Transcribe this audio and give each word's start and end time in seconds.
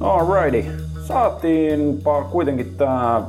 Alrighty. 0.00 0.70
Saatiinpa 1.04 2.24
kuitenkin 2.24 2.74
tämä 2.76 3.22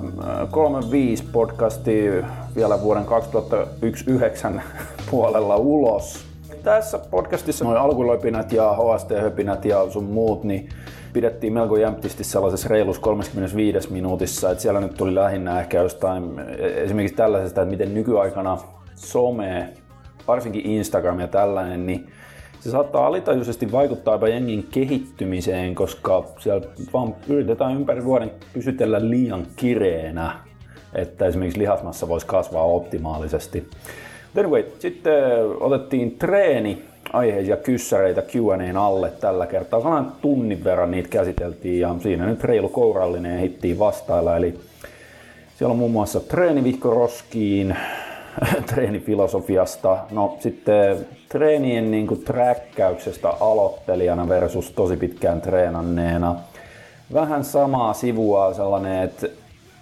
35 0.52 1.24
podcasti 1.32 2.10
vielä 2.56 2.82
vuoden 2.82 3.06
2009 3.06 4.62
puolella 5.12 5.56
ulos. 5.56 6.26
Tässä 6.64 7.00
podcastissa 7.00 7.66
noin 7.66 7.78
alkulöpinät 7.78 8.52
ja 8.52 8.74
HST-höpinät 8.74 9.66
ja 9.66 9.90
sun 9.90 10.04
muut, 10.04 10.44
niin 10.44 10.70
pidettiin 11.14 11.54
melko 11.54 11.78
jämptisti 11.78 12.24
sellaisessa 12.24 12.70
reilus 12.70 13.00
35 13.00 13.94
minuutissa, 13.94 14.52
että 14.52 14.62
siellä 14.62 14.80
nyt 14.80 14.96
tuli 14.96 15.16
lähinnä 15.16 15.60
ehkä 15.60 15.82
jostain 15.82 16.40
esimerkiksi 16.60 17.18
tällaisesta, 17.18 17.62
että 17.62 17.72
miten 17.72 17.94
nykyaikana 17.94 18.58
some, 18.96 19.74
varsinkin 20.28 20.66
Instagram 20.66 21.20
ja 21.20 21.28
tällainen, 21.28 21.86
niin 21.86 22.12
se 22.66 22.72
saattaa 22.72 23.08
alitajuisesti 23.08 23.72
vaikuttaa 23.72 24.14
jopa 24.14 24.28
jengin 24.28 24.68
kehittymiseen, 24.72 25.76
koska 25.76 26.24
siellä 26.40 26.68
vaan 26.94 27.16
yritetään 27.28 27.76
ympäri 27.76 28.06
vuoden 28.06 28.32
pysytellä 28.54 29.10
liian 29.10 29.48
kireenä, 29.56 30.40
että 30.96 31.26
esimerkiksi 31.26 31.60
lihasmassa 31.60 32.08
voisi 32.08 32.26
kasvaa 32.26 32.64
optimaalisesti. 32.64 33.68
Anyway, 34.38 34.64
sitten 34.80 35.14
otettiin 35.60 36.12
treeni 36.12 36.82
aiheisia 37.14 37.58
kyssäreitä 37.58 38.22
Q&A:n 38.22 38.78
alle 38.78 39.10
tällä 39.10 39.46
kertaa. 39.46 39.82
Sanan 39.82 40.12
tunnin 40.22 40.64
verran 40.64 40.92
niitä 40.92 41.10
käsiteltiin 41.10 41.80
ja 41.80 41.96
siinä 42.00 42.26
nyt 42.26 42.44
reilu 42.44 42.70
kourallinen 42.70 43.40
hittiin 43.40 43.80
vastailla. 43.80 44.38
Eli 44.38 44.60
siellä 45.58 45.72
on 45.72 45.78
muun 45.80 45.92
muassa 45.92 46.20
treenivihko 46.20 46.90
roskiin, 46.90 47.78
treenifilosofiasta, 48.74 49.98
no 50.12 50.38
sitten 50.40 51.08
treenien 51.30 51.92
niin 51.92 52.08
kuin 52.08 52.24
träkkäyksestä 52.24 53.30
aloittelijana 53.30 54.30
versus 54.30 54.72
tosi 54.72 54.98
pitkään 54.98 55.42
treenanneena. 55.42 56.36
Vähän 57.14 57.44
samaa 57.44 57.94
sivua 57.94 58.54
sellainen, 58.54 59.04
että 59.04 59.28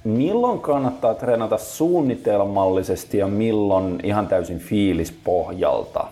milloin 0.04 0.60
kannattaa 0.60 1.14
treenata 1.14 1.58
suunnitelmallisesti 1.58 3.18
ja 3.18 3.28
milloin 3.28 4.00
ihan 4.04 4.28
täysin 4.28 4.60
fiilispohjalta. 4.60 6.08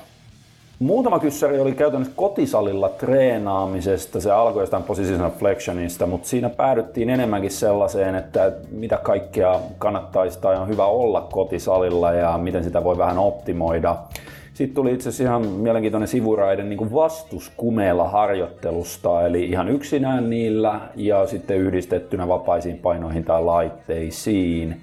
Muutama 0.81 1.19
kyssäri 1.19 1.59
oli 1.59 1.71
käytännössä 1.71 2.13
kotisalilla 2.15 2.89
treenaamisesta. 2.89 4.21
Se 4.21 4.31
alkoi 4.31 4.63
jostain 4.63 4.83
position 4.83 5.31
flexionista, 5.31 6.05
mutta 6.05 6.27
siinä 6.27 6.49
päädyttiin 6.49 7.09
enemmänkin 7.09 7.51
sellaiseen, 7.51 8.15
että 8.15 8.51
mitä 8.71 8.97
kaikkea 8.97 9.59
kannattaisi 9.77 10.39
tai 10.41 10.57
on 10.57 10.67
hyvä 10.67 10.85
olla 10.85 11.27
kotisalilla 11.31 12.11
ja 12.11 12.37
miten 12.37 12.63
sitä 12.63 12.83
voi 12.83 12.97
vähän 12.97 13.17
optimoida. 13.17 13.95
Sitten 14.53 14.75
tuli 14.75 14.93
itse 14.93 15.09
asiassa 15.09 15.23
ihan 15.23 15.47
mielenkiintoinen 15.47 16.07
sivuraiden 16.07 16.69
niin 16.69 16.93
vastuskumeella 16.93 18.09
harjoittelusta, 18.09 19.25
eli 19.25 19.49
ihan 19.49 19.69
yksinään 19.69 20.29
niillä 20.29 20.81
ja 20.95 21.27
sitten 21.27 21.57
yhdistettynä 21.57 22.27
vapaisiin 22.27 22.77
painoihin 22.77 23.23
tai 23.23 23.43
laitteisiin. 23.43 24.81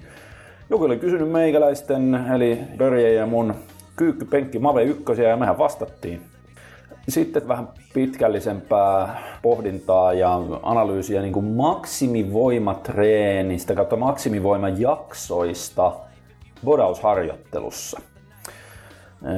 Joku 0.69 0.83
oli 0.83 0.97
kysynyt 0.97 1.31
meikäläisten, 1.31 2.25
eli 2.35 2.59
Börje 2.77 3.13
ja 3.13 3.25
mun 3.25 3.53
kyykkypenkki 3.99 4.59
Mave 4.59 4.83
1 4.83 5.03
ja 5.29 5.37
mehän 5.37 5.57
vastattiin. 5.57 6.21
Sitten 7.09 7.47
vähän 7.47 7.67
pitkällisempää 7.93 9.23
pohdintaa 9.41 10.13
ja 10.13 10.39
analyysiä 10.63 11.21
niin 11.21 11.33
kuin 11.33 11.45
maksimivoimatreenistä 11.45 13.75
kautta 13.75 13.95
maksimivoimajaksoista 13.95 15.91
bodausharjoittelussa. 16.65 18.01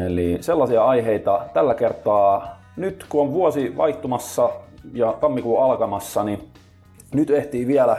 Eli 0.05 0.37
sellaisia 0.41 0.85
aiheita 0.85 1.45
tällä 1.53 1.73
kertaa 1.73 2.61
nyt 2.75 3.05
kun 3.09 3.21
on 3.21 3.33
vuosi 3.33 3.77
vaihtumassa 3.77 4.49
ja 4.93 5.13
tammikuun 5.21 5.63
alkamassa, 5.63 6.23
niin 6.23 6.49
nyt 7.13 7.29
ehtii 7.29 7.67
vielä 7.67 7.97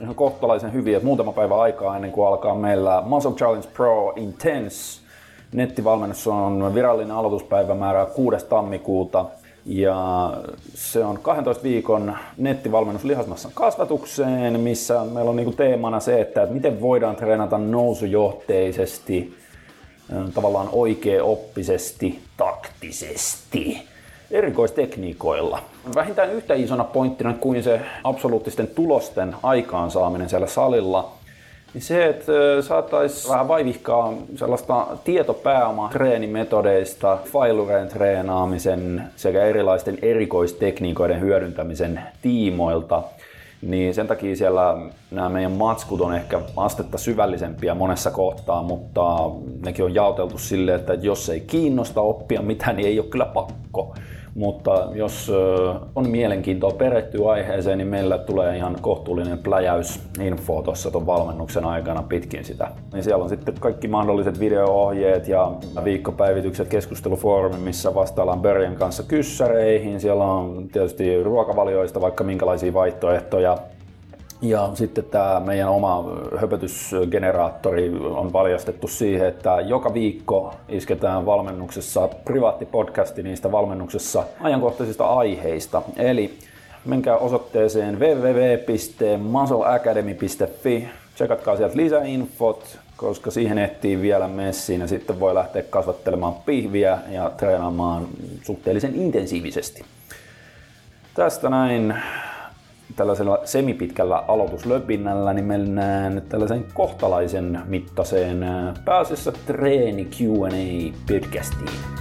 ihan 0.00 0.14
kohtalaisen 0.14 0.72
hyvin, 0.72 0.96
että 0.96 1.06
muutama 1.06 1.32
päivä 1.32 1.60
aikaa 1.60 1.96
ennen 1.96 2.12
kuin 2.12 2.28
alkaa 2.28 2.54
meillä 2.54 3.02
Muscle 3.06 3.32
Challenge 3.32 3.68
Pro 3.74 4.12
Intense 4.16 5.07
Nettivalmennus 5.52 6.26
on 6.26 6.74
virallinen 6.74 7.16
aloituspäivämäärä 7.16 8.06
6. 8.06 8.46
tammikuuta 8.46 9.26
ja 9.64 10.32
se 10.74 11.04
on 11.04 11.18
12 11.22 11.62
viikon 11.62 12.16
nettivalmennus 12.36 13.04
lihasmassan 13.04 13.52
kasvatukseen, 13.54 14.60
missä 14.60 15.04
meillä 15.04 15.30
on 15.30 15.36
niinku 15.36 15.52
teemana 15.52 16.00
se, 16.00 16.20
että 16.20 16.46
miten 16.50 16.80
voidaan 16.80 17.16
treenata 17.16 17.58
nousujohteisesti, 17.58 19.34
tavallaan 20.34 20.68
oikeaoppisesti, 20.72 22.20
taktisesti, 22.36 23.82
erikoistekniikoilla. 24.30 25.62
Vähintään 25.94 26.32
yhtä 26.32 26.54
isona 26.54 26.84
pointtina 26.84 27.34
kuin 27.34 27.62
se 27.62 27.80
absoluuttisten 28.04 28.66
tulosten 28.66 29.36
aikaansaaminen 29.42 30.28
siellä 30.28 30.46
salilla– 30.46 31.12
niin 31.74 31.82
se, 31.82 32.06
että 32.06 32.32
saattaisi 32.60 33.28
vähän 33.28 33.48
vaivihkaa 33.48 34.14
sellaista 34.36 34.86
tietopääomaa 35.04 35.88
treenimetodeista, 35.88 37.18
failureen 37.32 37.88
treenaamisen 37.88 39.02
sekä 39.16 39.44
erilaisten 39.44 39.98
erikoistekniikoiden 40.02 41.20
hyödyntämisen 41.20 42.00
tiimoilta, 42.22 43.02
niin 43.62 43.94
sen 43.94 44.06
takia 44.06 44.36
siellä 44.36 44.76
nämä 45.10 45.28
meidän 45.28 45.52
matskut 45.52 46.00
on 46.00 46.14
ehkä 46.14 46.40
astetta 46.56 46.98
syvällisempiä 46.98 47.74
monessa 47.74 48.10
kohtaa, 48.10 48.62
mutta 48.62 49.02
nekin 49.64 49.84
on 49.84 49.94
jaoteltu 49.94 50.38
silleen, 50.38 50.80
että 50.80 50.94
jos 50.94 51.28
ei 51.28 51.40
kiinnosta 51.40 52.00
oppia 52.00 52.42
mitään, 52.42 52.76
niin 52.76 52.88
ei 52.88 53.00
ole 53.00 53.08
kyllä 53.08 53.26
pakko. 53.26 53.94
Mutta 54.38 54.88
jos 54.94 55.32
on 55.94 56.08
mielenkiintoa 56.08 56.70
perehtyä 56.70 57.30
aiheeseen, 57.30 57.78
niin 57.78 57.88
meillä 57.88 58.18
tulee 58.18 58.56
ihan 58.56 58.76
kohtuullinen 58.80 59.38
pläjäys 59.38 60.00
info 60.20 60.62
tuossa 60.62 60.90
tuon 60.90 61.06
valmennuksen 61.06 61.64
aikana 61.64 62.02
pitkin 62.02 62.44
sitä. 62.44 62.70
Niin 62.92 63.04
siellä 63.04 63.24
on 63.24 63.28
sitten 63.28 63.54
kaikki 63.60 63.88
mahdolliset 63.88 64.40
video-ohjeet 64.40 65.28
ja 65.28 65.52
viikkopäivitykset 65.84 66.68
keskustelufoorumi, 66.68 67.58
missä 67.58 67.94
vastaillaan 67.94 68.40
Börjen 68.40 68.76
kanssa 68.76 69.02
kyssäreihin. 69.02 70.00
Siellä 70.00 70.24
on 70.24 70.68
tietysti 70.72 71.22
ruokavalioista 71.22 72.00
vaikka 72.00 72.24
minkälaisia 72.24 72.74
vaihtoehtoja 72.74 73.58
ja 74.42 74.70
sitten 74.74 75.04
tämä 75.04 75.42
meidän 75.44 75.68
oma 75.68 76.04
höpötysgeneraattori 76.40 77.92
on 78.04 78.32
valjastettu 78.32 78.88
siihen, 78.88 79.28
että 79.28 79.60
joka 79.60 79.94
viikko 79.94 80.54
isketään 80.68 81.26
valmennuksessa 81.26 82.08
privaattipodcasti 82.24 83.22
niistä 83.22 83.52
valmennuksessa 83.52 84.24
ajankohtaisista 84.40 85.06
aiheista. 85.06 85.82
Eli 85.96 86.38
menkää 86.84 87.16
osoitteeseen 87.16 88.00
www.muscleacademy.fi, 88.00 90.88
tsekatkaa 91.14 91.56
sieltä 91.56 91.76
lisäinfot, 91.76 92.78
koska 92.96 93.30
siihen 93.30 93.58
ehtii 93.58 94.00
vielä 94.00 94.28
messiin 94.28 94.80
ja 94.80 94.86
sitten 94.86 95.20
voi 95.20 95.34
lähteä 95.34 95.62
kasvattelemaan 95.62 96.34
pihviä 96.34 96.98
ja 97.10 97.30
treenaamaan 97.36 98.06
suhteellisen 98.42 98.94
intensiivisesti. 98.94 99.84
Tästä 101.14 101.50
näin 101.50 101.94
tällaisella 102.96 103.38
semipitkällä 103.44 104.18
aloituslöpinnällä, 104.18 105.32
niin 105.32 105.44
mennään 105.44 106.14
nyt 106.14 106.28
tällaisen 106.28 106.64
kohtalaisen 106.74 107.60
mittaiseen 107.66 108.44
pääasiassa 108.84 109.32
treeni 109.32 110.04
Q&A 110.04 110.92
podcastiin. 111.12 111.98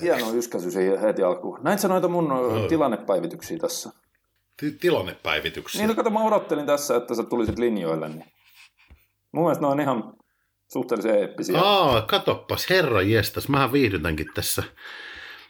Hieno 0.00 0.32
yskäsy 0.34 0.70
siihen 0.70 1.00
heti 1.00 1.22
alkuun. 1.22 1.58
Näin 1.62 1.78
sä 1.78 1.88
noita 1.88 2.08
mun 2.08 2.28
no. 2.28 2.66
tilannepäivityksiä 2.68 3.58
tässä? 3.58 3.90
T- 4.56 4.80
tilannepäivityksiä? 4.80 5.80
Niin, 5.80 5.88
no 5.88 5.94
kato, 5.94 6.10
mä 6.10 6.24
odottelin 6.24 6.66
tässä, 6.66 6.96
että 6.96 7.14
sä 7.14 7.22
tulisit 7.22 7.58
linjoille. 7.58 8.08
Niin. 8.08 8.24
Mun 9.32 9.44
mielestä 9.44 9.62
ne 9.62 9.66
on 9.66 9.80
ihan 9.80 10.12
suhteellisen 10.72 11.20
eeppisiä. 11.20 11.60
Aa, 11.60 12.02
katoppas, 12.02 12.70
herra 12.70 13.02
jestas, 13.02 13.48
mähän 13.48 13.72
viihdytänkin 13.72 14.26
tässä 14.34 14.62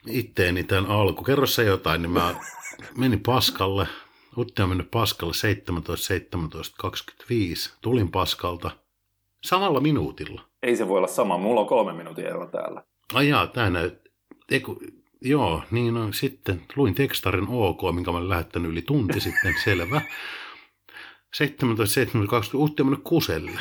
itteeni 0.07 0.65
tämän 0.65 0.87
alku. 0.87 1.25
Kerro 1.25 1.47
se 1.47 1.65
jotain, 1.65 2.03
niin 2.03 2.13
mä 2.13 2.35
menin 2.99 3.21
paskalle. 3.21 3.87
Utti 4.39 4.63
on 4.63 4.69
mennyt 4.69 4.91
paskalle 4.91 5.35
17, 5.35 6.07
17, 6.07 6.77
25. 6.79 7.73
Tulin 7.81 8.11
paskalta 8.11 8.71
samalla 9.43 9.81
minuutilla. 9.81 10.43
Ei 10.63 10.77
se 10.77 10.89
voi 10.89 10.99
olla 10.99 11.09
sama, 11.09 11.39
mulla 11.39 11.61
on 11.61 11.67
kolme 11.67 11.93
minuutin 11.93 12.27
ero 12.27 12.47
täällä. 12.47 12.83
Ai 13.15 13.29
jaa, 13.29 13.47
tää 13.47 13.71
näyt... 13.71 13.99
Eiku... 14.51 14.81
Joo, 15.21 15.63
niin 15.71 15.95
no, 15.95 16.13
sitten 16.13 16.63
luin 16.77 16.95
tekstarin 16.95 17.47
OK, 17.49 17.81
minkä 17.95 18.11
mä 18.11 18.17
olen 18.17 18.29
lähettänyt 18.29 18.71
yli 18.71 18.83
tunti 18.83 19.21
sitten, 19.21 19.55
selvä. 19.65 20.01
17, 21.35 21.95
17, 21.95 22.31
20, 22.31 22.65
Utti 22.65 22.83
on 22.83 22.87
mennyt 22.87 23.05
kuselle. 23.05 23.61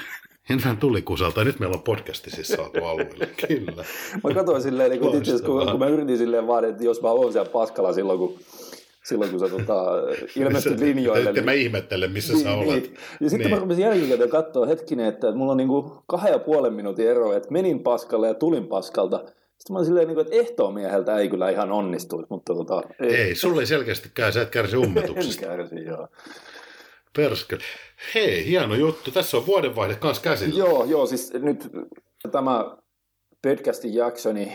Hän 0.62 0.78
tuli 0.78 1.02
kusalta. 1.02 1.44
Nyt 1.44 1.60
meillä 1.60 1.74
on 1.74 1.84
podcasti 1.84 2.30
siis 2.30 2.48
saatu 2.48 2.86
alueelle. 2.86 3.30
Kyllä. 3.48 3.86
mä 4.24 4.34
katsoin 4.34 4.62
silleen, 4.62 4.92
niin 4.92 5.02
kun, 5.02 5.18
itse 5.18 5.32
kun, 5.46 5.68
kun, 5.72 5.80
mä 5.80 5.88
yritin 5.88 6.18
silleen 6.18 6.48
vaan, 6.48 6.66
että 6.66 6.84
jos 6.84 7.02
mä 7.02 7.10
olen 7.10 7.32
siellä 7.32 7.50
paskalla 7.50 7.94
silloin, 7.94 8.20
kun 8.20 8.40
silloin 9.04 9.32
kun 9.32 9.40
sä 9.40 9.50
tota, 9.50 9.86
ilmestyt 10.36 10.80
linjoille. 10.80 11.32
Niin, 11.32 11.46
mä 11.46 11.52
ihmettelen, 11.52 12.12
missä 12.12 12.34
niin, 12.34 12.44
sä 12.44 12.54
olet. 12.54 12.84
Niin. 12.84 12.98
Ja 13.22 13.30
sitten 13.30 13.48
niin. 13.48 13.58
mä 13.58 13.62
rupesin 13.62 13.84
jälkikäteen 13.84 14.30
katsoa 14.30 14.66
hetkinen, 14.66 15.06
että 15.06 15.32
mulla 15.32 15.52
on 15.52 15.58
niinku 15.58 16.04
kahden 16.08 16.32
ja 16.32 16.40
puolen 16.40 16.74
minuutin 16.74 17.08
ero, 17.08 17.34
että 17.34 17.52
menin 17.52 17.80
paskalle 17.80 18.28
ja 18.28 18.34
tulin 18.34 18.68
paskalta. 18.68 19.18
Sitten 19.18 19.74
mä 19.74 19.78
olin 19.78 19.86
silleen, 19.86 20.08
niinku, 20.08 20.22
että 20.22 20.36
ehtoomieheltä 20.36 21.18
ei 21.18 21.30
kyllä 21.30 21.50
ihan 21.50 21.72
onnistuisi, 21.72 22.28
mutta 22.30 22.54
tota, 22.54 22.84
ei. 23.00 23.16
Ei, 23.16 23.36
sulle 23.36 23.62
ei 23.62 23.68
selkeästikään, 23.68 24.34
sä 24.34 24.42
et 24.42 24.50
kärsi 24.50 24.78
ummetuksesta. 24.78 25.46
en 25.52 25.58
kärsi, 25.58 25.86
joo. 25.86 26.08
Perskele. 27.16 27.62
Hei, 28.16 28.46
hieno 28.46 28.76
juttu. 28.76 29.12
Tässä 29.12 29.38
on 29.38 29.46
vuodenvaihde 29.46 29.96
kanssa 29.96 30.24
käsillä. 30.24 30.60
Joo, 30.60 30.86
joo, 30.86 31.06
siis 31.06 31.34
nyt 31.34 31.72
tämä 32.32 32.78
podcastin 33.42 33.94
jakso, 33.94 34.34
niin 34.34 34.54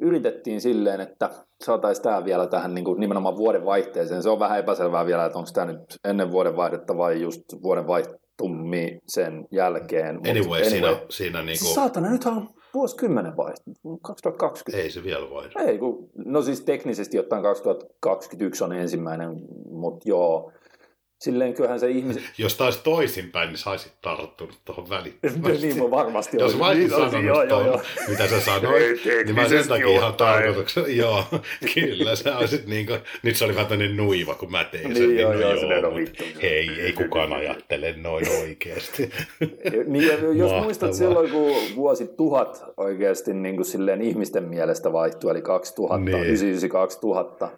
yritettiin 0.00 0.60
silleen, 0.60 1.00
että 1.00 1.30
saataisiin 1.64 2.02
tämä 2.02 2.24
vielä 2.24 2.46
tähän 2.46 2.74
niin 2.74 2.84
kuin 2.84 3.00
nimenomaan 3.00 3.36
vuoden 3.36 3.64
vaihteeseen. 3.64 4.22
Se 4.22 4.30
on 4.30 4.38
vähän 4.38 4.58
epäselvää 4.58 5.06
vielä, 5.06 5.24
että 5.24 5.38
onko 5.38 5.50
tämä 5.54 5.72
nyt 5.72 5.98
ennen 6.04 6.30
vuoden 6.30 6.56
vaihdetta 6.56 6.96
vai 6.96 7.20
just 7.20 7.42
vuoden 7.62 7.86
vaihtummi 7.86 8.98
sen 9.06 9.46
jälkeen. 9.50 10.16
Anyway, 10.16 10.40
anyway. 10.40 10.64
siinä, 10.64 10.96
siinä 11.10 11.42
niin 11.42 11.58
kuin... 11.58 11.74
Saatana, 11.74 12.10
nyt 12.10 12.26
on 12.26 12.48
vuosikymmenen 12.74 13.36
vaihde, 13.36 13.60
2020. 14.02 14.82
Ei 14.82 14.90
se 14.90 15.04
vielä 15.04 15.30
vaihdu. 15.30 15.58
Ei, 15.58 15.78
kun, 15.78 16.10
no 16.14 16.42
siis 16.42 16.60
teknisesti 16.60 17.18
ottaen 17.18 17.42
2021 17.42 18.64
on 18.64 18.72
ensimmäinen, 18.72 19.30
mutta 19.70 20.08
joo, 20.08 20.52
Silleen 21.18 21.54
kyllähän 21.54 21.80
se 21.80 21.90
ihmiset... 21.90 22.22
Jos 22.38 22.54
taisi 22.54 22.80
toisinpäin, 22.84 23.48
niin 23.48 23.58
saisit 23.58 23.92
tarttunut 24.02 24.58
tuohon 24.64 24.90
välittömästi. 24.90 25.58
niin 25.66 25.82
mä 25.82 25.90
varmasti 25.90 26.36
Jos 26.40 26.56
mä 26.58 26.66
olisin 26.66 26.90
sanonut 26.90 27.24
joo, 27.24 27.46
tuon, 27.46 27.66
joo, 27.66 27.74
joo. 27.74 27.82
mitä 28.08 28.28
sä 28.28 28.40
sanoit, 28.40 29.04
niin 29.24 29.34
mä 29.34 29.48
sen 29.48 29.68
takia 29.68 29.88
ihan 29.88 30.14
tarkoituksena. 30.14 30.88
joo, 30.88 31.24
kyllä, 31.74 32.16
sä 32.16 32.38
olisit 32.38 32.66
niin 32.66 32.86
kuin, 32.86 33.00
nyt 33.22 33.36
se 33.36 33.44
oli 33.44 33.54
vähän 33.54 33.66
tämmöinen 33.66 33.96
nuiva, 33.96 34.34
kun 34.34 34.50
mä 34.50 34.64
tein 34.64 34.96
sen. 34.96 35.08
Niin, 35.08 35.20
joo, 35.20 35.32
niin, 35.32 35.40
joo, 35.40 35.54
joo, 35.54 35.80
joo 35.80 35.94
vittu. 35.94 36.24
Hei, 36.42 36.70
ei 36.80 36.92
kukaan 36.92 37.32
ajattele 37.32 37.94
noin 37.96 38.26
oikeasti. 38.40 39.10
niin, 39.86 40.08
jos 40.08 40.38
Mahtavaa. 40.38 40.62
muistat 40.62 40.94
silloin, 40.94 41.30
kun 41.30 41.56
vuosi 41.76 42.06
tuhat 42.06 42.64
oikeasti 42.76 43.34
niin 43.34 43.56
kuin 43.56 43.66
silleen 43.66 44.02
ihmisten 44.02 44.44
mielestä 44.44 44.92
vaihtui, 44.92 45.30
eli 45.30 45.42
2000, 45.42 45.98
niin. 46.04 46.70
2000 46.70 47.48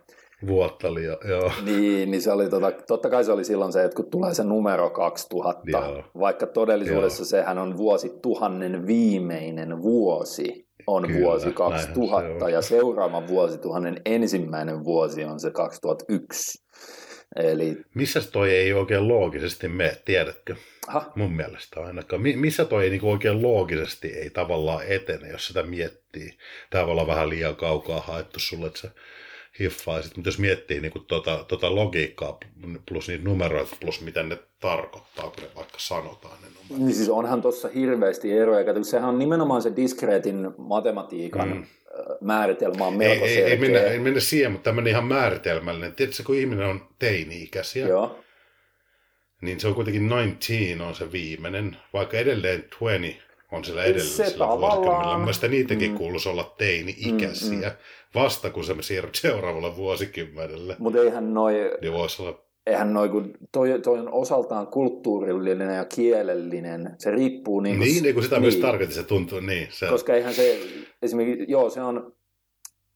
vuotta 0.46 0.88
jo, 0.88 1.19
joo. 1.29 1.52
Niin, 1.64 2.11
niin 2.11 2.23
se 2.23 2.32
oli 2.32 2.49
tota, 2.49 2.73
totta 2.73 3.11
kai 3.11 3.25
se 3.25 3.32
oli 3.32 3.44
silloin 3.44 3.73
se, 3.73 3.85
että 3.85 3.96
kun 3.96 4.11
tulee 4.11 4.35
se 4.35 4.44
numero 4.44 4.90
2000, 4.90 5.70
joo. 5.70 6.05
vaikka 6.19 6.46
todellisuudessa 6.46 7.20
joo. 7.20 7.29
sehän 7.29 7.58
on 7.58 7.76
vuosi 7.76 8.12
tuhannen 8.23 8.87
viimeinen 8.87 9.82
vuosi, 9.82 10.69
on 10.87 11.06
Kyllä, 11.06 11.20
vuosi 11.20 11.52
2000 11.52 12.44
se 12.44 12.50
ja 12.50 12.62
seuraava 12.62 13.29
vuosituhannen 13.29 14.02
ensimmäinen 14.05 14.85
vuosi 14.85 15.25
on 15.25 15.40
se 15.40 15.50
2001. 15.50 16.62
Eli... 17.37 17.76
Missä 17.94 18.20
toi 18.32 18.50
ei 18.50 18.73
oikein 18.73 19.08
loogisesti 19.08 19.69
mene, 19.69 19.96
tiedätkö? 20.05 20.56
Aha. 20.88 21.12
Mun 21.14 21.32
mielestä 21.32 21.81
ainakaan. 21.81 22.23
Missä 22.23 22.64
toi 22.64 22.85
ei 22.85 22.90
niinku 22.90 23.11
oikein 23.11 23.43
loogisesti 23.43 24.08
ei 24.08 24.31
tavallaan 24.31 24.87
etene, 24.87 25.29
jos 25.29 25.46
sitä 25.46 25.62
miettii. 25.62 26.38
Tämä 26.70 26.87
voi 26.87 26.93
olla 26.93 27.06
vähän 27.06 27.29
liian 27.29 27.56
kaukaa 27.56 28.00
haettu 28.00 28.40
sulle, 28.40 28.67
että 28.67 28.88
se 29.53 29.65
hiffaisit, 29.65 30.17
mutta 30.17 30.29
jos 30.29 30.39
miettii 30.39 30.81
niin 30.81 30.93
kuin 30.93 31.05
tuota, 31.05 31.45
tuota 31.49 31.75
logiikkaa 31.75 32.39
plus 32.89 33.09
niitä 33.09 33.25
numeroita 33.25 33.77
plus 33.81 34.00
mitä 34.00 34.23
ne 34.23 34.39
tarkoittaa, 34.61 35.31
kun 35.31 35.43
ne 35.43 35.49
vaikka 35.56 35.79
sanotaan 35.79 36.39
ne 36.43 36.49
numerot. 36.49 36.87
Niin 36.87 36.95
siis 36.95 37.09
onhan 37.09 37.43
tuossa 37.43 37.69
hirveästi 37.75 38.33
eroja. 38.33 38.65
Kato, 38.65 38.85
sehän 38.85 39.09
on 39.09 39.19
nimenomaan 39.19 39.62
se 39.62 39.77
diskreetin 39.77 40.50
matematiikan 40.59 41.49
mm. 41.49 41.65
määritelmä 42.21 42.87
on 42.87 42.97
melko 42.97 43.25
ei, 43.25 43.39
ei, 43.39 43.43
ei, 43.43 43.59
mennä, 43.59 43.81
ei 43.81 43.99
mennä 43.99 44.21
siihen, 44.21 44.53
mutta 44.53 44.65
tämmöinen 44.65 44.91
ihan 44.91 45.06
määritelmällinen. 45.06 45.95
Tiedätkö, 45.95 46.23
kun 46.23 46.37
ihminen 46.37 46.67
on 46.67 46.89
teini-ikäisiä, 46.99 47.89
Joo. 47.89 48.19
niin 49.43 49.61
se 49.61 49.69
on 49.69 49.75
kuitenkin 49.75 50.12
19 50.12 50.85
on 50.89 50.95
se 50.95 51.12
viimeinen, 51.12 51.77
vaikka 51.93 52.17
edelleen 52.17 52.65
20 52.81 53.27
on 53.53 53.65
sillä 53.65 53.85
edellisellä 53.85 54.31
se 54.31 54.39
vuosikymmenellä. 54.39 55.19
Mielestäni 55.19 55.56
niitäkin 55.56 55.91
mm. 55.91 55.97
kuuluisi 55.97 56.29
olla 56.29 56.55
teini-ikäisiä, 56.59 57.50
mm, 57.50 57.65
mm. 57.65 58.21
vasta 58.23 58.50
kun 58.50 58.65
se 58.65 58.75
siirryt 58.81 59.15
seuraavalle 59.15 59.77
vuosikymmenelle. 59.77 60.77
Mutta 60.79 61.03
eihän 61.03 61.35
noi... 61.35 61.55
Niin 61.81 61.93
voisi 61.93 62.23
olla 62.23 62.49
eihän 62.69 62.93
noin, 62.93 63.11
kun 63.11 63.33
toi, 63.53 63.81
toi 63.83 63.99
on 63.99 64.12
osaltaan 64.12 64.67
kulttuurillinen 64.67 65.77
ja 65.77 65.85
kielellinen, 65.85 66.95
se 66.99 67.11
riippuu 67.11 67.61
niin 67.61 67.81
Niin, 67.81 68.03
niin 68.03 68.15
kuin 68.15 68.25
sitä 68.25 68.37
niin, 68.37 68.43
myös 68.43 68.56
tarkoitti, 68.56 68.95
se 68.95 69.03
tuntuu, 69.03 69.41
niin. 69.41 69.69
Se 69.71 69.87
koska 69.87 70.15
eihän 70.15 70.35
se, 70.35 70.61
esimerkiksi, 71.03 71.45
joo, 71.49 71.71
se 71.71 71.81
on 71.81 72.12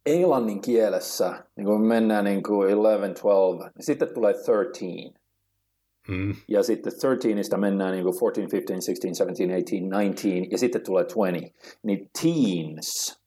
englannin 0.07 0.61
kielessä, 0.61 1.45
niin 1.57 1.65
kun 1.65 1.87
mennään 1.87 2.25
niin 2.25 2.43
kuin 2.43 2.71
11, 2.71 3.23
12, 3.23 3.71
niin 3.75 3.85
sitten 3.85 4.15
tulee 4.15 4.35
13. 4.47 5.22
Mm. 6.09 6.35
Ja 6.49 6.63
sitten 6.63 6.93
13 7.01 7.57
mennään 7.57 7.93
niin 7.93 8.05
kuin 8.05 8.15
14, 8.15 8.57
15, 8.57 8.93
16, 8.93 9.35
17, 9.35 9.85
18, 9.85 10.17
19 10.17 10.49
ja 10.51 10.59
sitten 10.59 10.83
tulee 10.85 11.05
20. 11.05 11.59
Niin 11.83 12.11
teens, 12.23 13.23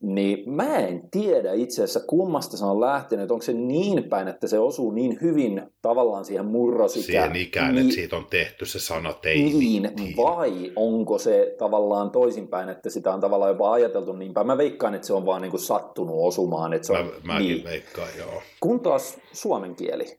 niin 0.00 0.50
mä 0.50 0.76
en 0.76 1.02
tiedä 1.10 1.52
itse 1.52 1.82
asiassa 1.82 2.00
kummasta 2.00 2.56
se 2.56 2.64
on 2.64 2.80
lähtenyt. 2.80 3.30
Onko 3.30 3.42
se 3.42 3.52
niin 3.52 4.04
päin, 4.04 4.28
että 4.28 4.46
se 4.46 4.58
osuu 4.58 4.90
niin 4.90 5.18
hyvin 5.22 5.62
tavallaan 5.82 6.24
siihen 6.24 6.46
murrosikään. 6.46 7.04
Siihen 7.04 7.46
ikään, 7.46 7.74
niin, 7.74 7.82
että 7.82 7.94
siitä 7.94 8.16
on 8.16 8.26
tehty 8.30 8.66
se 8.66 8.78
sana 8.78 9.12
teini. 9.12 9.58
Niin, 9.58 10.16
vai 10.16 10.72
onko 10.76 11.18
se 11.18 11.54
tavallaan 11.58 12.10
toisinpäin, 12.10 12.68
että 12.68 12.90
sitä 12.90 13.14
on 13.14 13.20
tavallaan 13.20 13.50
jopa 13.50 13.72
ajateltu 13.72 14.12
niin 14.12 14.34
päin. 14.34 14.46
Mä 14.46 14.58
veikkaan, 14.58 14.94
että 14.94 15.06
se 15.06 15.12
on 15.12 15.26
vaan 15.26 15.42
niin 15.42 15.50
kuin 15.50 15.60
sattunut 15.60 16.16
osumaan. 16.18 16.72
Että 16.72 16.86
se 16.86 16.92
on, 16.92 17.06
mä, 17.06 17.12
mäkin 17.22 17.48
niin. 17.48 17.64
veikkaan, 17.64 18.08
joo. 18.18 18.42
Kun 18.60 18.80
taas 18.80 19.18
suomen 19.32 19.74
kieli, 19.76 20.18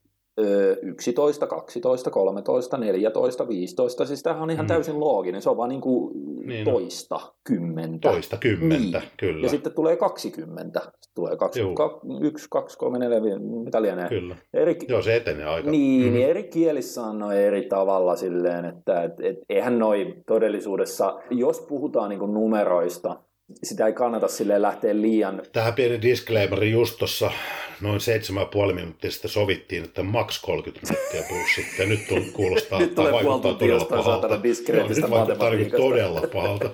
11, 0.81 1.47
12, 1.47 2.09
13, 2.09 2.77
14, 2.77 3.47
15, 3.47 4.05
siis 4.05 4.23
tämähän 4.23 4.43
on 4.43 4.49
ihan 4.49 4.65
mm. 4.65 4.67
täysin 4.67 4.99
looginen, 4.99 5.41
se 5.41 5.49
on 5.49 5.57
vaan 5.57 5.69
niin 5.69 5.81
kuin 5.81 6.13
niin 6.45 6.65
toista 6.65 7.19
kymmentä. 7.43 8.09
Toista 8.09 8.37
kymmentä, 8.37 8.99
niin. 8.99 9.09
kyllä. 9.17 9.45
Ja 9.45 9.49
sitten 9.49 9.73
tulee 9.73 9.97
20, 9.97 10.79
sitten 10.79 11.11
tulee 11.15 11.37
2, 11.37 11.59
1, 12.21 12.47
2, 12.49 12.77
3, 12.77 12.99
4, 12.99 13.19
mitä 13.63 13.81
lienee. 13.81 14.09
Kyllä. 14.09 14.35
Eri, 14.53 14.77
Joo, 14.87 15.01
se 15.01 15.15
etenee 15.15 15.45
aika. 15.45 15.71
Niin, 15.71 16.05
mm. 16.05 16.13
niin 16.13 16.29
eri 16.29 16.43
kielissä 16.43 17.01
on 17.01 17.19
noin 17.19 17.37
eri 17.37 17.65
tavalla 17.65 18.15
silleen, 18.15 18.65
että 18.65 19.03
et, 19.03 19.13
et, 19.21 19.37
eihän 19.49 19.79
noin 19.79 20.23
todellisuudessa, 20.27 21.19
jos 21.29 21.59
puhutaan 21.59 22.09
niin 22.09 22.19
kuin 22.19 22.33
numeroista, 22.33 23.15
sitä 23.63 23.87
ei 23.87 23.93
kannata 23.93 24.27
sille 24.27 24.61
lähteä 24.61 25.01
liian... 25.01 25.41
Tähän 25.51 25.73
pieni 25.73 26.01
disclaimer 26.01 26.63
just 26.63 26.97
tuossa 26.97 27.31
noin 27.81 27.99
7,5 28.67 28.73
minuuttia 28.73 29.11
sitten 29.11 29.31
sovittiin, 29.31 29.83
että 29.83 30.03
maks 30.03 30.41
30 30.41 30.93
minuuttia 30.93 31.23
plus 31.27 31.55
sitten. 31.55 31.89
Nyt 31.89 32.11
on, 32.11 32.31
kuulostaa, 32.33 32.79
nyt 32.79 32.95
tulee 32.95 33.13
vaikuttaa 33.13 33.53
todella 33.53 33.85
pahalta. 33.85 34.27
Joo, 34.73 34.87
nyt 34.87 35.09
vaikuttaa 35.09 35.49
niin 35.49 35.71
todella 35.71 36.21
pahalta. 36.33 36.69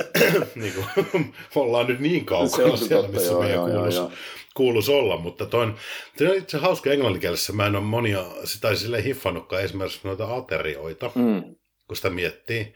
niin 0.54 0.72
kuin, 0.74 1.34
ollaan 1.54 1.86
nyt 1.86 2.00
niin 2.00 2.24
kaukana 2.24 2.76
siellä, 2.76 3.02
totta, 3.02 3.12
missä 3.12 3.32
joo, 3.32 3.40
meidän 3.40 3.56
joo, 3.56 3.68
kuuluisi, 3.68 3.98
joo, 3.98 4.10
kuuluisi 4.54 4.92
olla, 4.92 5.16
mutta 5.16 5.46
toin, 5.46 5.74
on 6.20 6.36
itse 6.36 6.58
hauska 6.58 6.92
englanninkielessä. 6.92 7.52
Mä 7.52 7.66
en 7.66 7.76
ole 7.76 7.84
monia, 7.84 8.24
sitä 8.44 8.74
sille 8.74 9.04
hiffannutkaan 9.04 9.62
esimerkiksi 9.62 10.00
noita 10.04 10.36
aterioita, 10.36 11.10
mm. 11.14 11.42
kun 11.88 11.96
sitä 11.96 12.10
miettii 12.10 12.74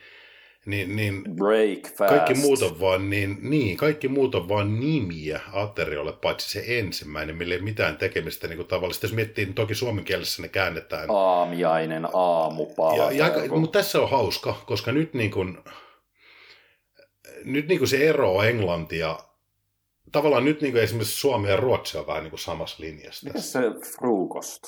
niin, 0.67 0.97
niin 0.97 1.25
Break 1.37 1.97
fast. 1.97 2.15
kaikki 2.15 2.35
muut 2.35 2.63
on 2.63 2.81
vaan 2.81 3.11
niin, 3.11 3.39
niin, 3.41 3.77
kaikki 3.77 4.09
muut 4.09 4.35
on 4.35 4.49
vaan 4.49 4.81
nimiä 4.81 5.41
ateriolle, 5.53 6.13
paitsi 6.13 6.51
se 6.51 6.79
ensimmäinen, 6.79 7.37
millä 7.37 7.55
ei 7.55 7.61
mitään 7.61 7.97
tekemistä 7.97 8.49
niin 8.49 8.57
kuin 8.57 8.69
tavallisesti. 8.69 9.07
Jos 9.07 9.15
miettii, 9.15 9.45
niin 9.45 9.55
toki 9.55 9.75
suomen 9.75 10.05
kielessä 10.05 10.43
ne 10.43 10.49
käännetään. 10.49 11.07
Aamiainen, 11.09 12.09
aamupala. 12.13 13.13
Ja, 13.13 13.13
ja, 13.13 13.43
joku... 13.43 13.61
mutta 13.61 13.79
tässä 13.79 14.01
on 14.01 14.11
hauska, 14.11 14.63
koska 14.67 14.93
nyt 14.93 15.15
niin 15.15 15.31
kuin, 15.31 15.59
nyt 17.45 17.69
niin 17.69 17.79
kuin 17.79 17.89
se 17.89 18.09
ero 18.09 18.43
englantia 18.43 19.19
tavallaan 20.13 20.45
nyt 20.45 20.61
niin 20.61 20.73
kuin 20.73 20.85
esimerkiksi 20.85 21.21
Suomi 21.21 21.49
ja 21.49 21.57
Ruotsi 21.57 21.99
on 21.99 22.07
vähän 22.07 22.23
niin 22.23 22.31
kuin 22.31 22.41
samassa 22.41 22.77
linjassa. 22.81 23.27
Mikä 23.27 23.41
se 23.41 23.61
frukost? 23.99 24.63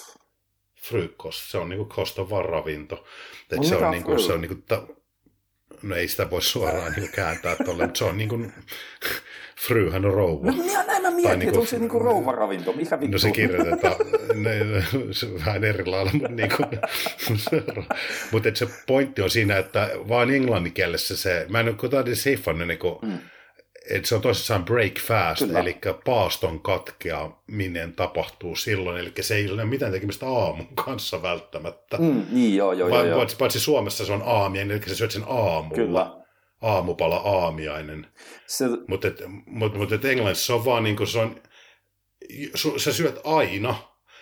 Frukost, 0.89 1.51
se 1.51 1.59
on 1.59 1.69
niin 1.69 1.79
kuin 1.79 1.89
kosta 1.89 2.23
ravinto. 2.43 3.05
se 3.69 3.77
on, 3.77 3.91
niin 3.91 4.05
kuin, 4.05 4.21
se 4.21 4.33
on 4.33 4.41
niin 4.41 4.49
kuin, 4.49 4.63
ta- 4.63 4.87
no 5.85 5.97
ei 5.97 6.09
sitä 6.09 6.31
voi 6.31 6.43
suoraan 6.43 6.93
niin 6.97 7.11
kääntää 7.13 7.57
tuolle, 7.65 7.83
mutta 7.85 7.99
se 7.99 8.05
on 8.05 8.17
niin 8.17 8.29
kuin, 8.29 8.53
Fryhän 9.61 10.05
on 10.05 10.15
rouva. 10.15 10.47
No 10.47 10.83
näin 10.87 11.03
mä 11.03 11.11
mietin, 11.11 11.39
niinku, 11.39 11.49
että 11.49 11.59
onko 11.59 11.67
se 11.67 11.79
niinku 11.79 11.99
rouvaravinto, 11.99 12.73
mikä 12.73 13.01
vittu? 13.01 13.13
No 13.13 13.19
se 13.19 13.31
kirjoitetaan 13.31 13.97
ne, 14.35 14.59
se 15.11 15.35
vähän 15.35 15.65
eri 15.65 15.85
lailla, 15.85 16.11
mutta, 16.13 16.29
niin 16.29 16.49
kuin, 16.57 16.69
mutta 18.33 18.49
se 18.55 18.69
pointti 18.87 19.23
on 19.23 19.31
siinä, 19.31 19.57
että 19.59 19.91
vaan 20.09 20.31
englanninkielessä 20.31 21.17
se, 21.17 21.47
mä 21.49 21.61
en 21.61 21.69
ole 21.69 21.75
kuitenkin 21.75 22.17
siffannut 22.17 22.69
niin 22.69 22.79
kuin, 22.79 22.99
mm 23.03 23.19
että 23.91 24.09
se 24.09 24.15
on 24.15 24.21
tosissaan 24.21 24.65
break 24.65 24.99
fast, 25.01 25.47
Kyllä. 25.47 25.61
eli 25.61 25.77
paaston 26.05 26.61
katkeaminen 26.61 27.93
tapahtuu 27.93 28.57
silloin, 28.57 29.01
eli 29.01 29.13
se 29.21 29.35
ei 29.35 29.51
ole 29.51 29.65
mitään 29.65 29.93
tekemistä 29.93 30.27
aamun 30.27 30.69
kanssa 30.85 31.23
välttämättä. 31.23 31.97
Mm, 31.97 32.27
niin, 32.31 32.57
joo, 32.57 32.73
joo, 32.73 32.91
Va- 32.91 33.05
joo, 33.05 33.19
Paitsi, 33.19 33.37
paitsi 33.37 33.61
Suomessa 33.61 34.07
se 34.07 34.13
on 34.13 34.23
aamiainen, 34.27 34.77
eli 34.77 34.89
sä 34.89 34.95
syöt 34.95 35.11
sen 35.11 35.25
aamulla. 35.27 35.75
Kyllä. 35.75 36.25
Aamupala 36.63 37.17
aamiainen. 37.17 38.07
Se... 38.47 38.65
Mutta 38.89 39.09
mut, 39.47 39.75
mut, 39.75 40.05
Englannissa 40.05 40.47
se 40.47 40.53
on 40.53 40.65
vaan 40.65 40.83
niin 40.83 40.97
kuin 40.97 41.07
se 41.07 41.19
on, 41.19 41.41
sä 42.77 42.93
syöt 42.93 43.21
aina, 43.25 43.75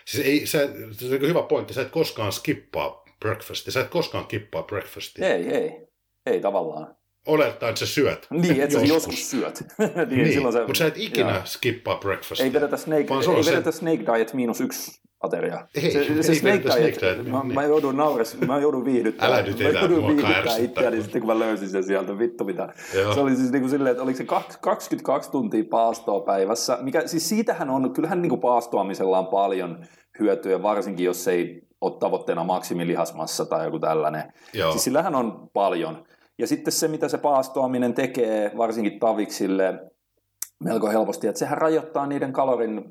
Siis 0.04 0.26
ei, 0.26 0.46
sä, 0.46 0.58
se 0.92 1.14
on 1.14 1.20
hyvä 1.20 1.42
pointti, 1.42 1.74
sä 1.74 1.82
et 1.82 1.90
koskaan 1.90 2.32
skippaa 2.32 3.04
breakfastia, 3.20 3.72
sä 3.72 3.80
et 3.80 3.88
koskaan 3.88 4.26
kippaa 4.26 4.62
breakfastia. 4.62 5.28
Ei, 5.28 5.48
ei. 5.48 5.86
Ei 6.26 6.40
tavallaan. 6.40 6.96
Olettaen, 7.26 7.70
että 7.70 7.78
sä 7.78 7.86
syöt. 7.86 8.26
Niin, 8.30 8.60
että 8.60 8.78
sä 8.80 8.84
joskus 8.84 9.30
syöt. 9.30 9.64
niin, 9.78 10.08
Niin, 10.08 10.52
se, 10.52 10.58
mutta 10.58 10.78
sä 10.78 10.86
et 10.86 10.96
ikinä 10.96 11.30
joo. 11.30 11.42
skippaa 11.44 11.96
breakfastia. 11.96 12.46
Ei 12.46 12.52
vedetä 12.52 12.76
snake, 12.76 13.08
Vaan 13.08 13.24
se 13.24 13.30
ei 13.30 13.44
vedetä 13.46 13.70
snake 13.72 14.02
diet 14.16 14.34
miinus 14.34 14.60
yksi 14.60 15.00
ateria. 15.20 15.66
Ei, 15.74 15.90
se, 15.90 15.98
ei 15.98 16.22
se 16.22 16.34
snake 16.34 16.44
vedetä 16.44 16.76
diet, 16.76 16.94
snake 16.94 17.14
diet, 17.14 17.26
mä, 17.28 17.42
niin. 17.42 17.54
mä, 17.54 17.62
joudun 17.62 17.96
naures, 17.96 18.40
mä 18.40 18.58
joudun 18.58 18.84
viihdyttämään. 18.84 19.38
Älä 19.38 19.46
nyt 19.46 19.58
mä 19.58 19.68
enää, 19.68 19.82
joudun 19.82 20.06
viihdyttää 20.06 20.56
itseäni 20.56 21.02
sitten, 21.02 21.20
kun 21.20 21.28
mä 21.28 21.38
löysin 21.38 21.68
sen 21.68 21.84
sieltä, 21.84 22.18
vittu 22.18 22.44
mitä. 22.44 22.68
Joo. 22.94 23.14
Se 23.14 23.20
oli 23.20 23.36
siis 23.36 23.52
niinku 23.52 23.68
silleen, 23.68 23.90
että 23.90 24.02
oliko 24.02 24.18
se 24.18 24.24
kak- 24.24 24.58
22 24.60 25.30
tuntia 25.30 25.64
paastoa 25.70 26.20
päivässä, 26.20 26.78
mikä 26.80 27.06
siis 27.06 27.28
siitähän 27.28 27.70
on, 27.70 27.92
kyllähän 27.92 28.22
niinku 28.22 28.36
paastoamisella 28.36 29.18
on 29.18 29.26
paljon 29.26 29.84
hyötyä, 30.20 30.62
varsinkin 30.62 31.06
jos 31.06 31.28
ei 31.28 31.62
ole 31.80 31.92
tavoitteena 31.98 32.44
maksimilihasmassa 32.44 33.44
tai 33.44 33.64
joku 33.64 33.78
tällainen. 33.78 34.32
Joo. 34.52 34.70
Siis 34.72 34.84
sillähän 34.84 35.14
on 35.14 35.48
paljon. 35.52 36.04
Ja 36.38 36.46
sitten 36.46 36.72
se, 36.72 36.88
mitä 36.88 37.08
se 37.08 37.18
paastoaminen 37.18 37.94
tekee, 37.94 38.52
varsinkin 38.56 39.00
taviksille, 39.00 39.90
melko 40.64 40.88
helposti, 40.90 41.26
että 41.26 41.38
sehän 41.38 41.58
rajoittaa 41.58 42.06
niiden 42.06 42.32
kalorin 42.32 42.84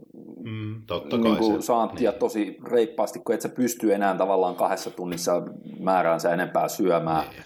Mm, 0.44 0.82
totta 0.88 1.18
niin 1.18 1.38
kuin 1.38 1.62
se. 1.62 1.66
saantia 1.66 2.12
Niin. 2.12 2.20
tosi 2.20 2.58
reippaasti, 2.72 3.20
kun 3.20 3.36
et 3.36 3.42
sä 3.42 3.50
pysty 3.50 3.94
enää 3.94 4.16
tavallaan 4.18 4.56
kahdessa 4.56 4.90
tunnissa 4.92 5.42
määräänsä 5.80 6.34
enempää 6.34 6.68
syömään. 6.68 7.30
Niin. 7.30 7.44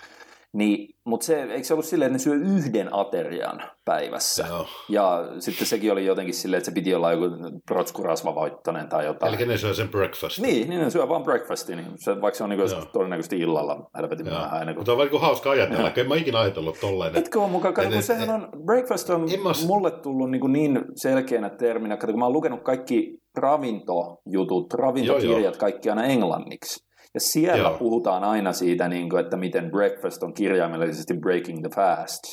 Niin, 0.55 0.95
mutta 1.05 1.25
se, 1.25 1.43
eikö 1.43 1.63
se 1.63 1.73
ollut 1.73 1.85
silleen, 1.85 2.15
että 2.15 2.31
ne 2.31 2.37
syö 2.37 2.55
yhden 2.55 2.89
aterian 2.93 3.61
päivässä? 3.85 4.45
Joo. 4.47 4.65
Ja 4.89 5.27
sitten 5.39 5.67
sekin 5.67 5.91
oli 5.91 6.05
jotenkin 6.05 6.33
silleen, 6.33 6.57
että 6.57 6.65
se 6.71 6.73
piti 6.75 6.95
olla 6.95 7.11
joku 7.11 7.25
protskurasvavoittoinen 7.67 8.89
tai 8.89 9.05
jotain. 9.05 9.35
Eli 9.35 9.45
ne 9.45 9.57
syö 9.57 9.73
sen 9.73 9.89
breakfast. 9.89 10.39
Niin, 10.39 10.69
niin 10.69 10.81
ne 10.81 10.89
syö 10.89 11.09
vaan 11.09 11.23
breakfastin, 11.23 11.77
niin 11.77 11.87
se, 11.95 12.21
vaikka 12.21 12.37
se 12.37 12.43
on 12.43 12.49
niin 12.49 12.59
joskus 12.59 12.87
todennäköisesti 12.93 13.39
illalla 13.39 13.89
helvetin 13.97 14.25
myöhään. 14.25 14.61
Ennen 14.61 14.75
kuin... 14.75 14.79
Mutta 14.79 14.91
on 14.91 14.97
vähän 14.97 15.05
niin 15.05 15.11
kuin 15.11 15.21
hauska 15.21 15.49
ajatella, 15.49 15.91
en 15.95 16.07
mä 16.07 16.15
ikinä 16.15 16.39
ajatellut 16.39 16.79
tolleen. 16.81 17.07
Että... 17.07 17.19
Etkö 17.19 17.41
ole 17.41 17.49
mukaan? 17.49 17.73
Kato, 17.73 17.89
kun 17.89 18.03
sehän 18.03 18.29
on, 18.29 18.49
breakfast 18.65 19.09
on 19.09 19.21
mä- 19.21 19.67
mulle 19.67 19.91
tullut 19.91 20.31
niin, 20.31 20.51
niin 20.51 20.85
selkeänä 20.95 21.49
terminä, 21.49 21.97
kato, 21.97 22.13
kun 22.13 22.19
mä 22.19 22.25
oon 22.25 22.33
lukenut 22.33 22.63
kaikki 22.63 23.17
ravintojutut, 23.37 24.73
ravintokirjat, 24.73 25.31
Joo, 25.31 25.39
joo. 25.39 25.53
kaikki 25.59 25.89
aina 25.89 26.03
englanniksi. 26.03 26.84
Ja 27.15 27.19
siellä 27.19 27.69
Joo. 27.69 27.77
puhutaan 27.77 28.23
aina 28.23 28.53
siitä, 28.53 28.87
niin 28.87 29.09
kuin, 29.09 29.23
että 29.23 29.37
miten 29.37 29.71
breakfast 29.71 30.23
on 30.23 30.33
kirjaimellisesti 30.33 31.13
breaking 31.13 31.59
the 31.59 31.69
fast. 31.75 32.23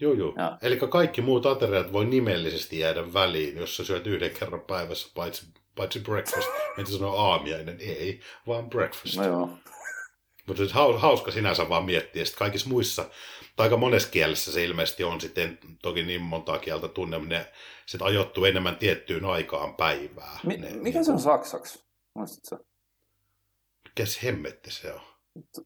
Joo, 0.00 0.12
joo. 0.12 0.34
Joo. 0.36 0.56
Eli 0.62 0.76
kaikki 0.76 1.22
muut 1.22 1.46
ateriat 1.46 1.92
voi 1.92 2.04
nimellisesti 2.04 2.78
jäädä 2.78 3.12
väliin, 3.12 3.56
jos 3.56 3.76
sä 3.76 3.84
syöt 3.84 4.06
yhden 4.06 4.30
kerran 4.30 4.60
päivässä, 4.60 5.10
paitsi, 5.14 5.46
paitsi 5.76 6.00
breakfast. 6.00 6.48
Mitä 6.76 6.90
sanoo 6.90 7.16
aamiainen? 7.16 7.76
Ei, 7.80 8.20
vaan 8.46 8.70
breakfast. 8.70 9.16
No 9.16 9.24
joo. 9.24 9.50
Mutta 10.46 10.66
se 10.66 10.74
hau- 10.74 10.98
hauska 10.98 11.30
sinänsä 11.30 11.68
vaan 11.68 11.84
miettiä. 11.84 12.24
Sitten 12.24 12.38
kaikissa 12.38 12.68
muissa, 12.68 13.04
tai 13.56 13.66
aika 13.66 13.76
monessa 13.76 14.10
kielessä 14.10 14.52
se 14.52 14.64
ilmeisesti 14.64 15.04
on 15.04 15.20
sitten, 15.20 15.58
toki 15.82 16.02
niin 16.02 16.20
montaa 16.20 16.58
kieltä 16.58 16.88
tunne, 16.88 17.18
ne 17.18 17.46
sit 17.86 18.02
ajoittuu 18.02 18.44
enemmän 18.44 18.76
tiettyyn 18.76 19.24
aikaan 19.24 19.74
päivää. 19.74 20.38
Mi- 20.46 20.56
ne, 20.56 20.70
mikä 20.70 21.04
se 21.04 21.12
on 21.12 21.20
saksaksi? 21.20 21.84
Muistatko? 22.14 22.67
Mikäs 23.98 24.22
hemmetti 24.24 24.70
se 24.70 24.92
on? 24.92 25.00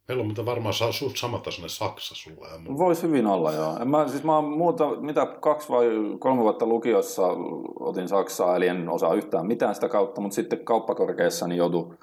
Meillä 0.08 0.20
on 0.20 0.26
mutta 0.26 0.46
varmaan 0.46 0.74
sa- 0.74 0.92
suht 0.92 1.16
samantasoinen 1.16 1.70
Saksa 1.70 2.14
sulla 2.14 2.48
ja 2.48 2.58
mulla. 2.58 2.78
Voisi 2.78 3.02
hyvin 3.02 3.26
olla, 3.26 3.52
joo. 3.52 3.76
En 3.80 3.88
Mä, 3.88 4.08
siis 4.08 4.24
mä 4.24 4.40
muuta, 4.40 5.00
mitä 5.00 5.26
kaksi 5.40 5.68
vai 5.68 5.86
kolme 6.18 6.42
vuotta 6.42 6.66
lukiossa 6.66 7.22
otin 7.80 8.08
Saksaa, 8.08 8.56
eli 8.56 8.66
en 8.66 8.88
osaa 8.88 9.14
yhtään 9.14 9.46
mitään 9.46 9.74
sitä 9.74 9.88
kautta, 9.88 10.20
mutta 10.20 10.34
sitten 10.34 10.64
kauppakorkeassa 10.64 11.46
niin 11.46 11.56
joutui 11.56 11.94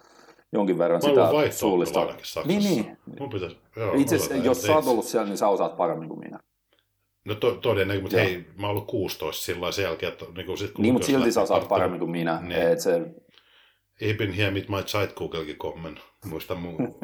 jonkin 0.54 0.78
verran 0.78 1.02
Mä 1.04 1.10
sitä 1.10 1.52
suullista. 1.58 2.08
Niin, 2.46 2.64
niin. 2.64 2.98
Mun 3.20 3.30
pitäisi, 3.30 3.58
joo, 3.76 3.94
Itse 3.94 4.16
asiassa, 4.16 4.36
jos 4.36 4.62
sä 4.62 4.76
oot 4.76 4.88
ollut 4.88 5.06
siellä, 5.06 5.28
niin 5.28 5.38
sä 5.38 5.48
osaat 5.48 5.78
paremmin 5.78 6.10
kuin 6.10 6.20
minä. 6.20 6.40
No 7.26 7.36
to, 7.36 7.52
todennäköisesti, 7.56 8.02
mutta 8.02 8.18
Joo. 8.18 8.26
hei, 8.26 8.46
mä 8.58 8.68
oon 8.68 8.72
ollut 8.76 8.88
16 8.88 9.44
silloin 9.46 9.74
sen 9.74 9.84
jälkeen, 9.84 10.12
että 10.12 10.26
niin, 10.36 10.58
sit, 10.58 10.72
kun 10.72 10.84
Niin, 10.84 10.94
mutta 10.94 11.06
silti 11.06 11.32
sä 11.32 11.42
osaat 11.42 11.68
paremmin 11.68 12.00
kuin 12.00 12.12
minä. 12.12 12.42
Niin. 12.42 12.62
Et 12.62 12.80
se, 12.80 13.02
Ich 14.02 14.18
bin 14.18 14.32
hier 14.32 14.52
mit 14.52 14.70
mein 14.70 14.86
Zeitkugeln 14.86 15.46
gekommen. 15.46 16.00
Muista 16.26 16.56
mun 16.56 16.78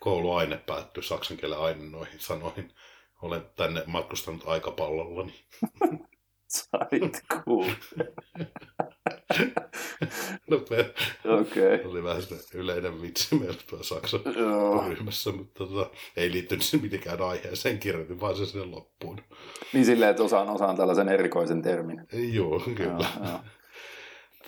kouluaine 0.00 0.56
päättyi 0.56 1.02
saksan 1.02 1.36
kielen 1.36 1.58
aine 1.58 1.84
noihin 1.90 2.20
sanoihin. 2.20 2.72
Olen 3.22 3.42
tänne 3.56 3.82
matkustanut 3.86 4.42
aikapallollani. 4.46 5.34
cool. 7.44 7.64
No, 10.50 10.56
me- 10.70 10.94
Okei. 11.40 11.74
Okay. 11.74 11.90
oli 11.90 12.02
vähän 12.02 12.22
se 12.22 12.34
yleinen 12.54 13.02
vitsi 13.02 13.34
meillä 13.34 13.56
tuolla 13.70 13.84
Saksan 13.84 14.20
Joo. 14.38 14.88
ryhmässä, 14.88 15.32
mutta 15.32 15.66
tota, 15.66 15.90
ei 16.16 16.32
liittynyt 16.32 16.64
se 16.64 16.76
mitenkään 16.76 17.22
aiheeseen, 17.22 17.78
kirjoitin 17.78 18.20
vaan 18.20 18.36
se 18.36 18.46
sinne 18.46 18.66
loppuun. 18.66 19.20
Niin 19.72 19.84
silleen, 19.84 20.10
että 20.10 20.22
osaan, 20.22 20.48
osaan 20.48 20.76
tällaisen 20.76 21.08
erikoisen 21.08 21.62
termin. 21.62 22.06
Joo, 22.32 22.60
kyllä. 22.60 22.84
Joo, 22.84 23.28
joo. 23.30 23.40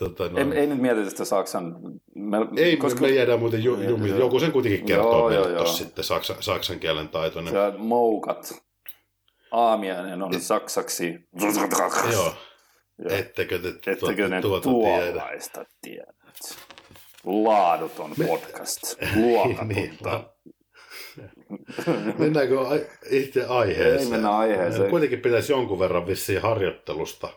Tota, 0.00 0.28
no, 0.28 0.38
Ei, 0.38 0.58
ei 0.60 0.66
nyt 0.66 0.78
mietitä 0.80 1.10
sitä 1.10 1.24
Saksan... 1.24 1.76
Me, 2.14 2.36
ei 2.56 2.76
koska... 2.76 3.00
me 3.00 3.08
jäädään 3.08 3.38
muuten 3.38 3.64
ju, 3.64 3.80
jumi. 3.80 4.08
joo. 4.08 4.18
Joku 4.18 4.40
sen 4.40 4.52
kuitenkin 4.52 4.84
kertoo 4.86 5.18
Joo, 5.18 5.28
meille 5.28 5.46
joo, 5.48 5.56
joo. 5.56 5.66
sitten 5.66 6.04
saksa, 6.04 6.36
saksan 6.40 6.78
kielen 6.78 7.08
taitoinen. 7.08 7.52
Sä 7.52 7.72
moukat. 7.78 8.52
Aamiainen 9.50 10.22
on 10.22 10.40
saksaksi. 10.40 11.28
Joo. 12.12 12.32
Ettekö 13.08 13.58
te 13.58 13.68
Ettekö 13.92 14.28
ne 14.28 14.40
tuota 14.40 14.70
tiedä? 14.70 15.12
tuollaista 15.12 15.64
tiedät? 15.82 16.16
Laaduton 17.24 18.14
podcast. 18.28 18.82
Luokatonta. 19.16 20.24
Mennäänkö 22.18 22.60
ai- 22.68 22.86
itse 23.10 23.44
aiheeseen? 23.46 24.00
Ei 24.00 24.06
mennä 24.10 24.36
aiheeseen. 24.36 24.90
Kuitenkin 24.90 25.20
pitäisi 25.20 25.52
jonkun 25.52 25.78
verran 25.78 26.06
vissiin 26.06 26.42
harjoittelusta, 26.42 27.28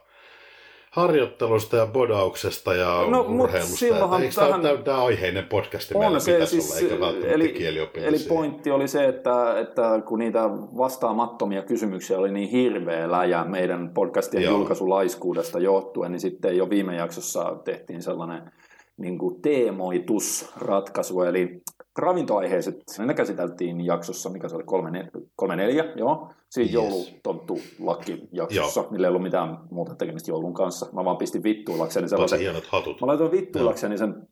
harjoittelusta 0.94 1.78
ja 1.78 1.86
bodauksesta 1.86 2.74
ja 2.74 3.06
No, 3.10 3.24
mut 3.24 3.42
urheilusta. 3.44 3.76
silloinhan 3.78 4.22
Eikö 4.24 4.36
tähän- 4.36 4.62
tämä, 4.62 4.78
tämä 4.78 5.04
aiheinen 5.04 5.46
podcasti 5.46 5.98
meillä 5.98 6.16
On 6.16 6.22
se 6.22 6.32
pitäisi 6.34 6.62
siis, 6.62 6.72
olla, 6.72 6.80
eikä 6.80 7.00
välttämättä 7.00 7.34
eli, 7.36 7.66
eli 8.08 8.18
pointti 8.30 8.72
oli 8.72 8.88
se, 8.88 9.06
että, 9.08 9.60
että 9.60 10.02
kun 10.08 10.20
niitä 10.20 10.44
vastaamattomia 10.78 11.62
kysymyksiä 11.62 12.18
oli 12.18 12.32
niin 12.32 12.50
hirveä 12.50 13.12
läjä 13.12 13.44
meidän 13.46 13.90
podcastien 13.94 14.44
Joo. 14.44 14.54
julkaisulaiskuudesta 14.58 15.60
johtuen, 15.60 16.12
niin 16.12 16.20
sitten 16.20 16.58
jo 16.58 16.70
viime 16.70 16.96
jaksossa 16.96 17.56
tehtiin 17.66 18.02
sellainen 18.04 18.52
niin 18.98 19.18
kuin 19.18 19.42
teemoitusratkaisu, 19.42 21.22
eli 21.22 21.62
ravintoaiheiset, 21.98 22.76
ne 23.00 23.14
käsiteltiin 23.14 23.86
jaksossa, 23.86 24.30
mikä 24.30 24.50
se 24.50 24.56
oli, 24.56 24.64
kolme, 24.64 24.92
ne, 24.92 25.10
kolme 25.36 25.56
neljä, 25.56 25.94
joo, 25.96 26.34
siinä 26.50 26.72
Yes. 26.72 26.84
yes. 26.84 27.08
joulutonttu-lakki-jaksossa, 27.24 28.86
millä 28.92 29.08
ei 29.08 29.10
ollut 29.10 29.22
mitään 29.22 29.58
muuta 29.72 29.96
tekemistä 29.96 30.32
joulun 30.32 30.54
kanssa. 30.54 30.86
Mä 30.94 31.06
vaan 31.06 31.18
pistin 31.18 31.44
vittuillakseni 31.44 32.04
Tosi 32.04 32.10
sellaisen 32.10 32.40
hienot 32.40 32.66
hatut. 32.68 33.02
Mä 33.02 33.08
laitoin 33.08 33.32
vittuillakseni 33.32 33.98
sen, 33.98 34.28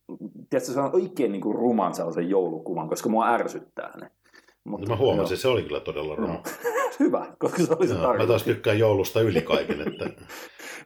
tiedätkö, 0.50 0.74
se 0.74 0.80
on 0.80 0.96
oikein 0.96 1.32
niin 1.32 1.42
kuin 1.42 1.56
ruman 1.56 1.96
sellaisen 1.96 2.30
joulukuvan, 2.30 2.90
koska 2.90 3.10
mua 3.10 3.28
ärsyttää 3.28 3.98
ne. 4.02 4.12
Mutta, 4.64 4.90
Mä 4.90 4.96
huomasin, 4.96 5.38
se 5.38 5.48
oli 5.48 5.64
kyllä 5.64 5.80
todella 5.80 6.14
joo. 6.14 6.22
ruma. 6.22 6.44
Hyvä, 7.00 7.26
koska 7.40 7.64
se 7.64 7.74
oli 7.80 7.88
se 7.88 7.94
Joo, 7.94 8.18
Mä 8.18 8.28
taas 8.28 8.44
tykkään 8.44 8.80
joulusta 8.80 9.22
yli 9.22 9.42
kaiken. 9.42 9.82
Että... 9.82 10.10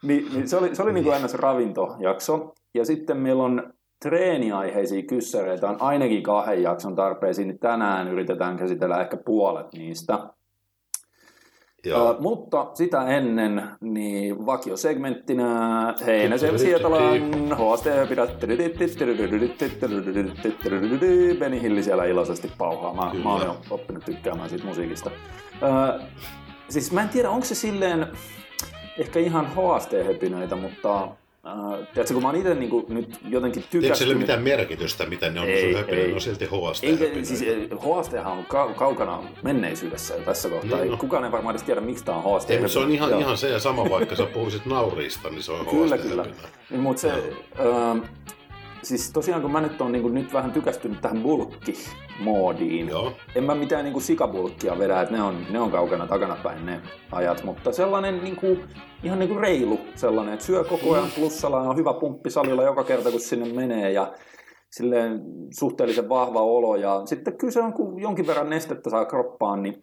Niin, 0.04 0.28
niin 0.34 0.48
se 0.48 0.58
oli, 0.58 0.76
se 0.76 0.84
oli 0.84 0.94
niin 0.94 1.04
kuin 1.04 1.24
ns. 1.24 1.34
ravintojakso. 1.34 2.54
Ja 2.74 2.86
sitten 2.86 3.18
meillä 3.18 3.44
on 3.44 3.74
treeniaiheisia 4.10 5.04
kyssäreitä, 5.04 5.70
on 5.70 5.82
ainakin 5.82 6.24
kahden 6.24 6.64
jakson 6.64 6.96
tarpeisiin, 6.96 7.48
niin 7.48 7.60
tänään 7.60 8.08
yritetään 8.08 8.58
käsitellä 8.58 9.02
ehkä 9.02 9.18
puolet 9.18 9.74
niistä. 9.74 10.20
Joo. 11.86 12.12
Uh, 12.12 12.22
mutta 12.22 12.70
sitä 12.74 13.08
ennen, 13.08 13.64
niin 13.82 14.46
vakiosegmenttinä 14.46 15.94
Heinäsen 16.06 16.60
Sietalan 16.60 17.20
HST 17.56 17.86
Beni 21.40 21.62
Hilli 21.62 21.84
siellä 21.84 22.06
iloisesti 22.06 22.52
pauhaa. 22.58 22.94
Mä, 22.94 23.24
mä 23.24 23.34
oon 23.34 23.58
oppinut 23.70 24.06
tykkäämään 24.06 24.50
siitä 24.50 24.66
musiikista. 24.66 25.12
Uh, 25.54 26.06
siis 26.70 26.92
mä 26.92 27.02
en 27.02 27.10
tiedä, 27.10 27.30
onko 27.30 27.46
se 27.46 27.56
silleen 27.56 28.08
ehkä 28.98 29.20
ihan 29.20 29.46
HST-höpinöitä, 29.46 30.56
mutta 30.56 31.08
Uh, 31.54 31.78
tiedätkö, 31.94 32.14
kun 32.14 32.24
mä 32.24 32.30
oon 32.30 32.38
itse 32.38 32.56
niin 32.56 32.86
nyt 32.90 33.18
jotenkin 33.30 33.60
Eikö 33.64 33.72
sille 33.72 33.82
tykästynyt... 33.82 34.18
mitään 34.18 34.42
merkitystä, 34.44 35.06
mitä 35.06 35.30
ne 35.30 35.40
on? 35.40 35.48
Ei, 35.48 35.54
Ei, 35.66 35.74
höpinä, 35.74 35.98
ei. 36.02 36.08
ne 36.08 36.14
on 36.14 36.22
silti 36.22 36.46
HST 36.46 36.84
Eikä, 36.84 37.06
siis 37.24 37.42
HST 37.76 38.14
on 38.14 38.44
kau- 38.46 38.74
kaukana 38.76 39.24
menneisyydessä 39.44 40.14
tässä 40.26 40.50
kohtaa. 40.50 40.78
No, 40.78 40.84
Ei, 40.84 40.90
no. 40.90 40.98
kukaan 40.98 41.26
ei 41.26 41.32
varmaan 41.32 41.56
edes 41.56 41.64
tiedä, 41.64 41.82
miksi 41.82 42.06
tämä 42.06 42.18
on 42.18 42.40
HST. 42.40 42.50
Ei, 42.52 42.70
se 42.70 42.80
on 42.80 42.92
ihan, 42.92 43.10
Joo. 43.10 43.20
ihan 43.20 43.38
se 43.38 43.50
ja 43.50 43.60
sama, 43.60 43.90
vaikka 43.90 44.16
sä 44.16 44.26
puhuisit 44.26 44.66
nauriista, 44.66 45.30
niin 45.30 45.44
se 45.44 45.52
on 45.52 45.66
Kyllä, 45.76 45.98
kyllä. 45.98 46.26
Niin, 46.70 46.82
mutta 46.82 47.02
se, 47.02 47.12
öö, 47.60 47.96
siis 48.84 49.12
tosiaan 49.12 49.42
kun 49.42 49.52
mä 49.52 49.62
nyt 49.62 49.82
on 49.82 49.92
niin 49.92 50.14
nyt 50.14 50.34
vähän 50.34 50.52
tykästynyt 50.52 51.02
tähän 51.02 51.22
bulkki 51.22 51.74
moodiin. 52.20 52.90
Joo. 52.90 53.14
En 53.36 53.44
mä 53.44 53.56
mitään 53.56 53.84
niinku 53.84 54.00
sikabulkkia 54.00 54.80
vedä, 54.80 55.02
että 55.02 55.16
ne 55.16 55.22
on, 55.24 55.46
ne 55.50 55.60
on 55.60 55.72
kaukana 55.72 56.08
takanapäin 56.08 56.66
ne 56.66 56.82
ajat, 57.12 57.44
mutta 57.44 57.72
sellainen 57.72 58.24
niinku, 58.24 58.58
ihan 59.04 59.20
niinku 59.20 59.36
reilu 59.36 59.80
sellainen, 59.96 60.34
että 60.34 60.46
syö 60.46 60.64
koko 60.64 60.94
ajan 60.94 61.10
plussalla 61.16 61.64
ja 61.64 61.70
on 61.70 61.78
hyvä 61.78 61.94
pumppi 61.94 62.30
salilla 62.30 62.64
joka 62.64 62.84
kerta 62.84 63.12
kun 63.12 63.20
sinne 63.20 63.54
menee 63.54 63.92
ja 63.92 64.14
silleen 64.72 65.22
suhteellisen 65.60 66.10
vahva 66.10 66.42
olo 66.42 66.76
ja 66.76 67.02
sitten 67.06 67.38
kyllä 67.38 67.52
se 67.52 67.62
on, 67.62 67.74
kun 67.74 68.02
jonkin 68.02 68.28
verran 68.28 68.50
nestettä 68.50 68.90
saa 68.90 69.06
kroppaan, 69.06 69.64
niin 69.64 69.82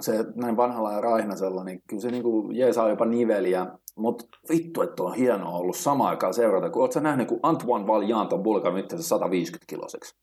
se 0.00 0.24
näin 0.34 0.56
vanhalla 0.56 0.92
ja 0.92 1.00
raihnaisella, 1.00 1.64
niin 1.64 1.82
kyllä 1.88 2.02
se 2.02 2.10
niinku 2.10 2.50
jeesaa 2.52 2.88
jopa 2.88 3.04
niveliä. 3.04 3.66
Mutta 3.96 4.24
vittu, 4.48 4.82
että 4.82 5.02
on 5.02 5.14
hienoa 5.14 5.58
ollut 5.58 5.76
sama 5.76 6.08
aikaan 6.08 6.34
seurata, 6.34 6.70
kun 6.70 6.82
ootko 6.82 7.00
nähnyt, 7.00 7.28
kun 7.28 7.40
Antoine 7.42 7.86
Valjant 7.86 8.32
on 8.32 8.42
bulkannut 8.42 8.84
itse 8.84 9.02
150 9.02 9.64
kiloseksi. 9.68 10.16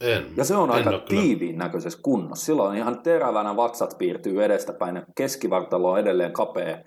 En. 0.00 0.26
Ja 0.36 0.44
se 0.44 0.56
on 0.56 0.70
en 0.70 0.74
aika 0.74 0.98
tiiviin 0.98 1.58
näköisessä 1.58 1.98
kunnossa. 2.02 2.46
Silloin 2.46 2.76
ihan 2.76 3.02
terävänä 3.02 3.56
vatsat 3.56 3.98
piirtyy 3.98 4.44
edestäpäin, 4.44 5.02
keskivartalo 5.14 5.90
on 5.90 5.98
edelleen 5.98 6.32
kapea. 6.32 6.78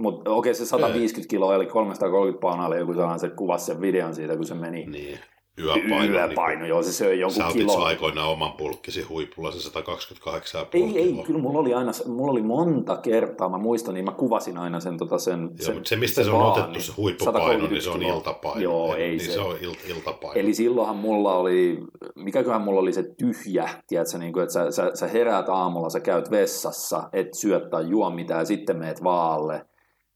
Mutta 0.00 0.30
okei, 0.30 0.54
se 0.54 0.66
150 0.66 1.30
kiloa 1.30 1.54
eli 1.54 1.66
330 1.66 2.40
paunaa 2.40 2.66
oli 2.66 2.78
joku 2.78 2.92
sellainen, 2.92 3.20
se 3.20 3.28
kuvasi 3.28 3.64
sen 3.64 3.80
videon 3.80 4.14
siitä, 4.14 4.36
kun 4.36 4.44
se 4.44 4.54
meni. 4.54 4.86
Niin. 4.86 5.18
Yöpaino. 5.58 6.12
Yöpaino, 6.14 6.66
joo, 6.66 6.82
se 6.82 6.92
söi 6.92 7.16
Sä 7.16 7.20
jonkun 7.20 7.42
otit 7.42 7.56
kilon. 7.56 7.86
aikoinaan 7.86 8.28
oman 8.28 8.52
pulkkisi 8.52 9.02
huipulla, 9.02 9.52
se 9.52 9.68
128,5 9.68 10.68
Ei, 10.72 10.98
ei, 10.98 11.22
kyllä 11.26 11.40
mulla 11.40 11.58
oli 11.58 11.74
aina, 11.74 11.92
mulla 12.06 12.32
oli 12.32 12.42
monta 12.42 12.96
kertaa, 12.96 13.48
mä 13.48 13.58
muistan, 13.58 13.94
niin 13.94 14.04
mä 14.04 14.12
kuvasin 14.12 14.58
aina 14.58 14.80
sen, 14.80 14.98
tota, 14.98 15.18
sen, 15.18 15.40
Joo, 15.40 15.50
sen 15.58 15.74
mutta 15.74 15.88
se, 15.88 15.96
mistä 15.96 16.24
se, 16.24 16.30
on 16.30 16.38
vaan, 16.38 16.52
otettu 16.52 16.70
niin 16.72 16.82
se 16.82 16.92
huippupaino, 16.96 17.66
niin 17.68 17.82
se 17.82 17.90
on 17.90 17.94
131 17.94 17.98
kiloa. 17.98 18.14
iltapaino. 18.16 18.60
Joo, 18.60 18.94
ei 18.94 19.08
niin 19.10 19.20
se. 19.20 19.32
se 19.32 19.40
on 19.40 19.56
il, 19.60 19.74
iltapaino. 19.88 20.40
Eli 20.40 20.54
silloinhan 20.54 20.96
mulla 20.96 21.34
oli, 21.36 21.78
mikäköhän 22.14 22.62
mulla 22.62 22.80
oli 22.80 22.92
se 22.92 23.02
tyhjä, 23.02 23.68
tiedätkö, 23.86 24.18
niin 24.18 24.32
kuin, 24.32 24.42
että 24.42 24.52
sä, 24.52 24.70
sä, 24.70 24.90
sä 24.94 25.08
heräät 25.08 25.48
aamulla, 25.48 25.90
sä 25.90 26.00
käyt 26.00 26.30
vessassa, 26.30 27.08
et 27.12 27.34
syö 27.34 27.68
tai 27.70 27.88
juo 27.88 28.10
mitään 28.10 28.40
ja 28.40 28.44
sitten 28.44 28.78
meet 28.78 29.02
vaalle, 29.04 29.66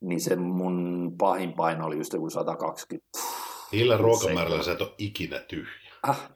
niin 0.00 0.20
se 0.20 0.36
mun 0.36 1.12
pahin 1.18 1.52
paino 1.52 1.86
oli 1.86 1.96
just 1.96 2.12
joku 2.12 2.30
120. 2.30 3.06
Niillä 3.74 3.96
ruokamäärillä 3.96 4.56
Seitsemän. 4.56 4.78
sä 4.78 4.84
et 4.84 4.88
ole 4.88 4.94
ikinä 4.98 5.38
tyhjä. 5.38 5.92
Ah, 6.02 6.30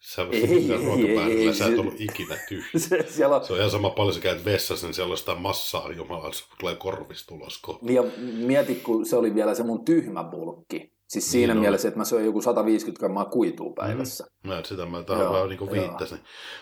Sä, 0.00 0.22
Ei, 0.32 0.42
ei, 0.44 1.54
sä 1.54 1.66
et 1.66 1.74
se- 1.74 1.80
ollut 1.80 2.00
ikinä 2.00 2.36
tyhjä. 2.48 2.70
se, 2.76 3.06
siellä 3.08 3.36
on, 3.36 3.44
Se 3.46 3.52
on 3.52 3.58
ihan 3.58 3.70
sama 3.70 3.90
paljon, 3.90 4.14
sä 4.14 4.20
käyt 4.20 4.44
vessassa, 4.44 4.86
niin 4.86 4.94
siellä 4.94 5.12
on 5.12 5.18
sitä 5.18 5.34
massaa 5.34 5.92
jumala, 5.92 6.32
se 6.32 6.44
tulee 6.60 6.76
korvista 6.76 7.34
ulos 7.34 7.58
kohta. 7.58 7.92
ja 7.92 8.02
mieti, 8.46 8.74
kun 8.74 9.06
se 9.06 9.16
oli 9.16 9.34
vielä 9.34 9.54
se 9.54 9.62
mun 9.62 9.84
tyhmä 9.84 10.24
bulkki. 10.24 10.93
Siis 11.08 11.32
siinä 11.32 11.52
Niin 11.54 11.58
on. 11.58 11.62
mielessä, 11.62 11.88
että 11.88 11.98
mä 12.00 12.04
söin 12.04 12.26
joku 12.26 12.42
150 12.42 12.98
grammaa 13.00 13.24
kuitua 13.24 13.72
päivässä. 13.76 14.24
Mä 14.46 14.58
et 14.58 14.66
sitä 14.66 14.86
mä 14.86 15.02
tähän 15.02 15.32
vähän 15.32 15.48
niin 15.48 15.70
viittasin. 15.72 16.18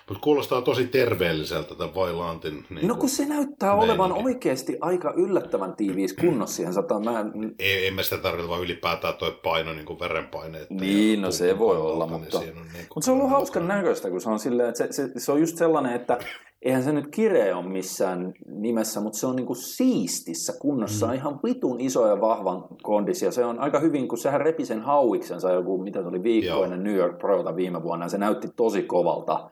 Mutta 0.09 0.23
kuulostaa 0.23 0.63
tosi 0.63 0.87
terveelliseltä 0.87 1.75
tämän 1.75 1.95
Vailantin. 1.95 2.67
Niin 2.71 2.89
No 2.89 2.95
kun 2.95 3.09
se 3.09 3.27
näyttää 3.27 3.75
olevan 3.75 4.11
meininki. 4.11 4.29
oikeasti 4.35 4.79
aika 4.81 5.13
yllättävän 5.17 5.77
tiiviissä 5.77 6.21
kunnossa 6.21 6.57
siihen 6.57 6.73
sataan. 6.75 7.05
Mä, 7.05 7.25
ei, 7.59 7.87
en 7.87 7.95
mä 7.95 8.03
sitä 8.03 8.19
tarkoita, 8.19 8.49
vaan 8.49 8.63
ylipäätään 8.63 9.15
toi 9.15 9.39
paino, 9.45 9.73
niin 9.73 9.87
kuin 9.87 10.01
verenpaineet. 10.01 10.71
Niin, 10.71 11.23
no 11.23 11.31
se 11.31 11.59
voi 11.59 11.77
olla, 11.77 12.07
mutta- 12.07 12.39
Niin 12.41 12.55
niin 12.55 12.87
Mutta 12.95 13.05
se 13.05 13.11
on 13.11 13.17
ollut 13.17 13.31
hauskan 13.31 13.69
näköistä, 13.69 14.11
kun 14.11 14.21
se 14.21 14.31
on 14.31 14.39
silleen, 14.39 14.69
että 14.69 14.79
se, 14.87 14.93
se, 14.93 15.21
se 15.21 15.33
on 15.33 15.41
just 15.41 15.57
sellainen, 15.57 15.93
että 15.93 16.19
eihän 16.63 16.83
se 16.83 16.93
nyt 16.93 17.09
kireä 17.09 17.57
ole 17.59 17.69
missään 17.69 18.33
nimessä, 18.47 19.01
mutta 19.01 19.19
se 19.19 19.27
on 19.27 19.37
niinku 19.37 19.55
siistissä 19.55 20.53
kunnossa, 20.61 21.07
mm. 21.07 21.15
ihan 21.15 21.41
vitun 21.45 21.81
iso 21.81 22.07
ja 22.07 22.21
vahvan 22.21 22.65
kondis, 22.83 23.23
ja 23.23 23.33
se 23.33 23.45
on 23.45 23.59
aika 23.59 23.79
hyvin, 23.79 24.09
kun 24.09 24.19
sehän 24.19 24.41
repi 24.41 24.67
sen 24.67 24.81
hauiksensa 24.81 25.53
joku, 25.53 25.79
mitä 25.79 26.03
se 26.03 26.09
oli 26.09 26.23
viikkoinen 26.23 26.83
New 26.85 26.95
York 26.95 27.19
Prota 27.19 27.57
viime 27.57 27.83
vuonna, 27.83 28.05
ja 28.05 28.09
se 28.09 28.19
näytti 28.19 28.49
tosi 28.57 28.83
kovalta, 28.83 29.51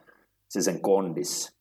se 0.49 0.62
sen 0.62 0.81
kondis, 0.81 1.57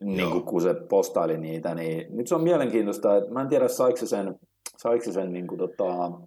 niin 0.00 0.30
kuin, 0.30 0.44
kun 0.44 0.62
se 0.62 0.74
postaili 0.74 1.38
niitä, 1.38 1.74
niin 1.74 2.06
nyt 2.16 2.26
se 2.26 2.34
on 2.34 2.42
mielenkiintoista, 2.42 3.16
että 3.16 3.30
mä 3.30 3.42
en 3.42 3.48
tiedä, 3.48 3.68
saiko 3.68 3.96
se 3.96 4.06
sen, 4.06 4.38
saiko 4.76 5.04
se 5.04 5.12
sen 5.12 5.32
niin 5.32 5.46
kuin, 5.46 5.58
tota, 5.58 5.84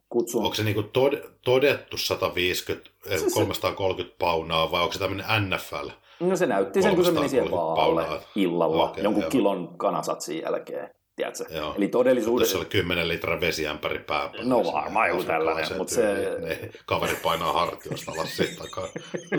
kutsun. 0.10 0.44
Onko 0.44 0.56
se 0.56 0.64
niinku 0.64 0.84
tod, 0.84 1.14
todettu 1.46 1.98
150, 1.98 2.90
eh, 3.10 3.20
Se- 3.20 3.30
se- 3.30 3.36
330 3.36 4.16
paunaa 4.20 4.72
vai 4.72 4.82
onko 4.82 4.94
se 4.94 5.00
tämmöinen 5.00 5.26
NFL? 5.50 5.90
No 6.20 6.36
se 6.36 6.46
näytti 6.46 6.82
sen, 6.82 6.96
kun 6.96 7.06
se 7.06 7.12
meni 7.12 7.30
siihen 7.30 7.50
330 7.50 8.10
vaalle 8.10 8.22
illalla, 8.36 8.90
Okei, 8.90 9.04
jonkun 9.04 9.24
joo. 9.24 9.30
kilon 9.30 9.78
kanasatsin 9.78 10.42
jälkeen, 10.42 10.90
tiedätkö? 11.20 11.46
Joo. 11.58 11.74
Eli 11.78 11.86
Jos 11.86 11.92
todellisuudessa... 11.92 12.58
oli 12.58 12.66
10 12.66 13.08
litraa 13.08 13.42
vesiämpäri 13.42 14.00
pää. 14.00 14.30
No 14.44 14.64
varmaan 14.74 15.10
joku 15.10 15.24
tällainen, 15.24 15.78
mut 15.78 15.90
se- 15.90 16.38
Ne, 16.40 16.70
kaveri 16.86 17.16
painaa 17.24 17.54
hartiosta 17.54 18.12
alas 18.12 18.38
siitä 18.38 18.56
takaa. 18.64 18.88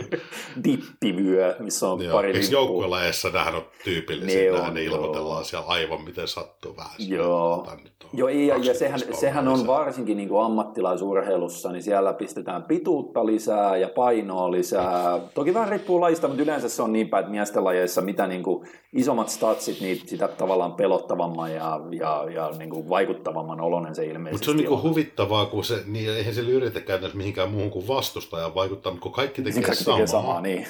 dippivyö, 0.63 1.55
missä 1.59 1.89
on 1.89 2.03
Joo. 2.03 2.13
pari 2.13 2.27
Eikö 2.33 2.47
joukkuelajeissa 2.51 3.29
nämähän 3.29 3.55
on 3.55 3.65
tyypillisiä, 3.83 4.51
Ne 4.51 4.59
on, 4.61 4.73
ne 4.73 4.83
ilmoitellaan 4.83 5.45
siellä 5.45 5.67
aivan 5.67 6.01
miten 6.03 6.27
sattuu 6.27 6.77
vähän. 6.77 6.91
Joo. 6.97 7.67
Joo, 8.13 8.29
ja, 8.29 8.45
ja 8.45 8.53
25 8.55 8.79
sehän, 8.79 8.99
sehän 9.19 9.47
on 9.47 9.67
varsinkin 9.67 10.17
niin 10.17 10.29
kuin 10.29 10.45
ammattilaisurheilussa, 10.45 11.71
niin 11.71 11.83
siellä 11.83 12.13
pistetään 12.13 12.63
pituutta 12.63 13.25
lisää 13.25 13.77
ja 13.77 13.89
painoa 13.95 14.51
lisää. 14.51 15.19
Toki 15.33 15.53
vähän 15.53 15.69
riippuu 15.69 16.01
lajista, 16.01 16.27
mutta 16.27 16.43
yleensä 16.43 16.69
se 16.69 16.81
on 16.81 16.93
niin 16.93 17.09
päin, 17.09 17.21
että 17.21 17.31
miesten 17.31 17.63
lajeissa 17.63 18.01
mitä 18.01 18.27
niin 18.27 18.43
kuin 18.43 18.67
isommat 18.93 19.29
statsit, 19.29 19.81
niin 19.81 20.01
sitä 20.05 20.27
tavallaan 20.27 20.73
pelottavamman 20.73 21.53
ja, 21.53 21.70
ja, 21.91 22.25
ja 22.33 22.51
niin 22.57 22.69
kuin 22.69 22.89
vaikuttavamman 22.89 23.61
oloinen 23.61 23.95
se 23.95 24.05
ilmeisesti 24.05 24.31
Mutta 24.35 24.45
se 24.45 24.51
on 24.51 24.57
niinku 24.57 24.73
on. 24.73 24.81
huvittavaa, 24.81 25.45
kun 25.45 25.63
se, 25.63 25.83
niin 25.85 26.09
eihän 26.11 26.33
sillä 26.33 26.49
yritä 26.51 26.81
käytännössä 26.81 27.17
mihinkään 27.17 27.51
muuhun 27.51 27.71
kuin 27.71 27.87
vastustajaan 27.87 28.55
vaikuttaa, 28.55 28.91
mutta 28.91 29.03
kun 29.03 29.11
kaikki 29.11 29.41
tekee 29.41 29.61
Kaikki 29.61 29.83
samaa. 29.83 29.97
tekee 29.97 30.07
samaa, 30.07 30.41
niin. 30.47 30.67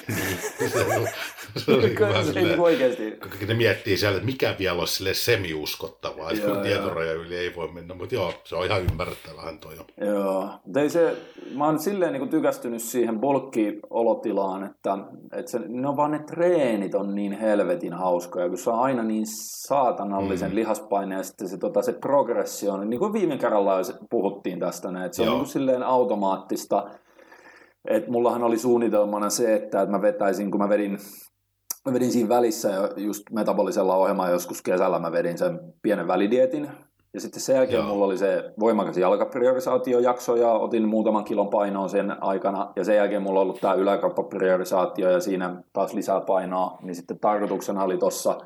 se 0.72 0.84
on, 0.96 1.08
se 1.56 1.72
on 1.72 1.78
niinku 1.82 1.96
Kyllä 1.96 2.08
vähän 2.08 2.24
se 2.24 2.28
silleen, 2.32 2.48
niin 2.48 2.60
oikeasti. 2.60 3.10
kun 3.10 3.48
ne 3.48 3.54
miettii 3.54 3.96
siellä, 3.96 4.16
että 4.16 4.26
mikä 4.26 4.54
vielä 4.58 4.78
olisi 4.78 4.94
sille 4.94 5.14
semi-uskottavaa, 5.14 6.30
että 6.30 6.46
kun 6.48 6.62
tietoraja 6.62 7.12
yli 7.12 7.36
ei 7.36 7.56
voi 7.56 7.68
mennä, 7.72 7.94
mutta 7.94 8.14
joo, 8.14 8.34
se 8.44 8.56
on 8.56 8.66
ihan 8.66 8.82
ymmärrettävähän 8.82 9.58
toi. 9.58 9.76
jo. 9.76 10.06
Joo, 10.06 10.48
mutta 10.64 10.80
ei 10.80 10.90
se, 10.90 11.16
mä 11.54 11.64
oon 11.66 11.78
silleen 11.78 12.12
niin 12.12 12.28
tykästynyt 12.28 12.82
siihen 12.82 13.20
bulkkiolotilaan, 13.20 14.64
että, 14.64 14.98
että 15.32 15.50
se, 15.50 15.60
ne 15.68 15.88
on 15.88 15.96
vaan 15.96 16.10
ne 16.10 16.18
treenit 16.18 16.94
on 16.94 17.14
niin 17.14 17.32
helvetin 17.32 17.92
hauskoja, 17.92 18.48
kun 18.48 18.58
se 18.58 18.70
on 18.70 18.78
aina 18.80 19.02
niin 19.02 19.24
saatanallisen 19.26 20.50
mm. 20.50 20.54
Lihaspaine 20.82 21.14
ja 21.14 21.22
sitten 21.22 21.48
se, 21.48 21.58
tota, 21.58 21.82
se 21.82 21.92
progressio, 21.92 22.76
niin 22.76 22.98
kuin 22.98 23.12
viime 23.12 23.38
kerralla 23.38 23.76
puhuttiin 24.10 24.60
tästä, 24.60 24.90
näin, 24.90 25.06
että 25.06 25.16
se 25.16 25.22
Joo. 25.22 25.32
on 25.32 25.38
niin 25.38 25.44
kuin 25.44 25.52
silleen 25.52 25.82
automaattista, 25.82 26.90
että 27.88 28.10
mullahan 28.10 28.42
oli 28.42 28.58
suunnitelmana 28.58 29.30
se, 29.30 29.54
että, 29.54 29.82
että 29.82 29.90
mä 29.90 30.02
vetäisin, 30.02 30.50
kun 30.50 30.60
mä 30.60 30.68
vedin 30.68 30.98
Mä 31.86 31.92
vedin 31.92 32.12
siinä 32.12 32.28
välissä 32.28 32.70
jo 32.70 32.88
just 32.96 33.22
metabolisella 33.32 33.96
ohjelmalla 33.96 34.30
joskus 34.30 34.62
kesällä, 34.62 34.98
mä 34.98 35.12
vedin 35.12 35.38
sen 35.38 35.60
pienen 35.82 36.08
välidietin. 36.08 36.68
Ja 37.14 37.20
sitten 37.20 37.42
sen 37.42 37.56
jälkeen 37.56 37.78
Joo. 37.78 37.88
mulla 37.88 38.04
oli 38.04 38.18
se 38.18 38.52
voimakas 38.60 38.96
jalkapriorisaatiojakso 38.96 40.36
ja 40.36 40.52
otin 40.52 40.88
muutaman 40.88 41.24
kilon 41.24 41.50
painoa 41.50 41.88
sen 41.88 42.22
aikana. 42.22 42.72
Ja 42.76 42.84
sen 42.84 42.96
jälkeen 42.96 43.22
mulla 43.22 43.40
on 43.40 43.42
ollut 43.42 43.60
tämä 43.60 43.74
yläkroppapriorisaatio 43.74 45.10
ja 45.10 45.20
siinä 45.20 45.62
taas 45.72 45.94
lisää 45.94 46.20
painoa. 46.20 46.78
Niin 46.82 46.94
sitten 46.94 47.18
tarkoituksena 47.18 47.84
oli 47.84 47.98
tuossa 47.98 48.38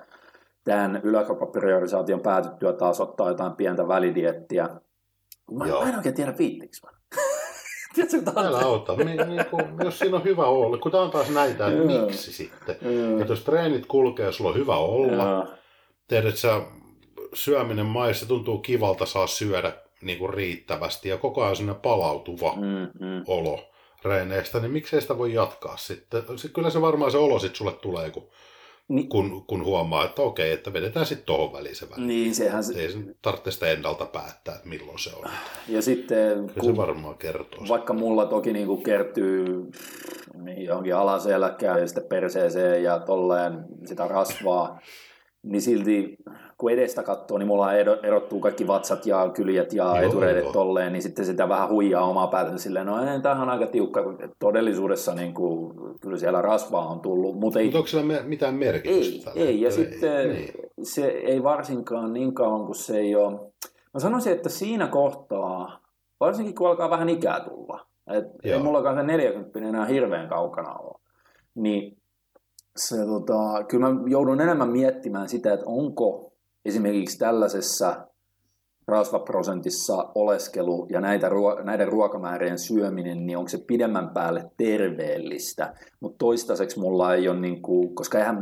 tämän 0.66 1.00
yläkroppapriorisaation 1.04 2.20
päätyttyä 2.20 2.72
taas 2.72 3.00
ottaa 3.00 3.28
jotain 3.28 3.52
pientä 3.52 3.88
välidiettiä. 3.88 4.68
Mä, 5.52 5.66
Joo. 5.66 5.82
mä 5.82 5.88
en 5.88 5.96
oikein 5.96 6.14
tiedä 6.14 6.34
viittiinkö 6.38 6.76
mä. 6.82 6.90
Tiedätkö, 7.94 8.40
Älä 8.40 8.58
auta, 8.58 8.96
niin, 8.96 9.28
niin 9.28 9.46
kuin, 9.50 9.64
jos 9.84 9.98
siinä 9.98 10.16
on 10.16 10.24
hyvä 10.24 10.46
olla, 10.46 10.78
kun 10.78 10.92
tämä 10.92 11.02
on 11.04 11.10
taas 11.10 11.30
näitä, 11.30 11.66
että 11.68 11.82
miksi 11.84 12.32
sitten. 12.32 12.76
Että 13.20 13.32
jos 13.32 13.44
treenit 13.44 13.86
kulkee, 13.86 14.32
sulla 14.32 14.50
on 14.50 14.56
hyvä 14.56 14.76
olla, 14.76 15.46
tiedät 16.08 16.36
sä, 16.36 16.60
syöminen 17.34 17.86
maissa 17.86 18.26
tuntuu 18.28 18.58
kivalta 18.58 19.06
saa 19.06 19.26
syödä 19.26 19.72
niin 20.02 20.18
kuin 20.18 20.34
riittävästi 20.34 21.08
ja 21.08 21.18
koko 21.18 21.42
ajan 21.42 21.56
sinne 21.56 21.74
palautuva 21.74 22.52
Mm, 22.56 23.06
mm. 23.06 23.24
olo 23.26 23.58
reeneistä, 24.04 24.60
niin 24.60 24.70
miksei 24.72 25.00
sitä 25.00 25.18
voi 25.18 25.34
jatkaa 25.34 25.76
sitten. 25.76 26.22
Se- 26.38 26.48
Kyllä 26.48 26.70
se 26.70 26.80
varmaan 26.80 27.10
se 27.10 27.18
olo 27.18 27.38
sitten 27.38 27.56
sulle 27.56 27.72
tulee, 27.72 28.10
kun, 28.10 28.28
Ni- 28.88 29.06
kun, 29.06 29.44
kun 29.46 29.64
huomaa, 29.64 30.04
että 30.04 30.22
okei, 30.22 30.52
että 30.52 30.72
vedetään 30.72 31.06
sitten 31.06 31.26
tohon 31.26 31.52
väliin 31.52 31.76
se 31.76 31.90
väli. 31.90 32.06
Niin, 32.06 32.34
sehän 32.34 32.64
se, 32.64 32.80
Ei 32.80 32.92
sen 32.92 33.14
tarvitse 33.22 33.50
sitä 33.50 33.66
ennalta 33.70 34.06
päättää, 34.06 34.54
että 34.54 34.68
milloin 34.68 34.98
se 34.98 35.10
on. 35.16 35.30
ja 35.68 35.82
sitten 35.82 36.42
Ja 36.46 36.52
se 36.54 36.60
kun, 36.60 36.76
varmaan 36.76 37.18
kertoo. 37.18 37.64
vaikka 37.68 37.92
mulla 37.92 38.26
toki 38.26 38.52
niin 38.52 38.66
kuin 38.66 38.82
kertyy 38.82 39.46
niin 40.42 40.64
johonkin 40.64 40.94
alaselkään 40.96 41.80
ja 41.80 41.86
sitten 41.88 42.08
perseeseen 42.08 42.82
ja 42.82 42.98
tolleen 43.00 43.64
sitä 43.84 44.08
rasvaa, 44.08 44.80
niin 45.42 45.62
silti 45.62 46.16
kun 46.58 46.70
edestä 46.72 47.02
katsoo, 47.02 47.38
niin 47.38 47.46
mulla 47.46 47.72
ero- 47.72 47.98
erottuu 48.02 48.40
kaikki 48.40 48.66
vatsat 48.66 49.06
ja 49.06 49.30
kyljet 49.34 49.72
ja 49.72 49.84
Joo, 49.84 49.96
etureidet 49.96 50.42
joo. 50.44 50.52
tolleen, 50.52 50.92
niin 50.92 51.02
sitten 51.02 51.24
sitä 51.24 51.48
vähän 51.48 51.68
huijaa 51.68 52.04
omaa 52.04 52.26
päätään 52.26 52.58
silleen, 52.58 52.86
no 52.86 53.12
ei, 53.12 53.20
tämähän 53.20 53.42
on 53.42 53.48
aika 53.50 53.66
tiukka, 53.66 54.02
kun 54.02 54.18
todellisuudessa 54.38 55.14
niin 55.14 55.34
kuin, 55.34 55.74
kyllä 56.00 56.16
siellä 56.16 56.42
rasvaa 56.42 56.86
on 56.88 57.00
tullut, 57.00 57.40
mutta 57.40 57.58
ei, 57.58 57.64
Mutta 57.64 57.78
onko 57.78 57.88
sillä 57.88 58.02
me- 58.02 58.22
mitään 58.24 58.54
ei, 58.54 58.58
merkitystä? 58.58 59.30
tällä 59.30 59.46
ei, 59.46 59.60
ja 59.60 59.70
hetkellä? 59.70 59.90
sitten 59.90 60.28
Niin. 60.30 60.52
se 60.82 61.06
ei 61.06 61.42
varsinkaan 61.42 62.12
niin 62.12 62.34
kauan 62.34 62.64
kuin 62.66 62.74
se 62.76 62.98
ei 62.98 63.16
ole... 63.16 63.32
Mä 63.94 64.00
sanoisin, 64.00 64.32
että 64.32 64.48
siinä 64.48 64.86
kohtaa, 64.86 65.80
varsinkin 66.20 66.54
kun 66.54 66.68
alkaa 66.68 66.90
vähän 66.90 67.08
ikää 67.08 67.40
tulla, 67.40 67.86
et 68.06 68.24
ei 68.44 68.58
mullakaan 68.58 68.96
se 68.96 69.02
40 69.02 69.58
enää 69.58 69.84
hirveän 69.86 70.28
kaukana 70.28 70.74
ole, 70.74 71.00
niin 71.54 71.96
se, 72.76 72.96
tota, 73.06 73.64
kyllä 73.68 73.90
mä 73.90 74.00
joudun 74.06 74.40
enemmän 74.40 74.68
miettimään 74.68 75.28
sitä, 75.28 75.52
että 75.52 75.66
onko 75.68 76.32
esimerkiksi 76.66 77.18
tällaisessa 77.18 78.06
rasvaprosentissa 78.88 79.94
oleskelu 80.14 80.86
ja 80.90 81.00
näitä, 81.00 81.30
näiden 81.64 81.88
ruokamäärien 81.88 82.58
syöminen, 82.58 83.26
niin 83.26 83.38
onko 83.38 83.48
se 83.48 83.58
pidemmän 83.58 84.10
päälle 84.10 84.50
terveellistä. 84.56 85.74
Mutta 86.00 86.18
toistaiseksi 86.18 86.78
mulla 86.78 87.14
ei 87.14 87.28
ole, 87.28 87.40
niin 87.40 87.62
kuin, 87.62 87.94
koska 87.94 88.18
eihän, 88.18 88.36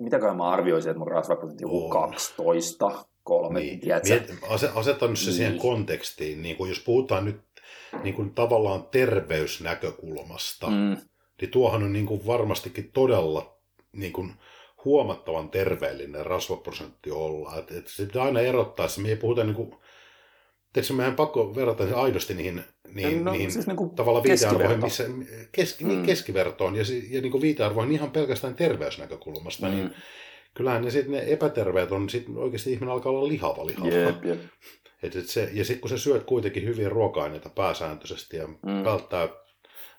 mitäköhän 0.00 0.36
mä 0.36 0.50
arvioisin, 0.50 0.90
että 0.90 0.98
mun 0.98 1.08
rasvaprosentti 1.08 1.64
on 1.64 1.90
12, 1.90 3.04
kolme, 3.24 3.60
niin. 3.60 3.80
Miet, 4.08 4.34
asetan 4.74 5.10
nyt 5.10 5.18
se 5.18 5.26
niin. 5.26 5.36
siihen 5.36 5.58
kontekstiin, 5.58 6.42
niin 6.42 6.56
kuin 6.56 6.68
jos 6.68 6.80
puhutaan 6.80 7.24
nyt 7.24 7.40
niin 8.02 8.14
kuin 8.14 8.34
tavallaan 8.34 8.84
terveysnäkökulmasta, 8.90 10.66
mm. 10.66 10.96
niin 11.40 11.50
tuohan 11.50 11.82
on 11.82 11.92
niin 11.92 12.06
kuin 12.06 12.26
varmastikin 12.26 12.90
todella 12.92 13.56
niin 13.92 14.12
kuin 14.12 14.32
huomattavan 14.84 15.50
terveellinen 15.50 16.26
rasvaprosentti 16.26 17.10
olla. 17.10 17.58
Et, 17.58 17.70
et 17.70 17.88
se 17.88 18.06
pitää 18.06 18.22
aina 18.22 18.40
erottaa, 18.40 18.88
se 18.88 19.00
me 19.00 19.08
ei 19.08 19.16
puhuta 19.16 19.44
niin 19.44 19.54
kuin, 19.54 19.74
Tiedätkö, 20.72 20.94
meidän 20.94 21.16
pakko 21.16 21.54
verrata 21.54 21.88
se 21.88 21.94
aidosti 21.94 22.34
niihin, 22.34 22.64
niihin, 22.94 23.24
no, 23.24 23.32
niihin 23.32 23.52
siis 23.52 23.66
niin 23.66 23.90
tavallaan 23.90 24.24
viitearvoihin, 24.24 24.80
missä, 24.80 25.04
keski, 25.52 25.84
niin, 25.84 25.98
mm. 25.98 26.06
keskivertoon 26.06 26.76
ja, 26.76 26.82
ja 27.10 27.20
niin 27.20 27.32
kuin 27.32 27.42
viitearvoihin 27.42 27.92
ihan 27.92 28.10
pelkästään 28.10 28.54
terveysnäkökulmasta, 28.54 29.68
niin 29.68 29.84
mm. 29.84 29.90
niin 29.90 30.02
kyllähän 30.54 30.84
ne, 30.84 30.90
sit, 30.90 31.08
ne 31.08 31.24
epäterveet 31.26 31.92
on, 31.92 32.10
sit 32.10 32.26
oikeasti 32.36 32.72
ihminen 32.72 32.92
alkaa 32.92 33.12
olla 33.12 33.28
lihava 33.28 33.66
lihava. 33.66 33.88
Yep, 33.88 34.24
yep. 34.24 34.40
Et, 35.02 35.16
et 35.16 35.28
se, 35.28 35.50
ja 35.52 35.64
sitten 35.64 35.80
kun 35.80 35.90
sä 35.90 35.98
syöt 35.98 36.24
kuitenkin 36.24 36.64
hyviä 36.64 36.88
ruoka-aineita 36.88 37.48
pääsääntöisesti 37.48 38.36
ja 38.36 38.46
mm. 38.46 38.84
välttää, 38.84 39.28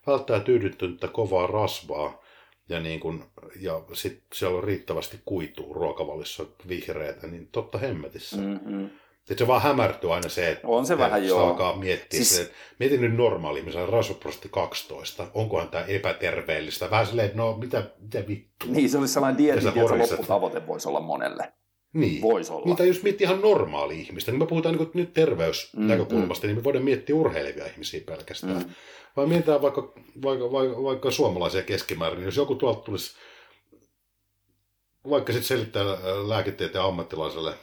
välttää 0.07 0.39
tyydyttynyttä 0.39 1.07
kovaa 1.07 1.47
rasvaa, 1.47 2.22
ja, 2.69 2.79
niin 2.79 2.99
kun, 2.99 3.25
ja 3.59 3.81
sitten 3.93 4.23
siellä 4.33 4.57
on 4.57 4.63
riittävästi 4.63 5.19
kuitua 5.25 5.73
ruokavalissa 5.73 6.45
vihreätä, 6.67 7.27
niin 7.27 7.47
totta 7.51 7.77
hemmetissä. 7.77 8.37
Mm-hmm. 8.37 8.89
Sitten 9.17 9.37
se 9.37 9.47
vaan 9.47 9.61
hämärtyy 9.61 10.13
aina 10.13 10.29
se, 10.29 10.51
että 10.51 10.67
on 10.67 10.85
se 10.85 10.97
vähän 10.97 11.27
joo. 11.27 11.47
alkaa 11.47 11.75
miettiä 11.75 12.17
siis... 12.17 12.35
se, 12.35 12.41
että 12.41 12.53
mietin 12.79 13.01
nyt 13.01 13.15
normaali 13.15 13.59
ihmisen 13.59 13.89
rasvaprosentti 13.89 14.49
12, 14.51 15.27
onkohan 15.33 15.69
tämä 15.69 15.85
epäterveellistä. 15.85 16.89
Vähän 16.91 17.07
silleen, 17.07 17.25
että 17.25 17.37
no 17.37 17.57
mitä, 17.57 17.83
mitä 17.99 18.27
vittu. 18.27 18.65
Niin, 18.67 18.89
se 18.89 18.97
olisi 18.97 19.13
sellainen 19.13 19.37
dieetin, 19.37 19.67
että 19.67 19.97
lopputavoite 19.97 20.67
voisi 20.67 20.87
olla 20.87 20.99
monelle. 20.99 21.53
Niin. 21.93 22.21
Voisi 22.21 22.53
olla. 22.53 22.65
Niitä 22.65 22.85
jos 22.85 23.03
miettii 23.03 23.25
ihan 23.25 23.41
normaali 23.41 23.99
ihmistä, 23.99 24.31
niin 24.31 24.39
me 24.39 24.45
puhutaan 24.45 24.75
niin 24.75 24.89
nyt 24.93 25.13
terveysnäkökulmasta, 25.13 26.47
mm, 26.47 26.49
mm. 26.49 26.55
niin 26.55 26.59
me 26.59 26.63
voidaan 26.63 26.85
miettiä 26.85 27.15
urheilevia 27.15 27.65
ihmisiä 27.65 28.01
pelkästään. 28.05 28.57
Mm. 28.57 28.69
Vai 29.17 29.25
mietitään 29.27 29.61
vaikka, 29.61 29.93
vaikka, 30.23 30.51
vaikka, 30.51 30.83
vaikka 30.83 31.11
suomalaisia 31.11 31.61
keskimäärin, 31.61 32.17
niin 32.17 32.25
jos 32.25 32.37
joku 32.37 32.55
tuolta 32.55 32.81
tulisi 32.81 33.15
vaikka 35.09 35.33
sitten 35.33 35.47
selittää 35.47 35.85
lääketieteen 36.27 36.83
ammattilaiselle, 36.83 37.53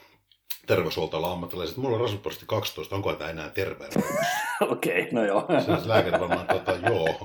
terveyshuoltoilla 0.66 1.32
ammattilaiset, 1.32 1.76
mulla 1.76 1.96
on 1.96 2.00
rasvaprosentti 2.00 2.46
12, 2.46 2.96
onko 2.96 3.12
tämä 3.12 3.30
enää 3.30 3.50
terveyden? 3.50 4.02
Okei, 4.60 5.00
okay, 5.00 5.12
no 5.12 5.24
joo. 5.24 5.46
Se 5.64 5.88
lääkäri 5.88 6.20
varmaan, 6.20 6.46
tota, 6.46 6.72
joo, 6.72 7.20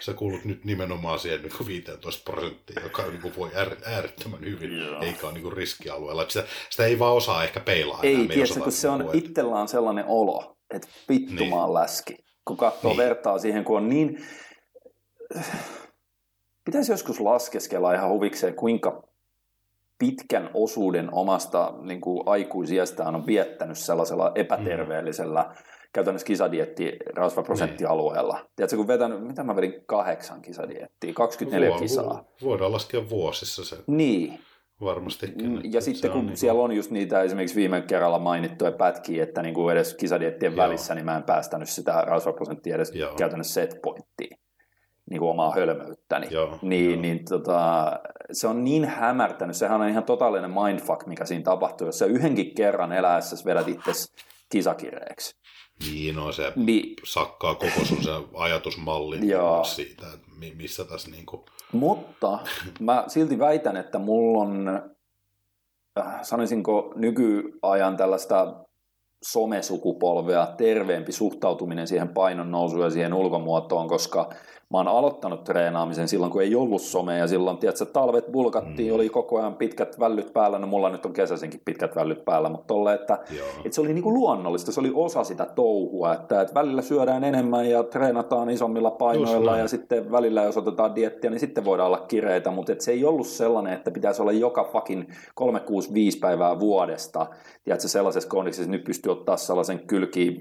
sä 0.00 0.14
kuulut 0.14 0.44
nyt 0.44 0.64
nimenomaan 0.64 1.18
siihen 1.18 1.42
niin 1.42 1.66
15 1.66 2.30
prosenttiin, 2.32 2.82
joka 2.82 3.02
niin 3.02 3.22
kuin 3.22 3.36
voi 3.36 3.50
äär, 3.54 3.76
äärettömän 3.84 4.40
hyvin, 4.40 4.78
joo. 4.78 5.02
eikä 5.02 5.26
ole 5.26 5.34
niin 5.34 5.52
riskialueella. 5.52 6.24
Sitä, 6.28 6.44
sitä 6.70 6.86
ei 6.86 6.98
vaan 6.98 7.14
osaa 7.14 7.44
ehkä 7.44 7.60
peilaa. 7.60 8.00
Ei, 8.02 8.28
tiedätkö, 8.28 8.60
kun 8.60 8.72
se 8.72 8.88
on 8.88 9.00
puhua. 9.00 9.14
itsellään 9.14 9.68
sellainen 9.68 10.04
olo, 10.08 10.56
että 10.74 10.88
vittumaan 11.08 11.68
niin. 11.68 11.74
läski, 11.74 12.16
kun 12.44 12.56
katsoo 12.56 12.90
niin. 12.90 12.98
vertaa 12.98 13.38
siihen, 13.38 13.64
kun 13.64 13.76
on 13.76 13.88
niin... 13.88 14.24
Pitäisi 16.64 16.92
joskus 16.92 17.20
laskeskella 17.20 17.94
ihan 17.94 18.10
huvikseen, 18.10 18.54
kuinka 18.54 19.09
pitkän 20.00 20.50
osuuden 20.54 21.08
omasta 21.12 21.74
niin 21.82 22.00
kuin 22.00 22.22
aikuisiestään 22.26 23.14
on 23.14 23.26
viettänyt 23.26 23.78
sellaisella 23.78 24.32
epäterveellisellä 24.34 25.42
mm. 25.42 25.64
käytännössä 25.92 26.26
kisadietti 26.26 26.96
rasvaprosenttialueella. 27.14 28.34
Niin. 28.34 28.46
Tiedätkö, 28.56 28.76
kun 28.76 28.88
vetänyt, 28.88 29.26
mitä 29.26 29.44
mä 29.44 29.56
vedin 29.56 29.74
kahdeksan 29.86 30.42
kisadiettiä, 30.42 31.12
24 31.12 31.70
Vuo, 31.70 31.78
kisaa. 31.78 32.24
Voidaan 32.42 32.72
laskea 32.72 33.10
vuosissa 33.10 33.64
se. 33.64 33.76
Niin. 33.86 34.40
Varmastikin. 34.80 35.50
Mm, 35.50 35.60
ja 35.72 35.80
sitten 35.80 36.10
kun 36.10 36.26
niin 36.26 36.36
siellä 36.36 36.62
on 36.62 36.72
just 36.72 36.90
niitä 36.90 37.22
esimerkiksi 37.22 37.56
viime 37.56 37.82
kerralla 37.82 38.18
mainittuja 38.18 38.72
pätkiä, 38.72 39.22
että 39.22 39.42
niin 39.42 39.54
kuin 39.54 39.72
edes 39.72 39.94
kisadiettien 39.94 40.52
Joo. 40.52 40.64
välissä, 40.64 40.94
niin 40.94 41.04
mä 41.04 41.16
en 41.16 41.22
päästänyt 41.22 41.68
sitä 41.68 42.00
rasvaprosenttia 42.00 42.74
edes 42.74 42.94
Joo. 42.94 43.14
käytännössä 43.14 43.54
setpointtiin 43.54 44.38
niin 45.10 45.20
kuin 45.20 45.30
omaa 45.30 45.54
hölmöyttäni, 45.54 46.26
Joo, 46.30 46.58
niin, 46.62 46.90
jo. 46.90 47.00
niin 47.00 47.24
tota, 47.24 47.92
se 48.32 48.46
on 48.46 48.64
niin 48.64 48.84
hämärtänyt, 48.84 49.56
sehän 49.56 49.80
on 49.80 49.88
ihan 49.88 50.04
totaalinen 50.04 50.50
mindfuck, 50.50 51.06
mikä 51.06 51.24
siinä 51.24 51.44
tapahtuu, 51.44 51.86
jos 51.86 51.98
sä 51.98 52.06
yhdenkin 52.06 52.54
kerran 52.54 52.92
eläessä 52.92 53.36
vedät 53.44 53.68
itse 53.68 53.92
kisakireeksi. 54.48 55.40
Niin, 55.86 56.16
no 56.16 56.32
se 56.32 56.52
niin. 56.56 56.96
sakkaa 57.04 57.54
koko 57.54 57.84
sun 57.84 58.02
se 58.02 58.10
ajatusmalli 58.34 59.28
Joo. 59.28 59.64
siitä, 59.64 60.06
että 60.14 60.56
missä 60.56 60.84
tässä 60.84 61.10
niin 61.10 61.26
kuin... 61.26 61.42
Mutta 61.72 62.38
mä 62.80 63.04
silti 63.06 63.38
väitän, 63.38 63.76
että 63.76 63.98
mulla 63.98 64.42
on, 64.42 64.68
äh, 65.98 66.22
sanoisinko 66.22 66.92
nykyajan 66.96 67.96
tällaista 67.96 68.64
somesukupolvea 69.22 70.46
terveempi 70.46 71.12
suhtautuminen 71.12 71.86
siihen 71.86 72.08
painon 72.08 72.50
nousuun 72.50 72.82
ja 72.84 72.90
siihen 72.90 73.14
ulkomuotoon, 73.14 73.88
koska 73.88 74.30
mä 74.70 74.78
oon 74.78 74.88
aloittanut 74.88 75.44
treenaamisen 75.44 76.08
silloin, 76.08 76.32
kun 76.32 76.42
ei 76.42 76.54
ollut 76.54 76.82
somea 76.82 77.16
ja 77.16 77.26
silloin, 77.26 77.58
tiedätkö, 77.58 77.84
talvet 77.84 78.32
bulkattiin, 78.32 78.88
mm. 78.88 78.94
oli 78.94 79.08
koko 79.08 79.38
ajan 79.38 79.54
pitkät 79.54 80.00
vällyt 80.00 80.32
päällä, 80.32 80.58
no 80.58 80.66
mulla 80.66 80.90
nyt 80.90 81.06
on 81.06 81.12
kesäisenkin 81.12 81.60
pitkät 81.64 81.96
vällyt 81.96 82.24
päällä, 82.24 82.48
mutta 82.48 82.66
tolle, 82.66 82.94
että, 82.94 83.18
että 83.64 83.74
se 83.74 83.80
oli 83.80 83.94
niin 83.94 84.02
kuin 84.02 84.14
luonnollista, 84.14 84.72
se 84.72 84.80
oli 84.80 84.92
osa 84.94 85.24
sitä 85.24 85.46
touhua, 85.46 86.14
että, 86.14 86.40
että 86.40 86.54
välillä 86.54 86.82
syödään 86.82 87.24
enemmän 87.24 87.70
ja 87.70 87.82
treenataan 87.82 88.50
isommilla 88.50 88.90
painoilla 88.90 89.56
ja 89.56 89.68
sitten 89.68 90.12
välillä 90.12 90.42
jos 90.42 90.56
otetaan 90.56 90.94
diettiä, 90.94 91.30
niin 91.30 91.40
sitten 91.40 91.64
voidaan 91.64 91.86
olla 91.86 92.04
kireitä, 92.08 92.50
mutta 92.50 92.72
että 92.72 92.84
se 92.84 92.92
ei 92.92 93.04
ollut 93.04 93.26
sellainen, 93.26 93.72
että 93.72 93.90
pitäisi 93.90 94.22
olla 94.22 94.32
joka 94.32 94.64
fucking 94.64 95.10
365 95.34 96.18
päivää 96.18 96.60
vuodesta, 96.60 97.26
tiedätkö, 97.64 97.88
sellaisessa 97.88 98.28
kondiksessa, 98.28 98.70
nyt 98.70 98.84
pystyy 98.84 99.12
ottaa 99.12 99.36
sellaisen 99.36 99.78
kylki 99.78 100.40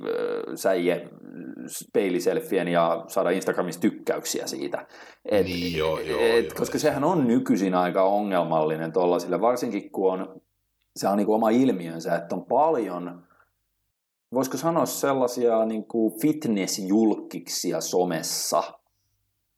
säie 0.56 1.08
peiliselfien 1.94 2.68
ja 2.68 3.04
saada 3.08 3.30
Instagramissa 3.30 3.82
tykkäyksiä 3.82 4.19
siitä. 4.28 4.88
Et, 5.26 5.46
niin, 5.46 5.78
joo, 5.78 6.00
joo, 6.00 6.20
et, 6.22 6.46
joo, 6.46 6.56
koska 6.58 6.80
sehän 6.80 7.04
on 7.04 7.28
nykyisin 7.28 7.76
aika 7.76 8.04
ongelmallinen 8.04 8.94
tuollaisille, 8.94 9.42
varsinkin 9.42 9.92
kun 9.92 10.12
on, 10.12 10.42
se 10.96 11.08
on 11.08 11.18
niin 11.18 11.30
oma 11.30 11.50
ilmiönsä, 11.50 12.16
että 12.16 12.36
on 12.36 12.46
paljon, 12.46 13.24
voisiko 14.34 14.58
sanoa 14.58 14.86
sellaisia 14.86 15.66
niin 15.66 15.86
kuin 15.86 16.20
fitnessjulkkiksia 16.22 17.82
somessa, 17.82 18.64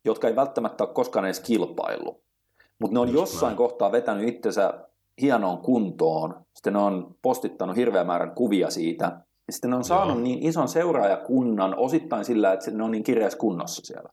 jotka 0.06 0.28
ei 0.28 0.36
välttämättä 0.36 0.84
ole 0.84 0.94
koskaan 0.94 1.26
edes 1.26 1.40
kilpaillut. 1.40 2.22
Mutta 2.80 2.94
ne 2.94 3.00
on 3.00 3.08
Just 3.08 3.20
jossain 3.20 3.50
näin. 3.50 3.58
kohtaa 3.58 3.92
vetänyt 3.92 4.28
itsensä 4.28 4.74
hienoon 5.22 5.58
kuntoon, 5.58 6.46
sitten 6.54 6.74
ne 6.74 6.80
on 6.80 7.16
postittanut 7.22 7.76
hirveän 7.76 8.08
määrän 8.08 8.36
kuvia 8.36 8.70
siitä, 8.70 9.06
ja 9.48 9.54
sitten 9.54 9.70
ne 9.70 9.76
on 9.76 9.84
saanut 9.84 10.16
Joo. 10.16 10.24
niin 10.24 10.44
ison 10.44 10.68
seuraajakunnan 10.68 11.76
osittain 11.78 12.26
sillä, 12.26 12.54
että 12.54 12.72
ne 12.72 12.84
on 12.84 12.92
niin 12.92 13.04
kirjas 13.04 13.36
kunnossa 13.36 13.82
siellä. 13.86 14.10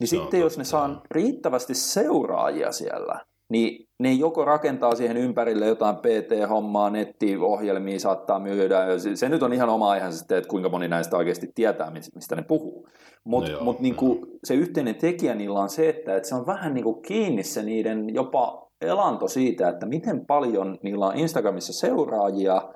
Niin 0.00 0.08
Joo, 0.12 0.22
sitten 0.22 0.40
jos 0.40 0.58
ne 0.58 0.64
saa 0.64 1.02
riittävästi 1.10 1.74
seuraajia 1.74 2.72
siellä, 2.72 3.24
niin 3.50 3.88
ne 3.98 4.12
joko 4.12 4.44
rakentaa 4.44 4.94
siihen 4.94 5.16
ympärille 5.16 5.66
jotain 5.66 5.96
PT-hommaa, 5.96 6.90
nettiohjelmia 6.90 7.98
saattaa 7.98 8.38
myydä. 8.38 8.86
Se 9.14 9.28
nyt 9.28 9.42
on 9.42 9.52
ihan 9.52 9.68
oma 9.68 9.90
aiheensä 9.90 10.18
sitten, 10.18 10.38
että 10.38 10.48
kuinka 10.48 10.68
moni 10.68 10.88
näistä 10.88 11.16
oikeasti 11.16 11.52
tietää, 11.54 11.90
mistä 11.90 12.36
ne 12.36 12.42
puhuu. 12.42 12.88
Mutta 13.24 13.52
no 13.52 13.64
mut 13.64 13.80
niinku, 13.80 14.26
se 14.44 14.54
yhteinen 14.54 14.94
tekijä 14.94 15.34
niillä 15.34 15.60
on 15.60 15.68
se, 15.68 15.88
että, 15.88 16.16
että 16.16 16.28
se 16.28 16.34
on 16.34 16.46
vähän 16.46 16.74
niinku 16.74 16.94
kiinni 16.94 17.42
se 17.42 17.62
niiden 17.62 18.14
jopa 18.14 18.70
elanto 18.80 19.28
siitä, 19.28 19.68
että 19.68 19.86
miten 19.86 20.26
paljon 20.26 20.78
niillä 20.82 21.06
on 21.06 21.16
Instagramissa 21.16 21.72
seuraajia– 21.72 22.62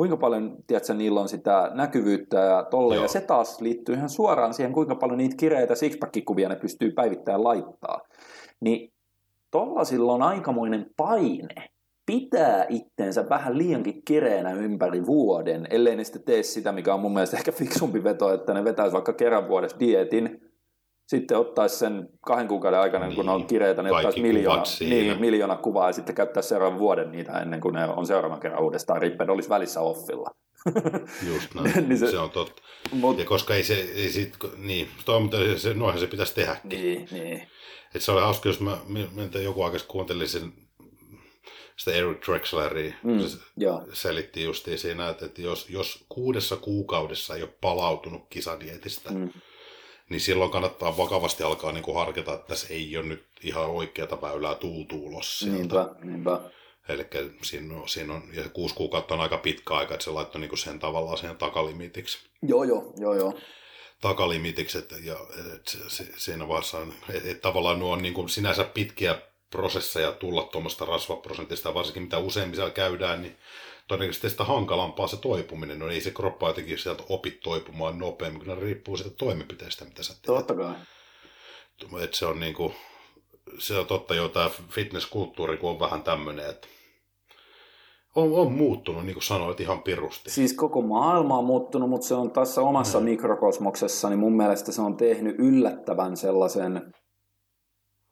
kuinka 0.00 0.16
paljon, 0.16 0.56
tiedätkö, 0.66 0.94
niillä 0.94 1.20
on 1.20 1.28
sitä 1.28 1.70
näkyvyyttä 1.74 2.38
ja 2.38 2.66
tolle, 2.70 2.94
Joo. 2.94 3.04
ja 3.04 3.08
se 3.08 3.20
taas 3.20 3.60
liittyy 3.60 3.94
ihan 3.94 4.08
suoraan 4.08 4.54
siihen, 4.54 4.72
kuinka 4.72 4.94
paljon 4.94 5.18
niitä 5.18 5.36
kireitä 5.36 5.74
sixpack-kuvia 5.74 6.48
ne 6.48 6.56
pystyy 6.56 6.92
päivittäin 6.92 7.44
laittaa. 7.44 8.00
Niin 8.60 8.92
tollasilla 9.50 10.12
on 10.12 10.22
aikamoinen 10.22 10.86
paine 10.96 11.54
pitää 12.06 12.66
itteensä 12.68 13.28
vähän 13.28 13.58
liiankin 13.58 14.02
kireänä 14.04 14.52
ympäri 14.52 15.06
vuoden, 15.06 15.66
ellei 15.70 15.96
ne 15.96 16.04
sitten 16.04 16.24
tee 16.24 16.42
sitä, 16.42 16.72
mikä 16.72 16.94
on 16.94 17.00
mun 17.00 17.12
mielestä 17.12 17.36
ehkä 17.36 17.52
fiksumpi 17.52 18.04
veto, 18.04 18.34
että 18.34 18.54
ne 18.54 18.64
vetäisi 18.64 18.92
vaikka 18.92 19.12
kerran 19.12 19.48
vuodessa 19.48 19.80
dietin, 19.80 20.40
sitten 21.10 21.38
ottaisi 21.38 21.76
sen 21.76 22.08
kahden 22.20 22.48
kuukauden 22.48 22.80
aikana, 22.80 23.06
niin, 23.06 23.16
kun 23.16 23.26
ne 23.26 23.32
on 23.32 23.46
kireitä, 23.46 23.82
niin 23.82 23.94
ottaisi 23.94 24.22
miljoona, 24.22 24.62
niin, 24.80 25.20
miljoona 25.20 25.56
kuvaa 25.56 25.88
ja 25.88 25.92
sitten 25.92 26.14
käyttää 26.14 26.42
seuraavan 26.42 26.78
vuoden 26.78 27.12
niitä 27.12 27.32
ennen 27.32 27.60
kuin 27.60 27.74
ne 27.74 27.84
on 27.84 28.06
seuraavan 28.06 28.40
kerran 28.40 28.62
uudestaan. 28.62 29.02
Ripped 29.02 29.28
olisi 29.28 29.48
välissä 29.48 29.80
offilla. 29.80 30.30
Just 31.34 31.54
näin, 31.54 31.88
niin 31.88 31.98
se, 31.98 32.10
se, 32.10 32.18
on 32.18 32.30
totta. 32.30 32.62
Mut, 32.92 33.18
ja 33.18 33.24
koska 33.24 33.54
ei 33.54 33.64
se, 33.64 33.74
ei 33.74 34.10
sit, 34.10 34.36
niin, 34.56 34.88
toiminta, 35.04 35.36
se, 35.56 35.74
noinhan 35.74 36.00
se 36.00 36.06
pitäisi 36.06 36.34
tehdäkin. 36.34 36.68
Niin, 36.68 37.08
niin. 37.10 37.48
Et 37.94 38.02
se 38.02 38.12
oli 38.12 38.20
hauska, 38.20 38.48
jos 38.48 38.60
mä, 38.60 38.78
mä 38.88 39.40
joku 39.42 39.62
aikaisesti 39.62 39.92
kuuntelin 39.92 40.28
sen 40.28 40.52
sitä 41.76 41.92
Eric 41.92 42.26
Drexleria, 42.26 42.94
mm, 43.02 43.20
se 43.20 43.38
joo. 43.56 43.82
selitti 43.92 44.44
justiin 44.44 44.78
siinä, 44.78 45.08
että 45.08 45.42
jos, 45.42 45.70
jos 45.70 46.04
kuudessa 46.08 46.56
kuukaudessa 46.56 47.36
ei 47.36 47.42
ole 47.42 47.54
palautunut 47.60 48.22
kisadietistä, 48.30 49.10
mm. 49.10 49.30
Niin 50.10 50.20
silloin 50.20 50.50
kannattaa 50.50 50.96
vakavasti 50.96 51.42
alkaa 51.42 51.72
niin 51.72 51.84
kuin 51.84 51.96
harkita, 51.96 52.34
että 52.34 52.46
tässä 52.46 52.66
ei 52.70 52.96
ole 52.96 53.06
nyt 53.06 53.26
ihan 53.42 53.66
oikeata 53.66 54.22
väylää 54.22 54.54
tultu 54.54 55.06
ulos 55.06 55.38
sieltä. 55.38 55.56
Niinpä, 55.56 55.88
niinpä. 56.02 56.40
Eli 56.88 57.06
siinä 57.42 57.76
on, 57.76 57.88
siinä 57.88 58.14
on, 58.14 58.22
ja 58.32 58.48
kuusi 58.48 58.74
kuukautta 58.74 59.14
on 59.14 59.20
aika 59.20 59.38
pitkä 59.38 59.74
aika, 59.74 59.94
että 59.94 60.04
se 60.04 60.10
laittoi 60.10 60.40
niin 60.40 60.58
sen 60.58 60.78
tavallaan 60.78 61.18
siihen 61.18 61.36
takalimitiksi. 61.36 62.18
Joo, 62.42 62.64
joo, 62.64 62.92
joo, 62.96 63.14
joo. 63.14 63.38
Takalimitiksi, 64.00 64.78
että, 64.78 64.94
ja, 65.02 65.16
että 65.54 65.72
siinä 66.16 66.48
vaiheessa 66.48 66.78
on, 66.78 66.94
että, 67.08 67.30
että 67.30 67.42
tavallaan 67.42 67.78
nuo 67.78 67.92
on 67.92 68.02
niin 68.02 68.14
kuin 68.14 68.28
sinänsä 68.28 68.64
pitkiä 68.64 69.18
prosesseja 69.50 70.12
tulla 70.12 70.42
tuommoista 70.42 70.84
rasvaprosentista, 70.84 71.74
varsinkin 71.74 72.02
mitä 72.02 72.18
useimmin 72.18 72.56
siellä 72.56 72.70
käydään, 72.70 73.22
niin 73.22 73.36
todennäköisesti 73.90 74.30
sitä 74.30 74.44
hankalampaa 74.44 75.06
se 75.06 75.16
toipuminen. 75.16 75.78
No 75.78 75.88
ei 75.88 76.00
se 76.00 76.10
kroppa 76.10 76.48
jotenkin 76.48 76.78
sieltä 76.78 77.02
opi 77.08 77.30
toipumaan 77.30 77.98
nopeammin, 77.98 78.44
kun 78.44 78.54
ne 78.54 78.60
riippuu 78.60 78.96
siitä 78.96 79.16
toimenpiteestä, 79.16 79.84
mitä 79.84 80.02
sä 80.02 80.12
teet. 80.12 80.26
Totta 80.26 80.54
kai. 80.54 80.74
Et 82.02 82.14
se 82.14 82.26
on 82.26 82.40
niinku, 82.40 82.72
se 83.58 83.78
on 83.78 83.86
totta 83.86 84.14
jo 84.14 84.28
tämä 84.28 84.50
fitnesskulttuuri, 84.68 85.56
kun 85.56 85.70
on 85.70 85.80
vähän 85.80 86.02
tämmöinen, 86.02 86.50
että 86.50 86.68
on, 88.14 88.32
on 88.32 88.52
muuttunut, 88.52 89.04
niin 89.04 89.14
kuin 89.14 89.22
sanoit, 89.22 89.60
ihan 89.60 89.82
pirusti. 89.82 90.30
Siis 90.30 90.52
koko 90.52 90.82
maailma 90.82 91.38
on 91.38 91.44
muuttunut, 91.44 91.90
mutta 91.90 92.06
se 92.06 92.14
on 92.14 92.30
tässä 92.30 92.60
omassa 92.60 92.98
hmm. 92.98 93.08
mikrokosmoksessa, 93.08 94.08
niin 94.08 94.18
mun 94.18 94.36
mielestä 94.36 94.72
se 94.72 94.82
on 94.82 94.96
tehnyt 94.96 95.36
yllättävän 95.38 96.16
sellaisen 96.16 96.94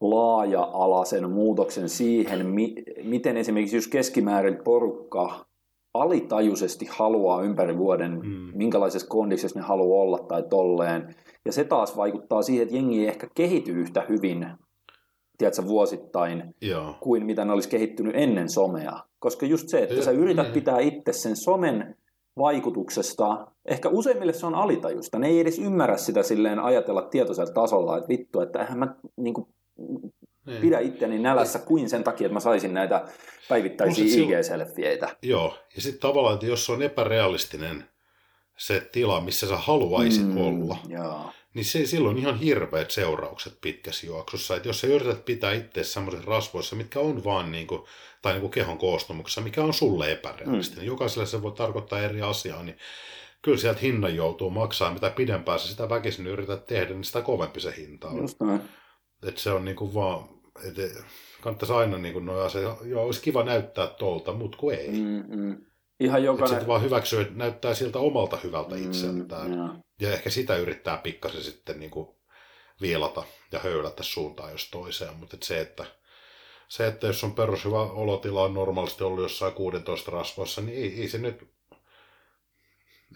laaja-alaisen 0.01 1.31
muutoksen 1.31 1.89
siihen, 1.89 2.47
mi- 2.47 2.85
miten 3.03 3.37
esimerkiksi 3.37 3.77
jos 3.77 3.89
keskimäärin 3.89 4.59
porukka 4.65 5.48
alitajuisesti 5.95 6.87
haluaa 6.91 7.43
ympäri 7.43 7.79
vuoden, 7.79 8.21
mm. 8.25 8.51
minkälaisessa 8.55 9.09
kondiksessa 9.09 9.59
ne 9.59 9.65
haluaa 9.65 10.03
olla 10.03 10.19
tai 10.19 10.43
tolleen. 10.51 11.15
Ja 11.45 11.53
se 11.53 11.65
taas 11.65 11.97
vaikuttaa 11.97 12.43
siihen, 12.43 12.63
että 12.63 12.77
jengi 12.77 13.01
ei 13.01 13.09
ehkä 13.09 13.29
kehity 13.35 13.73
yhtä 13.73 14.05
hyvin 14.09 14.47
tiedätkö, 15.39 15.67
vuosittain 15.67 16.55
Joo. 16.61 16.95
kuin 17.01 17.27
mitä 17.27 17.45
ne 17.45 17.53
olisi 17.53 17.69
kehittynyt 17.69 18.17
ennen 18.17 18.49
somea. 18.49 18.93
Koska 19.19 19.47
just 19.47 19.69
se, 19.69 19.79
että 19.79 19.95
ja, 19.95 20.03
sä 20.03 20.11
yrität 20.11 20.47
niin. 20.47 20.55
pitää 20.55 20.81
itse 20.81 21.13
sen 21.13 21.37
somen 21.37 21.97
vaikutuksesta, 22.39 23.47
ehkä 23.67 23.89
useimmille 23.89 24.33
se 24.33 24.47
on 24.47 24.55
alitajusta. 24.55 25.19
Ne 25.19 25.29
ei 25.29 25.41
edes 25.41 25.59
ymmärrä 25.59 25.97
sitä 25.97 26.23
silleen 26.23 26.59
ajatella 26.59 27.03
tietoisella 27.03 27.53
tasolla, 27.53 27.97
että 27.97 28.09
vittu, 28.09 28.41
että 28.41 28.59
eihän 28.59 28.79
mä 28.79 28.95
niin 29.17 29.35
kuin, 29.35 29.47
niin. 30.49 30.61
pidä 30.61 30.79
itteni 30.79 31.19
nälässä 31.19 31.59
kuin 31.59 31.89
sen 31.89 32.05
takia, 32.05 32.27
että 32.27 32.35
mä 32.35 32.41
saisin 32.41 32.75
näitä 32.75 33.05
päivittäisiä 33.49 34.05
IG-selfieitä. 34.05 35.17
Joo, 35.23 35.59
ja 35.77 35.83
sitten 35.83 36.01
tavallaan, 36.01 36.35
että 36.35 36.47
jos 36.47 36.67
se 36.67 36.73
on 36.73 36.83
epärealistinen 36.83 37.85
se 38.59 38.89
tila, 38.93 39.21
missä 39.21 39.49
sä 39.49 39.57
haluaisit 39.57 40.27
mm, 40.27 40.37
olla, 40.37 40.77
joo. 40.89 41.31
niin 41.55 41.65
se, 41.65 41.87
silloin 41.87 42.19
ihan 42.19 42.39
hirveät 42.39 42.91
seuraukset 42.91 43.59
pitkässä 43.61 44.07
juoksussa. 44.07 44.57
Että 44.57 44.69
jos 44.69 44.81
sä 44.81 44.87
yrität 44.87 45.25
pitää 45.25 45.53
itse 45.53 45.85
semmoisissa 45.85 46.31
rasvoissa, 46.31 46.77
mitkä 46.77 47.01
on 47.01 47.25
vaan 47.25 47.53
niin 47.53 47.67
kuin, 47.67 47.83
tai 48.23 48.33
niin 48.33 48.41
kuin 48.41 48.51
kehon 48.51 48.79
koostumuksessa, 48.79 49.41
mikä 49.41 49.65
on 49.65 49.75
sulle 49.75 50.13
epärealistinen, 50.13 50.85
mm. 50.85 50.89
jokaiselle 50.89 51.27
se 51.27 51.43
voi 51.43 51.53
tarkoittaa 51.53 52.01
eri 52.01 52.23
asiaa, 52.23 52.63
niin 52.63 52.79
kyllä 53.43 53.59
sieltä 53.59 53.81
hinnan 53.81 54.17
joutuu 54.17 54.51
maksaa. 54.51 54.95
Mitä 54.95 55.11
pidempään 55.11 55.59
sä 55.59 55.69
sitä 55.69 55.89
väkisin 55.89 56.27
yrität 56.27 56.67
tehdä, 56.67 56.95
niin 56.95 57.05
sitä 57.05 57.21
kovempi 57.21 57.61
se 57.61 57.75
hinta 57.77 58.09
on. 58.09 58.17
Just 58.17 58.41
näin. 58.41 58.61
Että 59.27 59.41
se 59.41 59.51
on 59.51 59.65
niin 59.65 59.77
kuin 59.77 59.95
vaan, 59.95 60.29
että 60.65 60.83
kannattaisi 61.41 61.73
aina 61.73 61.99
niin 61.99 62.13
kuin 62.13 62.27
noin 62.27 62.47
asiat, 62.47 62.79
joo, 62.85 63.05
olisi 63.05 63.23
kiva 63.23 63.45
näyttää 63.45 63.87
tuolta, 63.87 64.33
mutta 64.33 64.59
kun 64.59 64.75
ei. 64.75 64.91
Mm, 64.91 65.25
mm. 65.29 65.65
Ihan 66.01 66.25
jokainen... 66.25 66.49
Sitten 66.49 66.69
vaan 66.69 66.83
hyväksyä, 66.83 67.21
että 67.21 67.35
näyttää 67.35 67.75
siltä 67.75 67.99
omalta 67.99 68.39
hyvältä 68.45 68.75
mm, 68.75 68.85
itseltään. 68.85 69.53
Ja. 69.53 69.75
ja 70.01 70.13
ehkä 70.13 70.31
sitä 70.31 70.57
yrittää 70.57 70.97
pikkasen 70.97 71.43
sitten 71.43 71.81
niin 71.81 71.91
kuin 71.91 72.09
viilata 72.81 73.23
ja 73.53 73.59
höylätä 73.59 74.03
suuntaan 74.03 74.53
jos 74.53 74.71
toiseen. 74.71 75.17
Mutta 75.17 75.37
että 75.37 75.47
se, 75.47 75.61
että 75.61 75.85
se, 76.69 76.87
että 76.87 77.07
jos 77.07 77.25
on 77.25 77.35
perushyvä 77.35 77.81
olotila 77.81 78.43
on 78.43 78.55
normaalisti 78.55 79.05
ollut 79.05 79.23
jossain 79.23 79.53
16 79.53 80.11
rasvoissa, 80.11 80.61
niin 80.61 80.79
ei, 80.79 81.01
ei 81.01 81.09
se 81.09 81.19
nyt 81.19 81.49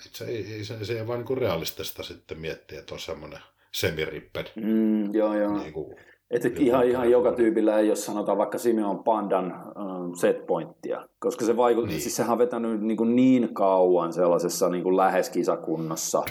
se 0.01 0.25
ei, 0.25 0.53
ei, 0.53 0.65
se, 0.65 0.85
se 0.85 0.99
ei 0.99 1.07
vaan 1.07 1.25
niin 1.25 1.39
realistista 1.39 2.03
sitten 2.03 2.39
miettiä, 2.39 2.81
että 2.81 2.95
on 2.95 3.01
semmoinen 3.01 3.41
semiripped. 3.73 4.47
Mm, 4.55 5.15
joo, 5.15 5.35
joo. 5.35 5.59
Niin 5.59 5.73
kuin, 5.73 5.97
että 6.33 6.49
ihan, 6.59 6.87
ihan 6.87 7.11
joka 7.11 7.33
tyypillä 7.33 7.79
ei, 7.79 7.89
jos 7.89 8.07
sanotaan 8.07 8.39
vaikka 8.39 8.59
Simeon 8.59 9.05
Pandan 9.05 9.55
setpointtia, 10.21 11.09
koska 11.19 11.45
se 11.45 11.57
vaikuttaa, 11.57 11.89
niin. 11.89 12.01
siis 12.01 12.17
sehän 12.17 12.33
on 12.33 12.39
vetänyt 12.39 12.81
niin, 12.81 12.97
kuin 12.97 13.17
niin 13.17 13.55
kauan 13.55 14.13
sellaisessa 14.13 14.69
niin 14.69 14.83
kuin 14.83 14.97
lähes 14.97 15.31
kisakunnossa, 15.31 16.23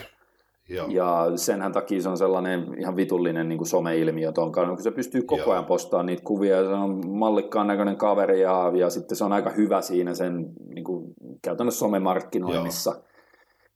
Joo. 0.69 0.87
Ja 0.89 1.31
senhän 1.35 1.71
takia 1.71 2.01
se 2.01 2.09
on 2.09 2.17
sellainen 2.17 2.79
ihan 2.79 2.95
vitullinen 2.95 3.49
niin 3.49 3.57
kuin 3.57 3.67
some-ilmiö 3.67 4.31
tuon 4.31 4.51
kun 4.51 4.83
se 4.83 4.91
pystyy 4.91 5.21
koko 5.21 5.41
Joo. 5.41 5.51
ajan 5.51 5.65
postaamaan 5.65 6.05
niitä 6.05 6.23
kuvia, 6.23 6.55
ja 6.55 6.63
se 6.63 6.73
on 6.73 7.07
mallikkaan 7.07 7.67
näköinen 7.67 7.97
kaveri, 7.97 8.41
ja, 8.41 8.71
ja 8.75 8.89
sitten 8.89 9.17
se 9.17 9.23
on 9.23 9.33
aika 9.33 9.49
hyvä 9.49 9.81
siinä 9.81 10.13
sen 10.13 10.53
niin 10.75 10.83
kuin, 10.83 11.13
käytännössä 11.41 11.79
somemarkkinoinnissa. 11.79 12.91
Joo. 12.91 13.03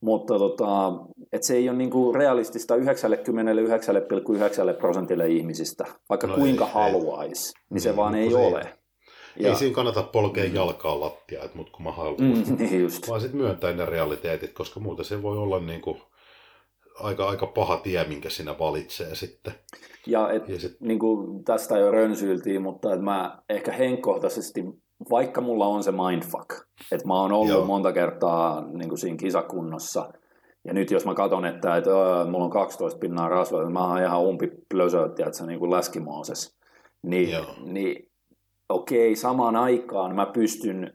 Mutta 0.02 0.40
tota, 0.40 0.94
et 1.36 1.44
se 1.44 1.56
ei 1.56 1.70
ole 1.70 1.78
niinku 1.78 2.14
realistista 2.14 2.76
99,9 2.76 2.82
prosentille 4.78 5.28
ihmisistä, 5.28 5.86
vaikka 6.10 6.28
no 6.28 6.36
kuinka 6.36 6.66
haluaisi, 6.66 7.54
niin 7.70 7.82
se 7.82 7.92
mm, 7.92 7.96
vaan 7.96 8.16
ei 8.16 8.34
ole. 8.34 8.70
Ja... 9.40 9.50
Ei 9.50 9.56
siinä 9.56 9.76
kannata 9.76 10.04
polkea 10.04 10.46
jalkaa 10.46 11.00
lattia, 11.00 11.44
että 11.44 11.58
mut 11.58 11.70
kun 11.70 11.84
mä 11.84 11.92
haluan. 11.92 12.22
Mm, 12.22 12.44
niin 12.58 12.82
just. 12.82 13.08
Vaan 13.08 13.22
sitten 13.22 13.42
myöntää 13.42 13.74
ne 13.74 13.86
realiteetit, 13.86 14.54
koska 14.54 14.80
muuten 14.80 15.06
se 15.06 15.22
voi 15.22 15.38
olla 15.38 15.60
niinku 15.60 15.98
aika, 17.00 17.30
aika 17.30 17.48
paha 17.48 17.78
tie, 17.78 18.06
minkä 18.08 18.30
sinä 18.30 18.60
valitsee 18.60 19.16
sitten. 19.16 19.54
Ja, 20.08 20.32
et, 20.32 20.50
ja 20.50 20.60
sit... 20.60 20.82
niin 20.82 21.00
kuin 21.00 21.44
tästä 21.44 21.78
jo 21.78 21.92
rönsyiltiin, 21.92 22.62
mutta 22.62 22.94
et 22.94 23.02
mä 23.02 23.40
ehkä 23.50 23.72
henkkohtaisesti 23.72 24.64
vaikka 25.10 25.42
mulla 25.42 25.68
on 25.68 25.84
se 25.84 25.92
mindfuck, 25.92 26.50
että 26.92 27.08
mä 27.08 27.22
oon 27.22 27.32
ollut 27.32 27.50
Joo. 27.50 27.66
monta 27.66 27.94
kertaa 27.94 28.68
niin 28.68 28.90
kuin 28.90 29.00
siinä 29.00 29.18
kisakunnossa, 29.18 30.14
ja 30.66 30.74
nyt 30.74 30.92
jos 30.92 31.06
mä 31.06 31.14
katson, 31.14 31.46
että, 31.46 31.78
että 31.78 31.90
öö, 31.90 32.26
mulla 32.26 32.46
on 32.46 32.52
12 32.52 33.00
pinnaa 33.00 33.30
rasvaa, 33.30 33.70
mä 33.70 33.88
oon 33.88 34.02
ihan 34.02 34.22
umpi 34.22 34.52
plösöt, 34.70 35.20
että 35.20 35.46
niin 35.46 35.60
kuin 35.60 35.72
läskimooses, 35.72 36.58
niin, 37.04 37.30
niin 37.66 38.10
okei, 38.70 39.16
samaan 39.16 39.56
aikaan 39.56 40.16
mä 40.16 40.26
pystyn 40.26 40.92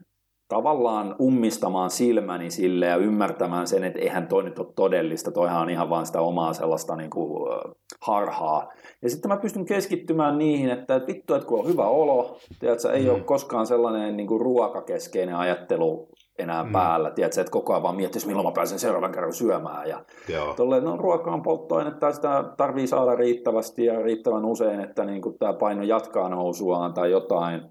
tavallaan 0.47 1.15
ummistamaan 1.21 1.89
silmäni 1.89 2.51
sille 2.51 2.85
ja 2.85 2.95
ymmärtämään 2.95 3.67
sen, 3.67 3.83
että 3.83 3.99
eihän 3.99 4.27
toi 4.27 4.43
nyt 4.43 4.59
ole 4.59 4.73
todellista, 4.75 5.31
toihan 5.31 5.61
on 5.61 5.69
ihan 5.69 5.89
vaan 5.89 6.05
sitä 6.05 6.21
omaa 6.21 6.53
sellaista 6.53 6.95
niin 6.95 7.09
kuin, 7.09 7.49
harhaa. 8.01 8.71
Ja 9.01 9.09
sitten 9.09 9.31
mä 9.31 9.37
pystyn 9.37 9.65
keskittymään 9.65 10.37
niihin, 10.37 10.69
että 10.69 11.01
vittu, 11.07 11.33
että 11.33 11.47
kun 11.47 11.59
on 11.59 11.67
hyvä 11.67 11.87
olo, 11.87 12.37
tiedätkö, 12.59 12.91
ei 12.91 13.03
mm. 13.03 13.09
ole 13.09 13.19
koskaan 13.19 13.67
sellainen 13.67 14.17
niin 14.17 14.27
kuin 14.27 14.41
ruokakeskeinen 14.41 15.35
ajattelu 15.35 16.09
enää 16.41 16.63
mm. 16.63 16.71
päällä, 16.71 17.11
tiedätkö, 17.11 17.41
että 17.41 17.51
koko 17.51 17.73
ajan 17.73 17.83
vaan 17.83 17.95
miettisi, 17.95 18.27
milloin 18.27 18.47
mä 18.47 18.51
pääsen 18.51 18.79
seuraavan 18.79 19.11
kerran 19.11 19.33
syömään. 19.33 19.89
Ja 19.89 20.05
tolleen, 20.55 20.83
no, 20.83 20.97
ruoka 20.97 21.31
on 21.31 21.41
polttoainetta, 21.41 22.11
sitä 22.11 22.43
tarvii 22.57 22.87
saada 22.87 23.15
riittävästi 23.15 23.85
ja 23.85 24.01
riittävän 24.01 24.45
usein, 24.45 24.79
että 24.79 25.05
niin 25.05 25.21
kuin 25.21 25.37
tämä 25.37 25.53
paino 25.53 25.83
jatkaa 25.83 26.29
nousuaan 26.29 26.93
tai 26.93 27.11
jotain. 27.11 27.61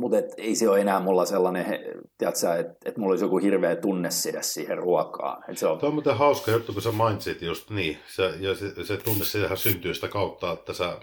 Mutta 0.00 0.16
ei 0.36 0.54
se 0.54 0.68
ole 0.68 0.80
enää 0.80 1.00
mulla 1.00 1.24
sellainen, 1.24 1.66
että 1.74 2.76
et 2.84 2.96
mulla 2.96 3.12
olisi 3.12 3.24
joku 3.24 3.38
hirveä 3.38 3.76
tunne 3.76 4.08
siihen 4.40 4.78
ruokaan. 4.78 5.44
Et 5.48 5.58
se 5.58 5.66
on... 5.66 5.78
Tuo 5.78 5.88
on 5.88 5.94
muuten 5.94 6.16
hauska 6.16 6.50
juttu, 6.50 6.72
kun 6.72 6.82
sä 6.82 6.92
mainitsit 6.92 7.42
just 7.42 7.70
niin. 7.70 7.98
Se, 8.06 8.32
ja 8.40 8.54
se, 8.54 8.84
se 8.84 8.96
tunne 8.96 9.24
syntyy 9.54 9.94
sitä 9.94 10.08
kautta, 10.08 10.52
että 10.52 10.72
sä 10.72 10.98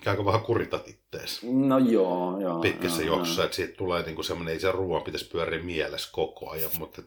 ikään 0.00 0.16
kuin 0.16 0.26
vähän 0.26 0.40
kuritat 0.40 0.88
ittees. 0.88 1.42
No 1.42 1.78
joo, 1.78 2.40
joo. 2.40 2.60
Pitkässä 2.60 3.02
juoksussa, 3.02 3.44
että 3.44 3.56
siitä 3.56 3.76
tulee 3.76 4.02
niinku 4.02 4.22
semmoinen, 4.22 4.52
ei 4.52 4.60
se 4.60 4.72
ruoan 4.72 5.02
pitäisi 5.02 5.28
pyöriä 5.28 5.62
mielessä 5.62 6.08
koko 6.12 6.50
ajan, 6.50 6.70
mutta 6.78 7.02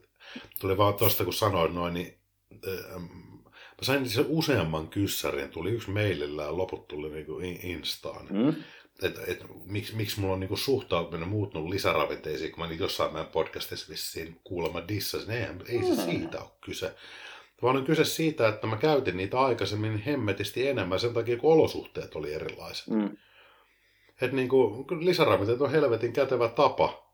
tuli 0.59 0.77
vaan 0.77 0.93
tuosta, 0.93 1.23
kun 1.23 1.33
sanoin 1.33 1.75
noin, 1.75 1.93
niin 1.93 2.17
äh, 2.67 3.01
mä 3.51 3.81
sain 3.81 4.09
sen 4.09 4.25
useamman 4.27 4.87
kyssärin, 4.87 5.49
tuli 5.49 5.71
yksi 5.71 5.89
mailillä 5.89 6.43
ja 6.43 6.57
loput 6.57 6.87
tuli 6.87 7.09
niinku 7.09 7.39
Instaan. 7.63 8.27
Mm 8.29 8.55
että 9.03 9.21
et, 9.27 9.43
miksi, 9.65 9.95
miksi 9.95 10.19
mulla 10.19 10.33
on 10.33 10.39
niinku 10.39 10.57
suhtautuminen 10.57 11.29
muuttunut 11.29 11.69
lisäravinteisiin, 11.69 12.51
kun 12.51 12.63
mä 12.63 12.69
nyt 12.69 12.79
jossain 12.79 13.13
meidän 13.13 13.31
podcastissa 13.31 13.89
vissiin 13.89 14.39
kuulemma 14.43 14.87
dissasin. 14.87 15.31
Ei, 15.31 15.45
ei 15.67 15.95
se 15.95 16.05
siitä 16.05 16.41
ole 16.41 16.49
kyse. 16.61 16.95
Vaan 17.61 17.77
on 17.77 17.85
kyse 17.85 18.05
siitä, 18.05 18.47
että 18.47 18.67
mä 18.67 18.77
käytin 18.77 19.17
niitä 19.17 19.39
aikaisemmin 19.39 19.97
hemmetisti 19.97 20.67
enemmän 20.67 20.99
sen 20.99 21.13
takia, 21.13 21.37
kun 21.37 21.53
olosuhteet 21.53 22.15
oli 22.15 22.33
erilaiset. 22.33 22.87
Mm. 22.87 23.17
Että 24.21 24.35
niin 24.35 24.49
kuin, 24.49 24.85
lisäravinteet 25.05 25.61
on 25.61 25.71
helvetin 25.71 26.13
kätevä 26.13 26.49
tapa 26.49 27.07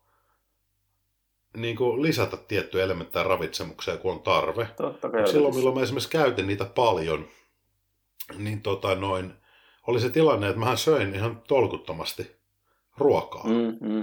niin 1.56 1.76
kuin 1.76 2.02
lisätä 2.02 2.36
tiettyjä 2.36 2.84
elementtejä 2.84 3.22
ravitsemukseen, 3.22 3.98
kun 3.98 4.12
on 4.12 4.20
tarve. 4.20 4.68
Totta 4.76 5.10
kai. 5.10 5.28
Silloin, 5.28 5.54
milloin 5.54 5.76
mä 5.76 5.82
esimerkiksi 5.82 6.10
käytin 6.10 6.46
niitä 6.46 6.64
paljon, 6.64 7.28
niin 8.38 8.62
tota 8.62 8.94
noin, 8.94 9.32
oli 9.86 10.00
se 10.00 10.10
tilanne, 10.10 10.48
että 10.48 10.58
mähän 10.58 10.78
söin 10.78 11.14
ihan 11.14 11.42
tolkuttomasti 11.48 12.36
ruokaa. 12.98 13.44
Mm, 13.44 13.88
mm. 13.88 14.02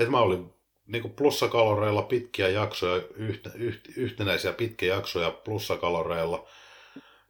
Että 0.00 0.10
mä 0.10 0.18
olin 0.18 0.54
niin 0.86 1.02
kuin 1.02 1.14
plussakaloreilla 1.14 2.02
pitkiä 2.02 2.48
jaksoja, 2.48 3.02
yhte, 3.14 3.50
yhte, 3.54 3.92
yhtenäisiä 3.96 4.52
pitkiä 4.52 4.94
jaksoja 4.94 5.30
plussakaloreilla. 5.30 6.48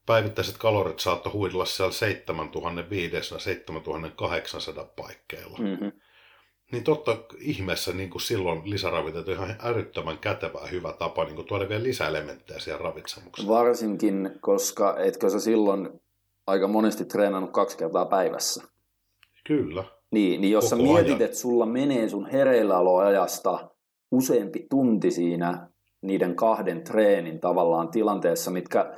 Päivittäiset 0.07 0.59
kalorit 0.59 1.01
saattoi 1.01 1.33
huidella 1.33 1.65
siellä 1.65 1.93
7500-7800 4.83 4.85
paikkeilla. 4.97 5.59
Mm-hmm. 5.59 5.93
Niin 6.73 6.85
totta 6.85 7.17
ihmeessä 7.39 7.93
niin 7.93 8.11
kuin 8.11 8.23
silloin 8.23 8.71
lisäravinteet 8.71 9.29
on 9.29 9.35
ihan 9.35 9.57
älyttömän 9.63 10.19
kätevä 10.19 10.61
ja 10.61 10.67
hyvä 10.67 10.93
tapa 10.93 11.25
niin 11.25 11.35
kuin 11.35 11.49
tuoda 11.49 11.69
vielä 11.69 11.83
lisäelementtejä 11.83 12.61
siihen 12.61 12.81
ravitsemukseen. 12.81 13.49
Varsinkin, 13.49 14.31
koska 14.41 14.97
etkö 14.99 15.31
sä 15.31 15.41
silloin 15.41 16.01
aika 16.47 16.69
monesti 16.69 17.05
treenannut 17.05 17.51
kaksi 17.53 17.79
kertaa 17.79 18.07
päivässä. 18.07 18.63
Kyllä. 19.47 19.85
Niin, 20.17 20.41
niin 20.41 20.53
jos 20.53 20.71
sä 20.71 20.77
mietit, 20.77 21.07
ajan. 21.07 21.23
että 21.23 21.37
sulla 21.37 21.67
menee 21.67 22.09
sun 22.09 22.27
hereilläoloajasta 22.27 23.71
useampi 24.13 24.67
tunti 24.71 25.11
siinä 25.11 25.69
niiden 26.03 26.37
kahden 26.37 26.85
treenin 26.85 27.41
tavallaan 27.41 27.89
tilanteessa, 27.89 28.51
mitkä 28.51 28.97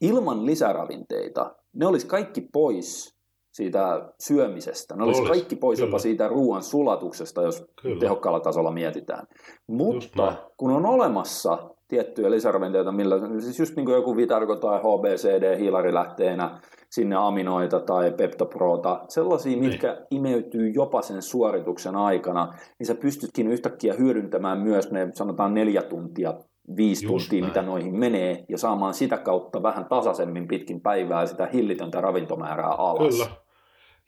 ilman 0.00 0.46
lisäravinteita, 0.46 1.56
ne 1.72 1.86
olisi 1.86 2.06
kaikki 2.06 2.40
pois 2.52 3.16
siitä 3.52 4.12
syömisestä. 4.20 4.96
Ne 4.96 5.04
olisi 5.04 5.20
Olis, 5.20 5.30
kaikki 5.30 5.56
pois 5.56 5.78
kyllä. 5.78 5.88
jopa 5.88 5.98
siitä 5.98 6.28
ruoan 6.28 6.62
sulatuksesta, 6.62 7.42
jos 7.42 7.64
Kyllä. 7.82 8.00
tehokkaalla 8.00 8.40
tasolla 8.40 8.70
mietitään. 8.70 9.26
Mutta 9.66 10.34
kun 10.56 10.70
on 10.70 10.86
olemassa 10.86 11.70
tiettyjä 11.88 12.30
lisäravinteita, 12.30 12.92
millä, 12.92 13.16
siis 13.40 13.58
just 13.58 13.76
niin 13.76 13.84
kuin 13.86 13.94
joku 13.94 14.16
Vitargo 14.16 14.56
tai 14.56 14.78
HBCD 14.78 15.58
hiilarilähteenä, 15.58 16.58
sinne 16.90 17.16
aminoita 17.16 17.80
tai 17.80 18.10
peptoproota, 18.10 19.00
sellaisia, 19.08 19.52
Niin. 19.52 19.64
mitkä 19.64 20.06
imeytyy 20.10 20.68
jopa 20.68 21.02
sen 21.02 21.22
suorituksen 21.22 21.96
aikana, 21.96 22.54
niin 22.78 22.86
sä 22.86 22.94
pystytkin 22.94 23.48
yhtäkkiä 23.48 23.94
hyödyntämään 23.94 24.58
myös 24.58 24.90
ne 24.90 25.10
sanotaan 25.14 25.54
neljä 25.54 25.82
tuntia, 25.82 26.34
viisi 26.76 27.06
Just 27.06 27.24
tuntia, 27.24 27.40
näin. 27.40 27.50
mitä 27.50 27.62
noihin 27.62 27.98
menee, 27.98 28.44
ja 28.48 28.58
saamaan 28.58 28.94
sitä 28.94 29.16
kautta 29.16 29.62
vähän 29.62 29.84
tasaisemmin 29.84 30.48
pitkin 30.48 30.80
päivää 30.80 31.26
sitä 31.26 31.48
hillitöntä 31.52 32.00
ravintomäärää 32.00 32.70
alas. 32.70 33.14
Kyllä. 33.14 33.47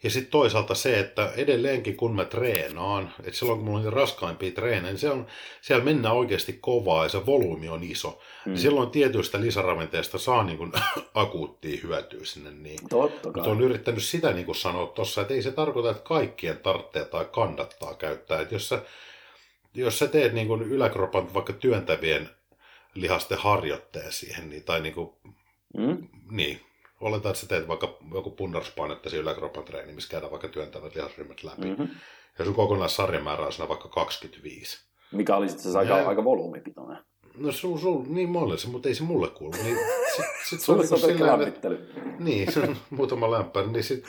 Ja 0.02 0.10
sitten 0.10 0.30
toisaalta 0.30 0.74
se, 0.74 0.98
että 0.98 1.32
edelleenkin 1.36 1.96
kun 1.96 2.14
mä 2.14 2.24
treenaan, 2.24 3.14
että 3.24 3.38
silloin 3.38 3.58
kun 3.58 3.64
mulla 3.64 3.78
on 3.78 3.84
niitä 3.84 3.96
raskaimpia 3.96 4.50
treenejä, 4.50 4.92
niin 4.92 4.98
se 4.98 5.10
on, 5.10 5.26
siellä 5.60 5.84
mennään 5.84 6.14
oikeasti 6.14 6.52
kovaa 6.52 7.02
ja 7.02 7.08
se 7.08 7.26
volyymi 7.26 7.68
on 7.68 7.82
iso. 7.82 8.22
Mm. 8.46 8.56
Silloin 8.56 8.90
tietyistä 8.90 9.40
lisäravinteista 9.40 10.18
saa 10.18 10.44
niin 10.44 10.58
kuin 10.58 10.72
akuuttia 11.14 11.80
hyötyä 11.82 12.24
sinne. 12.24 12.50
Niin. 12.50 12.78
Totta 12.88 13.22
kai. 13.22 13.32
Mutta 13.34 13.50
on 13.50 13.60
yrittänyt 13.60 14.04
sitä 14.04 14.32
niin 14.32 14.46
kuin 14.46 14.56
sanoa 14.56 14.86
tuossa, 14.86 15.20
että 15.20 15.34
ei 15.34 15.42
se 15.42 15.52
tarkoita, 15.52 15.90
että 15.90 16.02
kaikkien 16.02 16.58
tarvitsee 16.58 17.04
tai 17.04 17.26
kannattaa 17.32 17.94
käyttää. 17.94 18.40
Että 18.40 18.54
jos 18.54 18.68
sä, 18.68 18.82
jos 19.74 19.98
sä 19.98 20.06
teet 20.08 20.32
niin 20.32 20.46
kuin 20.46 20.62
yläkropan 20.62 21.34
vaikka 21.34 21.52
työntävien 21.52 22.30
lihasten 22.94 23.38
harjoitteen 23.38 24.12
siihen, 24.12 24.50
niin, 24.50 24.64
tai 24.64 24.80
niin 24.80 24.94
kuin, 24.94 25.10
Mm? 25.76 26.08
niin, 26.30 26.60
oletaan, 27.00 27.30
että 27.30 27.40
sä 27.40 27.46
teet 27.46 27.68
vaikka 27.68 27.98
joku 28.14 28.30
pundarspainettaisiin 28.30 29.22
yläkropan 29.22 29.64
treeni, 29.64 29.92
missä 29.92 30.10
käydään 30.10 30.30
vaikka 30.30 30.48
työntävät 30.48 30.94
lihasryhmät 30.94 31.42
läpi. 31.44 31.62
Mm. 31.62 31.68
Mm-hmm. 31.68 31.88
Ja 32.38 32.44
sun 32.44 32.54
kokonaissarjamäärä 32.54 33.46
on 33.46 33.52
siinä 33.52 33.68
vaikka 33.68 33.88
25. 33.88 34.78
Mikä 35.12 35.36
oli 35.36 35.48
sitten 35.48 35.72
se 35.72 35.78
aika, 35.78 35.98
Ja- 35.98 36.08
aika 36.08 36.24
volyymipitoinen. 36.24 36.98
No 37.38 37.52
sul, 37.52 37.78
sul, 37.78 38.02
niin 38.08 38.28
monelle 38.28 38.58
se, 38.58 38.68
mutta 38.68 38.88
ei 38.88 38.94
se 38.94 39.02
mulle 39.02 39.28
kuulu. 39.30 39.52
Niin, 39.62 39.76
sit, 40.16 40.24
sit 40.48 40.60
Sulle 40.60 40.86
se 40.86 40.94
on 40.94 41.00
niinku 41.00 41.18
pelkkä 41.18 41.26
lämmittely. 41.38 41.92
Niin, 42.18 42.52
se 42.52 42.60
on 42.60 42.76
muutama 42.90 43.30
lämpäri. 43.30 43.66
Niin 43.66 43.84
sit, 43.84 44.04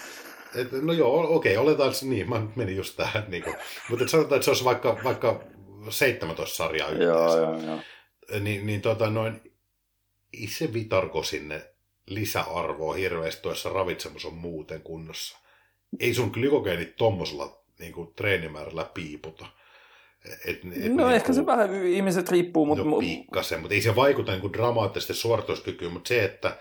et, 0.56 0.71
no 0.71 0.93
joo, 0.93 1.36
okei, 1.36 1.58
oletaan 1.58 1.89
että 1.89 1.99
se 1.99 2.06
niin, 2.06 2.30
mä 2.30 2.47
menin 2.56 2.75
just 2.75 2.95
tähän. 2.97 3.23
Niin 3.27 3.43
kuin, 3.43 3.56
mutta 3.89 4.04
et 4.04 4.10
sanotaan, 4.10 4.36
että 4.36 4.45
se 4.45 4.51
olisi 4.51 4.63
vaikka, 4.63 4.97
vaikka 5.04 5.43
17 5.89 6.56
sarjaa 6.56 6.89
yhteensä. 6.89 7.38
Joo, 7.38 7.38
joo, 7.38 7.62
joo. 7.62 7.80
Niin, 8.39 8.65
niin 8.65 8.82
tota 8.82 9.10
noin, 9.10 9.41
ei 10.34 10.47
se 10.47 10.73
vitarko 10.73 11.23
sinne 11.23 11.71
lisäarvoa 12.08 12.94
hirveästi, 12.94 13.42
tuossa 13.42 13.70
ravitsemus 13.70 14.26
on 14.26 14.34
muuten 14.34 14.82
kunnossa. 14.82 15.38
Ei 16.00 16.14
sun 16.14 16.30
glykogeenit 16.34 16.96
tommosella 16.96 17.62
niin 17.80 17.94
kuin 17.94 18.14
treenimäärällä 18.16 18.86
piiputa. 18.94 19.46
Et, 20.26 20.40
et 20.46 20.64
No 20.64 20.70
niinku- 20.72 21.04
ehkä 21.04 21.34
se 21.34 21.46
vähän 21.46 21.86
ihmiset 21.86 22.30
riippuu, 22.30 22.66
mutta... 22.66 22.84
No 22.84 22.98
pikkasen, 23.00 23.60
mutta 23.60 23.76
ei 23.76 23.82
se 23.82 23.96
vaikuta 23.96 24.32
niin 24.32 24.42
kuin 24.42 24.54
dramaattisesti 24.54 25.14
suorituskykyyn, 25.14 25.92
mutta 25.92 26.08
se, 26.08 26.24
että, 26.24 26.58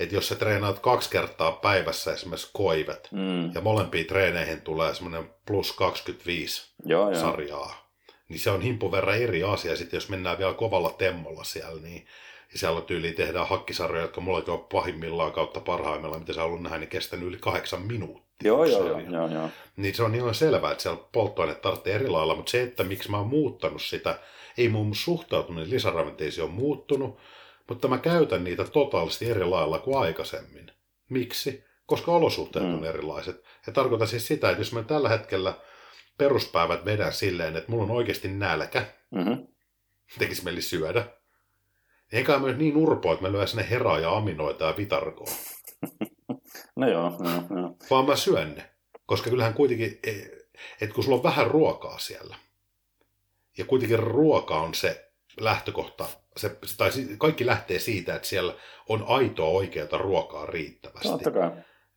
että 0.00 0.14
jos 0.14 0.28
sä 0.28 0.34
treenaat 0.34 0.78
kaksi 0.78 1.10
kertaa 1.10 1.52
päivässä 1.52 2.12
esimerkiksi 2.12 2.50
koivet, 2.52 3.08
Mm, 3.12 3.52
ja 3.54 3.60
molempiin 3.60 4.06
treeneihin 4.06 4.60
tulee 4.60 4.94
semmoinen 4.94 5.30
plus 5.46 5.72
25 5.72 6.72
joo, 6.84 7.10
joo. 7.10 7.20
sarjaa, 7.20 7.90
niin 8.28 8.40
se 8.40 8.50
on 8.50 8.60
himpun 8.62 8.92
verran 8.92 9.18
eri 9.18 9.42
asia. 9.42 9.76
Sitten 9.76 9.96
jos 9.96 10.08
mennään 10.08 10.38
vielä 10.38 10.54
kovalla 10.54 10.90
temmolla 10.90 11.44
siellä, 11.44 11.80
niin 11.82 12.06
ja 12.52 12.58
siellä 12.58 12.80
tyyliin 12.80 13.14
tehdään 13.14 13.48
hakkisarjoja, 13.48 14.02
jotka 14.02 14.20
mullakin 14.20 14.54
on 14.54 14.66
pahimmillaan 14.72 15.32
kautta 15.32 15.60
parhaimmillaan, 15.60 16.20
mitä 16.20 16.32
sä 16.32 16.44
ollut 16.44 16.62
nähdä, 16.62 16.78
niin 16.78 16.88
kestänyt 16.88 17.28
yli 17.28 17.36
kahdeksan 17.40 17.82
minuuttia. 17.82 18.26
Joo, 18.44 18.64
joo, 18.64 18.86
joo, 18.88 19.00
joo, 19.00 19.28
joo. 19.28 19.48
Niin 19.76 19.94
se 19.94 20.02
on 20.02 20.14
ihan 20.14 20.34
selvää, 20.34 20.70
että 20.70 20.82
siellä 20.82 21.02
polttoaine 21.12 21.54
tarvitsee 21.54 21.94
eri 21.94 22.08
lailla, 22.08 22.34
mutta 22.34 22.50
se, 22.50 22.62
että 22.62 22.84
miksi 22.84 23.10
mä 23.10 23.18
oon 23.18 23.26
muuttanut 23.26 23.82
sitä, 23.82 24.18
ei 24.58 24.68
mun 24.68 24.94
suhtautuminen 24.94 25.70
lisäravinteisiin 25.70 26.44
on 26.44 26.50
muuttunut, 26.50 27.18
mutta 27.68 27.88
mä 27.88 27.98
käytän 27.98 28.44
niitä 28.44 28.64
totaalisesti 28.64 29.30
eri 29.30 29.44
lailla 29.44 29.78
kuin 29.78 29.98
aikaisemmin. 29.98 30.70
Miksi? 31.08 31.64
Koska 31.86 32.12
olosuhteet 32.12 32.64
Mm. 32.64 32.74
on 32.74 32.84
erilaiset. 32.84 33.44
Ja 33.66 33.72
tarkoitan 33.72 34.08
siis 34.08 34.26
sitä, 34.26 34.50
että 34.50 34.60
jos 34.60 34.72
mä 34.72 34.82
tällä 34.82 35.08
hetkellä 35.08 35.54
peruspäivät 36.18 36.84
vedän 36.84 37.12
silleen, 37.12 37.56
että 37.56 37.70
mulla 37.70 37.84
on 37.84 37.90
oikeasti 37.90 38.28
nälkä, 38.28 38.84
Mm-hmm. 39.10 39.46
tekisi 40.18 40.44
mieli 40.44 40.62
syödä, 40.62 41.06
eikä 42.12 42.38
nyt 42.38 42.58
niin 42.58 42.76
urpoa, 42.76 43.12
että 43.12 43.26
mä 43.26 43.32
lyön 43.32 43.48
sinne 43.48 43.70
heraa 43.70 43.98
ja 43.98 44.16
aminoita 44.16 44.64
ja 44.64 44.76
vitargoa, 44.76 45.30
No 46.76 46.88
joo, 46.88 47.12
joo, 47.24 47.60
joo. 47.60 47.76
vaan 47.90 48.06
mä 48.06 48.16
syön 48.16 48.54
ne. 48.54 48.70
Koska 49.06 49.30
kyllähän 49.30 49.54
kuitenkin, 49.54 49.98
että 50.80 50.94
kun 50.94 51.04
sulla 51.04 51.16
on 51.16 51.22
vähän 51.22 51.46
ruokaa 51.46 51.98
siellä, 51.98 52.36
ja 53.58 53.64
kuitenkin 53.64 53.98
ruoka 53.98 54.60
on 54.60 54.74
se 54.74 55.10
lähtökohta, 55.40 56.06
se, 56.36 56.58
tai 56.76 56.90
kaikki 57.18 57.46
lähtee 57.46 57.78
siitä, 57.78 58.14
että 58.14 58.28
siellä 58.28 58.54
on 58.88 59.04
aitoa 59.08 59.48
oikeata 59.48 59.98
ruokaa 59.98 60.46
riittävästi. 60.46 61.08
Totta 61.08 61.30
kai. 61.30 61.50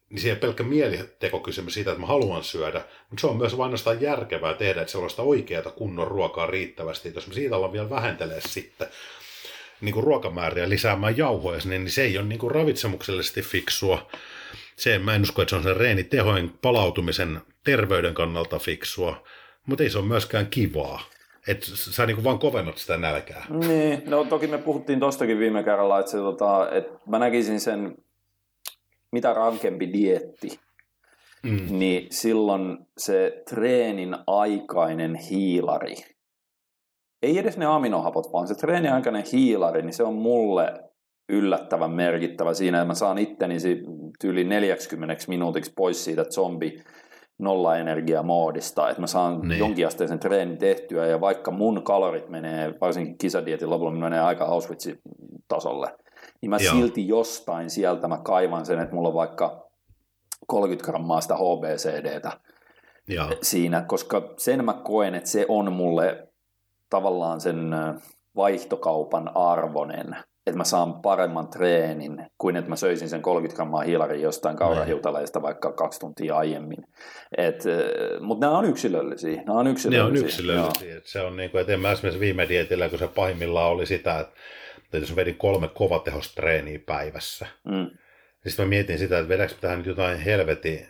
Niin 0.09 0.19
siihen 0.19 0.39
pelkkä 0.39 0.63
mielitekokysymys 0.63 1.73
siitä, 1.73 1.91
että 1.91 2.01
mä 2.01 2.07
haluan 2.07 2.43
syödä, 2.43 2.81
mutta 3.09 3.21
se 3.21 3.27
on 3.27 3.37
myös 3.37 3.57
vain 3.57 3.65
ainoastaan 3.65 4.01
järkevää 4.01 4.53
tehdä, 4.53 4.81
että 4.81 4.91
siellä 4.91 5.03
on 5.03 5.09
sitä 5.09 5.21
oikeata 5.21 5.71
kunnon 5.71 6.07
ruokaa 6.07 6.45
riittävästi. 6.45 7.09
Et 7.09 7.15
jos 7.15 7.27
me 7.27 7.33
siitä 7.33 7.55
ollaan 7.55 7.73
vielä 7.73 7.89
vähentelee 7.89 8.41
sitten 8.41 8.87
niin 9.81 9.93
kuin 9.93 10.03
ruokamääriä 10.03 10.69
lisäämään 10.69 11.17
jauhoja 11.17 11.59
sinne, 11.59 11.77
niin 11.79 11.91
se 11.91 12.01
ei 12.03 12.17
ole 12.17 12.27
niin 12.27 12.39
kuin 12.39 12.51
ravitsemuksellisesti 12.51 13.41
fiksua. 13.41 14.07
Se, 14.75 14.99
mä 14.99 15.15
en 15.15 15.21
usko, 15.21 15.41
että 15.41 15.49
se 15.49 15.55
on 15.55 15.63
sen 15.63 15.77
reenitehojen 15.77 16.51
palautumisen 16.61 17.41
terveyden 17.63 18.13
kannalta 18.13 18.59
fiksua, 18.59 19.23
mutta 19.65 19.83
ei 19.83 19.89
se 19.89 19.97
ole 19.97 20.07
myöskään 20.07 20.47
kivaa. 20.47 21.01
Että 21.47 21.65
sä 21.65 22.05
niin 22.05 22.15
kuin 22.15 22.23
vaan 22.23 22.39
kovennat 22.39 22.77
sitä 22.77 22.97
nälkää. 22.97 23.45
Niin, 23.49 24.03
no 24.05 24.23
toki 24.25 24.47
me 24.47 24.57
puhuttiin 24.57 24.99
tostakin 24.99 25.39
viime 25.39 25.63
kerralla, 25.63 25.99
että, 25.99 26.11
se, 26.11 26.17
tota, 26.17 26.71
että 26.71 26.99
mä 27.07 27.19
näkisin 27.19 27.59
sen, 27.59 27.95
mitä 29.11 29.33
rankempi 29.33 29.93
dietti, 29.93 30.59
Mm. 31.43 31.79
niin 31.79 32.07
silloin 32.11 32.77
se 32.97 33.43
treenin 33.49 34.15
aikainen 34.27 35.15
hiilari, 35.15 35.95
ei 37.23 37.37
edes 37.37 37.57
ne 37.57 37.65
aminohapot, 37.65 38.33
vaan 38.33 38.47
se 38.47 38.55
treenin 38.55 38.93
aikainen 38.93 39.23
hiilari, 39.31 39.81
niin 39.81 39.93
se 39.93 40.03
on 40.03 40.13
mulle 40.13 40.73
yllättävän 41.29 41.91
merkittävä 41.91 42.53
siinä, 42.53 42.77
että 42.77 42.87
mä 42.87 42.93
saan 42.93 43.17
itteni 43.17 43.55
tyyli 44.19 44.43
40 44.43 45.15
minuutiksi 45.27 45.73
pois 45.75 46.03
siitä 46.03 46.23
zombi 46.23 46.83
nolla 47.39 47.71
moodista, 48.23 48.89
että 48.89 49.01
mä 49.01 49.07
saan 49.07 49.41
Niin. 49.41 49.59
jonkinasteisen 49.59 50.19
treenin 50.19 50.57
tehtyä 50.57 51.05
ja 51.05 51.21
vaikka 51.21 51.51
mun 51.51 51.83
kalorit 51.83 52.29
menee, 52.29 52.73
varsinkin 52.81 53.17
kisadietin 53.17 53.69
lopulla, 53.69 53.91
menee 53.91 54.19
aika 54.19 54.45
Auschwitzin 54.45 54.99
tasolle, 55.47 55.87
niin 56.41 56.49
mä 56.49 56.57
Joo. 56.57 56.73
Joo. 56.73 56.81
silti 56.81 57.07
jostain 57.07 57.69
sieltä 57.69 58.07
mä 58.07 58.17
kaivan 58.17 58.65
sen, 58.65 58.79
että 58.79 58.95
mulla 58.95 59.07
on 59.09 59.15
vaikka 59.15 59.69
30 60.47 60.85
grammaa 60.85 61.21
sitä 61.21 61.35
HBCDtä 61.35 62.31
Ja, 63.09 63.29
siinä, 63.41 63.81
koska 63.87 64.33
sen 64.37 64.65
mä 64.65 64.73
koen, 64.73 65.15
että 65.15 65.29
se 65.29 65.45
on 65.49 65.73
mulle 65.73 66.28
tavallaan 66.89 67.41
sen 67.41 67.71
vaihtokaupan 68.35 69.31
arvonen, 69.35 70.15
että 70.47 70.57
mä 70.57 70.63
saan 70.63 71.01
paremman 71.01 71.47
treenin 71.47 72.25
kuin 72.37 72.55
että 72.55 72.69
mä 72.69 72.75
söisin 72.75 73.09
sen 73.09 73.21
30 73.21 73.55
grammaa 73.55 73.81
hiilaria 73.81 74.21
jostain 74.21 74.57
kaurahiutaleista 74.57 75.41
vaikka 75.41 75.71
kaksi 75.71 75.99
tuntia 75.99 76.37
aiemmin. 76.37 76.83
Mutta 78.19 78.45
nämä 78.45 78.57
on 78.57 78.65
yksilöllisiä. 78.65 79.41
Nämä 79.45 79.59
on 79.59 79.67
yksilöllisiä. 79.67 80.03
Ne 80.03 80.19
on 80.19 80.25
yksilöllisiä. 80.25 81.01
Se 81.03 81.21
on 81.21 81.37
niin 81.37 81.49
kuin, 81.49 81.61
että 81.61 81.73
en 81.73 81.79
mä 81.79 81.91
esimerkiksi 81.91 82.19
viime 82.19 82.49
dietillä, 82.49 82.89
kun 82.89 82.99
se 82.99 83.07
pahimmillaan 83.07 83.71
oli 83.71 83.85
sitä, 83.85 84.19
että 84.19 84.97
jos 84.97 85.15
vedin 85.15 85.35
kolme 85.37 85.67
kovatehostreeniä 85.67 86.79
päivässä, 86.85 87.47
mm. 87.65 87.89
Niin 88.43 88.51
sitten 88.51 88.65
mä 88.65 88.69
mietin 88.69 88.99
sitä, 88.99 89.19
että 89.19 89.29
vedäkö 89.29 89.53
tähän 89.61 89.77
nyt 89.77 89.87
jotain 89.87 90.19
helvetin 90.19 90.87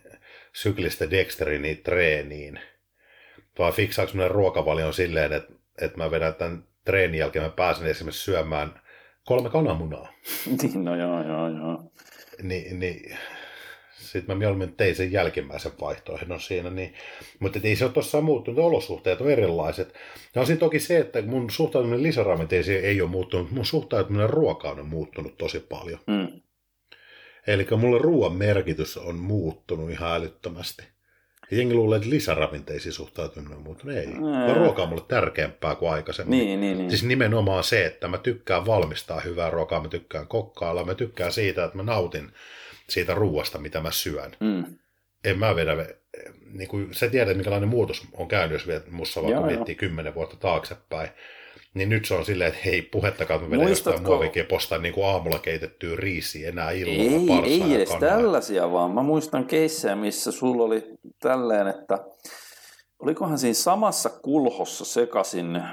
syklistä 0.53 1.11
dexterinia 1.11 1.75
treeniin. 1.83 2.59
Vai 3.59 3.71
fiksaako 3.71 4.11
ruokavalion 4.27 4.93
silleen, 4.93 5.33
että, 5.33 5.53
että 5.81 5.97
mä 5.97 6.11
vedän 6.11 6.35
tämän 6.35 6.63
treenin 6.85 7.19
jälkeen, 7.19 7.45
mä 7.45 7.49
pääsen 7.49 7.87
esimerkiksi 7.87 8.23
syömään 8.23 8.81
kolme 9.25 9.49
kananmunaa. 9.49 10.13
Niin, 10.61 10.85
no 10.85 10.95
joo, 10.95 11.23
joo, 11.23 11.49
joo. 11.49 11.91
Niin, 12.41 12.79
niin 12.79 13.17
sitten 14.11 14.35
mä 14.35 14.39
mieluummin 14.39 14.75
tein 14.75 14.95
sen 14.95 15.11
jälkimmäisen 15.11 15.71
vaihtoehdon 15.81 16.41
siinä, 16.41 16.69
niin, 16.69 16.93
mutta 17.39 17.59
ei 17.63 17.75
se 17.75 17.85
ole 17.85 17.93
tuossa 17.93 18.21
muuttunut, 18.21 18.65
olosuhteet 18.65 19.21
on 19.21 19.31
erilaiset. 19.31 19.93
Ja 20.35 20.41
on 20.41 20.47
siinä 20.47 20.59
toki 20.59 20.79
se, 20.79 20.97
että 20.97 21.21
mun 21.21 21.49
suhtautuminen 21.49 22.03
lisäravinteisiin 22.03 22.83
ei 22.83 23.01
ole 23.01 23.09
muuttunut, 23.09 23.51
mun 23.51 23.65
suhtautuminen 23.65 24.29
ruokaan 24.29 24.79
on 24.79 24.87
muuttunut 24.87 25.37
tosi 25.37 25.59
paljon. 25.59 25.99
Mm. 26.07 26.41
Eli 27.47 27.67
mulle 27.77 27.99
ruoan 27.99 28.33
merkitys 28.33 28.97
on 28.97 29.15
muuttunut 29.15 29.89
ihan 29.89 30.15
älyttömästi. 30.15 30.83
Jengi 31.51 31.73
luulee, 31.73 31.97
että 31.97 32.09
lisäravinteisiin 32.09 32.93
suhtautuminen 32.93 33.57
on 33.57 33.63
muuttunut. 33.63 33.95
Ei. 33.95 34.07
Mm. 34.07 34.55
Ruoka 34.55 34.83
on 34.83 34.89
mulle 34.89 35.03
tärkeämpää 35.07 35.75
kuin 35.75 35.91
aikaisemmin. 35.91 36.39
Niin, 36.39 36.61
niin, 36.61 36.77
niin. 36.77 36.89
Siis 36.89 37.03
nimenomaan 37.03 37.63
se, 37.63 37.85
että 37.85 38.07
mä 38.07 38.17
tykkään 38.17 38.65
valmistaa 38.65 39.19
hyvää 39.19 39.49
ruokaa, 39.49 39.81
mä 39.81 39.87
tykkään 39.87 40.27
kokkailla, 40.27 40.85
mä 40.85 40.95
tykkään 40.95 41.31
siitä, 41.31 41.63
että 41.63 41.77
mä 41.77 41.83
nautin 41.83 42.31
siitä 42.89 43.13
ruoasta, 43.13 43.57
mitä 43.57 43.81
mä 43.81 43.91
syön. 43.91 44.31
Mm. 44.39 44.65
En 45.25 45.39
mä 45.39 45.55
vedä, 45.55 45.85
niin 46.51 46.67
kuin 46.67 46.93
sä 46.93 47.09
tiedät, 47.09 47.37
minkälainen 47.37 47.69
muutos 47.69 48.07
on 48.13 48.27
käynyt, 48.27 48.53
jos 48.53 48.67
vielä 48.67 48.81
mussa 48.89 49.23
vaikka 49.23 49.41
miettii 49.41 49.75
kymmenen 49.75 50.15
vuotta 50.15 50.37
taaksepäin. 50.37 51.09
Niin 51.73 51.89
nyt 51.89 52.05
se 52.05 52.13
on 52.13 52.25
silleen, 52.25 52.47
että 52.47 52.61
hei, 52.65 52.81
puhettakaa, 52.81 53.35
että 53.35 53.47
mä 53.47 53.51
vedän 53.51 53.69
jostain 53.69 54.03
muovikin 54.03 54.45
postaan 54.45 54.81
niin 54.81 54.93
kuin 54.93 55.07
aamulla 55.07 55.39
keitettyä 55.39 55.95
riisiä 55.95 56.49
enää 56.49 56.71
illalla 56.71 57.45
Ei, 57.45 57.63
ei 57.63 57.75
edes 57.75 57.89
kanaa. 57.89 58.09
tällaisia, 58.09 58.71
vaan 58.71 58.91
mä 58.91 59.03
muistan 59.03 59.45
keissejä, 59.45 59.95
missä 59.95 60.31
sulla 60.31 60.63
oli 60.63 60.83
tälleen, 61.19 61.67
että 61.67 61.97
olikohan 62.99 63.37
siinä 63.37 63.53
samassa 63.53 64.09
kulhossa 64.09 64.85
sekasin 64.85 65.63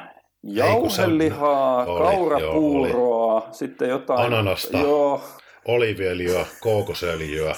jauhelihaa, 0.42 1.86
kaurapuuroa, 1.86 3.48
sitten 3.52 3.88
jotain... 3.88 4.20
Ananasta. 4.20 4.78
Joo, 4.78 5.20
oliviöljyä, 5.66 6.46
kookosöljyä. 6.60 7.54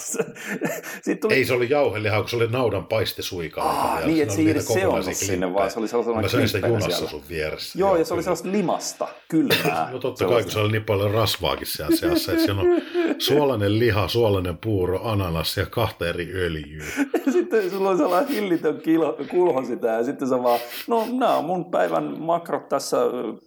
tuli... 1.20 1.34
Ei 1.34 1.44
se 1.44 1.54
oli 1.54 1.70
jauhelihaa, 1.70 2.20
kun 2.20 2.30
se 2.30 2.36
oli 2.36 2.46
naudan 2.46 2.86
paistesuika. 2.86 3.62
Ah, 3.62 4.06
niin, 4.06 4.22
että 4.22 4.34
se 4.34 4.40
ei 4.40 4.50
edes 4.50 4.66
seonnut 4.66 5.14
sinne, 5.14 5.54
vaan 5.54 5.70
se 5.70 5.78
oli 5.78 5.88
sellainen 5.88 6.22
Mä 6.22 6.28
söin 6.28 6.48
sitä 6.48 6.66
junassa 6.68 6.90
siellä. 6.90 7.10
sun 7.10 7.22
vieressä. 7.28 7.78
Joo, 7.78 7.96
ja 7.96 8.04
se 8.04 8.14
oli 8.14 8.22
sellaista 8.22 8.52
limasta, 8.52 9.08
kylmää. 9.28 9.88
no 9.92 9.98
totta 9.98 10.24
kai, 10.24 10.42
kun 10.42 10.52
se 10.52 10.58
oli 10.58 10.72
niin 10.72 10.84
paljon 10.84 11.10
rasvaakin 11.10 11.66
siellä 11.66 11.96
seassa. 11.96 12.32
Että 12.32 12.44
siellä 12.44 12.62
on 12.62 12.68
suolainen 13.18 13.78
liha, 13.78 14.08
suolainen 14.08 14.58
puuro, 14.58 15.00
ananas 15.04 15.56
ja 15.56 15.66
kahta 15.66 16.08
eri 16.08 16.32
öljyä. 16.34 16.84
sitten 17.32 17.70
sulla 17.70 17.90
on 17.90 17.98
sellainen 17.98 18.32
hillitön 18.32 18.80
kilo, 18.80 19.18
kulho 19.30 19.64
sitä, 19.64 19.88
ja 19.88 20.04
sitten 20.04 20.28
sä 20.28 20.42
vaan, 20.42 20.60
no 20.86 21.06
nämä 21.12 21.36
on 21.36 21.44
mun 21.44 21.70
päivän 21.70 22.14
makrot 22.18 22.68
tässä 22.68 22.96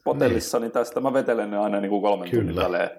potellissa, 0.04 0.60
niin 0.60 0.72
tästä 0.72 1.00
mä 1.00 1.14
vetelen 1.14 1.52
ne 1.52 1.58
aina 1.58 1.80
niin 1.80 1.90
kuin 1.90 2.02
kolmen 2.02 2.30
Kyllä. 2.30 2.44
tunnin 2.44 2.56
välein. 2.56 2.90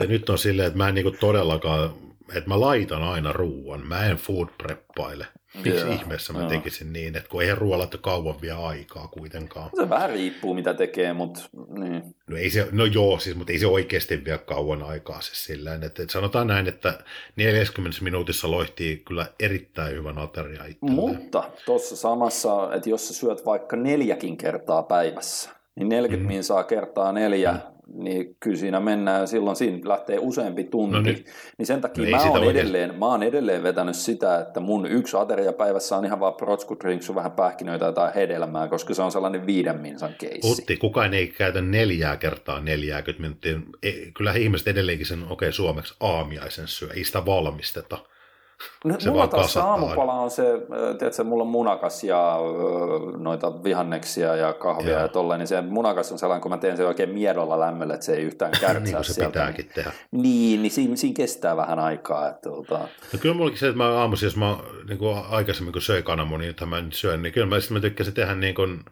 ja 0.00 0.06
nyt 0.06 0.30
on 0.30 0.38
silleen, 0.38 0.66
että 0.66 0.78
mä 0.78 0.85
en 0.88 0.94
niinku 0.94 1.10
todellakaan, 1.10 1.90
että 2.34 2.50
mä 2.50 2.60
laitan 2.60 3.02
aina 3.02 3.32
ruuan, 3.32 3.86
mä 3.86 4.06
en 4.06 4.16
food 4.16 4.48
preppaile. 4.58 5.26
Miksi 5.54 5.70
yeah, 5.70 6.00
ihmeessä 6.00 6.32
mä 6.32 6.38
yeah. 6.38 6.50
tekisin 6.50 6.92
niin, 6.92 7.16
että 7.16 7.28
kun 7.28 7.42
eihän 7.42 7.58
ruoalla 7.58 7.88
kauan 8.00 8.40
vie 8.40 8.52
aikaa 8.52 9.08
kuitenkaan. 9.08 9.70
Se 9.76 9.88
vähän 9.88 10.10
riippuu 10.10 10.54
mitä 10.54 10.74
tekee, 10.74 11.12
mutta 11.12 11.40
niin. 11.78 12.02
No, 12.26 12.36
ei 12.36 12.50
se, 12.50 12.68
no 12.72 12.84
joo, 12.84 13.18
siis, 13.18 13.36
mutta 13.36 13.52
ei 13.52 13.58
se 13.58 13.66
oikeasti 13.66 14.24
vie 14.24 14.38
kauan 14.38 14.82
aikaa 14.82 15.20
siis 15.20 15.44
sillä 15.44 15.74
että, 15.74 15.86
että 15.86 16.12
sanotaan 16.12 16.46
näin, 16.46 16.68
että 16.68 16.98
40 17.36 17.98
minuutissa 18.04 18.50
loihtii 18.50 18.96
kyllä 18.96 19.26
erittäin 19.40 19.94
hyvän 19.94 20.18
ateria 20.18 20.64
itselleen. 20.64 21.18
Mutta 21.18 21.50
tuossa 21.66 21.96
samassa, 21.96 22.74
että 22.74 22.90
jos 22.90 23.08
sä 23.08 23.14
syöt 23.14 23.44
vaikka 23.44 23.76
neljäkin 23.76 24.36
kertaa 24.36 24.82
päivässä, 24.82 25.50
niin 25.76 25.88
40 25.88 26.28
mm. 26.28 26.34
minsaa 26.34 26.64
kertaa 26.64 27.12
neljä, 27.12 27.52
mm 27.52 27.75
niin 27.92 28.36
kyllä 28.40 28.56
siinä 28.56 28.80
mennään, 28.80 29.28
silloin 29.28 29.56
siinä 29.56 29.88
lähtee 29.88 30.18
useampi 30.20 30.64
tunti. 30.64 30.96
No 30.96 31.02
niin. 31.02 31.24
niin 31.58 31.66
sen 31.66 31.80
takia 31.80 32.04
no 32.04 32.10
mä, 32.10 32.30
oon 32.30 32.44
edelleen, 32.44 32.98
mä 32.98 33.06
oon 33.06 33.22
edelleen 33.22 33.62
vetänyt 33.62 33.96
sitä, 33.96 34.40
että 34.40 34.60
mun 34.60 34.86
yksi 34.86 35.16
ateria 35.16 35.52
päivässä 35.52 35.96
on 35.96 36.04
ihan 36.04 36.20
vaan 36.20 36.34
protskudrinksu, 36.34 37.14
vähän 37.14 37.32
pähkinöitä 37.32 37.92
tai 37.92 38.12
hedelmää, 38.14 38.68
koska 38.68 38.94
se 38.94 39.02
on 39.02 39.12
sellainen 39.12 39.46
viiden 39.46 39.80
minsan 39.80 40.14
keissi. 40.18 40.52
Utti, 40.52 40.76
kukaan 40.76 41.14
ei 41.14 41.26
käytä 41.26 41.60
neljää 41.60 42.16
kertaa 42.16 42.60
40 42.60 43.22
minuuttia. 43.22 43.58
E, 43.82 43.92
kyllä 44.16 44.32
ihmiset 44.32 44.68
edelleenkin 44.68 45.06
sen, 45.06 45.22
okei 45.22 45.32
okay, 45.32 45.52
suomeksi 45.52 45.94
aamiaisen 46.00 46.68
syö, 46.68 46.88
ei 46.94 47.04
sitä 47.04 47.26
valmisteta. 47.26 47.98
No, 48.84 48.94
se 48.98 49.10
mulla 49.10 49.26
taas 49.26 49.56
aamupala 49.56 50.12
on 50.12 50.30
se, 50.30 50.44
tiedätkö, 50.98 51.24
mulla 51.24 51.42
on 51.42 51.48
munakas 51.50 52.04
ja 52.04 52.38
noita 53.16 53.64
vihanneksia 53.64 54.36
ja 54.36 54.52
kahvia 54.52 54.92
Joo. 54.92 55.00
ja 55.00 55.08
tolleen, 55.08 55.38
niin 55.38 55.48
se 55.48 55.62
munakas 55.62 56.12
on 56.12 56.18
sellainen, 56.18 56.42
kun 56.42 56.50
mä 56.50 56.58
teen 56.58 56.76
se 56.76 56.86
oikein 56.86 57.10
miedolla 57.10 57.60
lämmöllä, 57.60 57.94
että 57.94 58.06
se 58.06 58.14
ei 58.14 58.22
yhtään 58.22 58.50
kärtsää 58.60 58.80
niin 58.80 58.94
kuin 58.94 59.04
se 59.04 59.12
sieltä. 59.12 59.28
pitääkin 59.28 59.70
tehdä. 59.74 59.92
Niin, 60.10 60.62
niin 60.62 60.72
siinä, 60.72 60.96
siinä 60.96 61.16
kestää 61.16 61.56
vähän 61.56 61.78
aikaa. 61.78 62.28
Että, 62.28 62.50
tuota... 62.50 62.78
no, 63.12 63.18
kyllä 63.20 63.34
mullakin 63.34 63.58
se, 63.58 63.66
että 63.66 63.78
mä 63.78 63.88
aamuisin, 63.88 64.26
jos 64.26 64.36
mä 64.36 64.56
niin 64.88 64.98
kuin 64.98 65.16
aikaisemmin 65.30 65.72
kun 65.72 65.82
söin 65.82 66.04
kananmunia, 66.04 66.46
jota 66.48 66.66
mä 66.66 66.80
nyt 66.80 66.94
syön, 66.94 67.22
niin 67.22 67.32
kyllä 67.32 67.46
mä, 67.46 67.56
mä 67.70 67.80
tykkäsin 67.80 68.14
tehdä 68.14 68.34
niin 68.34 68.54
kuin, 68.54 68.84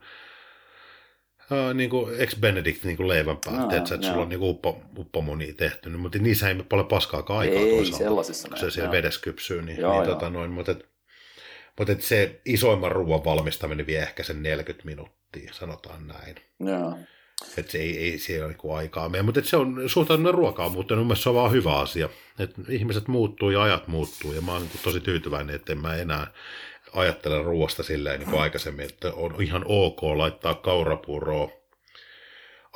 Uh, 1.50 1.74
niin 1.74 1.90
kuin 1.90 2.14
ex-Benedict 2.20 2.84
niin 2.84 2.96
kuin 2.96 3.08
leivän 3.08 3.36
päältä, 3.44 3.76
no, 3.76 3.76
että 3.76 4.06
sulla 4.06 4.22
on 4.22 4.28
niin 4.28 4.38
kuin 4.38 4.50
uppo, 4.50 4.82
uppomuni 4.98 5.52
tehty, 5.52 5.90
niin, 5.90 6.00
mutta 6.00 6.18
niissä 6.18 6.48
ei 6.48 6.54
paljon 6.54 6.88
paskaakaan 6.88 7.38
aikaa 7.38 7.60
ei, 7.60 7.76
toisaalta, 7.76 8.04
sellaisissa 8.04 8.48
kun 8.48 8.58
se 8.58 8.70
siellä 8.70 8.92
vedessä 8.92 9.20
kypsyy. 9.20 9.62
Niin, 9.62 9.80
joo, 9.80 10.00
niin, 10.00 10.10
tota, 10.10 10.30
noin, 10.30 10.50
mutta, 10.50 10.72
et, 10.72 10.88
mutta 11.78 11.92
et 11.92 12.02
se 12.02 12.40
isoimman 12.44 12.92
ruoan 12.92 13.24
valmistaminen 13.24 13.86
vie 13.86 14.02
ehkä 14.02 14.22
sen 14.22 14.42
40 14.42 14.86
minuuttia, 14.86 15.52
sanotaan 15.54 16.06
näin. 16.06 16.36
Joo. 16.60 16.98
Että 17.58 17.72
se 17.72 17.78
ei, 17.78 17.98
ei 17.98 18.18
siellä 18.18 18.48
niin 18.48 18.76
aikaa 18.76 19.08
mene, 19.08 19.22
mutta 19.22 19.40
se 19.44 19.56
on 19.56 19.82
suhtautuminen 19.86 20.34
ruokaa 20.34 20.68
muuttunut, 20.68 21.06
mun 21.06 21.16
se 21.16 21.28
on 21.28 21.34
vaan 21.34 21.52
hyvä 21.52 21.78
asia. 21.78 22.08
Että 22.38 22.62
ihmiset 22.68 23.08
muuttuu 23.08 23.50
ja 23.50 23.62
ajat 23.62 23.88
muuttuu 23.88 24.32
ja 24.32 24.40
mä 24.40 24.52
oon 24.52 24.62
niin 24.62 24.80
tosi 24.82 25.00
tyytyväinen, 25.00 25.56
että 25.56 25.72
en 25.72 25.78
mä 25.78 25.96
enää 25.96 26.26
ajattelen 26.94 27.44
ruoasta 27.44 27.82
silleen 27.82 28.20
niin 28.20 28.30
kuin 28.30 28.42
aikaisemmin, 28.42 28.86
että 28.86 29.12
on 29.12 29.42
ihan 29.42 29.64
ok 29.66 30.02
laittaa 30.02 30.54
kaurapuuroa, 30.54 31.48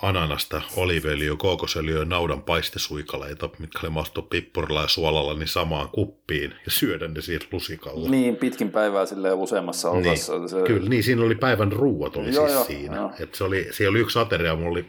ananasta, 0.02 0.62
olivöljyä, 0.76 1.36
kookosöljyä, 1.36 2.04
naudan 2.04 2.42
paistesuikaleita, 2.42 3.50
mitkä 3.58 3.78
oli 3.82 3.90
mahtu 3.90 4.22
pippurilla 4.22 4.82
ja 4.82 4.88
suolalla, 4.88 5.34
niin 5.34 5.48
samaan 5.48 5.88
kuppiin 5.88 6.50
ja 6.50 6.70
syödä 6.70 7.08
ne 7.08 7.20
siitä 7.20 7.46
lusikalla. 7.52 8.10
Niin, 8.10 8.36
pitkin 8.36 8.70
päivää 8.70 9.06
sille 9.06 9.32
useammassa 9.32 9.92
niin, 9.92 10.12
osassa. 10.12 10.48
Se... 10.48 10.62
Kyllä, 10.66 10.88
niin 10.88 11.02
siinä 11.02 11.22
oli 11.22 11.34
päivän 11.34 11.72
ruuat 11.72 12.16
oli 12.16 12.34
joo, 12.34 12.46
siis 12.46 12.54
joo, 12.54 12.64
siinä. 12.64 12.96
Joo. 12.96 13.12
Et 13.20 13.34
se, 13.34 13.44
oli, 13.44 13.68
se 13.70 13.88
oli 13.88 13.98
yksi 13.98 14.18
ateria, 14.18 14.56
mulla 14.56 14.70
oli 14.70 14.84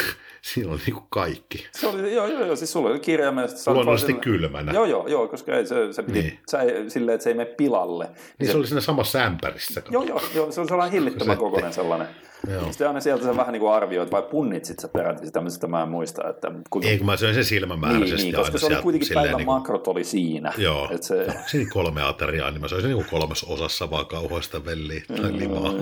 Siinä 0.42 0.70
oli 0.70 0.80
niinku 0.86 1.02
kaikki. 1.10 1.66
Se 1.72 1.86
oli, 1.86 2.14
joo, 2.14 2.26
joo, 2.26 2.44
joo, 2.44 2.56
siis 2.56 2.72
sulla 2.72 2.90
oli 2.90 3.00
kirjaimellisesti. 3.00 3.70
Luonnollisesti 3.70 4.12
sille... 4.12 4.22
kylmänä. 4.22 4.72
Joo, 4.72 4.84
joo, 4.84 5.06
joo, 5.06 5.28
koska 5.28 5.56
ei, 5.56 5.66
se, 5.66 5.92
se 5.92 6.02
piti 6.02 6.20
niin. 6.20 6.38
sä, 6.50 6.58
silleen, 6.88 7.14
että 7.14 7.24
se 7.24 7.30
ei 7.30 7.36
mene 7.36 7.50
pilalle. 7.50 8.04
Niin, 8.04 8.14
niin 8.38 8.46
se, 8.46 8.52
se, 8.52 8.58
oli 8.58 8.66
siinä 8.66 8.80
samassa 8.80 9.18
ämpärissä. 9.18 9.82
Joo, 9.90 10.02
joo, 10.02 10.22
joo, 10.34 10.52
se 10.52 10.60
oli 10.60 10.68
sellainen 10.68 10.92
hillittömän 10.92 11.38
kokoinen 11.38 11.72
sellainen. 11.72 12.08
Joo. 12.48 12.64
Sitten 12.70 12.86
aina 12.86 13.00
sieltä 13.00 13.24
sä 13.24 13.36
vähän 13.36 13.52
niin 13.52 13.60
kuin 13.60 13.72
arvioit, 13.72 14.10
vai 14.10 14.22
punnitsit 14.22 14.78
sä 14.78 14.88
peräti 14.88 15.26
sitä, 15.26 15.40
mistä 15.40 15.66
mä 15.66 15.82
en 15.82 15.88
muista. 15.88 16.28
Että 16.28 16.52
kuinka... 16.70 16.88
Ei, 16.88 16.98
kun 16.98 17.06
mä 17.06 17.16
söin 17.16 17.34
sen 17.34 17.44
silmämääräisesti 17.44 18.16
niin, 18.16 18.24
niin, 18.24 18.34
koska 18.34 18.58
se 18.58 18.66
oli 18.66 18.82
kuitenkin 18.82 19.08
päivän 19.14 19.36
niin 19.36 19.46
kuin... 19.46 19.56
makrot 19.56 19.88
oli 19.88 20.04
siinä. 20.04 20.52
Joo, 20.58 20.88
että 20.90 21.06
se... 21.06 21.26
Siinä 21.46 21.70
kolme 21.72 22.02
ateriaa, 22.02 22.50
niin 22.50 22.60
mä 22.60 22.68
söin 22.68 22.82
sen 22.82 22.90
niin 22.90 23.06
kolmas 23.10 23.44
osassa 23.44 23.90
vaan 23.90 24.06
kauhoista 24.06 24.64
velliä 24.64 25.02
tai 25.08 25.32
limaa. 25.32 25.72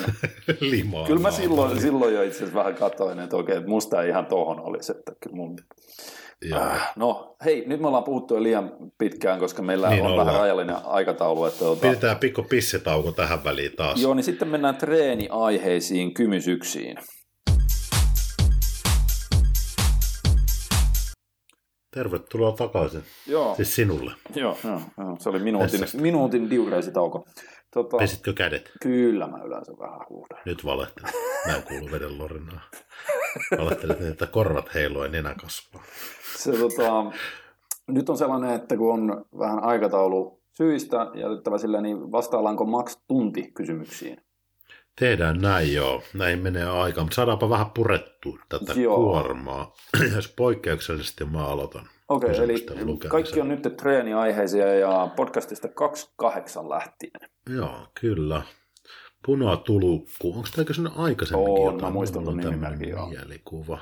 limaa 0.60 1.06
kyllä 1.06 1.20
mä 1.20 1.30
silloin, 1.30 1.80
silloin 1.80 2.14
jo 2.14 2.22
itse 2.22 2.36
asiassa 2.36 2.58
vähän 2.58 2.74
katsoin, 2.74 3.18
että 3.18 3.36
okei, 3.36 3.60
musta 3.60 3.91
ei 4.00 4.08
ihan 4.08 4.26
tohon 4.26 4.60
olisi, 4.60 4.92
että 4.92 5.12
kyllä 5.20 5.36
mun 5.36 5.56
Äh, 6.52 6.92
no 6.96 7.36
hei, 7.44 7.64
nyt 7.66 7.80
me 7.80 7.86
ollaan 7.86 8.04
puhuttu 8.04 8.34
jo 8.34 8.42
liian 8.42 8.72
pitkään, 8.98 9.38
koska 9.38 9.62
meillä 9.62 9.90
niin 9.90 10.02
on 10.02 10.10
ollaan. 10.10 10.26
vähän 10.26 10.40
rajallinen 10.40 10.76
aikataulu. 10.84 11.44
Että, 11.44 11.58
tuota... 11.58 11.80
Pidetään 11.80 12.16
pikku 12.16 12.42
pissitauko 12.42 13.12
tähän 13.12 13.44
väliin 13.44 13.76
taas. 13.76 14.02
Joo, 14.02 14.14
niin 14.14 14.24
sitten 14.24 14.48
mennään 14.48 14.76
treeniaiheisiin 14.76 16.14
kymysyksiin. 16.14 16.96
Tervetuloa 21.94 22.52
takaisin. 22.52 23.02
Joo. 23.26 23.54
Siis 23.54 23.74
sinulle. 23.74 24.12
Joo, 24.34 24.58
joo, 24.64 24.80
joo. 24.98 25.16
se 25.18 25.28
oli 25.28 25.38
minuutin, 25.38 25.80
minuutin 26.00 26.50
diureisitauko. 26.50 27.26
Tota, 27.74 27.96
Pesitkö 27.96 28.32
kädet? 28.32 28.72
Kyllä, 28.82 29.26
mä 29.26 29.38
yleensä 29.44 29.72
vähän 29.78 30.00
huudan. 30.10 30.38
Nyt 30.46 30.64
valehtelen. 30.64 31.12
Mä 31.46 31.56
en 31.56 31.62
kuulu 31.62 31.92
veden 31.92 32.18
lorinaa. 32.18 32.60
Alettelet 33.58 34.00
että 34.00 34.26
korvat 34.26 34.74
heilua 34.74 35.04
ja 35.04 35.10
nenä 35.10 35.34
kasvaa. 35.34 35.82
Se, 36.36 36.52
tota, 36.52 37.12
nyt 37.88 38.08
on 38.08 38.18
sellainen, 38.18 38.54
että 38.54 38.76
kun 38.76 38.94
on 38.94 39.24
vähän 39.38 39.64
aikataulu 39.64 40.42
syistä 40.52 40.96
jätettävä 41.14 41.58
sillä, 41.58 41.80
niin 41.80 42.12
vastaillaanko 42.12 42.64
maks 42.64 42.98
tunti 43.08 43.50
kysymyksiin? 43.54 44.16
Tehdään 45.00 45.38
näin 45.38 45.74
joo, 45.74 46.02
näin 46.14 46.38
menee 46.38 46.64
aika, 46.64 47.00
mutta 47.00 47.14
saadaanpa 47.14 47.50
vähän 47.50 47.70
purettua 47.70 48.38
tätä 48.48 48.72
joo. 48.72 48.96
kuormaa, 48.96 49.72
jos 50.16 50.34
poikkeuksellisesti 50.36 51.24
mä 51.24 51.46
aloitan. 51.46 51.86
Okei, 52.08 52.30
okay, 52.30 52.44
eli 52.44 52.66
kaikki 53.08 53.40
on 53.40 53.48
nyt 53.48 53.76
treeniaiheisia 53.76 54.74
ja 54.74 55.08
podcastista 55.16 55.68
28 55.68 56.68
lähtien. 56.68 57.30
Joo, 57.48 57.86
kyllä. 58.00 58.42
Punatulukku, 59.26 60.32
onko 60.36 60.48
tämä 60.54 60.64
kysynyt 60.64 60.92
aikaisemminkin 60.96 61.52
on, 61.52 61.74
jotain? 61.74 61.84
mä 61.84 61.90
muistan 61.90 62.24
tuon 62.24 62.36
nimimerkin, 62.36 62.88
joo. 62.88 63.08
Mielikuva. 63.08 63.78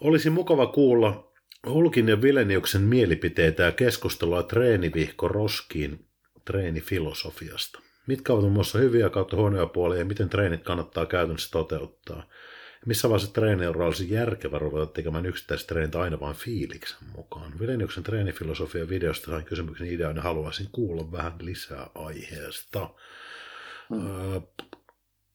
Olisi 0.00 0.30
mukava 0.30 0.66
kuulla 0.66 1.32
Hulkin 1.68 2.08
ja 2.08 2.22
Vileniuksen 2.22 2.82
mielipiteitä 2.82 3.62
ja 3.62 3.72
keskustelua 3.72 4.42
treenivihko 4.42 5.28
Roskiin 5.28 6.06
treenifilosofiasta. 6.44 7.80
Mitkä 8.06 8.32
ovat 8.32 8.42
muun 8.42 8.52
muassa 8.52 8.78
hyviä 8.78 9.10
kautta 9.10 9.36
huonoja 9.36 9.66
puolia 9.66 9.98
ja 9.98 10.04
miten 10.04 10.28
treenit 10.28 10.62
kannattaa 10.62 11.06
käytännössä 11.06 11.50
toteuttaa? 11.50 12.26
Missä 12.86 13.08
vaiheessa 13.08 13.34
treeniura 13.34 13.86
olisi 13.86 14.10
järkevä 14.10 14.58
ruveta 14.58 14.86
tekemään 14.86 15.26
yksittäiset 15.26 15.66
treenit 15.66 15.94
aina 15.94 16.20
vain 16.20 16.36
fiiliksen 16.36 17.08
mukaan? 17.16 17.58
Vileniuksen 17.58 18.02
treenifilosofia 18.02 18.88
videosta 18.88 19.30
sain 19.30 19.44
kysymyksen 19.44 19.86
idean 19.86 20.16
ja 20.16 20.22
haluaisin 20.22 20.68
kuulla 20.72 21.12
vähän 21.12 21.32
lisää 21.40 21.90
aiheesta. 21.94 22.90
Öö, 23.92 24.40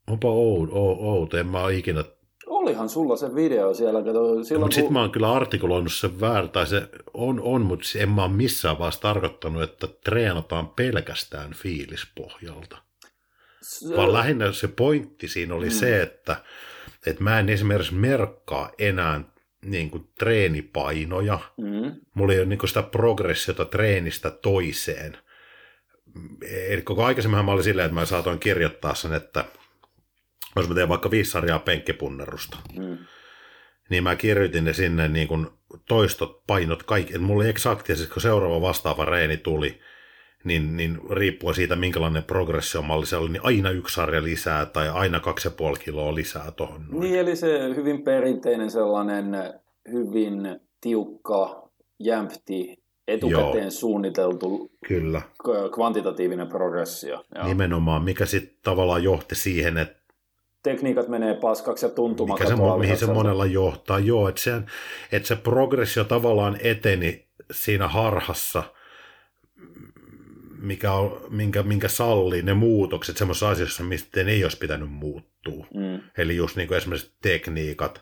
onpa 0.08 0.28
outo, 0.28 0.74
outo, 0.76 1.38
en 1.38 1.48
mä 1.48 1.64
ole 1.64 1.76
ikinä 1.76 2.04
Olihan 2.50 2.90
sulla 2.90 3.16
se 3.16 3.36
video 3.36 3.74
siellä. 3.74 4.04
Kato, 4.04 4.44
silloin, 4.44 4.62
mutta 4.62 4.64
kun... 4.64 4.72
sitten 4.72 4.94
mä 4.94 5.02
oon 5.02 5.12
kyllä 5.12 5.32
artikuloinut 5.32 5.94
sen 5.94 6.22
väärin, 6.22 6.50
tai 6.50 6.68
se 6.68 6.90
on, 7.14 7.42
on 7.42 7.62
mutta 7.62 7.86
en 8.00 8.10
mä 8.10 8.24
ole 8.24 8.32
missään 8.32 8.80
vaiheessa 8.80 9.02
tarkoittanut, 9.02 9.64
että 9.64 9.88
treenataan 9.88 10.68
pelkästään 10.68 11.54
fiilispohjalta. 11.54 12.78
Se... 13.62 13.98
Vaan 13.98 14.14
lähinnä 14.14 14.52
se 14.52 14.68
pointti 14.68 15.28
siinä 15.28 15.56
oli 15.56 15.66
mm. 15.66 15.72
se, 15.72 16.02
että, 16.02 16.36
että 17.06 17.24
mä 17.24 17.40
en 17.40 17.50
esimerkiksi 17.50 17.94
merkkaa 17.94 18.72
enää 18.80 19.22
niin 19.66 19.90
kuin 19.90 20.10
treenipainoja. 20.20 21.40
Mm. 21.58 21.96
Mulla 22.14 22.34
ei 22.34 22.40
ole 22.40 22.48
niin 22.48 22.60
kuin 22.60 22.68
sitä 22.68 22.84
progressiota 22.84 23.66
treenistä 23.66 24.32
toiseen. 24.32 25.18
Eli 26.68 26.82
koko 26.82 27.04
aikaisemmin 27.04 27.46
mä 27.46 27.52
olin 27.52 27.64
silleen, 27.64 27.86
että 27.86 27.96
mä 27.96 28.06
saatoin 28.06 28.40
kirjoittaa 28.40 28.96
sen, 28.96 29.14
että– 29.14 29.46
jos 30.56 30.70
mä 30.70 30.76
teen 30.76 30.90
vaikka 30.90 31.12
viisi 31.12 31.32
sarjaa 31.32 31.60
penkkipunnerusta, 31.60 32.58
mm. 32.78 32.98
niin 33.90 34.04
mä 34.04 34.16
kirjoitin 34.16 34.66
ne 34.66 34.74
sinne 34.74 35.08
niin 35.08 35.28
kuin 35.28 35.48
toistot, 35.88 36.44
painot, 36.48 36.84
kaikki. 36.84 37.16
Et 37.16 37.22
mulla 37.22 37.46
eksaktisesti, 37.46 38.14
kun 38.14 38.22
seuraava 38.22 38.62
vastaava 38.62 39.06
reeni 39.06 39.38
tuli, 39.38 39.80
niin, 40.44 40.78
niin 40.78 41.00
riippuen 41.12 41.56
siitä, 41.56 41.76
minkälainen 41.76 42.24
progressiomalli 42.24 43.06
se 43.06 43.16
oli, 43.16 43.30
niin 43.30 43.46
aina 43.46 43.70
yksi 43.70 43.96
sarja 43.96 44.24
lisää 44.24 44.66
tai 44.66 44.90
aina 44.90 45.20
kaksi 45.20 45.48
ja 45.48 45.52
puoli 45.52 45.80
kiloa 45.80 46.16
lisää 46.16 46.52
tuohon. 46.52 46.86
Niin, 46.92 47.20
eli 47.20 47.36
se 47.36 47.76
hyvin 47.76 48.04
perinteinen 48.04 48.72
sellainen 48.72 49.26
hyvin 49.92 50.60
tiukka, 50.82 51.70
jämpti, 52.00 52.84
etukäteen 53.12 53.64
Joo. 53.64 53.72
suunniteltu 53.72 54.72
Kyllä. 54.88 55.22
kvantitatiivinen 55.74 56.48
progressio. 56.48 57.24
Joo. 57.36 57.48
Nimenomaan, 57.48 58.04
mikä 58.04 58.26
sitten 58.26 58.58
tavallaan 58.64 59.04
johti 59.04 59.36
siihen, 59.36 59.78
että 59.78 60.00
tekniikat 60.64 61.08
menee 61.08 61.34
paskaksi 61.34 61.86
ja 61.86 61.90
tuntuma 61.90 62.34
Mikä 62.34 62.48
se, 62.48 62.56
mihin 62.80 62.98
se 62.98 63.06
monella 63.06 63.46
johtaa. 63.46 64.00
Joo, 64.00 64.30
että 64.30 64.42
se, 64.42 64.62
että 65.12 65.28
se 65.28 65.36
progressio 65.36 66.04
tavallaan 66.04 66.58
eteni 66.64 67.28
siinä 67.52 67.88
harhassa, 67.88 68.64
mikä, 70.62 70.94
on, 70.94 71.22
minkä, 71.30 71.64
minkä 71.64 71.88
sallii 71.88 72.42
ne 72.42 72.54
muutokset 72.54 73.18
semmoisessa 73.18 73.50
asiassa, 73.50 73.84
mistä 73.84 74.22
ei 74.22 74.44
olisi 74.44 74.58
pitänyt 74.58 74.92
muuttua. 74.92 75.66
Mm. 75.74 76.00
Eli 76.18 76.36
just 76.36 76.56
niin 76.56 76.68
kuin 76.68 76.78
esimerkiksi 76.78 77.14
tekniikat. 77.22 78.02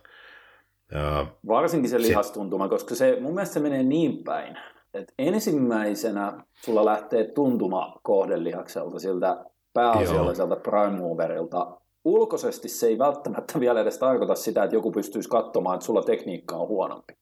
Varsinkin 1.48 1.90
se 1.90 2.02
lihastuntuma, 2.02 2.70
koska 2.70 2.96
se, 2.96 3.18
mun 3.22 3.34
mielestä 3.34 3.54
se 3.54 3.60
menee 3.60 3.84
niin 3.84 4.24
päin, 4.24 4.58
että 4.98 5.14
ensimmäisenä 5.20 6.44
sulla 6.66 6.86
lähtee 6.86 7.32
tuntuma 7.32 8.00
kohdelihakselta, 8.04 9.00
siltä 9.00 9.46
pääasialliselta 9.74 10.56
prime 10.56 11.00
moverilta 11.00 11.78
ulkoisesti 12.08 12.70
se 12.70 12.88
ei 12.88 12.98
välttämättä 12.98 13.60
vielä 13.60 13.82
edes 13.82 13.98
tarkoita 13.98 14.36
sitä, 14.36 14.64
että 14.64 14.76
joku 14.76 14.92
pystyisi 14.92 15.30
katsomaan, 15.30 15.76
että 15.76 15.86
sulla 15.86 16.02
tekniikka 16.02 16.56
on 16.56 16.68
huonompi. 16.68 17.14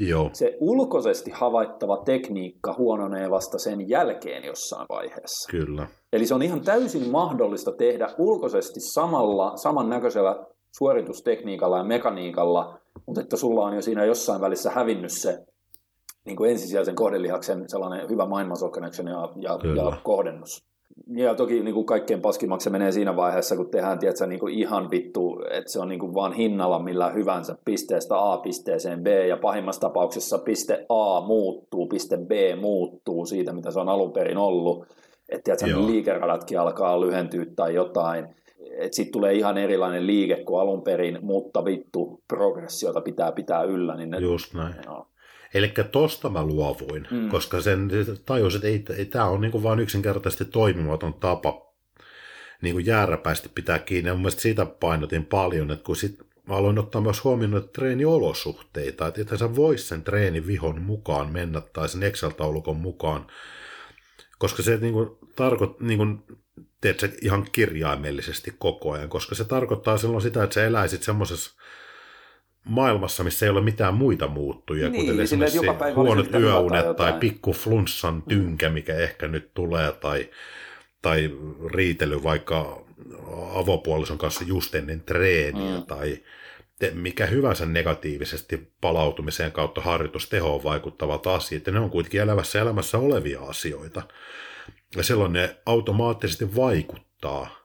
Joo. 0.00 0.30
Se 0.32 0.56
ulkoisesti 0.60 1.30
havaittava 1.30 2.02
tekniikka 2.04 2.74
huononee 2.78 3.30
vasta 3.30 3.58
sen 3.58 3.88
jälkeen 3.88 4.44
jossain 4.44 4.86
vaiheessa. 4.88 5.50
Kyllä. 5.50 5.86
Eli 6.12 6.26
se 6.26 6.34
on 6.34 6.42
ihan 6.42 6.60
täysin 6.60 7.10
mahdollista 7.10 7.72
tehdä 7.72 8.08
ulkoisesti 8.18 8.80
samalla, 8.80 9.56
samannäköisellä 9.56 10.46
suoritustekniikalla 10.78 11.78
ja 11.78 11.84
mekaniikalla, 11.84 12.78
mutta 13.06 13.20
että 13.20 13.36
sulla 13.36 13.64
on 13.64 13.74
jo 13.74 13.82
siinä 13.82 14.04
jossain 14.04 14.40
välissä 14.40 14.70
hävinnyt 14.70 15.12
se 15.12 15.38
niin 16.28 16.36
kuin 16.36 16.50
ensisijaisen 16.50 16.94
kohdelihaksen 16.94 17.68
sellainen 17.68 18.08
hyvä 18.10 18.26
mind 18.26 18.48
muscle 18.48 18.70
connection 18.70 19.08
ja, 19.08 19.28
ja, 19.36 19.58
ja 19.74 19.96
kohdennus. 20.02 20.68
Ja 21.16 21.34
toki 21.34 21.62
niin 21.62 21.74
kuin 21.74 21.86
kaikkein 21.86 22.20
paskimmaksi 22.20 22.64
se 22.64 22.70
menee 22.70 22.92
siinä 22.92 23.16
vaiheessa, 23.16 23.56
kun 23.56 23.70
tehdään 23.70 23.98
tiedätkö, 23.98 24.26
niin 24.26 24.40
kuin 24.40 24.54
ihan 24.54 24.90
vittu, 24.90 25.42
että 25.50 25.72
se 25.72 25.80
on 25.80 25.88
niin 25.88 25.98
kuin 25.98 26.14
vaan 26.14 26.32
hinnalla 26.32 26.78
millä 26.78 27.10
hyvänsä 27.10 27.56
pisteestä 27.64 28.32
A 28.32 28.36
pisteeseen 28.36 29.02
B, 29.02 29.06
ja 29.06 29.36
pahimmassa 29.36 29.80
tapauksessa 29.80 30.38
piste 30.38 30.86
A 30.88 31.20
muuttuu, 31.20 31.86
piste 31.86 32.16
B 32.16 32.60
muuttuu 32.60 33.26
siitä, 33.26 33.52
mitä 33.52 33.70
se 33.70 33.80
on 33.80 33.88
alun 33.88 34.12
perin 34.12 34.38
ollut. 34.38 34.86
Että 35.28 35.44
tiedätkö, 35.44 35.86
liikeradatkin 35.86 36.60
alkaa 36.60 37.00
lyhentyä 37.00 37.46
tai 37.56 37.74
jotain. 37.74 38.26
Että 38.78 38.96
sitten 38.96 39.12
tulee 39.12 39.34
ihan 39.34 39.58
erilainen 39.58 40.06
liike 40.06 40.36
kuin 40.44 40.60
alun 40.60 40.82
perin, 40.82 41.18
mutta 41.22 41.64
vittu, 41.64 42.20
progressiota 42.28 43.00
pitää 43.00 43.32
pitää 43.32 43.62
yllä. 43.62 43.96
Niin 43.96 44.10
ne, 44.10 44.18
Just 44.18 44.54
näin. 44.54 44.74
Joo. 44.86 45.06
Eli 45.54 45.72
tosta 45.92 46.28
mä 46.28 46.42
luovuin, 46.42 47.08
mm. 47.10 47.28
koska 47.28 47.60
sen 47.60 47.90
tajus, 48.26 48.54
että 48.54 48.68
ei, 48.68 48.84
ei 48.96 49.04
tämä 49.04 49.24
on 49.24 49.40
niin 49.40 49.62
vain 49.62 49.80
yksinkertaisesti 49.80 50.44
toimimaton 50.44 51.14
tapa 51.14 51.68
niin 52.62 52.74
kuin 52.74 52.86
jääräpäisesti 52.86 53.48
pitää 53.54 53.78
kiinni. 53.78 54.08
Ja 54.08 54.14
mun 54.14 54.22
mielestä 54.22 54.42
siitä 54.42 54.66
painotin 54.66 55.26
paljon, 55.26 55.70
että 55.70 55.84
kun 55.84 55.96
sit 55.96 56.18
mä 56.48 56.54
aloin 56.54 56.78
ottaa 56.78 57.00
myös 57.00 57.24
huomioon 57.24 57.56
että 57.56 57.72
treeniolosuhteita, 57.72 59.06
että 59.06 59.20
että 59.20 59.36
sä 59.36 59.56
vois 59.56 59.88
sen 59.88 60.02
treenivihon 60.02 60.82
mukaan 60.82 61.32
mennä 61.32 61.60
tai 61.60 61.88
sen 61.88 62.02
Excel-taulukon 62.02 62.76
mukaan, 62.76 63.26
koska 64.38 64.62
se 64.62 64.76
niin 64.76 64.92
kuin, 64.92 65.10
tarkoit, 65.36 65.80
niin 65.80 65.98
kuin, 65.98 66.22
teet 66.80 67.00
se 67.00 67.12
ihan 67.22 67.46
kirjaimellisesti 67.52 68.54
koko 68.58 68.92
ajan, 68.92 69.08
koska 69.08 69.34
se 69.34 69.44
tarkoittaa 69.44 69.98
silloin 69.98 70.22
sitä, 70.22 70.42
että 70.42 70.54
sä 70.54 70.66
eläisit 70.66 71.02
semmoisessa 71.02 71.60
maailmassa, 72.68 73.24
missä 73.24 73.46
ei 73.46 73.50
ole 73.50 73.60
mitään 73.60 73.94
muita 73.94 74.28
muuttuja, 74.28 74.88
niin, 74.88 75.06
kuten 75.06 75.20
esimerkiksi 75.20 75.66
huonot 75.94 76.34
yöunet 76.34 76.96
tai 76.96 77.12
pikku 77.12 77.52
flunssan 77.52 78.22
tynkä, 78.22 78.68
mikä 78.68 78.94
ehkä 78.94 79.28
nyt 79.28 79.50
tulee, 79.54 79.92
tai, 79.92 80.30
tai 81.02 81.30
riitely 81.74 82.22
vaikka 82.22 82.84
avopuolison 83.54 84.18
kanssa 84.18 84.44
just 84.44 84.74
ennen 84.74 85.00
treeniä, 85.00 85.78
mm. 85.78 85.86
tai 85.86 86.18
mikä 86.92 87.26
hyvänsä 87.26 87.66
negatiivisesti 87.66 88.72
palautumiseen 88.80 89.52
kautta 89.52 89.80
harjoitustehoon 89.80 90.64
vaikuttavat 90.64 91.26
asiat, 91.26 91.66
ja 91.66 91.72
ne 91.72 91.80
on 91.80 91.90
kuitenkin 91.90 92.20
elävässä 92.20 92.60
elämässä 92.60 92.98
olevia 92.98 93.40
asioita. 93.40 94.02
Ja 94.96 95.02
silloin 95.02 95.32
ne 95.32 95.56
automaattisesti 95.66 96.56
vaikuttaa 96.56 97.57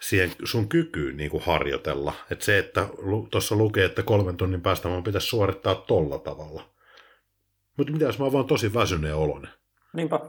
siihen 0.00 0.30
sun 0.44 0.68
kykyyn 0.68 1.16
niin 1.16 1.30
kuin 1.30 1.42
harjoitella. 1.42 2.12
Että 2.30 2.44
se, 2.44 2.58
että 2.58 2.88
tuossa 3.30 3.56
lukee, 3.56 3.84
että 3.84 4.02
kolmen 4.02 4.36
tunnin 4.36 4.60
päästä 4.60 4.88
mun 4.88 5.04
pitäisi 5.04 5.26
suorittaa 5.26 5.74
tolla 5.74 6.18
tavalla. 6.18 6.70
Mutta 7.76 7.92
mitä 7.92 8.04
jos 8.04 8.18
mä 8.18 8.24
oon 8.24 8.32
vaan 8.32 8.46
tosi 8.46 8.74
väsyneen 8.74 9.16
olonen? 9.16 9.50
Niinpä. 9.92 10.20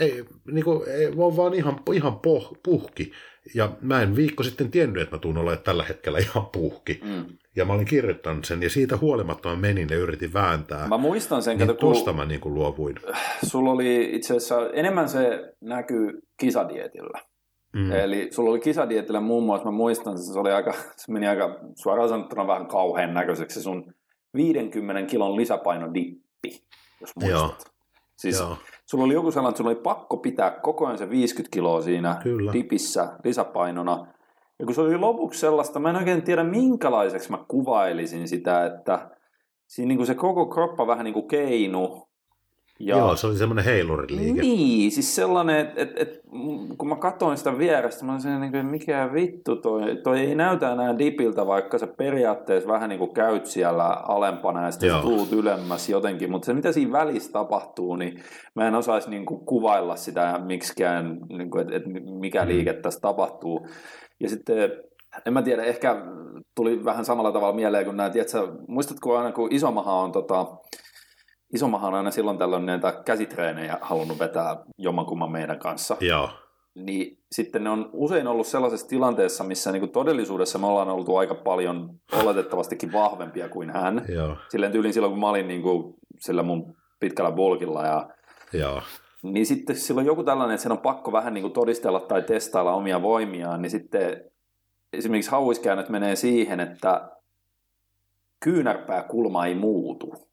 Ei, 0.00 0.24
niin 0.52 0.64
kuin, 0.64 0.88
ei, 0.88 1.10
mä 1.10 1.22
oon 1.22 1.36
vaan 1.36 1.54
ihan, 1.54 1.80
ihan 1.92 2.18
poh, 2.18 2.58
puhki. 2.62 3.12
Ja 3.54 3.72
mä 3.80 4.02
en 4.02 4.16
viikko 4.16 4.42
sitten 4.42 4.70
tiennyt, 4.70 5.02
että 5.02 5.16
mä 5.16 5.20
tuun 5.20 5.38
olemaan 5.38 5.64
tällä 5.64 5.84
hetkellä 5.84 6.18
ihan 6.18 6.46
puhki. 6.46 7.00
Mm. 7.04 7.24
Ja 7.56 7.64
mä 7.64 7.72
olin 7.72 7.86
kirjoittanut 7.86 8.44
sen, 8.44 8.62
ja 8.62 8.70
siitä 8.70 8.96
huolimatta 8.96 9.48
mä 9.48 9.56
menin 9.56 9.88
ja 9.90 9.96
yritin 9.96 10.32
vääntää. 10.32 10.88
Mä 10.88 10.98
muistan 10.98 11.42
sen, 11.42 11.58
niin 11.58 11.76
kun... 11.76 12.16
mä 12.16 12.24
niin 12.24 12.40
kuin 12.40 12.54
luovuin. 12.54 12.96
Sulla 13.46 13.70
oli 13.70 14.10
itse 14.12 14.36
asiassa, 14.36 14.70
enemmän 14.72 15.08
se 15.08 15.54
näkyy 15.60 16.20
kisadietillä. 16.40 17.20
Mm. 17.72 17.92
Eli 17.92 18.28
sulla 18.30 18.50
oli 18.50 18.60
kisadietillä 18.60 19.20
muun 19.20 19.44
muassa, 19.44 19.64
mä 19.64 19.70
muistan, 19.70 20.18
se, 20.18 20.38
oli 20.38 20.52
aika, 20.52 20.72
se 20.96 21.12
meni 21.12 21.28
aika 21.28 21.60
suoraan 21.74 22.08
sanottuna 22.08 22.46
vähän 22.46 22.66
kauhean 22.66 23.14
näköiseksi 23.14 23.60
se 23.60 23.62
sun 23.62 23.94
50 24.34 25.10
kilon 25.10 25.36
lisäpainodippi, 25.36 26.62
jos 27.00 27.16
muistat. 27.16 27.30
Joo. 27.30 27.54
Siis 28.16 28.38
Joo. 28.38 28.56
sulla 28.86 29.04
oli 29.04 29.14
joku 29.14 29.30
sellainen, 29.30 29.50
että 29.50 29.58
sulla 29.58 29.70
oli 29.70 29.80
pakko 29.82 30.16
pitää 30.16 30.50
koko 30.50 30.86
ajan 30.86 30.98
se 30.98 31.10
50 31.10 31.54
kiloa 31.54 31.82
siinä 31.82 32.20
Kyllä. 32.22 32.52
dipissä 32.52 33.12
lisäpainona, 33.24 34.06
Ja 34.58 34.66
kun 34.66 34.74
se 34.74 34.80
oli 34.80 34.98
lopuksi 34.98 35.40
sellaista, 35.40 35.78
mä 35.78 35.90
en 35.90 35.96
oikein 35.96 36.22
tiedä 36.22 36.44
minkälaiseksi 36.44 37.30
mä 37.30 37.44
kuvailisin 37.48 38.28
sitä, 38.28 38.66
että 38.66 39.10
siinä 39.66 39.88
niin 39.88 39.98
kuin 39.98 40.06
se 40.06 40.14
koko 40.14 40.46
kroppa 40.46 40.86
vähän 40.86 41.04
niin 41.04 41.14
kuin 41.14 41.28
keinu. 41.28 42.07
Ja, 42.80 42.96
Joo, 42.96 43.16
se 43.16 43.26
oli 43.26 43.36
semmoinen 43.36 43.64
heiluriliike. 43.64 44.40
Niin, 44.40 44.90
siis 44.90 45.14
sellainen, 45.14 45.56
että 45.56 45.82
et, 45.82 45.92
et, 45.96 46.20
kun 46.78 46.88
mä 46.88 46.96
katsoin 46.96 47.36
sitä 47.38 47.58
vierestä, 47.58 48.04
mä 48.04 48.12
olin 48.12 48.40
niin 48.40 48.52
kuin, 48.52 48.66
mikä 48.66 49.10
vittu 49.12 49.56
toi, 49.56 49.96
toi 49.96 50.20
ei 50.20 50.34
näytä 50.34 50.72
enää 50.72 50.98
dipiltä, 50.98 51.46
vaikka 51.46 51.78
sä 51.78 51.86
periaatteessa 51.86 52.72
vähän 52.72 52.88
niin 52.88 52.98
kuin 52.98 53.14
käyt 53.14 53.46
siellä 53.46 53.84
alempana 53.84 54.64
ja 54.64 54.70
sitten 54.70 55.00
tuut 55.02 55.32
ylemmäs 55.32 55.88
jotenkin, 55.88 56.30
mutta 56.30 56.46
se 56.46 56.54
mitä 56.54 56.72
siinä 56.72 56.92
välissä 56.92 57.32
tapahtuu, 57.32 57.96
niin 57.96 58.22
mä 58.54 58.68
en 58.68 58.74
osaisi 58.74 59.10
niin 59.10 59.26
kuin 59.26 59.44
kuvailla 59.44 59.96
sitä 59.96 60.40
miksikään, 60.44 61.18
niin 61.28 61.50
kuin, 61.50 61.60
että 61.60 61.76
et 61.76 61.82
mikä 62.20 62.42
mm. 62.42 62.48
liike 62.48 62.72
tässä 62.72 63.00
tapahtuu. 63.00 63.66
Ja 64.20 64.28
sitten 64.28 64.70
en 65.26 65.32
mä 65.32 65.42
tiedä, 65.42 65.62
ehkä 65.62 65.96
tuli 66.54 66.84
vähän 66.84 67.04
samalla 67.04 67.32
tavalla 67.32 67.56
mieleen 67.56 67.84
kuin 67.84 67.96
näet, 67.96 68.16
että 68.16 68.38
muistatko 68.68 69.16
aina 69.16 69.32
kun 69.32 69.52
Isomaha 69.52 69.92
on 69.92 70.12
tota, 70.12 70.46
Isomaha 71.54 71.88
on 71.88 71.94
aina 71.94 72.10
silloin 72.10 72.38
tällöin 72.38 72.66
näitä 72.66 73.02
käsitreenejä 73.04 73.78
halunnut 73.80 74.18
vetää 74.18 74.56
jommankumman 74.78 75.32
meidän 75.32 75.58
kanssa. 75.58 75.96
Joo. 76.00 76.30
Niin 76.74 77.18
sitten 77.32 77.64
ne 77.64 77.70
on 77.70 77.90
usein 77.92 78.26
ollut 78.26 78.46
sellaisessa 78.46 78.88
tilanteessa, 78.88 79.44
missä 79.44 79.72
niin 79.72 79.80
kuin 79.80 79.92
todellisuudessa 79.92 80.58
me 80.58 80.66
ollaan 80.66 80.88
oltu 80.88 81.16
aika 81.16 81.34
paljon 81.34 81.90
oletettavastikin 82.22 82.92
vahvempia 82.92 83.48
kuin 83.48 83.70
hän. 83.70 84.04
Joo. 84.08 84.36
Silleen 84.48 84.72
tyylin 84.72 84.92
silloin, 84.92 85.12
kun 85.12 85.20
mä 85.20 85.28
olin 85.28 85.48
niin 85.48 85.62
kuin 85.62 85.94
sillä 86.18 86.42
mun 86.42 86.76
pitkällä 87.00 87.32
bulkilla 87.32 87.86
ja 87.86 88.08
Joo. 88.52 88.82
Niin 89.22 89.46
sitten 89.46 89.76
silloin 89.76 90.06
joku 90.06 90.24
tällainen, 90.24 90.54
että 90.54 90.62
sen 90.62 90.72
on 90.72 90.78
pakko 90.78 91.12
vähän 91.12 91.34
niin 91.34 91.42
kuin 91.42 91.52
todistella 91.52 92.00
tai 92.00 92.22
testailla 92.22 92.74
omia 92.74 93.02
voimiaan, 93.02 93.62
niin 93.62 93.70
sitten 93.70 94.24
esimerkiksi 94.92 95.30
hauiskäännöt 95.30 95.88
menee 95.88 96.16
siihen, 96.16 96.60
että 96.60 97.10
kyynärpääkulma 98.40 99.46
ei 99.46 99.54
muutu. 99.54 100.27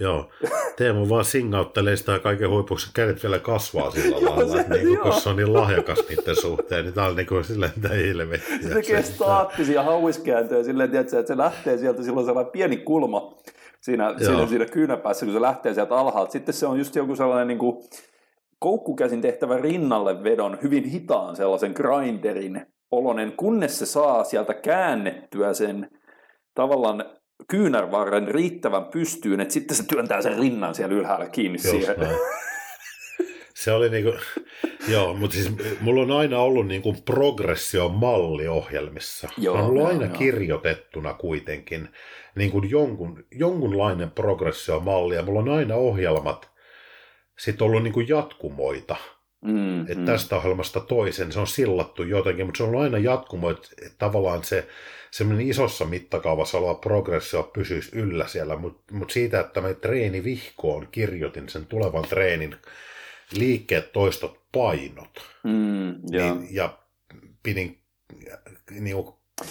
Joo, 0.00 0.30
Teemu 0.76 1.08
vaan 1.08 1.24
singauttelee 1.24 1.96
sitä 1.96 2.18
kaiken 2.18 2.50
huipuksi, 2.50 2.90
kädet 2.94 3.22
vielä 3.22 3.38
kasvaa 3.38 3.90
sillä 3.90 4.16
lailla, 4.16 4.60
että 4.60 4.74
niin 4.74 4.98
kun 4.98 5.12
se 5.12 5.28
on 5.28 5.36
niin 5.36 5.52
lahjakas 5.52 5.98
niiden 6.08 6.36
suhteen, 6.36 6.84
niin 6.84 6.94
tämä 6.94 7.06
on 7.06 7.16
niin 7.16 7.26
kuin 7.26 7.44
silleen, 7.44 7.72
että 7.76 7.88
helvettiä. 7.88 8.58
Se 8.62 8.68
tekee 8.68 9.02
staattisia 9.02 9.82
hauiskääntöjä 9.82 10.64
silleen, 10.64 10.96
että 10.96 11.26
se 11.26 11.36
lähtee 11.36 11.78
sieltä, 11.78 12.02
silloin 12.02 12.26
sellainen 12.26 12.52
pieni 12.52 12.76
kulma 12.76 13.34
siinä, 13.80 14.14
siinä, 14.18 14.46
siinä 14.46 14.66
kyynäpäässä, 14.66 15.26
kun 15.26 15.34
se 15.34 15.40
lähtee 15.40 15.74
sieltä 15.74 15.94
alhaalta. 15.94 16.32
Sitten 16.32 16.54
se 16.54 16.66
on 16.66 16.78
just 16.78 16.96
joku 16.96 17.16
sellainen 17.16 17.48
niin 17.48 17.58
kuin 17.58 17.84
koukkukäsin 18.58 19.20
tehtävä 19.20 19.56
rinnalle 19.56 20.24
vedon, 20.24 20.58
hyvin 20.62 20.84
hitaan 20.84 21.36
sellaisen 21.36 21.72
grinderin 21.74 22.66
olonen, 22.90 23.32
kunnes 23.36 23.78
se 23.78 23.86
saa 23.86 24.24
sieltä 24.24 24.54
käännettyä 24.54 25.54
sen 25.54 25.90
tavallaan 26.54 27.04
kyynärvarren 27.48 28.28
riittävän 28.28 28.84
pystyyn, 28.84 29.40
että 29.40 29.54
sitten 29.54 29.76
se 29.76 29.86
työntää 29.86 30.22
sen 30.22 30.38
rinnan 30.38 30.74
siellä 30.74 30.94
ylhäällä 30.94 31.28
kiinni 31.28 31.58
Just 31.58 31.70
siihen. 31.70 31.96
Näin. 31.98 32.16
Se 33.54 33.72
oli 33.72 33.88
niinku, 33.88 34.12
joo, 34.88 35.14
mutta 35.14 35.36
siis 35.36 35.52
mulla 35.80 36.02
on 36.02 36.10
aina 36.10 36.38
ollut 36.38 36.66
niinku 36.66 36.96
progression 37.04 37.94
malli 37.94 38.48
ohjelmissa. 38.48 39.28
Joo, 39.38 39.54
on 39.54 39.64
ollut 39.64 39.82
joo, 39.82 39.88
aina 39.88 40.04
joo. 40.04 40.18
kirjoitettuna 40.18 41.14
kuitenkin 41.14 41.88
niin 42.34 42.50
kuin 42.50 42.70
jonkun, 42.70 43.24
jonkunlainen 43.30 44.10
progressio 44.10 44.80
malli 44.80 45.14
ja 45.14 45.22
mulla 45.22 45.40
on 45.40 45.48
aina 45.48 45.74
ohjelmat 45.74 46.50
sitten 47.38 47.64
ollut 47.64 47.82
niin 47.82 47.92
kuin 47.92 48.08
jatkumoita. 48.08 48.96
Mm, 49.44 49.80
että 49.80 49.94
mm. 49.94 50.04
tästä 50.04 50.36
ohjelmasta 50.36 50.80
toisen, 50.80 51.32
se 51.32 51.40
on 51.40 51.46
sillattu 51.46 52.02
jotenkin, 52.02 52.46
mutta 52.46 52.58
se 52.58 52.62
on 52.62 52.68
ollut 52.68 52.82
aina 52.82 52.98
jatkumo, 52.98 53.50
että, 53.50 53.68
että 53.82 53.98
tavallaan 53.98 54.44
se 54.44 54.68
semmoinen 55.14 55.48
isossa 55.48 55.84
mittakaavassa 55.84 56.58
oleva 56.58 56.74
progressio 56.74 57.42
pysyisi 57.42 57.90
yllä 57.92 58.26
siellä, 58.26 58.56
mutta 58.56 58.94
mut 58.94 59.10
siitä, 59.10 59.40
että 59.40 59.60
mä 59.60 59.74
treeni 59.74 60.24
vihkoon 60.24 60.88
kirjoitin 60.92 61.48
sen 61.48 61.66
tulevan 61.66 62.04
treenin 62.04 62.56
liikkeet, 63.32 63.92
toistot, 63.92 64.40
painot. 64.52 65.22
Mm, 65.42 65.88
ja. 65.88 66.34
Niin, 66.34 66.48
ja 66.50 66.78
pidin 67.42 67.78
niin 68.70 68.96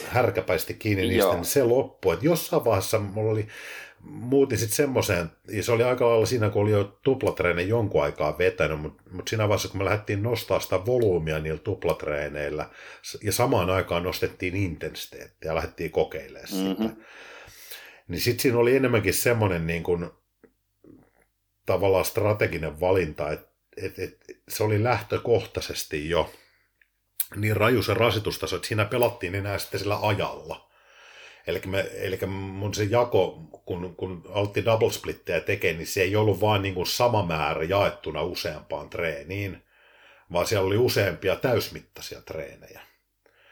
härkäpäisesti 0.07 0.74
kiinni 0.74 1.07
niistä, 1.07 1.24
Joo. 1.24 1.34
niin 1.34 1.45
se 1.45 1.64
loppui. 1.64 2.14
Että 2.14 2.26
jossain 2.26 2.66
vaiheessa 2.66 2.99
mulla 2.99 3.32
oli, 3.32 3.47
muutin 4.04 4.58
sitten 4.58 4.76
semmoiseen, 4.76 5.32
ja 5.47 5.64
se 5.64 5.72
oli 5.72 5.84
aika 5.84 6.10
lailla 6.10 6.26
siinä, 6.26 6.49
kun 6.49 6.62
oli 6.62 6.72
jo 6.72 6.99
tuplatreinen 7.04 7.68
jonkun 7.68 8.04
aikaa 8.04 8.38
vetänyt, 8.38 8.82
mutta 8.82 9.04
mut 9.12 9.28
siinä 9.28 9.47
vaiheessa, 9.47 9.68
kun 9.68 9.78
me 9.78 9.86
lähdettiin 9.86 10.24
nostaa 10.24 10.60
sitä 10.60 10.86
volyymia 10.86 11.39
niillä 11.39 11.60
tuplatreeneillä, 11.60 12.70
ja 13.24 13.32
samaan 13.32 13.70
aikaan 13.70 14.04
nostettiin 14.04 14.56
intensiteettiä 14.56 15.51
ja 15.51 15.56
lähdettiin 15.56 15.91
kokeilemaan 15.91 16.47
mm-hmm. 16.51 16.89
sitä, 16.89 17.06
niin 18.08 18.22
sitten 18.22 18.41
siinä 18.41 18.58
oli 18.58 18.76
enemmänkin 18.76 19.14
semmoinen 19.14 19.68
niin 19.68 19.84
kuin, 19.84 20.10
tavallaan 21.66 22.06
strateginen 22.06 22.80
valinta, 22.80 23.32
että 23.32 23.54
et, 23.78 23.99
et, 23.99 24.18
se 24.47 24.64
oli 24.64 24.84
lähtökohtaisesti 24.84 26.10
jo 26.10 26.34
niin 27.36 27.58
raju 27.58 27.84
se 27.84 27.93
rasitustaso, 27.93 28.56
että 28.56 28.68
siinä 28.68 28.86
pelattiin 28.86 29.36
enää 29.36 29.58
sitten 29.58 29.80
sillä 29.80 29.99
ajalla. 30.01 30.73
Eli, 31.48 31.62
me, 31.66 31.89
eli 31.94 32.20
mun 32.28 32.74
se 32.74 32.84
jako, 32.84 33.41
kun, 33.66 33.96
kun 33.96 34.24
aloitti 34.30 34.66
double 34.66 34.91
splittiä 34.91 35.39
tekee, 35.39 35.74
niin 35.74 35.88
se 35.88 36.02
ei 36.02 36.16
ollut 36.16 36.41
vain 36.41 36.62
niin 36.62 36.74
kuin 36.74 36.88
sama 36.88 37.26
määrä 37.26 37.64
jaettuna 37.64 38.22
useampaan 38.22 38.89
treeniin, 38.89 39.64
vaan 40.32 40.48
siellä 40.48 40.68
oli 40.68 40.78
useampia 40.78 41.36
täysmittaisia 41.36 42.22
treenejä. 42.22 42.82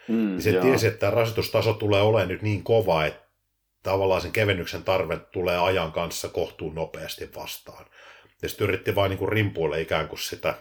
Mm, 0.07 0.15
niin 0.15 0.41
se 0.41 0.49
joo. 0.49 0.63
tiesi, 0.63 0.87
että 0.87 1.09
rasitustaso 1.09 1.73
tulee 1.73 2.01
olemaan 2.01 2.27
nyt 2.27 2.41
niin 2.41 2.63
kova, 2.63 3.05
että 3.05 3.27
tavallaan 3.83 4.21
sen 4.21 4.31
kevennyksen 4.31 4.83
tarve 4.83 5.17
tulee 5.17 5.59
ajan 5.59 5.91
kanssa 5.91 6.29
kohtuun 6.29 6.75
nopeasti 6.75 7.29
vastaan. 7.35 7.85
Ja 8.41 8.49
sitten 8.49 8.67
yritti 8.67 8.95
vain 8.95 9.09
niin 9.09 9.29
rimpuille 9.29 9.81
ikään 9.81 10.07
kuin 10.07 10.19
sitä 10.19 10.53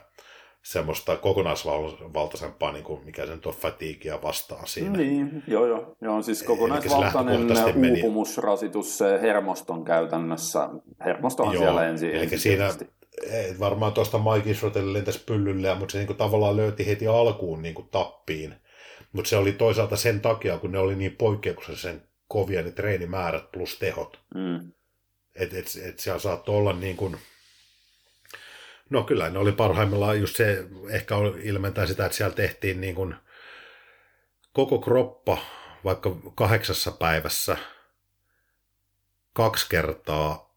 semmoista 0.63 1.17
kokonaisvaltaisempaa, 1.17 2.73
niin 2.73 2.85
kuin 2.85 3.05
mikä 3.05 3.27
sen 3.27 3.41
tuo 3.41 3.53
fatiikia 3.53 4.23
vastaan 4.23 4.67
siinä. 4.67 4.97
Niin, 4.99 5.43
joo 5.47 5.67
joo. 5.67 5.97
joo 6.01 6.23
siis 6.23 6.43
kokonaisvaltainen 6.43 7.47
uupumusrasitus 7.91 8.99
se 8.99 9.21
hermoston 9.23 9.85
käytännössä. 9.85 10.69
Hermostohan 11.05 11.55
joo, 11.55 11.63
siellä 11.63 11.87
ensin. 11.87 12.11
Eli 12.11 12.39
siinä 12.39 12.71
varmaan 13.59 13.93
tuosta 13.93 14.19
Mike 14.19 14.51
Israelille 14.51 14.93
lentäisi 14.93 15.25
pyllylle, 15.27 15.75
mutta 15.75 15.93
se 15.93 15.99
niin 15.99 16.07
kuin 16.07 16.17
tavallaan 16.17 16.57
löyti 16.57 16.87
heti 16.87 17.07
alkuun 17.07 17.63
niin 17.63 17.75
kuin 17.75 17.89
tappiin. 17.89 18.55
Mutta 19.13 19.29
se 19.29 19.37
oli 19.37 19.53
toisaalta 19.53 19.97
sen 19.97 20.21
takia, 20.21 20.59
kun 20.59 20.73
ne 20.73 20.79
oli 20.79 20.97
niin 20.97 21.17
poikkeuksellisen 21.17 22.03
kovia 22.29 22.63
ne 22.63 22.71
treenimäärät 22.71 23.53
plus 23.53 23.79
tehot. 23.79 24.21
Mm. 24.35 24.73
Että 25.35 25.59
et, 25.59 25.67
et 25.89 25.99
siellä 25.99 26.21
saattoi 26.21 26.57
olla 26.57 26.73
niin 26.73 26.97
kuin, 26.97 27.17
No 28.91 29.03
kyllä 29.03 29.31
ne 29.31 29.39
oli 29.39 29.53
parhaimmillaan 29.53 30.21
just 30.21 30.37
se, 30.37 30.67
ehkä 30.91 31.15
ilmentää 31.43 31.87
sitä, 31.87 32.07
että 32.07 32.17
siellä 32.17 32.35
tehtiin 32.35 32.81
niin 32.81 32.95
kuin 32.95 33.15
koko 34.53 34.79
kroppa 34.79 35.39
vaikka 35.85 36.17
kahdeksassa 36.35 36.91
päivässä 36.91 37.57
kaksi 39.33 39.67
kertaa 39.69 40.57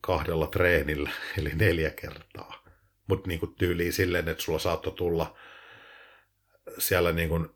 kahdella 0.00 0.46
treenillä, 0.46 1.10
eli 1.38 1.50
neljä 1.54 1.90
kertaa. 1.90 2.64
Mutta 3.06 3.28
niin 3.28 3.54
tyyliin 3.58 3.92
silleen, 3.92 4.28
että 4.28 4.42
sulla 4.42 4.58
saattoi 4.58 4.92
tulla 4.92 5.36
siellä 6.78 7.12
niin 7.12 7.28
kuin 7.28 7.48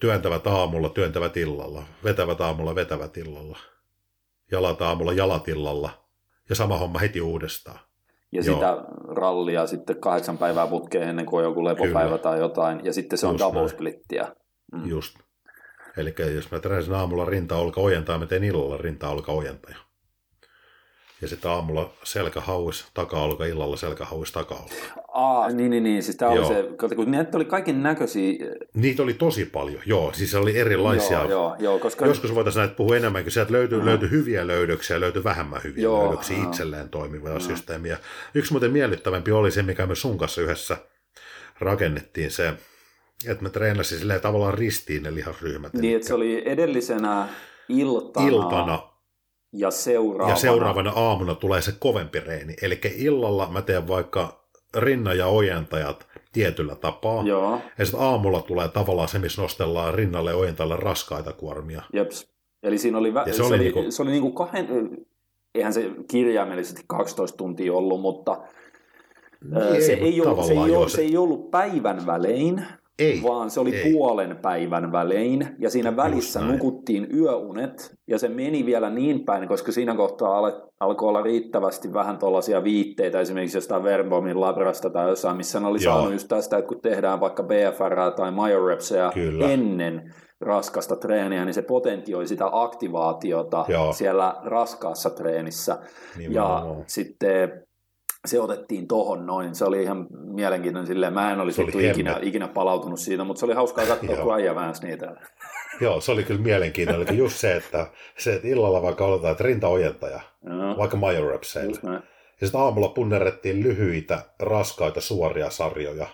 työntävät 0.00 0.46
aamulla, 0.46 0.88
työntävät 0.88 1.36
illalla, 1.36 1.86
vetävät 2.04 2.40
aamulla, 2.40 2.74
vetävät 2.74 3.16
illalla, 3.16 3.58
jalat 4.50 4.82
aamulla, 4.82 5.12
jalat 5.12 5.48
illalla 5.48 6.08
ja 6.48 6.54
sama 6.54 6.78
homma 6.78 6.98
heti 6.98 7.20
uudestaan 7.20 7.80
ja 8.34 8.42
Joo. 8.46 8.54
sitä 8.54 8.76
rallia 9.08 9.66
sitten 9.66 10.00
kahdeksan 10.00 10.38
päivää 10.38 10.66
putkeen 10.66 11.08
ennen 11.08 11.26
kuin 11.26 11.38
on 11.38 11.44
joku 11.50 11.64
lepopäivä 11.64 12.04
Kyllä. 12.04 12.18
tai 12.18 12.38
jotain, 12.38 12.80
ja 12.84 12.92
sitten 12.92 13.18
se 13.18 13.26
on 13.26 13.38
double 13.38 13.68
splittiä. 13.68 14.34
Mm. 14.72 14.86
Just. 14.86 15.16
Eli 15.96 16.14
jos 16.34 16.50
mä 16.50 16.60
treenasin 16.60 16.94
aamulla 16.94 17.24
rinta-olka 17.24 17.80
ojentaa, 17.80 18.18
mä 18.18 18.26
teen 18.26 18.44
illalla 18.44 18.76
rinta-olka 18.76 19.32
ojentaja. 19.32 19.76
Ja 21.24 21.28
sitten 21.28 21.50
aamulla 21.50 21.90
selkähauis, 22.02 22.84
taka-olka, 22.94 23.44
illalla 23.44 23.76
selkähauis, 23.76 24.32
taka-olka. 24.32 24.74
Aa, 25.12 25.48
niin, 25.50 25.70
niin, 25.70 25.82
niin. 25.82 26.02
Siis 26.02 26.16
tämä 26.16 26.30
oli 26.30 26.46
se, 26.46 26.94
kun 26.96 27.10
näitä 27.10 27.36
oli 27.36 27.44
kaiken 27.44 27.82
näköisiä. 27.82 28.32
Niitä 28.74 29.02
oli 29.02 29.14
tosi 29.14 29.44
paljon, 29.44 29.82
joo. 29.86 30.12
Siis 30.12 30.34
oli 30.34 30.58
erilaisia. 30.58 31.18
Joo, 31.18 31.28
joo, 31.28 31.56
joo 31.58 31.78
koska... 31.78 32.06
Joskus 32.06 32.34
voitaisiin 32.34 32.60
näitä 32.60 32.74
puhua 32.74 32.96
enemmänkin. 32.96 33.32
Sieltä 33.32 33.52
löytyy, 33.52 33.78
uh-huh. 33.78 33.88
löytyy 33.88 34.10
hyviä 34.10 34.46
löydöksiä, 34.46 35.00
löytyy 35.00 35.24
vähemmän 35.24 35.60
hyviä 35.64 35.82
joo, 35.82 36.04
löydöksiä, 36.04 36.36
uh-huh. 36.36 36.50
itselleen 36.50 36.88
toimivia 36.88 37.34
uh-huh. 37.34 37.46
systeemiä. 37.46 37.98
Yksi 38.34 38.52
muuten 38.52 38.72
miellyttävämpi 38.72 39.32
oli 39.32 39.50
se, 39.50 39.62
mikä 39.62 39.86
me 39.86 39.94
sun 39.94 40.18
kanssa 40.18 40.40
yhdessä 40.40 40.76
rakennettiin 41.60 42.30
se, 42.30 42.54
että 43.28 43.42
me 43.42 43.50
treenasin 43.50 43.98
silleen 43.98 44.20
tavallaan 44.20 44.54
ristiin 44.54 45.02
ne 45.02 45.14
lihasryhmät. 45.14 45.72
Niin, 45.72 45.96
että 45.96 46.08
se 46.08 46.14
oli 46.14 46.42
edellisenä 46.48 47.28
iltana, 47.68 48.28
iltana 48.28 48.93
ja 49.54 49.70
seuraavana. 49.70 50.30
Ja 50.30 50.36
seuraavana 50.36 50.92
aamuna 50.96 51.34
tulee 51.34 51.62
se 51.62 51.72
kovempi 51.78 52.20
reeni. 52.20 52.54
Eli 52.62 52.80
illalla 52.96 53.48
mä 53.50 53.62
teen 53.62 53.88
vaikka 53.88 54.44
rinna- 54.76 55.14
ja 55.14 55.26
ojentajat 55.26 56.06
tietyllä 56.32 56.74
tapaa. 56.74 57.22
Joo. 57.26 57.60
Ja 57.78 57.84
sitten 57.84 58.00
aamulla 58.04 58.40
tulee 58.42 58.68
tavallaan 58.68 59.08
se, 59.08 59.18
missä 59.18 59.42
nostellaan 59.42 59.94
rinnalle 59.94 60.30
ja 60.30 60.36
ojentalle 60.36 60.76
raskaita 60.76 61.32
kuormia. 61.32 61.82
Jeps. 61.92 62.28
Eli 62.62 62.78
siinä 62.78 62.98
oli, 62.98 63.10
vä- 63.10 63.26
Ja 63.28 63.32
se, 63.32 63.36
se 63.36 63.42
oli, 63.42 63.58
niinku... 63.58 63.84
se 63.88 64.02
oli 64.02 64.10
niinku 64.10 64.32
kahden, 64.32 64.66
eihän 65.54 65.72
se 65.72 65.90
kirjaimellisesti 66.10 66.82
12 66.86 67.36
tuntia 67.36 67.72
ollut, 67.72 68.00
mutta 68.00 68.38
Öö, 69.56 69.80
se, 69.80 69.92
ei 69.92 70.16
mutta 70.16 70.30
ollut, 70.30 70.46
se, 70.46 70.52
ei 70.52 70.90
se 70.90 71.02
ei 71.02 71.16
ollut 71.16 71.50
päivän 71.50 72.06
välein, 72.06 72.64
ei, 72.98 73.20
vaan 73.22 73.50
se 73.50 73.60
oli 73.60 73.76
ei. 73.76 73.92
puolen 73.92 74.36
päivän 74.42 74.92
välein, 74.92 75.48
ja 75.58 75.70
siinä 75.70 75.96
välissä 75.96 76.40
näin. 76.40 76.52
nukuttiin 76.52 77.06
yöunet, 77.16 77.94
ja 78.06 78.18
se 78.18 78.28
meni 78.28 78.66
vielä 78.66 78.90
niin 78.90 79.24
päin, 79.24 79.48
koska 79.48 79.72
siinä 79.72 79.94
kohtaa 79.94 80.38
ale, 80.38 80.52
alkoi 80.80 81.08
olla 81.08 81.22
riittävästi 81.22 81.92
vähän 81.92 82.18
tuollaisia 82.18 82.64
viitteitä, 82.64 83.20
esimerkiksi 83.20 83.56
jostain 83.56 83.82
Verbomin 83.84 84.40
labrasta 84.40 84.90
tai 84.90 85.08
jossain, 85.08 85.36
missä 85.36 85.60
ne 85.60 85.66
oli 85.66 85.78
Joo. 85.84 85.94
saanut 85.94 86.12
just 86.12 86.28
tästä, 86.28 86.58
että 86.58 86.68
kun 86.68 86.80
tehdään 86.80 87.20
vaikka 87.20 87.42
BFR 87.42 88.10
tai 88.16 88.30
Majorepsia 88.30 89.10
Kyllä. 89.14 89.48
ennen 89.48 90.14
raskasta 90.40 90.96
treeniä, 90.96 91.44
niin 91.44 91.54
se 91.54 91.62
potentioi 91.62 92.26
sitä 92.26 92.48
aktivaatiota 92.52 93.64
Joo. 93.68 93.92
siellä 93.92 94.34
raskaassa 94.44 95.10
treenissä, 95.10 95.72
ja 95.72 96.18
Nimenomaan. 96.18 96.84
sitten 96.86 97.63
se 98.24 98.40
otettiin 98.40 98.86
tohon 98.86 99.26
noin, 99.26 99.54
se 99.54 99.64
oli 99.64 99.82
ihan 99.82 100.06
mielenkiintoinen 100.10 100.86
silleen, 100.86 101.12
mä 101.12 101.32
en 101.32 101.40
olisi 101.40 101.62
oli 101.62 101.90
ikinä, 101.90 102.18
ikinä 102.22 102.48
palautunut 102.48 102.98
siitä, 103.00 103.24
mutta 103.24 103.40
se 103.40 103.46
oli 103.46 103.54
hauskaa 103.54 103.86
katsoa, 103.86 104.16
kun 104.16 104.34
äijä 104.34 104.54
väänsi 104.54 104.86
niitä. 104.86 105.16
Joo, 105.80 106.00
se 106.00 106.12
oli 106.12 106.22
kyllä 106.24 106.40
mielenkiintoinen. 106.40 107.08
Eli 107.08 107.18
just 107.18 107.36
se, 107.36 107.56
että, 107.56 107.86
se, 108.18 108.34
että 108.34 108.48
illalla 108.48 108.82
vaikka 108.82 109.04
oletaan, 109.04 109.32
että 109.32 109.44
rintaojentaja, 109.44 110.20
Joo, 110.42 110.78
vaikka 110.78 110.98
näin. 111.84 112.02
Ja 112.40 112.46
sitten 112.46 112.60
aamulla 112.60 112.88
punnerrettiin 112.88 113.62
lyhyitä, 113.62 114.22
raskaita, 114.38 115.00
suoria 115.00 115.50
sarjoja 115.50 116.06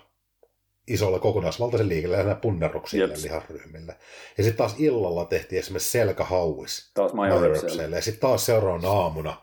isolla 0.91 1.19
kokonaisvaltaisen 1.19 1.89
liikellä 1.89 2.17
ja 2.17 2.35
punnerruksille 2.35 3.05
Jeps. 3.05 3.23
liharyhmille. 3.23 3.97
Ja 4.39 4.45
sitten 4.45 4.59
taas 4.59 4.75
illalla 4.79 5.25
tehtiin 5.25 5.59
esimerkiksi 5.59 5.91
selkähauis 5.91 6.91
Taas 6.95 7.13
majorepseille. 7.13 7.97
Ja 7.97 8.03
sitten 8.03 8.21
taas 8.21 8.47
seuraavana 8.47 8.89
aamuna 8.89 9.37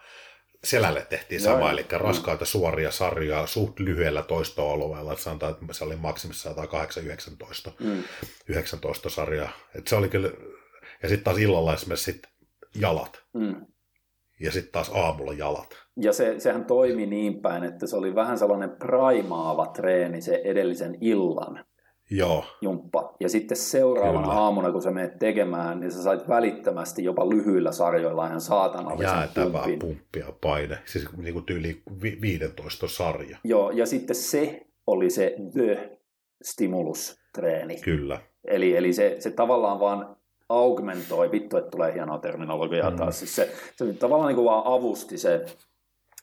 selälle 0.68 1.06
tehtiin 1.10 1.42
sama, 1.42 1.60
joo. 1.60 1.70
eli 1.70 1.86
raskaita 1.92 2.46
suoria 2.46 2.92
sarjoja 2.92 3.48
suht 3.48 3.80
lyhyellä 3.80 4.24
toistoalueella. 4.24 5.12
että 5.12 5.24
Sanotaan, 5.24 5.52
että 5.54 5.74
se 5.74 5.84
oli 5.84 5.96
maksimissaan 5.96 6.56
8-19 6.56 7.72
Mm. 7.80 8.04
19 8.48 9.10
sarjaa. 9.10 9.50
Et 9.76 9.88
se 9.88 9.96
oli 9.96 10.10
kyllä, 10.10 10.30
ja 11.04 11.10
sitten 11.10 11.24
taas 11.24 11.38
illalla 11.38 11.74
esimerkiksi 11.74 12.12
sit 12.12 12.24
jalat, 12.76 13.24
Mm. 13.34 13.66
ja 14.40 14.52
sitten 14.52 14.72
taas 14.72 14.90
aamulla 14.94 15.34
jalat. 15.34 15.78
Ja 16.02 16.14
se, 16.14 16.40
sehän 16.40 16.66
toimi 16.66 17.06
niin 17.06 17.42
päin, 17.42 17.64
että 17.64 17.88
se 17.88 17.96
oli 17.96 18.16
vähän 18.16 18.38
sellainen 18.38 18.70
primaava 18.70 19.66
treeni 19.68 20.22
se 20.22 20.42
edellisen 20.44 20.98
illan 21.02 21.66
Joo, 22.10 22.46
jumppa. 22.62 23.14
Ja 23.20 23.30
sitten 23.30 23.58
seuraavana 23.58 24.28
Kyllä. 24.28 24.40
aamuna, 24.40 24.72
kun 24.72 24.82
sä 24.82 24.92
menet 24.92 25.20
tekemään, 25.20 25.80
niin 25.80 25.92
sä 25.92 26.04
sait 26.04 26.28
välittömästi 26.28 27.04
jopa 27.04 27.30
lyhyillä 27.30 27.72
sarjoilla 27.72 28.28
ihan 28.28 28.42
saatanallisen 28.42 29.14
jäätävää 29.18 29.62
pumpin. 29.62 29.80
pumppia 29.80 30.26
paine, 30.42 30.78
siis 30.86 31.18
niin 31.18 31.34
kuin 31.34 31.46
tyyli 31.46 31.82
vi- 32.02 32.18
15 32.22 32.88
sarja. 32.88 33.38
Joo, 33.44 33.72
ja 33.72 33.86
sitten 33.86 34.16
se 34.16 34.68
oli 34.88 35.10
se 35.10 35.36
the 35.54 35.98
stimulus-treeni. 36.44 37.82
Kyllä, 37.82 38.20
Eli, 38.46 38.76
eli 38.76 38.94
se, 38.94 39.16
se 39.20 39.32
tavallaan 39.32 39.80
vaan 39.80 40.16
augmentoi, 40.50 41.32
vittu, 41.32 41.58
että 41.58 41.70
tulee 41.72 41.94
hienoa 41.94 42.18
terminologiaa 42.18 42.90
Mm. 42.90 42.96
taas. 42.98 43.20
Siis 43.20 43.36
se, 43.36 43.52
se 43.76 43.94
tavallaan 43.94 44.28
niin 44.28 44.36
kuin 44.36 44.46
vaan 44.46 44.64
avusti 44.66 45.18
se 45.18 45.46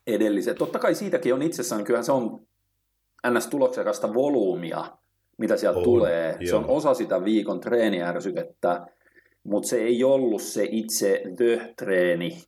edellisen. 0.07 0.55
Totta 0.57 0.78
kai 0.78 0.95
siitäkin 0.95 1.35
on 1.35 1.43
itsessään, 1.43 1.85
kyllähän 1.85 2.05
se 2.05 2.12
on 2.12 2.41
ns-tuloksekasta 3.30 4.14
volyymia, 4.14 4.85
mitä 5.39 5.57
sieltä 5.57 5.78
On, 5.78 5.85
tulee. 5.85 6.32
Se 6.32 6.45
joo. 6.45 6.59
on 6.59 6.70
osa 6.70 6.95
sitä 6.95 7.24
viikon 7.24 7.61
treeniärsykettä, 7.61 8.87
mutta 9.45 9.68
se 9.68 9.76
ei 9.76 10.05
ollut 10.05 10.43
se 10.43 10.68
itse 10.70 11.22
the-treeni, 11.37 12.43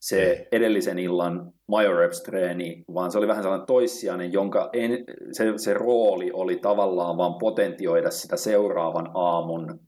se 0.00 0.22
Ei. 0.22 0.46
edellisen 0.52 0.98
illan 0.98 1.52
Majoreps-treeni, 1.66 2.84
vaan 2.94 3.12
se 3.12 3.18
oli 3.18 3.28
vähän 3.28 3.42
sellainen 3.42 3.66
toissijainen, 3.66 4.32
jonka 4.32 4.70
en, 4.72 5.04
se, 5.32 5.44
se 5.56 5.74
rooli 5.74 6.30
oli 6.32 6.56
tavallaan 6.56 7.16
vaan 7.16 7.34
potentioida 7.38 8.10
sitä 8.10 8.36
seuraavan 8.36 9.10
aamun 9.14 9.80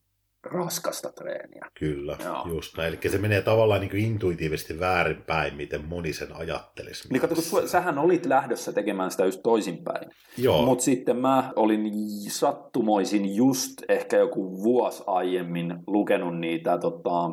raskasta 0.45 1.13
treeniä. 1.13 1.67
kyllä, 1.79 2.17
Joo. 2.25 2.49
just 2.49 2.77
näin. 2.77 2.89
Eli 2.89 3.11
se 3.11 3.19
menee 3.19 3.43
tavallaan 3.43 3.81
niin 3.81 3.91
kuin 3.91 4.05
intuitiivisesti 4.05 4.81
väärinpäin, 4.81 5.57
miten 5.57 5.85
moni 5.85 6.13
sen 6.13 6.37
ajattelisi. 6.37 7.09
Niin 7.13 7.21
kato, 7.21 7.35
kun 7.35 7.69
sähän 7.69 7.99
olit 7.99 8.27
lähdössä 8.27 8.73
tekemään 8.73 9.11
sitä 9.11 9.25
just 9.25 9.41
toisinpäin. 9.43 10.11
Joo, 10.39 10.63
Mutta 10.63 10.85
sitten 10.85 11.17
mä 11.17 11.53
olin 11.57 11.91
sattumoisin 12.29 13.37
just 13.37 13.73
ehkä 13.89 14.17
joku 14.17 14.63
vuosi 14.63 15.03
aiemmin 15.07 15.75
lukenut 15.87 16.39
niitä, 16.39 16.79
tota, 16.79 17.31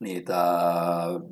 niitä 0.00 0.36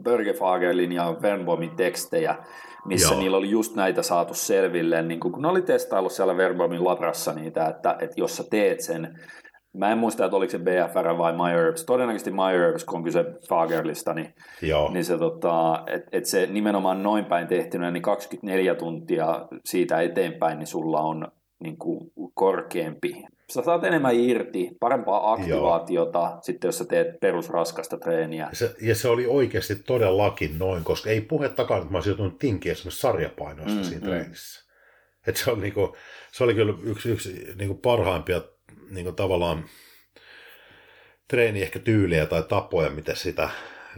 Börgefagelin 0.02 0.92
ja 0.92 1.16
Wernbomin 1.22 1.76
tekstejä, 1.76 2.36
missä 2.84 3.14
Joo. 3.14 3.20
niillä 3.20 3.36
oli 3.36 3.50
just 3.50 3.76
näitä 3.76 4.02
saatu 4.02 4.34
selville, 4.34 5.02
niin 5.02 5.20
kun 5.20 5.42
ne 5.42 5.48
oli 5.48 5.62
testaillut 5.62 6.12
siellä 6.12 6.34
Wernbomin 6.34 6.84
labrassa 6.84 7.32
niitä, 7.32 7.66
että, 7.66 7.96
että 8.00 8.20
jos 8.20 8.36
sä 8.36 8.44
teet 8.50 8.80
sen, 8.80 9.18
mä 9.72 9.92
en 9.92 9.98
muista, 9.98 10.24
että 10.24 10.36
oliko 10.36 10.50
se 10.50 10.58
BFR 10.58 11.18
vai 11.18 11.32
MyHerbs, 11.32 11.84
todennäköisesti 11.84 12.30
MyHerbs, 12.30 12.84
kun 12.84 12.96
on 12.96 13.04
kyse 13.04 13.24
Fagerlista, 13.48 14.14
niin 14.14 14.34
joo, 14.62 14.92
niin 14.92 15.04
se, 15.04 15.18
tota, 15.18 15.82
et, 15.86 16.02
et 16.12 16.26
se 16.26 16.46
nimenomaan 16.46 17.02
noin 17.02 17.24
päin 17.24 17.46
tehtynä, 17.48 17.90
niin 17.90 18.02
24 18.02 18.74
tuntia 18.74 19.48
siitä 19.64 20.00
eteenpäin, 20.00 20.58
niin 20.58 20.66
sulla 20.66 21.00
on 21.00 21.28
niin 21.62 21.76
kuin 21.78 22.12
korkeampi. 22.34 23.24
Sä 23.50 23.62
saat 23.62 23.84
enemmän 23.84 24.14
irti, 24.14 24.70
parempaa 24.80 25.32
aktivaatiota, 25.32 26.38
sitten 26.40 26.68
jos 26.68 26.78
sä 26.78 26.84
teet 26.84 27.20
perusraskasta 27.20 27.98
treeniä. 27.98 28.48
Ja 28.50 28.56
se, 28.56 28.74
ja 28.82 28.94
se 28.94 29.08
oli 29.08 29.26
oikeasti 29.26 29.74
todellakin 29.76 30.58
noin, 30.58 30.84
koska 30.84 31.10
ei 31.10 31.20
puhettakaan, 31.20 31.80
että 31.80 31.92
mä 31.92 31.96
olisin 31.96 32.10
joutunut 32.10 32.38
tinkiä 32.38 32.72
esimerkiksi 32.72 33.00
sarjapainoista 33.00 33.72
Mm, 33.72 33.78
mm, 33.78 33.84
siinä 33.84 34.00
mm. 34.00 34.06
treenissä. 34.06 34.72
Et 35.26 35.36
se, 35.36 35.50
on 35.50 35.60
niinku, 35.60 35.96
se 36.32 36.44
oli 36.44 36.54
kyllä 36.54 36.74
yksi, 36.82 37.10
yksi 37.10 37.54
niinku 37.58 37.74
parhaimpia 37.74 38.40
niinku 38.94 39.12
tavallaan 39.12 39.64
treeni 41.28 41.62
ehkä 41.62 41.78
tyylejä 41.78 42.26
tai 42.26 42.42
tapoja, 42.42 42.90
mitä 42.90 43.14
sitä 43.14 43.48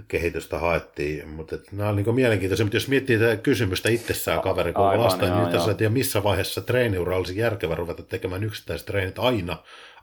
kehitystä 0.09 0.59
haettiin. 0.59 1.29
Mutta 1.29 1.57
nämä 1.73 1.89
on 1.89 1.97
niinku 1.97 2.13
mielenkiintoisia, 2.13 2.67
mutta 2.67 2.77
jos 2.77 2.89
miettii 2.89 3.19
tätä 3.19 3.37
kysymystä 3.37 3.89
itsessään 3.89 4.41
kaveri, 4.41 4.73
kun 4.73 4.85
Aivan, 4.85 5.05
vastaan, 5.05 5.43
niin 5.43 5.55
joo. 5.55 5.67
sä 5.67 5.75
tiedä 5.75 5.93
missä 5.93 6.23
vaiheessa 6.23 6.61
treeniura 6.61 7.17
olisi 7.17 7.39
järkevä 7.39 7.75
ruveta 7.75 8.03
tekemään 8.03 8.45
yksittäiset 8.45 8.87
treenit 8.87 9.19
aina, 9.19 9.57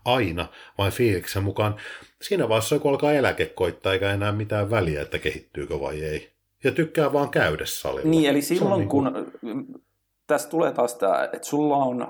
aina, 0.05 0.47
vai 0.77 0.91
fiiliksen 0.91 1.43
mukaan. 1.43 1.75
Siinä 2.21 2.49
vaiheessa, 2.49 2.79
kun 2.79 2.91
alkaa 2.91 3.13
eläke 3.13 3.45
koittaa, 3.45 3.93
eikä 3.93 4.11
enää 4.11 4.31
mitään 4.31 4.69
väliä, 4.69 5.01
että 5.01 5.19
kehittyykö 5.19 5.79
vai 5.79 6.01
ei. 6.01 6.31
Ja 6.63 6.71
tykkää 6.71 7.13
vaan 7.13 7.29
käydä 7.29 7.65
salilla. 7.65 8.09
Niin, 8.09 8.29
eli 8.29 8.41
silloin 8.41 8.79
niinku- 8.79 9.01
kun, 9.01 9.71
tässä 10.27 10.49
tulee 10.49 10.71
taas 10.71 10.95
tämä, 10.95 11.23
että 11.23 11.47
sulla 11.47 11.75
on 11.75 12.07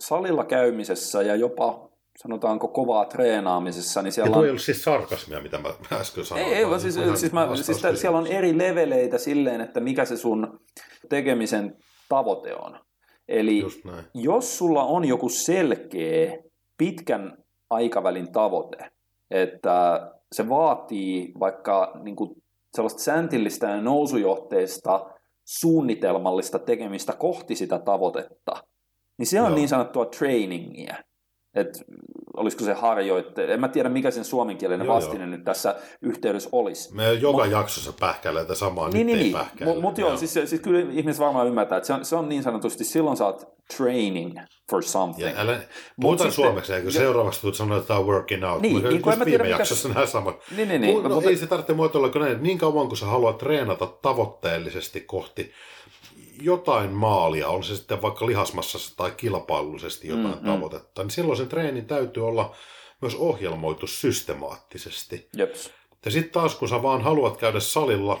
salilla 0.00 0.44
käymisessä 0.44 1.22
ja 1.22 1.36
jopa 1.36 1.88
sanotaanko 2.18 2.68
kovaa 2.68 3.04
treenaamisessa, 3.04 4.02
niin 4.02 4.08
Ja 4.08 4.12
siellä 4.12 4.30
tuo 4.30 4.38
on 4.38 4.44
ei 4.44 4.50
ollut 4.50 4.62
siis 4.62 4.82
sarkasmia, 4.82 5.40
mitä 5.40 5.58
mä 5.58 5.68
äsken 6.00 6.24
sanoin. 6.24 6.46
Ei, 6.46 6.54
ei 6.54 6.68
vaan 6.68 6.80
siis, 6.80 6.94
siis, 7.14 7.32
mä, 7.32 7.48
siis 7.56 7.80
tä- 7.80 7.96
siellä 7.96 8.18
on 8.18 8.26
eri 8.26 8.58
leveleitä 8.58 9.18
silleen, 9.18 9.60
että 9.60 9.80
mikä 9.80 10.04
se 10.04 10.16
sun 10.16 10.60
tekemisen 11.08 11.76
tavoite 12.08 12.54
on. 12.54 12.80
Eli 13.28 13.62
jos 14.14 14.58
sulla 14.58 14.84
on 14.84 15.04
joku 15.04 15.28
selkeä 15.28 16.38
pitkän 16.78 17.36
aikavälin 17.70 18.32
tavoite, 18.32 18.90
että 19.30 20.08
se 20.32 20.48
vaatii 20.48 21.32
vaikka 21.40 21.92
niin 22.02 22.16
kuin 22.16 22.30
sellaista 22.76 23.02
säntillistä 23.02 23.66
ja 23.66 23.80
nousujohteista 23.80 25.10
suunnitelmallista 25.46 26.58
tekemistä 26.58 27.12
kohti 27.12 27.54
sitä 27.54 27.78
tavoitetta, 27.78 28.52
niin 29.18 29.26
se 29.26 29.40
on 29.40 29.46
Joo. 29.46 29.54
niin 29.56 29.68
sanottua 29.68 30.06
trainingia. 30.06 30.94
Et 31.54 31.82
olisiko 32.36 32.64
se 32.64 32.72
harjoitte, 32.74 33.54
en 33.54 33.60
mä 33.60 33.68
tiedä 33.68 33.88
mikä 33.88 34.10
sen 34.10 34.24
suomenkielinen 34.24 34.86
Joo, 34.86 34.94
vastine 34.94 35.26
nyt 35.26 35.44
tässä 35.44 35.74
yhteydessä 36.02 36.48
olisi. 36.52 36.94
Me 36.94 37.12
joka 37.12 37.46
jaksossa 37.46 37.92
pähkäilee 38.00 38.42
tätä 38.42 38.54
samaa, 38.54 38.88
Niin, 38.88 39.06
nyt 39.06 39.16
niin, 39.16 39.36
ei 39.36 39.42
niin. 39.58 39.64
Mutta 39.68 39.80
mut 39.80 39.98
joo, 39.98 40.16
siis, 40.16 40.32
siis 40.34 40.60
kyllä 40.60 40.80
ihmiset 40.92 41.20
varmaan 41.20 41.46
ymmärtää, 41.46 41.78
että 41.78 41.86
se 41.86 41.92
on, 41.92 42.04
se 42.04 42.16
on 42.16 42.28
niin 42.28 42.42
sanotusti, 42.42 42.84
silloin 42.84 43.22
oot 43.22 43.44
training 43.76 44.38
for 44.70 44.82
something. 44.82 45.28
Ja 45.28 45.40
älä, 45.40 45.60
puhutaan 46.00 46.30
sitten- 46.30 46.44
suomeksi, 46.46 46.72
eikö 46.72 46.86
jo- 46.86 46.90
seuraavaksi 46.90 47.40
tulet 47.40 47.54
sanoa, 47.54 47.76
että 47.76 47.88
tämä 47.88 48.00
on 48.00 48.06
working 48.06 48.44
out. 48.50 48.62
Niin, 48.62 48.72
Mutta 48.74 48.88
niin 48.88 49.02
kun 49.02 49.12
en 49.12 49.18
mä 49.18 49.24
tiedä, 49.24 49.44
viime 49.44 49.54
mikä- 49.54 49.62
jaksossa 49.62 49.88
nämä 49.88 50.06
samat. 50.06 50.36
Niin, 50.56 50.68
niin, 50.68 50.80
niin. 50.80 51.02
No, 51.02 51.08
mutta- 51.08 51.30
ei 51.30 51.36
se 51.36 51.46
tarvitse 51.46 51.72
muotoilla 51.74 52.08
kuin 52.08 52.22
näin. 52.22 52.42
Niin 52.42 52.58
kauan 52.58 52.86
kuin 52.88 52.98
sä 52.98 53.06
haluat 53.06 53.38
treenata 53.38 53.86
tavoitteellisesti 53.86 55.00
kohti 55.00 55.52
jotain 56.42 56.90
maalia, 56.90 57.48
on 57.48 57.64
se 57.64 57.76
sitten 57.76 58.02
vaikka 58.02 58.26
lihasmassassa 58.26 58.96
tai 58.96 59.10
kilpailullisesti 59.16 60.08
jotain 60.08 60.34
Mm, 60.34 60.40
mm, 60.40 60.52
tavoitetta, 60.52 61.02
niin 61.02 61.10
silloin 61.10 61.36
sen 61.36 61.48
treenin 61.48 61.86
täytyy 61.86 62.26
olla 62.26 62.54
myös 63.00 63.14
ohjelmoitu 63.14 63.86
systemaattisesti. 63.86 65.28
Jeps. 65.36 65.70
Ja 66.04 66.10
sitten 66.10 66.32
taas, 66.32 66.54
kun 66.54 66.68
sä 66.68 66.82
vaan 66.82 67.02
haluat 67.02 67.36
käydä 67.36 67.60
salilla, 67.60 68.20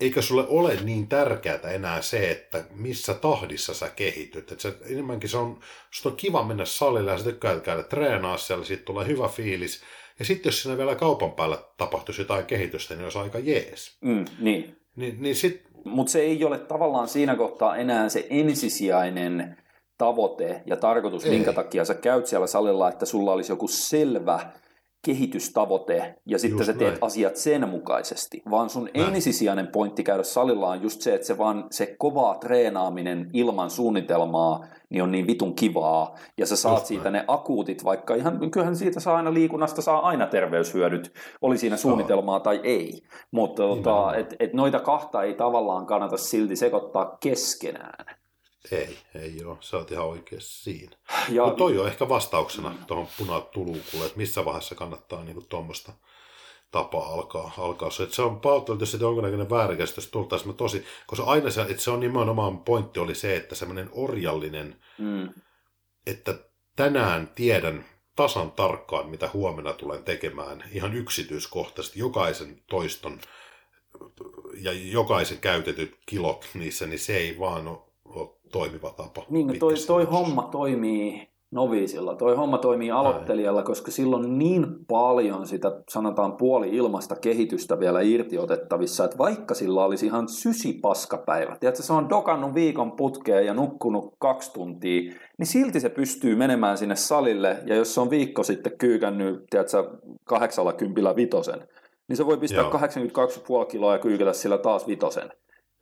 eikä 0.00 0.22
sulle 0.22 0.44
ole 0.48 0.78
niin 0.82 1.08
tärkeää 1.08 1.70
enää 1.74 2.02
se, 2.02 2.30
että 2.30 2.64
missä 2.70 3.14
tahdissa 3.14 3.74
sä 3.74 3.88
kehityt. 3.88 4.52
Että 4.52 4.62
se, 4.62 4.76
enemmänkin 4.90 5.30
se 5.30 5.36
on, 5.36 5.60
on 6.04 6.16
kiva 6.16 6.42
mennä 6.42 6.64
salille 6.64 7.10
ja 7.10 7.18
sä 7.18 7.24
tykkää 7.24 7.60
käydä 7.60 7.82
treenaa 7.82 8.36
siellä, 8.36 8.64
siitä 8.64 8.84
tulee 8.84 9.06
hyvä 9.06 9.28
fiilis. 9.28 9.82
Ja 10.18 10.24
sitten 10.24 10.50
jos 10.50 10.62
siinä 10.62 10.78
vielä 10.78 10.94
kaupan 10.94 11.32
päällä 11.32 11.58
tapahtuisi 11.76 12.20
jotain 12.20 12.46
kehitystä, 12.46 12.94
niin 12.94 13.04
olisi 13.04 13.18
aika 13.18 13.38
jees. 13.38 13.96
Mm, 14.00 14.24
niin. 14.38 14.76
Niin, 14.96 15.22
niin 15.22 15.36
sit... 15.36 15.71
Mutta 15.84 16.12
se 16.12 16.20
ei 16.20 16.44
ole 16.44 16.58
tavallaan 16.58 17.08
siinä 17.08 17.36
kohtaa 17.36 17.76
enää 17.76 18.08
se 18.08 18.26
ensisijainen 18.30 19.56
tavoite 19.98 20.62
ja 20.66 20.76
tarkoitus, 20.76 21.24
ei. 21.24 21.30
minkä 21.30 21.52
takia 21.52 21.84
sä 21.84 21.94
käyt 21.94 22.26
siellä 22.26 22.46
salilla, 22.46 22.88
että 22.88 23.06
sulla 23.06 23.32
olisi 23.32 23.52
joku 23.52 23.68
selvä 23.68 24.40
kehitystavoite 25.02 26.14
ja 26.26 26.38
sitten 26.38 26.58
just 26.58 26.66
sä 26.66 26.72
teet 26.72 26.90
näin. 26.90 27.04
asiat 27.04 27.36
sen 27.36 27.68
mukaisesti, 27.68 28.42
vaan 28.50 28.70
sun 28.70 28.88
näin. 28.94 29.14
ensisijainen 29.14 29.66
pointti 29.66 30.04
käydä 30.04 30.22
salilla 30.22 30.68
on 30.68 30.82
just 30.82 31.00
se, 31.00 31.14
että 31.14 31.26
se 31.26 31.38
vaan 31.38 31.64
se 31.70 31.94
kovaa 31.98 32.34
treenaaminen 32.34 33.30
ilman 33.32 33.70
suunnitelmaa 33.70 34.64
niin 34.90 35.02
on 35.02 35.12
niin 35.12 35.26
vitun 35.26 35.54
kivaa 35.54 36.14
ja 36.38 36.46
sä 36.46 36.56
saat 36.56 36.76
just 36.76 36.86
siitä 36.86 37.04
näin. 37.04 37.12
ne 37.12 37.24
akuutit, 37.28 37.84
vaikka 37.84 38.14
ihan, 38.14 38.50
kyllähän 38.50 38.76
siitä 38.76 39.00
saa 39.00 39.16
aina 39.16 39.34
liikunnasta 39.34 39.82
saa 39.82 40.08
aina 40.08 40.26
terveyshyödyt, 40.26 41.12
oli 41.42 41.58
siinä 41.58 41.76
suunnitelmaa 41.76 42.40
tai 42.40 42.60
ei, 42.64 43.02
mutta 43.30 43.62
tota, 43.62 44.14
et, 44.16 44.36
et 44.40 44.52
noita 44.52 44.80
kahta 44.80 45.22
ei 45.22 45.34
tavallaan 45.34 45.86
kannata 45.86 46.16
silti 46.16 46.56
sekoittaa 46.56 47.16
keskenään. 47.20 48.21
Ei, 48.70 48.98
ei 49.14 49.44
ole. 49.44 49.56
Sä 49.60 49.76
oot 49.76 49.90
ihan 49.90 50.06
oikeassa 50.06 50.62
siinä. 50.62 50.96
Ja... 51.28 51.44
Mutta 51.44 51.58
toi 51.58 51.78
on 51.78 51.86
ehkä 51.86 52.08
vastauksena 52.08 52.74
tuohon 52.86 53.08
punatulukulle, 53.18 54.06
että 54.06 54.18
missä 54.18 54.44
vaiheessa 54.44 54.74
kannattaa 54.74 55.24
niin 55.24 55.46
tuommoista 55.48 55.92
tapaa 56.70 57.06
alkaa, 57.06 57.52
alkaa 57.58 57.90
se. 57.90 58.02
Että 58.02 58.14
se 58.14 58.22
on 58.22 58.40
pahoittelut, 58.40 58.80
jos 58.80 58.90
sitten 58.90 59.06
jonkinnäköinen 59.06 59.50
väärinkäsitys 59.50 60.08
tultaisiin 60.08 60.54
tosi, 60.54 60.84
koska 61.06 61.24
aina 61.24 61.50
se, 61.50 61.62
että 61.62 61.82
se 61.82 61.90
on 61.90 62.00
nimenomaan 62.00 62.58
pointti 62.58 63.00
oli 63.00 63.14
se, 63.14 63.36
että 63.36 63.54
semmoinen 63.54 63.88
orjallinen, 63.92 64.80
mm. 64.98 65.28
että 66.06 66.34
tänään 66.76 67.28
tiedän 67.34 67.84
tasan 68.16 68.52
tarkkaan, 68.52 69.08
mitä 69.08 69.30
huomenna 69.32 69.72
tulen 69.72 70.04
tekemään 70.04 70.64
ihan 70.72 70.94
yksityiskohtaisesti 70.94 71.98
jokaisen 71.98 72.62
toiston 72.66 73.20
ja 74.54 74.72
jokaisen 74.72 75.38
käytetyt 75.38 75.98
kilot 76.06 76.48
niissä, 76.54 76.86
niin 76.86 76.98
se 76.98 77.16
ei 77.16 77.38
vaan 77.38 77.68
ole 77.68 77.91
toimiva 78.52 78.90
tapa. 78.96 79.24
Niin, 79.30 79.58
toi, 79.58 79.74
toi 79.86 80.04
homma 80.04 80.42
toimii 80.42 81.32
noviisilla, 81.52 82.14
toi 82.14 82.36
homma 82.36 82.58
toimii 82.58 82.90
aloittelijalla, 82.90 83.60
Näin. 83.60 83.66
koska 83.66 83.90
silloin 83.90 84.24
on 84.24 84.38
niin 84.38 84.66
paljon 84.88 85.46
sitä, 85.46 85.82
sanotaan 85.90 86.36
puoli-ilmasta 86.36 87.16
kehitystä 87.16 87.80
vielä 87.80 88.00
irtiotettavissa, 88.00 89.04
että 89.04 89.18
vaikka 89.18 89.54
sillä 89.54 89.84
olisi 89.84 90.06
ihan 90.06 90.28
sysipaskapäivä, 90.28 91.56
tiedätkö, 91.60 91.82
se 91.82 91.92
on 91.92 92.08
dokannut 92.08 92.54
viikon 92.54 92.92
putkeen 92.92 93.46
ja 93.46 93.54
nukkunut 93.54 94.14
kaksi 94.18 94.52
tuntia, 94.52 95.12
niin 95.38 95.46
silti 95.46 95.80
se 95.80 95.88
pystyy 95.88 96.36
menemään 96.36 96.78
sinne 96.78 96.96
salille, 96.96 97.58
ja 97.66 97.76
jos 97.76 97.94
se 97.94 98.00
on 98.00 98.10
viikko 98.10 98.42
sitten 98.42 98.78
kyykännyt, 98.78 99.44
tiedätkö, 99.50 99.90
kahdeksalla 100.24 100.72
kympillä 100.72 101.16
vitosen, 101.16 101.68
niin 102.08 102.16
se 102.16 102.26
voi 102.26 102.36
pistää 102.36 102.60
Joo. 102.60 102.70
82,5 103.62 103.66
kiloa 103.66 103.92
ja 103.92 103.98
kyykellä 103.98 104.32
sillä 104.32 104.58
taas 104.58 104.86
vitosen. 104.86 105.30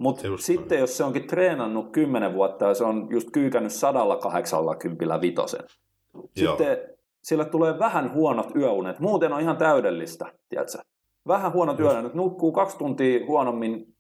Mutta 0.01 0.23
sitten 0.39 0.79
jos 0.79 0.97
se 0.97 1.05
onkin 1.05 1.27
treenannut 1.27 1.93
10 1.93 2.35
vuotta 2.35 2.65
ja 2.65 2.75
se 2.75 2.85
on 2.85 3.07
just 3.11 3.31
kyykännyt 3.31 3.73
180 3.73 5.21
vitosen, 5.21 5.61
sitten 6.37 6.67
Joo. 6.67 6.97
sillä 7.23 7.45
tulee 7.45 7.79
vähän 7.79 8.13
huonot 8.13 8.57
yöunet. 8.57 8.99
Muuten 8.99 9.33
on 9.33 9.41
ihan 9.41 9.57
täydellistä, 9.57 10.27
tiedätkö? 10.49 10.79
Vähän 11.27 11.53
huonot 11.53 11.79
Just. 11.79 11.93
yöunet. 11.93 12.15
Nukkuu 12.15 12.53
kaksi 12.53 12.79
tuntia 12.79 13.27
huonommin 13.27 13.95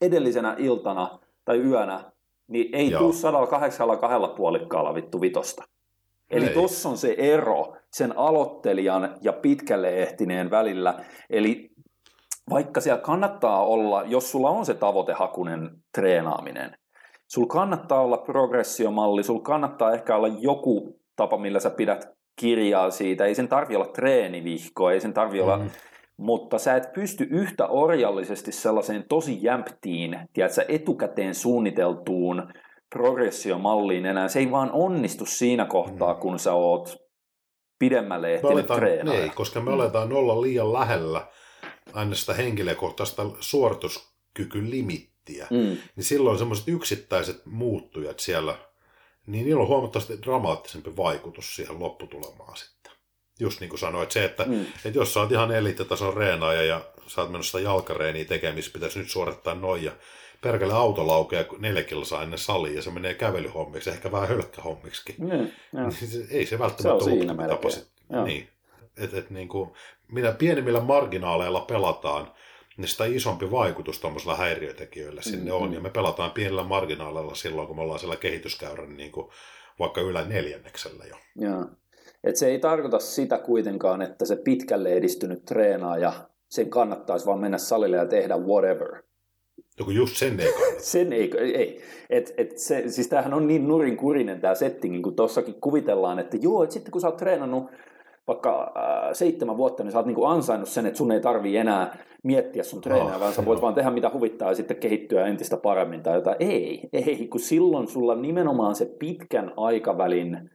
edellisenä 0.00 0.54
iltana 0.58 1.18
tai 1.44 1.58
yönä, 1.58 2.12
niin 2.48 2.74
ei 2.74 2.90
tule 2.90 3.12
182 3.12 4.36
puolikkaalla 4.36 4.94
vittu 4.94 5.20
vitosta. 5.20 5.64
Eli 6.30 6.48
tuossa 6.48 6.88
on 6.88 6.96
se 6.96 7.14
ero 7.18 7.76
sen 7.90 8.18
aloittelijan 8.18 9.14
ja 9.22 9.32
pitkälle 9.32 9.88
ehtineen 9.88 10.50
välillä. 10.50 11.04
Eli 11.30 11.69
vaikka 12.50 12.80
siellä 12.80 13.02
kannattaa 13.02 13.64
olla, 13.64 14.02
jos 14.02 14.30
sulla 14.30 14.50
on 14.50 14.66
se 14.66 14.74
tavoitehakunen 14.74 15.70
treenaaminen, 15.94 16.76
sulla 17.28 17.48
kannattaa 17.48 18.00
olla 18.00 18.16
progressiomalli, 18.16 19.22
sulla 19.22 19.42
kannattaa 19.42 19.92
ehkä 19.92 20.16
olla 20.16 20.28
joku 20.28 21.00
tapa, 21.16 21.38
millä 21.38 21.60
sä 21.60 21.70
pidät 21.70 22.08
kirjaa 22.40 22.90
siitä, 22.90 23.24
ei 23.24 23.34
sen 23.34 23.48
tarvi 23.48 23.76
olla 23.76 23.86
treenivihko, 23.86 24.90
ei 24.90 25.00
sen 25.00 25.14
tarvi 25.14 25.38
mm. 25.38 25.44
olla, 25.44 25.60
mutta 26.16 26.58
sä 26.58 26.76
et 26.76 26.92
pysty 26.92 27.26
yhtä 27.30 27.66
orjallisesti 27.66 28.52
sellaiseen 28.52 29.04
tosi 29.08 29.38
jämptiin, 29.42 30.18
tiedätkö, 30.32 30.64
etukäteen 30.68 31.34
suunniteltuun 31.34 32.52
progressiomalliin 32.94 34.06
enää, 34.06 34.28
se 34.28 34.38
ei 34.38 34.50
vaan 34.50 34.70
onnistu 34.72 35.26
siinä 35.26 35.64
kohtaa, 35.64 36.14
mm. 36.14 36.20
kun 36.20 36.38
sä 36.38 36.52
oot 36.52 36.96
pidemmälle 37.78 38.34
ehtinyt 38.34 38.66
treenata. 38.66 39.18
Ei, 39.18 39.30
koska 39.30 39.60
me 39.60 39.72
aletaan 39.72 40.12
olla 40.12 40.40
liian 40.40 40.72
lähellä 40.72 41.26
aina 41.92 42.14
sitä 42.14 42.34
henkilökohtaista 42.34 43.26
suorituskykylimittiä, 43.40 45.46
mm. 45.50 45.76
niin 45.96 46.04
silloin 46.04 46.38
semmoiset 46.38 46.68
yksittäiset 46.68 47.46
muuttujat 47.46 48.20
siellä, 48.20 48.58
niin 49.26 49.44
niillä 49.44 49.62
on 49.62 49.68
huomattavasti 49.68 50.22
dramaattisempi 50.22 50.96
vaikutus 50.96 51.56
siihen 51.56 51.80
lopputulemaan 51.80 52.56
sitten. 52.56 52.92
Just 53.40 53.60
niin 53.60 53.70
kuin 53.70 53.80
sanoit, 53.80 54.10
se, 54.10 54.24
että, 54.24 54.44
mm. 54.44 54.62
että 54.62 54.98
jos 54.98 55.14
sä 55.14 55.20
oot 55.20 55.32
ihan 55.32 55.52
eliittitason 55.52 56.14
reenaaja 56.14 56.62
ja 56.62 56.80
sä 57.06 57.20
oot 57.20 57.30
menossa 57.30 57.60
jalkareeniä 57.60 58.24
tekemistä, 58.24 58.72
pitäisi 58.72 58.98
nyt 58.98 59.10
suorittaa 59.10 59.54
noin 59.54 59.84
ja 59.84 59.92
perkele 60.40 60.72
auto 60.72 61.06
laukeaa 61.06 61.44
neljä 61.58 61.82
kilsaa 61.82 62.22
ennen 62.22 62.38
saliin 62.38 62.76
ja 62.76 62.82
se 62.82 62.90
menee 62.90 63.14
kävelyhommiksi, 63.14 63.90
ehkä 63.90 64.12
vähän 64.12 64.28
hölkkähommiksi. 64.28 65.14
Mm, 65.18 65.48
ei 66.30 66.46
se 66.46 66.58
välttämättä 66.58 67.04
se 67.04 67.10
on 67.10 67.18
siinä 67.18 67.48
tapa 67.48 67.68
Niin. 68.24 68.48
Et, 68.96 69.14
et 69.14 69.30
niin 69.30 69.48
kuin, 69.48 69.72
mitä 70.12 70.32
pienemmillä 70.32 70.80
marginaaleilla 70.80 71.60
pelataan, 71.60 72.32
niin 72.76 72.88
sitä 72.88 73.04
isompi 73.04 73.50
vaikutus 73.50 74.00
tuommoisilla 74.00 74.36
häiriötekijöillä 74.36 75.22
sinne 75.22 75.50
mm-hmm. 75.50 75.64
on. 75.64 75.74
Ja 75.74 75.80
me 75.80 75.90
pelataan 75.90 76.30
pienillä 76.30 76.64
marginaaleilla 76.64 77.34
silloin, 77.34 77.66
kun 77.66 77.76
me 77.76 77.82
ollaan 77.82 77.98
siellä 77.98 78.16
kehityskäyrän 78.16 78.96
niin 78.96 79.12
kuin 79.12 79.26
vaikka 79.78 80.00
ylä 80.00 80.24
neljänneksellä 80.24 81.04
jo. 81.04 81.16
Joo. 81.36 81.66
Et 82.24 82.36
se 82.36 82.46
ei 82.46 82.58
tarkoita 82.58 82.98
sitä 82.98 83.38
kuitenkaan, 83.38 84.02
että 84.02 84.24
se 84.24 84.36
pitkälle 84.36 84.92
edistynyt 84.92 85.44
treenaaja, 85.44 86.12
sen 86.48 86.70
kannattaisi 86.70 87.26
vaan 87.26 87.40
mennä 87.40 87.58
salille 87.58 87.96
ja 87.96 88.06
tehdä 88.06 88.36
whatever. 88.36 89.02
Joku 89.78 89.90
just 89.90 90.16
sen 90.16 90.40
ei 90.40 90.52
kannata. 90.52 90.80
sen 90.92 91.12
ei, 91.12 91.30
ei. 91.38 91.80
Et, 92.10 92.34
et 92.36 92.58
se, 92.58 92.84
siis 92.86 93.08
tämähän 93.08 93.34
on 93.34 93.46
niin 93.46 93.68
nurinkurinen 93.68 94.40
tämä 94.40 94.54
settingi, 94.54 95.00
kun 95.00 95.16
tuossakin 95.16 95.60
kuvitellaan, 95.60 96.18
että 96.18 96.36
joo, 96.36 96.62
että 96.62 96.72
sitten 96.72 96.92
kun 96.92 97.00
sä 97.00 97.08
oot 97.08 97.16
treenannut 97.16 97.70
vaikka 98.26 98.72
äh, 98.76 99.12
seitsemän 99.12 99.56
vuotta, 99.56 99.82
niin 99.82 99.92
sä 99.92 99.98
oot 99.98 100.06
niin 100.06 100.14
kuin 100.14 100.30
ansainnut 100.30 100.68
sen, 100.68 100.86
että 100.86 100.98
sun 100.98 101.12
ei 101.12 101.20
tarvii 101.20 101.56
enää 101.56 101.96
miettiä 102.24 102.62
sun 102.62 102.80
treeniä, 102.80 103.14
oh, 103.14 103.20
vaan 103.20 103.32
sä 103.32 103.44
voit 103.44 103.56
joo. 103.56 103.62
vaan 103.62 103.74
tehdä 103.74 103.90
mitä 103.90 104.10
huvittaa 104.14 104.48
ja 104.48 104.54
sitten 104.54 104.76
kehittyä 104.76 105.26
entistä 105.26 105.56
paremmin 105.56 106.02
tai 106.02 106.14
jotain. 106.14 106.36
Ei, 106.40 106.88
ei, 106.92 107.28
kun 107.28 107.40
silloin 107.40 107.88
sulla 107.88 108.14
nimenomaan 108.14 108.74
se 108.74 108.96
pitkän 108.98 109.52
aikavälin 109.56 110.50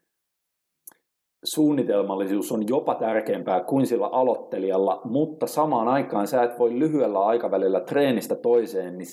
suunnitelmallisuus 1.46 2.52
on 2.52 2.68
jopa 2.68 2.96
tärkeämpää 2.96 3.64
kuin 3.64 3.88
sillä 3.88 4.08
aloittelijalla, 4.08 5.02
mutta 5.04 5.48
samaan 5.48 5.88
aikaan 5.88 6.28
sä 6.28 6.44
et 6.44 6.60
voi 6.60 6.80
lyhyellä 6.80 7.20
aikavälillä 7.20 7.80
treenistä 7.80 8.36
toiseen, 8.36 8.98
niin 8.98 9.08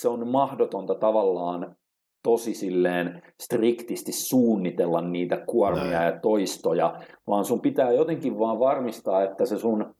se 0.00 0.08
on 0.08 0.28
mahdotonta 0.28 0.94
tavallaan 0.94 1.76
tosi 2.26 2.54
silleen 2.54 3.22
striktisti 3.40 4.12
suunnitella 4.12 5.00
niitä 5.00 5.36
kuormia 5.36 5.84
Näin. 5.84 6.14
ja 6.14 6.20
toistoja, 6.20 7.00
vaan 7.26 7.44
sun 7.44 7.60
pitää 7.60 7.92
jotenkin 7.92 8.38
vaan 8.38 8.58
varmistaa, 8.58 9.22
että 9.22 9.46
se 9.46 9.58
sun, 9.58 9.94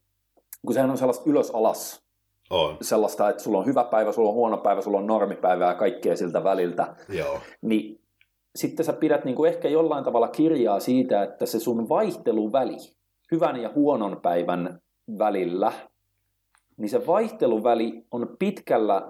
kun 0.67 0.75
sehän 0.75 0.91
on 0.91 0.99
sellaista 0.99 1.31
ylös-alas, 1.31 2.03
on. 2.51 2.77
sellaista, 2.83 3.29
että 3.29 3.43
sulla 3.43 3.59
on 3.59 3.67
hyvä 3.67 3.85
päivä, 3.85 4.13
sulla 4.13 4.29
on 4.29 4.35
huono 4.35 4.59
päivä, 4.59 4.81
sulla 4.81 4.99
on 4.99 5.07
normipäivä 5.07 5.65
ja 5.67 5.75
kaikkea 5.75 6.17
siltä 6.17 6.45
väliltä, 6.45 6.97
Joo. 7.09 7.39
niin 7.63 8.01
sitten 8.57 8.87
sä 8.87 8.93
pidät 8.93 9.25
niin 9.25 9.37
kuin 9.37 9.53
ehkä 9.53 9.69
jollain 9.69 10.05
tavalla 10.05 10.29
kirjaa 10.29 10.81
siitä, 10.81 11.23
että 11.23 11.47
se 11.47 11.59
sun 11.59 11.89
vaihteluväli 11.89 12.77
hyvän 13.33 13.57
ja 13.63 13.71
huonon 13.75 14.21
päivän 14.23 14.79
välillä 15.19 15.73
niin 16.77 16.89
se 16.89 17.07
vaihteluväli 17.07 18.05
on 18.11 18.37
pitkällä, 18.39 19.03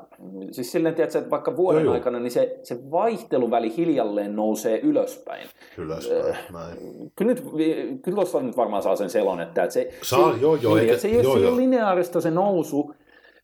siis 0.51 0.73
silleen 0.73 0.95
tiedätkö, 0.95 1.19
että 1.19 1.31
vaikka 1.31 1.57
vuoden 1.57 1.85
joo, 1.85 1.95
aikana, 1.95 2.21
niin 2.21 2.31
se, 2.31 2.61
se 2.63 2.91
vaihteluväli 2.91 3.77
hiljalleen 3.77 4.37
nousee 4.37 4.81
ylöspäin. 4.81 5.47
Ylöspäin, 5.79 6.27
äh, 6.31 6.47
näin. 6.53 6.77
Kyllä, 7.17 7.33
nyt, 7.33 7.45
kyllä 8.03 8.15
tuossa 8.15 8.41
nyt 8.43 8.57
varmaan 8.57 8.83
saa 8.83 8.97
sen 8.97 9.11
selon, 9.11 9.41
että, 9.41 9.71
se, 9.71 9.91
saa, 10.03 10.35
se, 10.35 10.41
joo, 10.41 10.55
joo, 10.55 10.77
eikä, 10.77 10.99
se, 10.99 11.09
joo, 11.09 11.39
se 11.39 11.47
ole 11.47 11.57
lineaarista 11.57 12.21
se 12.21 12.31
nousu, 12.31 12.95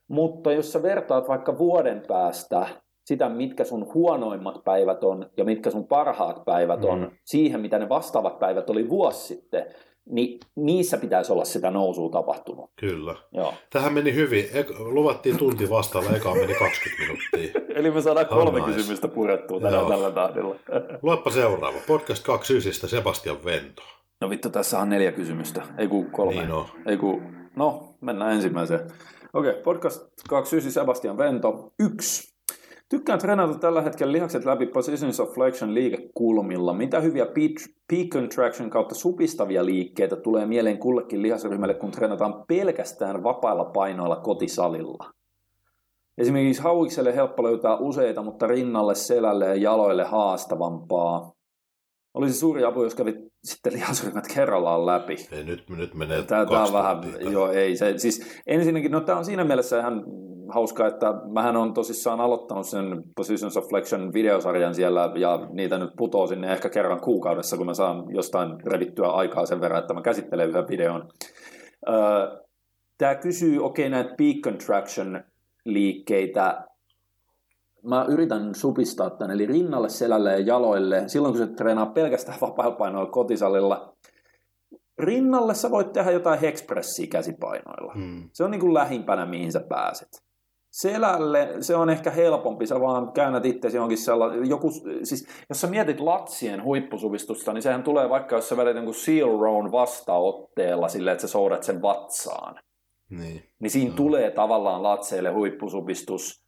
mutta 0.09 0.53
jos 0.53 0.73
sä 0.73 0.83
vertaat 0.83 1.29
vaikka 1.29 1.59
vuoden 1.59 2.03
päästä 2.09 2.67
sitä, 3.05 3.29
mitkä 3.29 3.65
sun 3.65 3.95
huonoimmat 3.95 4.65
päivät 4.65 5.05
on 5.05 5.31
ja 5.37 5.45
mitkä 5.45 5.71
sun 5.71 5.87
parhaat 5.87 6.45
päivät 6.45 6.85
on, 6.85 7.01
Mm. 7.01 7.11
siihen, 7.25 7.61
mitä 7.61 7.79
ne 7.79 7.89
vastaavat 7.89 8.39
päivät 8.39 8.71
oli 8.71 8.89
vuosi 8.89 9.27
sitten, 9.27 9.67
niin 10.11 10.41
niissä 10.57 10.97
pitäisi 10.97 11.33
olla 11.33 11.45
sitä 11.45 11.71
nousua 11.71 12.11
tapahtunut. 12.11 12.71
Kyllä. 12.81 13.15
Joo. 13.33 13.55
Tähän 13.71 13.93
meni 13.93 14.15
hyvin. 14.15 14.45
Ek- 14.45 14.79
luvattiin 14.81 15.39
tunti 15.39 15.71
vastaalla, 15.71 16.11
eka 16.11 16.35
meni 16.35 16.55
20 16.55 17.03
minuuttia. 17.03 17.63
Eli 17.81 17.91
me 17.91 18.01
saadaan 18.03 18.27
Oh, 18.31 18.39
kolme 18.45 18.61
nice. 18.61 18.73
kysymystä 18.73 19.09
purettua 19.09 19.61
tällä, 19.61 19.79
Joo. 19.79 19.89
tällä 19.89 20.11
tahdilla. 20.11 20.57
Luepa 21.03 21.31
seuraava. 21.31 21.79
Podcast 21.87 22.25
29 22.25 22.91
Sebastian 22.91 23.45
Vento. 23.45 23.83
No 24.21 24.31
vittu, 24.31 24.51
tässä 24.51 24.79
on 24.79 24.89
neljä 24.89 25.13
kysymystä. 25.13 25.63
Ei 25.79 25.89
kun 25.89 26.11
kolme. 26.11 26.33
Niin 26.41 26.53
on. 26.53 26.67
Ei 26.87 26.97
kun, 26.97 27.23
no, 27.57 27.95
mennään 28.01 28.33
ensimmäiseen. 28.33 28.81
Okei, 29.33 29.51
okay, 29.51 29.63
podcast 29.63 30.01
29 30.29 30.73
Sebastian 30.73 31.19
Vento. 31.19 31.73
Yksi. 31.81 32.32
Tykkään 32.93 33.19
treenata 33.19 33.59
tällä 33.59 33.83
hetkellä 33.83 34.13
lihakset 34.13 34.45
läpi 34.45 34.67
Positions 34.67 35.21
of 35.21 35.35
Flexion 35.35 35.75
liikekulmilla. 35.75 36.75
Mitä 36.75 37.01
hyviä 37.01 37.25
peak- 37.25 38.09
contraction 38.09 38.71
kautta 38.71 38.95
supistavia 38.95 39.65
liikkeitä 39.65 40.17
tulee 40.17 40.47
mieleen 40.47 40.79
kullekin 40.79 41.23
lihasryhmälle, 41.23 41.75
kun 41.75 41.91
treenataan 41.91 42.45
pelkästään 42.49 43.23
vapailla 43.23 43.65
painoilla 43.65 44.17
kotisalilla? 44.17 45.11
Esimerkiksi 46.19 46.63
hauikselle 46.63 47.15
helppo 47.15 47.43
löytää 47.43 47.77
useita, 47.77 48.23
mutta 48.23 48.47
rinnalle, 48.47 48.95
selälle 48.95 49.45
ja 49.47 49.55
jaloille 49.55 50.05
haastavampaa. 50.05 51.33
Olisi 52.15 52.39
suuri 52.39 52.65
apu, 52.65 52.83
jos 52.83 52.95
kävit 52.95 53.32
sitten 53.45 53.73
lihasryhmät 53.73 54.25
kerrallaan 54.35 54.87
läpi. 54.87 55.17
Ei, 55.33 55.45
nyt, 55.45 55.71
nyt 55.71 55.95
menee 55.95 56.23
Tämä, 56.23 56.47
tämä 56.47 56.65
on 56.65 56.73
vähän, 56.73 56.99
joo 57.33 57.53
ei, 57.53 57.77
se, 57.77 57.99
siis 57.99 58.41
ensinnäkin, 58.47 58.93
no 58.93 59.01
tämä 59.01 59.19
on 59.19 59.25
siinä 59.25 59.45
mielessä 59.45 59.81
ihan 59.81 60.05
hauskaa, 60.49 60.87
että 60.87 61.07
mähän 61.33 61.57
on 61.57 61.75
tosissaan 61.75 62.21
aloittanut 62.21 62.67
sen 62.67 63.03
Positions 63.17 63.57
of 63.57 63.69
Flexion 63.69 64.13
videosarjan 64.13 64.75
siellä, 64.75 65.13
ja 65.15 65.49
niitä 65.53 65.79
nyt 65.79 65.91
putoo 65.97 66.27
sinne 66.27 66.53
ehkä 66.53 66.69
kerran 66.69 67.01
kuukaudessa, 67.01 67.57
kun 67.57 67.67
mä 67.67 67.75
saan 67.75 68.05
jostain 68.15 68.67
revittyä 68.67 69.09
aikaa 69.09 69.47
sen 69.47 69.61
verran, 69.61 69.81
että 69.81 69.95
mä 69.95 70.03
käsittelen 70.03 70.49
yhden 70.49 70.69
videon. 70.69 71.09
Öö, 71.89 71.95
tämä 72.99 73.15
kysyy, 73.15 73.65
okei, 73.65 73.87
okay, 73.87 73.91
näitä 73.91 74.15
peak 74.19 74.37
contraction 74.45 75.25
liikkeitä, 75.65 76.65
mä 77.83 78.07
yritän 78.09 78.55
supistaa 78.55 79.11
tämän, 79.11 79.31
eli 79.31 79.47
rinnalle, 79.47 79.89
selälle 79.89 80.33
ja 80.33 80.39
jaloille, 80.39 81.03
silloin 81.07 81.35
kun 81.35 81.47
se 81.47 81.53
treenaa 81.53 81.87
pelkästään 81.87 82.39
vapailla 82.41 82.77
painoilla 82.77 83.11
kotisalilla, 83.11 83.95
rinnalle 84.99 85.55
sä 85.55 85.71
voit 85.71 85.93
tehdä 85.93 86.11
jotain 86.11 86.41
hexpressiä 86.41 87.07
käsipainoilla. 87.07 87.93
Mm. 87.95 88.29
Se 88.33 88.45
on 88.45 88.51
niin 88.51 88.61
kuin 88.61 88.75
lähimpänä, 88.75 89.27
mihin 89.27 89.53
sä 89.53 89.61
pääset. 89.69 90.09
Selälle 90.71 91.49
se 91.61 91.77
on 91.77 91.91
ehkä 91.91 92.11
helpompi, 92.11 92.67
sä 92.67 92.81
vaan 92.81 93.13
käännät 93.13 93.45
itse 93.47 93.69
johonkin 93.69 93.99
sellainen, 93.99 94.49
joku, 94.49 94.71
siis 95.03 95.27
jos 95.49 95.61
sä 95.61 95.67
mietit 95.67 96.01
latsien 96.01 96.65
huippusuvistusta, 96.65 97.53
niin 97.53 97.63
sehän 97.63 97.83
tulee 97.83 98.09
vaikka, 98.09 98.37
jos 98.37 98.49
sä 98.49 98.57
vedät 98.57 98.77
jonkun 98.77 98.95
seal 98.95 99.41
rown 99.41 99.73
vastaotteella 99.73 100.89
silleen, 100.89 101.13
että 101.13 101.23
sä 101.27 101.29
soudat 101.33 101.63
sen 101.63 101.83
vatsaan. 101.83 102.55
Niin. 103.11 103.43
Niin 103.59 103.71
siinä 103.71 103.91
Mm. 103.91 103.97
tulee 103.97 104.31
tavallaan 104.31 104.83
latseille 104.83 105.31
huippusupistus. 105.31 106.43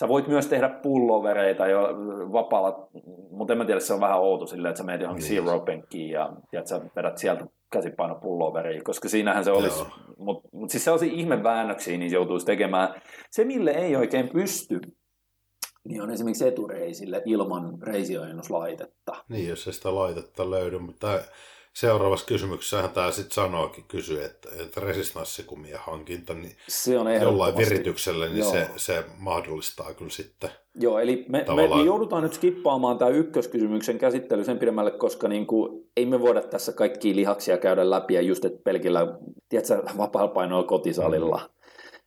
Sä 0.00 0.08
voit 0.08 0.28
myös 0.28 0.46
tehdä 0.46 0.68
pullovereita 0.68 1.66
jo 1.66 1.80
vapaalla, 2.32 2.88
mutta 3.30 3.52
en 3.52 3.58
mä 3.58 3.64
tiedä, 3.64 3.80
se 3.80 3.94
on 3.94 4.00
vähän 4.00 4.20
outo 4.20 4.46
silleen, 4.46 4.70
että 4.70 4.78
sä 4.78 4.84
menet 4.84 5.00
johonkin 5.00 5.28
Niin. 5.28 5.44
zero 5.44 5.60
penkkiin 5.60 6.10
ja 6.10 6.32
tiedät, 6.50 6.66
sä 6.66 6.80
vedät 6.96 7.18
sieltä 7.18 7.46
käsipainopulloveriin, 7.72 8.84
koska 8.84 9.08
siinähän 9.08 9.44
se 9.44 9.50
olisi, 9.50 9.84
mutta 10.16 10.48
mut 10.52 10.70
siis 10.70 10.84
sellaisia 10.84 11.12
ihmeväännöksiä 11.12 11.98
niin 11.98 12.12
joutuisi 12.12 12.46
tekemään. 12.46 13.02
Se, 13.30 13.44
mille 13.44 13.70
ei 13.70 13.96
oikein 13.96 14.28
pysty, 14.28 14.80
niin 15.88 16.02
on 16.02 16.10
esimerkiksi 16.10 16.48
etureisille 16.48 17.22
ilman 17.24 17.82
reisiojennuslaitetta. 17.82 19.12
Niin, 19.28 19.48
jos 19.48 19.66
ei 19.66 19.72
sitä 19.72 19.94
laitetta 19.94 20.50
löydy, 20.50 20.78
mutta 20.78 21.20
seuraavassa 21.80 22.26
kysymyksessähän 22.26 22.90
tämä 22.90 23.10
sitten 23.10 23.34
sanoikin, 23.34 23.84
kysyy, 23.88 24.24
että, 24.24 24.48
että 24.62 24.80
resistanssikumien 24.80 25.78
hankinta 25.78 26.34
niin 26.34 26.56
Se 26.68 26.98
on 26.98 27.14
jollain 27.14 27.56
virityksellä, 27.56 28.26
niin 28.26 28.38
Joo. 28.38 28.52
se, 28.52 28.68
se 28.76 29.04
mahdollistaa 29.18 29.94
kyllä 29.94 30.10
sitten. 30.10 30.50
Joo, 30.80 30.98
eli 30.98 31.24
me, 31.28 31.38
me, 31.38 31.44
Tavallaan- 31.44 31.80
me 31.80 31.86
joudutaan 31.86 32.22
nyt 32.22 32.32
skippaamaan 32.34 32.98
tämä 32.98 33.10
ykköskysymyksen 33.10 33.98
käsittely 33.98 34.44
sen 34.44 34.58
pidemmälle, 34.58 34.90
koska 34.90 35.28
niin 35.28 35.46
kuin, 35.46 35.90
ei 35.96 36.06
me 36.06 36.20
voida 36.20 36.42
tässä 36.42 36.72
kaikkia 36.72 37.16
lihaksia 37.16 37.56
käydä 37.56 37.90
läpi 37.90 38.14
ja 38.14 38.20
just 38.20 38.44
että 38.44 38.60
pelkillä, 38.64 39.18
tiedätkö, 39.48 39.82
vapaalla 39.96 40.32
painoilla 40.32 40.68
kotisalilla. 40.68 41.36
Mm. 41.36 41.58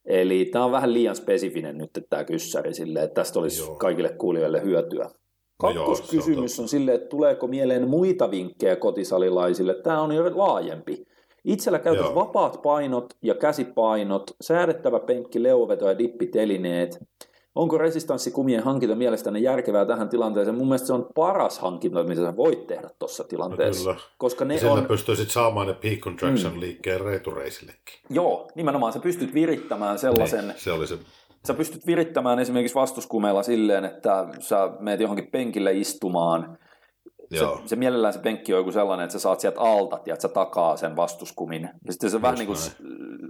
Eli 0.06 0.46
tämä 0.46 0.66
on 0.66 0.72
vähän 0.72 0.94
liian 0.94 1.16
spesifinen 1.16 1.78
nyt 1.78 1.92
tämä 2.10 2.24
kyssäri 2.24 2.74
silleen, 2.74 3.06
että 3.06 3.22
tästä 3.22 3.40
olisi 3.40 3.62
Joo. 3.62 3.76
kaikille 3.76 4.10
kuulijoille 4.10 4.62
hyötyä. 4.64 5.10
No 5.62 5.74
Kakkoskysymys 5.74 6.60
on 6.60 6.64
on 6.64 6.70
silleen, 6.70 6.96
että 6.96 7.10
tuleeko 7.10 7.48
mieleen 7.48 7.88
muita 7.88 8.32
vinkkejä 8.32 8.76
kotisalilaisille. 8.76 9.74
Tämä 9.74 10.02
on 10.02 10.12
jo 10.12 10.38
laajempi. 10.38 11.06
Itsellä 11.46 11.80
käytössä 11.80 12.06
Joo. 12.12 12.16
vapaat 12.16 12.62
painot 12.62 13.14
ja 13.22 13.36
käsipainot, 13.36 14.32
säädettävä 14.42 15.00
penkki, 15.00 15.44
leuveto 15.44 15.88
ja 15.90 15.98
dippitelineet. 15.98 17.00
Onko 17.56 17.78
resistanssikumien 17.78 18.64
hankinta 18.64 18.96
mielestäni 18.96 19.44
järkevää 19.44 19.86
tähän 19.86 20.10
tilanteeseen? 20.10 20.58
Mun 20.58 20.68
mielestä 20.68 20.88
se 20.88 20.94
on 20.94 21.08
paras 21.16 21.60
hankinta, 21.60 22.04
mitä 22.04 22.22
sä 22.22 22.36
voit 22.38 22.68
tehdä 22.68 22.90
tuossa 23.00 23.24
No 23.24 23.28
tilanteessa. 23.28 23.90
kyllä. 23.90 24.04
Koska 24.18 24.46
ne 24.46 24.54
Ja 24.54 24.60
sillä 24.60 24.74
on, 24.74 24.86
pystyisit 24.86 25.32
saamaan 25.32 25.68
ne 25.68 25.74
peak 25.74 26.00
contraction 26.00 26.60
liikkeen 26.60 27.02
reitureisillekin. 27.02 28.00
joo, 28.10 28.48
nimenomaan 28.56 28.94
sä 28.94 29.00
pystyt 29.00 29.34
virittämään 29.34 30.00
sellaisen, 30.00 30.48
Niin, 30.48 30.60
se 30.60 30.72
oli 30.72 30.88
se. 30.88 30.98
Sä 31.48 31.54
pystyt 31.54 31.88
virittämään 31.88 32.40
esimerkiksi 32.40 32.76
vastuskumeella 32.76 33.44
silleen, 33.44 33.86
että 33.86 34.28
sä 34.40 34.58
meet 34.80 35.00
johonkin 35.00 35.32
penkille 35.32 35.72
istumaan, 35.74 36.58
se, 37.30 37.38
Joo. 37.38 37.62
se 37.66 37.76
mielellään 37.76 38.14
se 38.14 38.20
penkki 38.20 38.54
on 38.54 38.60
joku 38.60 38.72
sellainen, 38.72 39.04
että 39.04 39.14
sä 39.14 39.20
saat 39.20 39.40
sieltä 39.40 39.62
alta, 39.62 40.00
ja 40.06 40.14
että 40.14 40.22
sä 40.22 40.30
takaa 40.34 40.78
sen 40.78 40.96
vastuskumin. 40.96 41.70
Ja 41.86 41.94
sitten 41.94 42.10
sä 42.10 42.22
vähän 42.22 42.38
niin 42.38 42.48
kuin 42.48 42.60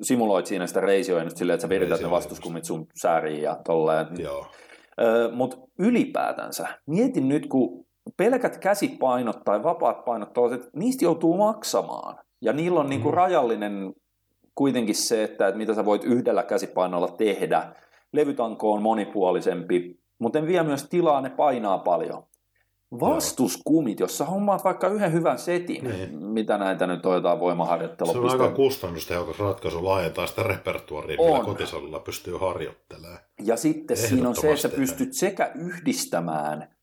simuloit 0.02 0.46
siinä 0.46 0.68
sitä 0.68 0.82
reisioinnusta 0.82 1.38
silleen, 1.40 1.54
että 1.56 1.62
sä 1.62 1.70
virität 1.70 2.02
ne 2.02 2.10
vastuskumit 2.12 2.66
sun 2.66 2.88
sääriin 3.02 3.42
ja 3.42 3.58
tolleen. 3.66 4.08
Joo. 4.18 4.46
Mutta 5.32 5.58
ylipäätänsä, 5.80 6.68
mietin 6.88 7.30
nyt, 7.30 7.48
kun 7.48 7.86
pelkät 8.18 8.58
käsipainot 8.58 9.44
tai 9.46 9.64
vapaat 9.64 10.06
painot, 10.06 10.34
toiset, 10.34 10.70
niistä 10.76 11.06
joutuu 11.06 11.38
maksamaan. 11.38 12.16
Ja 12.42 12.54
niillä 12.54 12.80
on 12.80 12.90
niinku 12.90 13.08
Mm. 13.10 13.14
rajallinen 13.14 13.94
kuitenkin 14.56 14.96
se, 14.96 15.24
että, 15.24 15.48
että 15.48 15.58
mitä 15.58 15.74
sä 15.74 15.86
voit 15.86 16.04
yhdellä 16.04 16.44
käsipainolla 16.44 17.08
tehdä. 17.08 17.76
Levytanko 18.14 18.72
on 18.74 18.82
monipuolisempi, 18.82 20.00
mutta 20.20 20.40
en 20.40 20.48
vie 20.48 20.64
myös 20.64 20.84
tilaa, 20.90 21.22
ne 21.22 21.30
painaa 21.30 21.78
paljon. 21.78 22.24
Vastuskumit, 23.00 24.00
jos 24.00 24.18
sä 24.18 24.26
hommaat 24.26 24.64
vaikka 24.64 24.88
yhden 24.88 25.14
hyvän 25.14 25.40
setin, 25.40 25.84
Niin. 25.84 26.16
mitä 26.26 26.58
näitä 26.58 26.88
nyt 26.88 27.06
on 27.06 27.14
jotain 27.16 27.38
Se 27.38 27.40
voimaharjoittelua. 27.40 28.14
on 28.14 28.30
aika 28.30 28.50
kustannustehokas 28.52 29.40
ratkaisu 29.40 29.86
laajentaa 29.86 30.28
sitä 30.28 30.44
repertuaria, 30.44 31.18
millä 31.18 31.38
On. 31.40 31.46
kotisalilla 31.46 32.00
pystyy 32.00 32.38
harjoittelemaan. 32.38 33.20
Ja 33.44 33.58
sitten 33.58 33.98
siinä 33.98 34.30
on 34.30 34.36
se, 34.36 34.48
että 34.50 34.62
sä 34.62 34.70
pystyt 34.70 35.14
sekä 35.14 35.52
yhdistämään 35.56 36.76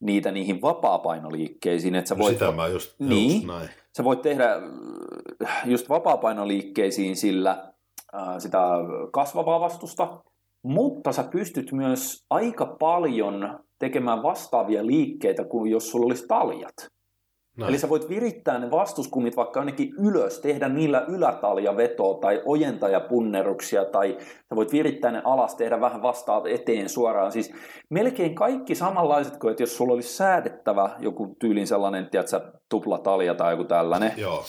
niitä 0.00 0.30
niihin 0.30 0.62
vapaapainoliikkeisiin, 0.62 1.94
että 1.94 2.08
sä 2.08 2.14
No 2.14 2.18
voit, 2.18 2.34
sitä 2.38 2.52
mä 2.52 2.66
just, 2.66 2.94
Niin. 3.00 3.32
just 3.34 3.46
näin. 3.46 3.68
sä 3.96 4.04
voit 4.04 4.22
tehdä 4.22 4.60
äh, 5.44 5.62
just 5.64 5.88
vapaapainoliikkeisiin 5.88 7.16
sillä 7.16 7.72
äh, 8.14 8.22
sitä 8.38 8.58
kasvavaa 9.12 9.60
vastusta, 9.60 10.22
mutta 10.62 11.12
sä 11.12 11.24
pystyt 11.30 11.72
myös 11.72 12.24
aika 12.30 12.76
paljon 12.80 13.58
tekemään 13.78 14.22
vastaavia 14.22 14.86
liikkeitä 14.86 15.44
kuin 15.44 15.70
jos 15.70 15.90
sulla 15.90 16.06
olisi 16.06 16.26
taljat. 16.28 16.74
näin. 17.56 17.68
Eli 17.68 17.78
sä 17.78 17.88
voit 17.88 18.08
virittää 18.08 18.58
ne 18.58 18.70
vastuskumit 18.70 19.36
vaikka 19.36 19.60
ainakin 19.60 19.92
ylös, 19.98 20.40
tehdä 20.40 20.68
niillä 20.68 21.04
ylätaljavetoa 21.08 22.18
tai 22.20 22.42
ojentajapunneruksia, 22.44 23.84
tai 23.84 24.16
sä 24.20 24.56
voit 24.56 24.72
virittää 24.72 25.10
ne 25.12 25.22
alas, 25.24 25.54
tehdä 25.54 25.80
vähän 25.80 26.02
vastaan 26.02 26.46
eteen 26.46 26.88
suoraan. 26.88 27.32
Siis 27.32 27.52
melkein 27.90 28.34
kaikki 28.34 28.74
samanlaiset 28.74 29.36
kuin, 29.36 29.50
että 29.50 29.62
jos 29.62 29.76
sulla 29.76 29.94
olisi 29.94 30.16
säädettävä 30.16 30.90
joku 30.98 31.36
tyylin 31.40 31.66
sellainen, 31.66 32.10
tiedätkö, 32.10 32.40
tuplatalja 32.68 33.34
tai 33.34 33.52
joku 33.52 33.64
tällainen, 33.64 34.12
Joo. 34.16 34.44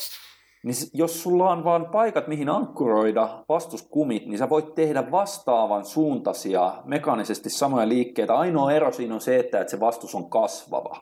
Niin 0.63 0.75
jos 0.93 1.23
sulla 1.23 1.51
on 1.51 1.63
vaan 1.63 1.85
paikat, 1.85 2.27
mihin 2.27 2.49
ankkuroida 2.49 3.43
vastuskumit, 3.49 4.25
niin 4.25 4.37
sä 4.37 4.49
voit 4.49 4.75
tehdä 4.75 5.11
vastaavan 5.11 5.85
suuntaisia, 5.85 6.73
mekaanisesti 6.85 7.49
samoja 7.49 7.87
liikkeitä. 7.87 8.35
Ainoa 8.35 8.71
ero 8.71 8.91
siinä 8.91 9.13
on 9.13 9.21
se, 9.21 9.39
että, 9.39 9.61
että 9.61 9.71
se 9.71 9.79
vastus 9.79 10.15
on 10.15 10.29
kasvava, 10.29 11.01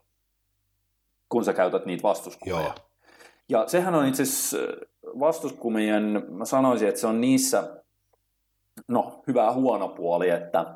kun 1.30 1.46
sä 1.46 1.54
käytät 1.54 1.86
niitä 1.86 2.04
vastuskumeja. 2.04 2.62
Joo. 2.62 2.74
Ja 3.50 3.68
sehän 3.68 3.96
on 3.96 4.08
itse 4.08 4.24
asiassa 4.24 4.58
äh, 4.58 4.64
vastuskumien, 5.20 6.24
mä 6.30 6.46
sanoisin, 6.46 6.88
että 6.88 7.02
se 7.02 7.08
on 7.08 7.22
niissä, 7.22 7.84
no, 8.88 9.24
hyvä 9.28 9.54
huono 9.54 9.88
puoli, 9.88 10.30
että 10.30 10.76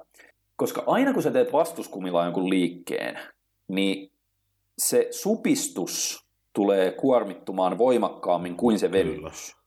koska 0.56 0.84
aina 0.88 1.14
kun 1.14 1.24
sä 1.24 1.32
teet 1.32 1.54
vastuskumilla 1.54 2.24
jonkun 2.24 2.50
liikkeen, 2.50 3.20
niin 3.68 4.12
se 4.78 5.08
supistus 5.12 6.21
tulee 6.54 6.92
kuormittumaan 6.92 7.78
voimakkaammin 7.78 8.56
kuin 8.56 8.80
se 8.80 8.92
venytys. 8.92 9.62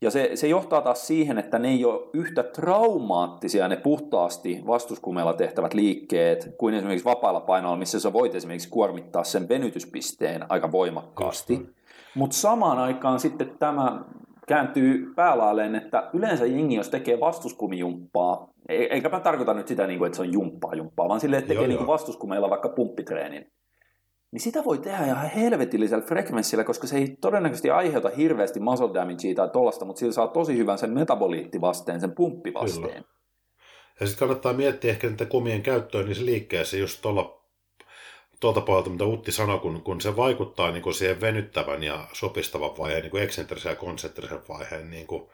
Ja 0.00 0.10
se, 0.10 0.30
se 0.34 0.48
johtaa 0.48 0.82
taas 0.82 1.06
siihen, 1.06 1.38
että 1.38 1.58
ne 1.58 1.68
ei 1.68 1.84
ole 1.84 2.10
yhtä 2.12 2.42
traumaattisia 2.42 3.68
ne 3.68 3.76
puhtaasti 3.76 4.62
vastuskumeella 4.66 5.32
tehtävät 5.32 5.74
liikkeet 5.74 6.54
kuin 6.58 6.74
esimerkiksi 6.74 7.04
vapailla 7.04 7.40
painoilla, 7.40 7.78
missä 7.78 8.00
sä 8.00 8.12
voit 8.12 8.34
esimerkiksi 8.34 8.68
kuormittaa 8.68 9.24
sen 9.24 9.48
venytyspisteen 9.48 10.46
aika 10.48 10.72
voimakkaasti. 10.72 11.66
Mutta 12.14 12.36
samaan 12.36 12.78
aikaan 12.78 13.20
sitten 13.20 13.56
tämä 13.58 14.04
kääntyy 14.48 15.12
päälailleen, 15.16 15.74
että 15.74 16.10
yleensä 16.12 16.46
jengi, 16.46 16.74
jos 16.74 16.88
tekee 16.88 17.20
vastuskumijumppaa, 17.20 18.48
e- 18.68 18.74
eikä 18.90 19.08
mä 19.08 19.20
tarkoita 19.20 19.54
nyt 19.54 19.68
sitä, 19.68 19.86
niin 19.86 20.06
että 20.06 20.16
se 20.16 20.22
on 20.22 20.32
jumppaa 20.32 20.74
jumppaa, 20.74 21.08
vaan 21.08 21.20
silleen, 21.20 21.38
että 21.38 21.48
tekee 21.48 21.68
joo, 21.68 21.78
niin 21.78 21.86
vastuskumeilla 21.86 22.50
vaikka 22.50 22.68
pumppitreenin, 22.68 23.46
niin 24.34 24.40
sitä 24.42 24.64
voi 24.64 24.78
tehdä 24.78 25.06
ihan 25.06 25.30
helvetillisellä 25.30 26.06
frekvenssillä, 26.06 26.64
koska 26.64 26.86
se 26.86 26.96
ei 26.96 27.16
todennäköisesti 27.20 27.70
aiheuta 27.70 28.10
hirveästi 28.16 28.60
muscle 28.60 28.94
damagea 28.94 29.34
tai 29.36 29.48
tollasta, 29.48 29.84
mutta 29.84 30.00
sillä 30.00 30.12
saa 30.12 30.28
tosi 30.28 30.56
hyvän 30.56 30.78
sen 30.78 30.90
metaboliittivasteen, 30.90 32.00
sen 32.00 32.14
pumppivasteen. 32.14 32.88
Kyllä. 32.88 33.04
Ja 34.00 34.06
sitten 34.06 34.18
kannattaa 34.18 34.52
miettiä 34.52 34.90
ehkä 34.90 35.08
niitä 35.08 35.26
kumien 35.26 35.62
käyttöä 35.62 36.02
niissä 36.02 36.24
liikkeissä 36.24 36.76
just 36.76 37.02
tuolla 37.02 37.44
tuolta 38.40 38.60
puolelta, 38.60 38.90
mitä 38.90 39.04
Utti 39.04 39.32
sanoi, 39.32 39.58
kun, 39.58 39.82
kun 39.82 40.00
se 40.00 40.16
vaikuttaa 40.16 40.70
niin 40.70 40.82
kuin 40.82 40.94
siihen 40.94 41.20
venyttävän 41.20 41.82
ja 41.82 42.08
sopistavan 42.12 42.78
vaiheen, 42.78 43.02
niin 43.02 43.10
kuin 43.10 43.22
eksentrisen 43.22 43.70
ja 43.70 43.76
konsentrisen 43.76 44.40
vaiheen 44.48 44.90
niin 44.90 45.06
kuin, 45.06 45.30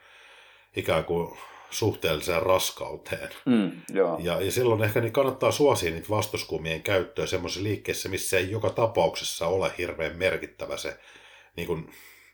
ikään 0.76 1.04
kuin 1.04 1.38
suhteelliseen 1.70 2.42
raskauteen. 2.42 3.28
Mm, 3.46 3.72
joo. 3.92 4.20
Ja, 4.22 4.40
ja 4.40 4.52
silloin 4.52 4.84
ehkä 4.84 5.00
niin 5.00 5.12
kannattaa 5.12 5.52
suosia 5.52 5.90
niitä 5.90 6.08
vastuskumien 6.10 6.82
käyttöä 6.82 7.26
semmoisessa 7.26 7.62
liikkeessä, 7.62 8.08
missä 8.08 8.38
ei 8.38 8.50
joka 8.50 8.70
tapauksessa 8.70 9.46
ole 9.46 9.72
hirveän 9.78 10.16
merkittävä 10.16 10.76
se 10.76 10.98
niin 11.56 11.66
kuin 11.66 11.90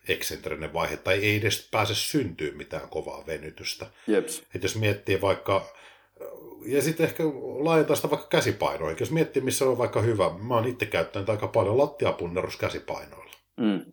eksentrinen 0.09 0.73
vaihe, 0.73 0.97
tai 0.97 1.15
ei 1.15 1.37
edes 1.37 1.69
pääse 1.71 1.95
syntyä 1.95 2.53
mitään 2.53 2.89
kovaa 2.89 3.27
venytystä. 3.27 3.87
Jeps. 4.07 4.43
Et 4.55 4.63
jos 4.63 4.77
miettii 4.77 5.21
vaikka, 5.21 5.67
ja 6.67 6.83
sitten 6.83 7.07
ehkä 7.07 7.25
laajentaa 7.59 7.97
sitä 7.97 8.11
vaikka 8.11 8.29
käsipainoihin. 8.29 8.97
Jos 9.01 9.11
miettii, 9.11 9.43
missä 9.43 9.65
on 9.65 9.79
vaikka 9.79 10.01
hyvä, 10.01 10.31
mä 10.39 10.55
oon 10.55 10.69
itse 10.69 10.87
käyttänyt 10.87 11.31
aika 11.31 11.49
paljon 11.49 11.79
lattiapunnerus 11.79 12.57
käsipainoilla. 12.57 13.35
Mm 13.57 13.93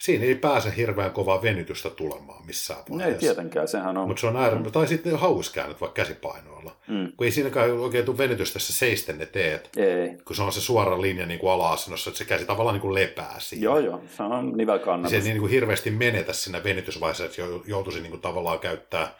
siinä 0.00 0.24
ei 0.24 0.34
pääse 0.34 0.76
hirveän 0.76 1.10
kovaa 1.10 1.42
venytystä 1.42 1.90
tulemaan 1.90 2.46
missään 2.46 2.80
vaiheessa. 2.90 3.14
Ei 3.14 3.18
tietenkään, 3.18 3.68
sehän 3.68 3.96
on. 3.96 4.08
Mutta 4.08 4.20
se 4.20 4.26
on 4.26 4.36
äärimmäisen, 4.36 4.72
tai 4.72 4.86
sitten 4.86 5.18
hauiskäännöt 5.18 5.80
vaikka 5.80 5.94
käsipainoilla. 5.94 6.76
Mm. 6.88 7.12
Kun 7.16 7.24
ei 7.24 7.30
siinäkään 7.30 7.70
oikein 7.70 8.04
tule 8.04 8.18
venytystä, 8.18 8.58
se 8.58 8.72
seisten 8.72 9.18
ne 9.18 9.26
teet. 9.26 9.70
Ei. 9.76 10.16
Kun 10.24 10.36
se 10.36 10.42
on 10.42 10.52
se 10.52 10.60
suora 10.60 11.00
linja 11.00 11.26
niin 11.26 11.40
kuin 11.40 11.52
ala-asennossa, 11.52 12.10
että 12.10 12.18
se 12.18 12.24
käsi 12.24 12.44
tavallaan 12.44 12.74
niin 12.74 12.82
kuin 12.82 12.94
lepää 12.94 13.34
siinä. 13.38 13.64
Joo, 13.64 13.78
joo, 13.78 14.02
se 14.16 14.22
on 14.22 14.56
nivelkannatus. 14.56 15.10
Se 15.10 15.16
ei 15.16 15.22
niin 15.22 15.40
kuin 15.40 15.50
hirveästi 15.50 15.90
menetä 15.90 16.32
siinä 16.32 16.64
venytysvaiheessa, 16.64 17.24
että 17.24 17.42
joutuisi 17.66 18.00
niin 18.00 18.10
kuin 18.10 18.22
tavallaan 18.22 18.58
käyttää 18.58 19.14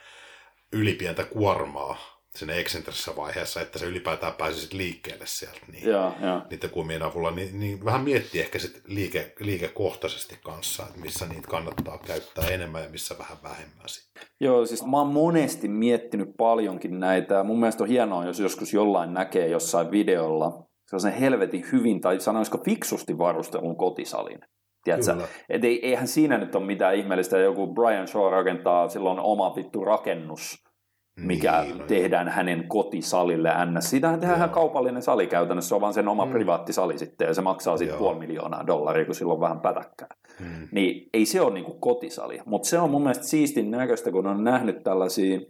ylipientä 0.73 1.25
kuormaa 1.25 2.10
sinne 2.37 2.61
eksentrisessä 2.61 3.17
vaiheessa, 3.17 3.61
että 3.61 3.79
se 3.79 3.87
ylipäätään 3.87 4.33
pääsisi 4.33 4.77
liikkeelle 4.77 5.27
sieltä 5.27 5.61
niin, 5.73 5.89
ja, 5.89 6.13
ja. 6.21 6.47
niiden 6.51 6.71
kumien 6.71 7.03
avulla, 7.03 7.31
niin, 7.31 7.61
niin 7.61 7.85
vähän 7.85 8.01
miettiä 8.01 8.43
ehkä 8.43 8.59
sit 8.59 8.83
liike, 8.87 9.33
liikekohtaisesti 9.41 10.39
kanssa, 10.45 10.83
että 10.83 11.01
missä 11.01 11.27
niitä 11.27 11.49
kannattaa 11.49 11.99
käyttää 11.99 12.49
enemmän 12.49 12.83
ja 12.83 12.89
missä 12.89 13.15
vähän 13.19 13.39
vähemmän. 13.43 13.89
Sitten. 13.89 14.23
Joo, 14.41 14.67
siis 14.67 14.87
mä 14.87 14.99
oon 14.99 15.13
monesti 15.13 15.69
miettinyt 15.69 16.29
paljonkin 16.39 17.01
näitä. 17.01 17.45
Mun 17.45 17.61
mielestä 17.61 17.83
on 17.83 17.89
hienoa, 17.89 18.25
jos 18.25 18.41
joskus 18.41 18.75
jollain 18.75 19.15
näkee 19.15 19.49
jossain 19.49 19.91
videolla 19.91 20.67
sellaisen 20.87 21.21
helvetin 21.21 21.65
hyvin 21.73 22.01
tai 22.01 22.21
sanoisiko 22.21 22.59
fiksusti 22.65 23.19
varustelun 23.19 23.77
kotisalin. 23.77 24.39
Tiedätkö? 24.85 25.27
Et 25.49 25.65
ei, 25.65 25.87
eihän 25.87 26.09
siinä 26.09 26.39
nyt 26.39 26.55
ole 26.55 26.67
mitään 26.67 26.95
ihmeellistä. 26.95 27.39
Joku 27.39 27.75
Brian 27.75 28.09
Shaw 28.09 28.31
rakentaa 28.31 28.89
silloin 28.89 29.21
oma 29.21 29.57
vittu 29.57 29.85
rakennus 29.85 30.70
mikä 31.17 31.63
niin, 31.63 31.79
no 31.79 31.85
tehdään 31.87 32.29
hänen 32.29 32.69
kotisalille 32.69 33.51
NS. 33.65 33.91
Siitähän 33.91 34.21
tehdään 34.21 34.39
ihan 34.39 34.51
kaupallinen 34.51 35.03
sali 35.03 35.27
käytännössä, 35.27 35.69
se 35.69 35.75
on 35.75 35.81
vaan 35.81 35.95
sen 35.95 36.09
oma 36.09 36.25
mm. 36.25 36.31
privaattisali 36.31 36.99
sitten, 36.99 37.27
ja 37.29 37.35
se 37.35 37.41
maksaa 37.41 37.77
sitten 37.77 37.99
puoli 37.99 38.19
miljoonaa 38.19 38.67
dollaria, 38.67 39.05
kun 39.05 39.15
silloin 39.15 39.37
on 39.37 39.41
vähän 39.41 39.61
pätäkkää. 39.61 40.09
Mm. 40.41 40.69
Niin 40.73 41.09
ei 41.15 41.27
se 41.27 41.41
ole 41.41 41.55
niinku 41.55 41.75
kotisali, 41.75 42.41
mutta 42.45 42.69
se 42.69 42.79
on 42.79 42.91
mun 42.91 43.03
mielestä 43.03 43.25
siistin 43.25 43.71
näköistä, 43.71 44.11
kun 44.11 44.27
on 44.27 44.45
nähnyt 44.45 44.83
tällaisia, 44.83 45.41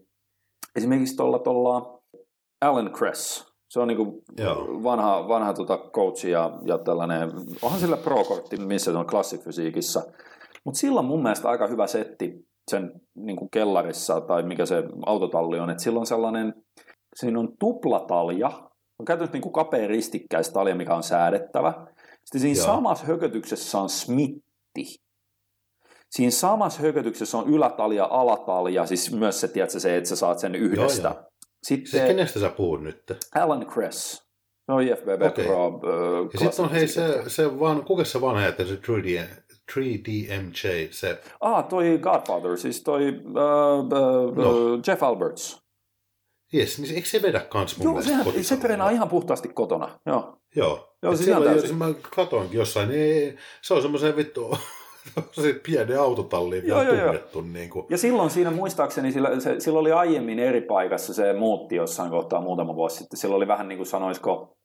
esimerkiksi 0.76 1.16
tuolla 1.16 1.38
tuolla 1.38 2.00
Alan 2.60 2.92
Kress, 2.92 3.50
se 3.70 3.80
on 3.80 3.88
niinku 3.88 4.22
vanha, 4.82 5.28
vanha 5.28 5.54
tota 5.54 5.78
coach 5.78 6.26
ja, 6.26 6.50
ja 6.64 6.78
tällainen, 6.78 7.30
onhan 7.62 7.80
sillä 7.80 7.96
pro-kortti, 7.96 8.56
missä 8.56 8.92
se 8.92 8.98
on 8.98 9.06
klassifysiikissa, 9.06 10.02
mutta 10.64 10.78
sillä 10.78 10.98
on 10.98 11.04
mun 11.04 11.22
mielestä 11.22 11.48
aika 11.48 11.66
hyvä 11.66 11.86
setti 11.86 12.49
sen 12.70 12.92
niin 13.14 13.36
kuin 13.36 13.50
kellarissa 13.50 14.20
tai 14.20 14.42
mikä 14.42 14.66
se 14.66 14.82
autotalli 15.06 15.58
on, 15.60 15.70
että 15.70 15.82
silloin 15.82 16.06
sellainen, 16.06 16.54
siinä 17.16 17.40
on 17.40 17.48
tuplatalja, 17.58 18.70
on 18.98 19.04
käytännössä 19.06 19.32
niin 19.32 19.42
kuin 19.42 19.52
kapea 19.52 19.88
ristikkäistalja, 19.88 20.74
mikä 20.74 20.94
on 20.94 21.02
säädettävä. 21.02 21.86
Sitten 22.24 22.40
siinä 22.40 22.56
Joo. 22.56 22.66
samassa 22.66 23.06
hökötyksessä 23.06 23.78
on 23.78 23.88
smitti. 23.88 25.00
Siinä 26.10 26.30
samassa 26.30 26.82
hökötyksessä 26.82 27.38
on 27.38 27.48
ylätalja, 27.48 28.08
alatalja, 28.10 28.86
siis 28.86 29.12
myös 29.12 29.40
se, 29.40 29.48
tiedätkö, 29.48 29.80
se, 29.80 29.96
että 29.96 30.08
sä 30.08 30.16
saat 30.16 30.38
sen 30.38 30.54
yhdestä. 30.54 31.08
Joo, 31.08 31.14
joo. 31.14 31.30
Sitten, 31.62 31.90
siis 31.90 32.02
kenestä 32.02 32.40
sä 32.40 32.50
puhut 32.50 32.82
nyt? 32.82 33.02
Alan 33.34 33.66
Kress. 33.66 34.30
No 34.68 34.78
IFBB 34.78 35.22
okay. 35.22 35.44
Pro. 35.44 35.66
Uh, 35.66 36.30
ja 36.32 36.38
sitten 36.38 36.64
on 36.64 36.70
hei 36.70 36.88
se, 36.88 37.22
se 37.26 37.60
van, 37.60 37.84
kuka 37.84 38.04
se 38.04 38.20
vanha, 38.20 38.46
että 38.46 38.64
se 38.64 38.74
3D, 38.74 39.26
3DMJ, 39.72 40.88
se... 40.90 41.20
Ah, 41.40 41.68
toi 41.68 41.98
Godfather, 41.98 42.56
siis 42.56 42.82
toi 42.82 43.08
uh, 43.08 43.84
uh, 43.84 44.36
no. 44.36 44.80
Jeff 44.86 45.02
Alberts. 45.02 45.60
Jes, 46.52 46.78
niin 46.78 46.94
eikö 46.94 47.08
se 47.08 47.22
vedä 47.22 47.40
kans 47.40 47.78
mun 47.78 47.84
Joo, 47.84 48.02
sehän, 48.02 48.26
se 48.42 48.56
treenaa 48.56 48.90
ihan 48.90 49.08
puhtaasti 49.08 49.48
kotona, 49.48 49.98
joo. 50.06 50.36
Joo, 50.56 50.96
joo 51.02 51.16
siis 51.16 51.28
ihan 51.28 51.44
jos 51.44 51.72
mä 51.72 51.86
katoinkin 52.16 52.58
jossain, 52.58 52.88
niin 52.88 53.38
se 53.62 53.74
on 53.74 53.82
semmoisen 53.82 54.16
vittu 54.16 54.58
se 55.42 55.60
pieni 55.66 55.94
autotalli 55.94 56.62
joo, 56.66 56.82
joo, 56.82 56.96
tunnettu. 56.96 57.40
Niin 57.40 57.70
kuin. 57.70 57.86
Ja 57.90 57.98
silloin 57.98 58.30
siinä 58.30 58.50
muistaakseni, 58.50 59.12
sillä, 59.12 59.40
se, 59.40 59.60
silloin 59.60 59.80
oli 59.80 59.92
aiemmin 59.92 60.38
eri 60.38 60.60
paikassa, 60.60 61.14
se 61.14 61.32
muutti 61.32 61.76
jossain 61.76 62.10
kohtaa 62.10 62.40
muutama 62.40 62.74
vuosi 62.74 62.96
sitten. 62.96 63.18
Silloin 63.18 63.36
oli 63.36 63.48
vähän 63.48 63.68
niin 63.68 63.78
kuin 63.78 63.86
sanoisiko, 63.86 64.56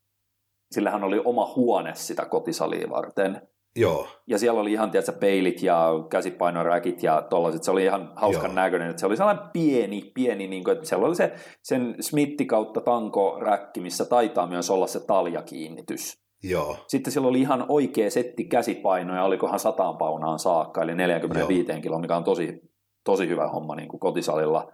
sillähän 0.71 1.03
oli 1.03 1.21
oma 1.25 1.53
huone 1.55 1.95
sitä 1.95 2.25
kotisalia 2.25 2.89
varten. 2.89 3.47
Joo. 3.75 4.07
Ja 4.27 4.39
siellä 4.39 4.61
oli 4.61 4.71
ihan, 4.71 4.91
tiedätkö, 4.91 5.11
peilit 5.11 5.63
ja 5.63 5.89
käsipainoräkit 6.09 7.03
ja 7.03 7.21
tollaiset. 7.29 7.63
Se 7.63 7.71
oli 7.71 7.83
ihan 7.83 8.11
hauskan 8.15 8.45
Joo. 8.45 8.53
näköinen. 8.55 8.89
Että 8.89 8.99
se 8.99 9.05
oli 9.05 9.17
sellainen 9.17 9.45
pieni, 9.53 10.11
pieni, 10.13 10.47
niin 10.47 10.63
kuin, 10.63 10.73
että 10.75 10.87
siellä 10.87 11.07
oli 11.07 11.15
se 11.15 11.33
sen 11.63 11.95
Smitti 11.99 12.45
kautta 12.45 12.81
tanko 12.81 13.37
räkki, 13.41 13.79
missä 13.81 14.05
taitaa 14.05 14.47
myös 14.47 14.69
olla 14.69 14.87
se 14.87 15.05
taljakiinnitys. 15.05 16.25
Joo. 16.43 16.77
Sitten 16.87 17.13
siellä 17.13 17.29
oli 17.29 17.41
ihan 17.41 17.65
oikea 17.69 18.11
setti 18.11 18.43
käsipainoja, 18.43 19.23
olikohan 19.23 19.59
sataan 19.59 19.97
paunaan 19.97 20.39
saakka, 20.39 20.81
eli 20.81 20.95
45 20.95 21.71
Joo. 21.71 21.81
kiloa, 21.81 21.99
mikä 21.99 22.15
on 22.15 22.23
tosi, 22.23 22.61
tosi 23.05 23.27
hyvä 23.27 23.47
homma 23.47 23.75
niin 23.75 23.89
kuin 23.89 23.99
kotisalilla. 23.99 24.71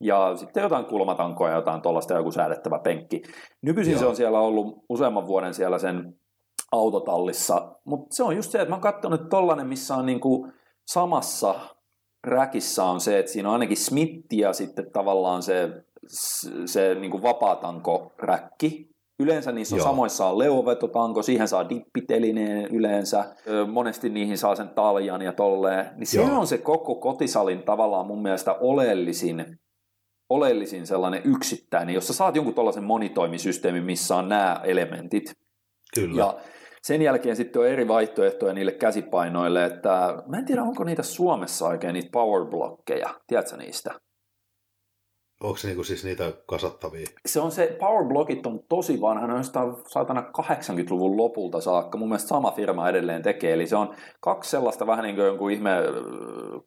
Ja 0.00 0.36
sitten 0.36 0.62
jotain 0.62 0.84
kulmatankoja, 0.84 1.54
jotain 1.54 1.82
tuollaista, 1.82 2.14
joku 2.14 2.32
säädettävä 2.32 2.78
penkki. 2.78 3.22
Nykyisin 3.62 3.92
Joo. 3.92 4.00
se 4.00 4.06
on 4.06 4.16
siellä 4.16 4.40
ollut 4.40 4.84
useamman 4.88 5.26
vuoden 5.26 5.54
siellä 5.54 5.78
sen 5.78 6.14
autotallissa. 6.72 7.76
Mutta 7.84 8.16
se 8.16 8.22
on 8.22 8.36
just 8.36 8.50
se, 8.50 8.58
että 8.58 8.68
mä 8.68 8.74
oon 8.74 8.82
katsonut, 8.82 9.20
että 9.20 9.30
tollanen, 9.30 9.66
missä 9.66 9.94
on 9.94 10.06
niinku 10.06 10.48
samassa 10.86 11.54
räkissä 12.26 12.84
on 12.84 13.00
se, 13.00 13.18
että 13.18 13.32
siinä 13.32 13.48
on 13.48 13.52
ainakin 13.52 13.76
smitti 13.76 14.38
ja 14.38 14.52
sitten 14.52 14.92
tavallaan 14.92 15.42
se, 15.42 15.70
se 16.66 16.94
niinku 16.94 17.22
vapaatanko-räkki. 17.22 18.92
Yleensä 19.20 19.52
niissä 19.52 19.76
on 19.76 19.78
Joo. 19.78 19.88
samoissa 19.88 20.26
on 20.26 20.38
leuvetotanko, 20.38 21.22
siihen 21.22 21.48
saa 21.48 21.68
dippitelineen 21.68 22.64
yleensä. 22.64 23.24
Monesti 23.72 24.08
niihin 24.08 24.38
saa 24.38 24.54
sen 24.54 24.68
taljan 24.68 25.22
ja 25.22 25.32
tolleen. 25.32 25.86
Niin 25.96 26.06
se 26.06 26.20
on 26.20 26.46
se 26.46 26.58
koko 26.58 26.94
kotisalin 26.94 27.62
tavallaan 27.62 28.06
mun 28.06 28.22
mielestä 28.22 28.54
oleellisin 28.54 29.58
oleellisin 30.30 30.86
sellainen 30.86 31.22
yksittäinen, 31.24 31.94
jossa 31.94 32.12
saat 32.12 32.36
jonkun 32.36 32.54
tuollaisen 32.54 32.84
monitoimisysteemin, 32.84 33.84
missä 33.84 34.16
on 34.16 34.28
nämä 34.28 34.60
elementit. 34.64 35.32
Kyllä. 35.94 36.18
Ja 36.18 36.34
sen 36.82 37.02
jälkeen 37.02 37.36
sitten 37.36 37.62
on 37.62 37.68
eri 37.68 37.88
vaihtoehtoja 37.88 38.52
niille 38.52 38.72
käsipainoille, 38.72 39.64
että 39.64 40.22
mä 40.26 40.38
en 40.38 40.44
tiedä, 40.44 40.62
onko 40.62 40.84
niitä 40.84 41.02
Suomessa 41.02 41.66
oikein 41.66 41.94
niitä 41.94 42.08
powerblockeja, 42.12 43.14
tiedätkö 43.26 43.56
niistä? 43.56 43.94
Onko 45.42 45.56
se 45.56 45.68
niinku 45.68 45.84
siis 45.84 46.04
niitä 46.04 46.32
kasattavia? 46.46 47.06
Se 47.26 47.40
on 47.40 47.52
se, 47.52 47.76
powerblockit 47.80 48.46
on 48.46 48.60
tosi 48.68 49.00
vanha, 49.00 49.26
ne 49.26 49.34
on 49.34 49.44
saatana 49.88 50.20
80-luvun 50.20 51.16
lopulta 51.16 51.60
saakka. 51.60 51.98
Mun 51.98 52.08
mielestä 52.08 52.28
sama 52.28 52.50
firma 52.50 52.88
edelleen 52.88 53.22
tekee, 53.22 53.52
eli 53.52 53.66
se 53.66 53.76
on 53.76 53.94
kaksi 54.20 54.50
sellaista 54.50 54.86
vähän 54.86 55.02
niin 55.02 55.16
kuin 55.16 55.26
jonkun 55.26 55.50
ihme 55.50 55.70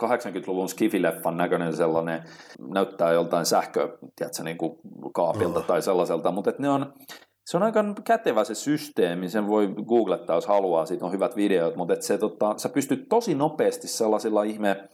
80-luvun 0.04 0.70
skifileffan 0.70 1.38
näköinen 1.38 1.76
sellainen, 1.76 2.24
näyttää 2.60 3.12
joltain 3.12 3.46
sähkö, 3.46 3.98
tiedätkö, 4.16 4.44
niin 4.44 4.58
kuin 4.58 4.80
kaapilta 5.14 5.60
oh. 5.60 5.66
tai 5.66 5.82
sellaiselta, 5.82 6.32
mutta 6.32 6.54
ne 6.60 6.70
on, 6.70 6.94
se 7.46 7.58
on 7.58 7.64
aika 7.64 7.86
kätevä 8.04 8.44
se 8.44 8.56
systeemi, 8.56 9.30
sen 9.30 9.48
voi 9.48 9.68
googlettaa, 9.86 10.36
jos 10.36 10.48
haluaa, 10.48 10.86
siitä 10.86 11.06
on 11.06 11.12
hyvät 11.12 11.36
videot, 11.36 11.76
mutta 11.76 11.94
et 11.94 12.02
se, 12.02 12.18
tota, 12.18 12.54
sä 12.58 12.70
pystyt 12.70 13.10
tosi 13.10 13.36
nopeasti 13.36 13.88
sellaisilla 13.88 14.44
ihme 14.44 14.90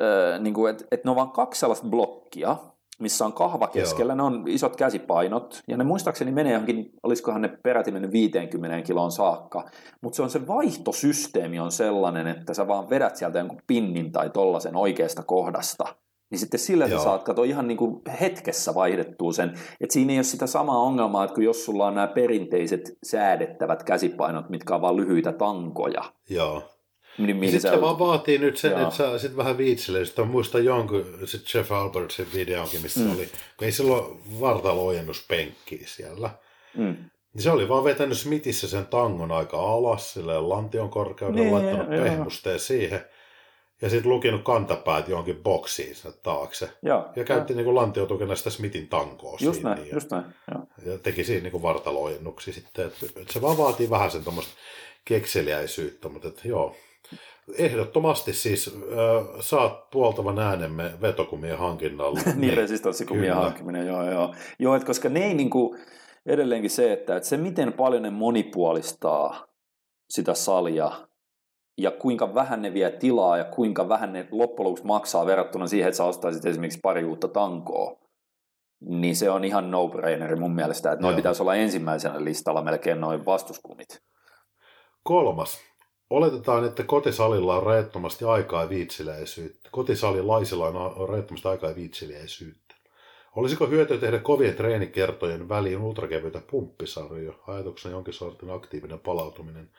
öö, 0.00 0.38
niin 0.38 0.68
että, 0.70 0.84
että 0.90 1.06
ne 1.06 1.10
on 1.10 1.16
vain 1.16 1.30
kaksi 1.30 1.60
sellaista 1.60 1.88
blokkia, 1.88 2.56
missä 3.00 3.24
on 3.24 3.32
kahva 3.32 3.66
keskellä, 3.66 4.10
Joo. 4.12 4.16
ne 4.16 4.22
on 4.22 4.44
isot 4.48 4.76
käsipainot, 4.76 5.60
ja 5.68 5.76
ne 5.76 5.84
muistaakseni 5.84 6.32
menee 6.32 6.52
johonkin, 6.52 6.90
olisikohan 7.02 7.42
ne 7.42 7.58
peräti 7.62 7.92
mennyt 7.92 8.12
50 8.12 8.86
kiloon 8.86 9.12
saakka, 9.12 9.64
mutta 10.00 10.16
se 10.16 10.22
on 10.22 10.30
se 10.30 10.46
vaihtosysteemi 10.46 11.60
on 11.60 11.72
sellainen, 11.72 12.26
että 12.26 12.54
sä 12.54 12.68
vaan 12.68 12.90
vedät 12.90 13.16
sieltä 13.16 13.38
jonkun 13.38 13.62
pinnin 13.66 14.12
tai 14.12 14.30
tollasen 14.30 14.76
oikeasta 14.76 15.22
kohdasta, 15.22 15.84
niin 16.30 16.38
sitten 16.38 16.60
sillä 16.60 16.88
sä 16.88 16.98
saat 16.98 17.22
kato 17.22 17.42
ihan 17.42 17.68
niin 17.68 17.78
kuin 17.78 18.00
hetkessä 18.20 18.74
vaihdettua 18.74 19.32
sen, 19.32 19.48
että 19.80 19.92
siinä 19.92 20.12
ei 20.12 20.18
ole 20.18 20.24
sitä 20.24 20.46
samaa 20.46 20.78
ongelmaa, 20.78 21.24
että 21.24 21.34
kun 21.34 21.44
jos 21.44 21.64
sulla 21.64 21.86
on 21.86 21.94
nämä 21.94 22.06
perinteiset 22.06 22.98
säädettävät 23.02 23.82
käsipainot, 23.82 24.48
mitkä 24.48 24.74
on 24.74 24.80
vaan 24.80 24.96
lyhyitä 24.96 25.32
tankoja, 25.32 26.12
Joo 26.30 26.62
niin, 27.18 27.50
sitten 27.50 27.72
se 27.72 27.80
vaan 27.80 27.98
vaatii 27.98 28.38
nyt 28.38 28.56
sen, 28.56 28.70
Joo. 28.70 28.82
että 28.82 28.94
sä 28.94 29.18
sit 29.18 29.36
vähän 29.36 29.58
viitselee. 29.58 30.04
Sitten 30.04 30.28
muistan 30.28 30.64
jonkun, 30.64 31.04
sit 31.24 31.54
Jeff 31.54 31.72
Albertsin 31.72 32.26
videonkin, 32.34 32.82
missä 32.82 33.00
mm. 33.00 33.12
oli, 33.12 33.28
kun 33.56 33.64
ei 33.66 33.72
silloin 33.72 34.20
vartalo-ojennuspenkkiä 34.40 35.84
siellä. 35.84 36.30
Mm. 36.76 36.96
Niin 37.34 37.42
se 37.42 37.50
oli 37.50 37.68
vaan 37.68 37.84
vetänyt 37.84 38.18
Smithissä 38.18 38.68
sen 38.68 38.86
tangon 38.86 39.32
aika 39.32 39.60
alas, 39.60 40.12
silleen 40.12 40.48
lantion 40.48 40.90
korkeudella, 40.90 41.60
niin, 41.60 41.74
laittanut 41.74 42.04
pehmusteen 42.04 42.60
siihen. 42.60 43.04
Ja 43.82 43.90
sitten 43.90 44.10
lukinut 44.10 44.42
kantapäät 44.44 45.08
johonkin 45.08 45.42
boksiin 45.42 45.96
taakse. 46.22 46.70
Joo, 46.82 47.08
ja 47.16 47.24
käytti 47.24 47.54
niin 47.54 47.74
lantiotukena 47.74 48.36
sitä 48.36 48.50
Smithin 48.50 48.88
tankoa 48.88 49.36
just 49.40 49.54
siinä. 49.54 49.74
Näin, 49.74 49.88
ja, 49.88 49.94
just 49.94 50.10
näin, 50.10 50.24
ja 50.86 50.98
teki 50.98 51.24
siinä 51.24 51.48
niin 51.48 51.62
vartalo-ojennuksia 51.62 52.54
sitten. 52.54 52.86
Et, 52.86 53.16
et 53.16 53.28
se 53.30 53.40
vaan 53.40 53.58
vaatii 53.58 53.90
vähän 53.90 54.10
sen 54.10 54.24
tuommoista 54.24 54.52
kekseliäisyyttä, 55.04 56.08
mutta 56.08 56.28
et, 56.28 56.40
joo, 56.44 56.76
Ehdottomasti 57.58 58.32
siis 58.32 58.68
äh, 58.68 59.40
saat 59.40 59.90
puoltavan 59.90 60.38
äänemme 60.38 60.92
vetokumien 61.00 61.58
hankinnalla. 61.58 62.20
niin, 62.36 62.56
resistanssikumien 62.56 63.34
hankkiminen, 63.34 63.86
joo, 63.86 64.10
joo. 64.10 64.34
Joo, 64.58 64.74
että 64.74 64.86
koska 64.86 65.08
ne 65.08 65.24
ei 65.24 65.34
niin 65.34 65.50
kuin, 65.50 65.80
edelleenkin 66.26 66.70
se, 66.70 66.92
että, 66.92 67.16
että 67.16 67.28
se 67.28 67.36
miten 67.36 67.72
paljon 67.72 68.02
ne 68.02 68.10
monipuolistaa 68.10 69.46
sitä 70.10 70.34
salia 70.34 70.92
ja 71.82 71.90
kuinka 71.90 72.34
vähän 72.34 72.62
ne 72.62 72.74
vie 72.74 72.90
tilaa 72.90 73.36
ja 73.36 73.44
kuinka 73.44 73.88
vähän 73.88 74.12
ne 74.12 74.28
loppujen 74.30 74.64
lopuksi 74.64 74.86
maksaa 74.86 75.26
verrattuna 75.26 75.66
siihen, 75.66 75.88
että 75.88 75.96
sä 75.96 76.04
ostaisit 76.04 76.44
esimerkiksi 76.44 76.80
pari 76.82 77.04
uutta 77.04 77.28
tankoa, 77.28 77.98
niin 78.80 79.16
se 79.16 79.30
on 79.30 79.44
ihan 79.44 79.70
no-braineri 79.70 80.36
mun 80.36 80.54
mielestä, 80.54 80.92
että 80.92 81.02
noin 81.02 81.16
pitäisi 81.16 81.42
olla 81.42 81.54
ensimmäisenä 81.54 82.24
listalla 82.24 82.62
melkein 82.62 83.00
noin 83.00 83.26
vastuskumit. 83.26 84.02
Kolmas 85.02 85.70
Oletetaan, 86.10 86.64
että 86.64 86.82
kotisalilla 86.82 87.56
on 87.56 87.62
rajattomasti 87.62 88.24
aikaa 88.24 88.62
ja 88.62 88.68
viitsiläisyyttä. 88.68 89.68
Kotisalilaisilla 89.72 90.66
on 90.66 91.08
rajattomasti 91.08 91.48
aikaa 91.48 91.70
ja 91.70 91.76
viitsiläisyyttä. 91.76 92.74
Olisiko 93.36 93.66
hyötyä 93.66 93.98
tehdä 93.98 94.18
kovien 94.18 94.56
treenikertojen 94.56 95.48
väliin 95.48 95.82
ultrakevyitä 95.82 96.40
pumppisarjoja? 96.50 97.32
Ajatuksena 97.46 97.94
jonkin 97.94 98.14
sortin 98.14 98.50
aktiivinen 98.50 98.98
palautuminen, 98.98 99.70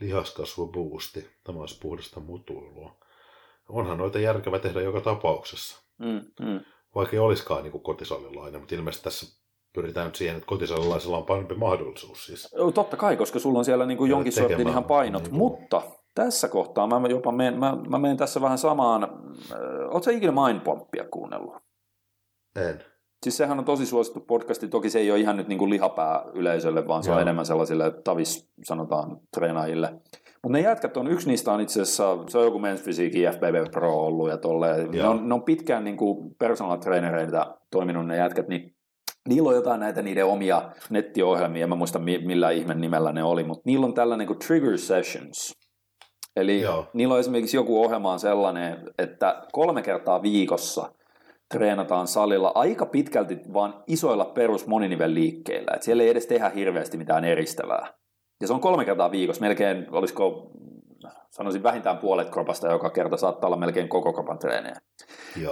lihaskasvuboosti. 0.00 1.28
Tämä 1.44 1.60
olisi 1.60 1.78
puhdasta 1.82 2.20
mutuilua. 2.20 2.96
Onhan 3.68 3.98
noita 3.98 4.18
järkevä 4.18 4.58
tehdä 4.58 4.80
joka 4.80 5.00
tapauksessa. 5.00 5.82
Mm, 5.98 6.46
mm. 6.46 6.60
Vaikka 6.94 7.16
ei 7.16 7.20
olisikaan 7.20 7.62
niin 7.62 7.82
kotisalilainen, 7.82 8.60
mutta 8.60 8.74
ilmeisesti 8.74 9.04
tässä 9.04 9.40
pyritään 9.72 10.06
nyt 10.06 10.16
siihen, 10.16 10.36
että 10.36 10.46
kotisalilaisella 10.46 11.18
on 11.18 11.26
parempi 11.26 11.54
mahdollisuus. 11.54 12.26
Siis. 12.26 12.54
Totta 12.74 12.96
kai, 12.96 13.16
koska 13.16 13.38
sulla 13.38 13.58
on 13.58 13.64
siellä 13.64 13.86
niin 13.86 13.98
kuin 13.98 14.10
jonkin 14.10 14.32
sortin 14.32 14.68
ihan 14.68 14.84
painot, 14.84 15.22
niin 15.22 15.30
kuin... 15.30 15.38
mutta 15.38 15.82
tässä 16.14 16.48
kohtaa 16.48 17.00
mä 17.00 17.08
jopa 17.08 17.32
menen, 17.32 17.58
mä, 17.58 17.76
mä 17.88 17.98
menen 17.98 18.16
tässä 18.16 18.40
vähän 18.40 18.58
samaan, 18.58 19.04
äh, 19.04 19.58
ootko 19.90 20.10
ikinä 20.10 20.32
Mindpumppia 20.32 21.04
kuunnellut? 21.04 21.54
En. 22.56 22.84
Siis 23.22 23.36
sehän 23.36 23.58
on 23.58 23.64
tosi 23.64 23.86
suosittu 23.86 24.20
podcasti, 24.20 24.68
toki 24.68 24.90
se 24.90 24.98
ei 24.98 25.10
ole 25.10 25.20
ihan 25.20 25.36
nyt 25.36 25.48
niin 25.48 25.58
kuin 25.58 25.70
lihapää 25.70 26.24
yleisölle, 26.34 26.86
vaan 26.86 27.02
se 27.02 27.10
Joo. 27.10 27.16
on 27.16 27.22
enemmän 27.22 27.46
sellaisille 27.46 27.90
tavis, 28.04 28.50
sanotaan, 28.64 29.20
treenaajille. 29.36 29.92
Mutta 30.42 30.58
ne 30.58 30.60
jätkät 30.60 30.96
on, 30.96 31.08
yksi 31.08 31.28
niistä 31.28 31.52
on 31.52 31.60
itse 31.60 31.82
asiassa, 31.82 32.18
se 32.28 32.38
on 32.38 32.44
joku 32.44 32.58
Men's 32.58 32.82
Physique 32.82 33.32
FBB 33.32 33.70
Pro 33.72 33.94
ollut 33.94 34.30
ja 34.30 34.38
tolleen. 34.38 34.90
Ne 34.90 35.08
on, 35.08 35.28
ne 35.28 35.34
on 35.34 35.42
pitkään 35.42 35.84
niin 35.84 35.96
kuin 35.96 36.34
personal 36.38 36.76
trainereita 36.76 37.56
toiminut 37.70 38.06
ne 38.06 38.16
jätkät, 38.16 38.48
niin 38.48 38.74
Niillä 39.28 39.48
on 39.48 39.54
jotain 39.54 39.80
näitä 39.80 40.02
niiden 40.02 40.26
omia 40.26 40.70
nettiohjelmia, 40.90 41.62
en 41.62 41.68
mä 41.68 41.74
muista 41.74 41.98
millä 41.98 42.50
ihmen 42.50 42.80
nimellä 42.80 43.12
ne 43.12 43.24
oli, 43.24 43.44
mutta 43.44 43.62
niillä 43.64 43.86
on 43.86 43.94
tällainen 43.94 44.26
kuin 44.26 44.38
Trigger 44.38 44.78
Sessions. 44.78 45.56
Eli 46.36 46.60
Joo. 46.60 46.86
niillä 46.94 47.14
on 47.14 47.20
esimerkiksi 47.20 47.56
joku 47.56 47.84
ohjelma 47.84 48.12
on 48.12 48.20
sellainen, 48.20 48.78
että 48.98 49.42
kolme 49.52 49.82
kertaa 49.82 50.22
viikossa 50.22 50.92
treenataan 51.54 52.08
salilla 52.08 52.52
aika 52.54 52.86
pitkälti 52.86 53.38
vaan 53.52 53.84
isoilla 53.86 54.24
perus 54.24 54.66
moninivelliikkeillä. 54.66 55.72
Et 55.76 55.82
siellä 55.82 56.02
ei 56.02 56.08
edes 56.08 56.26
tehdä 56.26 56.48
hirveästi 56.48 56.96
mitään 56.96 57.24
eristävää. 57.24 57.94
Ja 58.40 58.46
se 58.46 58.52
on 58.52 58.60
kolme 58.60 58.84
kertaa 58.84 59.10
viikossa, 59.10 59.42
melkein, 59.42 59.86
olisiko, 59.90 60.50
sanoisin 61.30 61.62
vähintään 61.62 61.98
puolet 61.98 62.30
kropasta 62.30 62.72
joka 62.72 62.90
kerta, 62.90 63.16
saattaa 63.16 63.48
olla 63.48 63.56
melkein 63.56 63.88
koko 63.88 64.12
kropan 64.12 64.38
treenejä. 64.38 64.76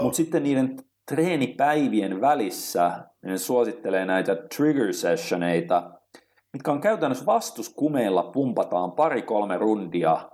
Mutta 0.01 0.17
sitten 0.17 0.43
niiden 0.43 0.77
treenipäivien 1.11 2.21
välissä 2.21 2.89
niin 3.23 3.31
ne 3.31 3.39
suosittelee 3.39 4.07
näitä 4.07 4.37
trigger 4.57 4.93
sessioneita, 4.93 5.91
mitkä 6.53 6.73
on 6.73 6.81
käytännössä 6.81 7.27
vastuskumeilla 7.27 8.23
pumpataan 8.23 8.93
pari-kolme 8.93 9.59
rundia, 9.59 10.31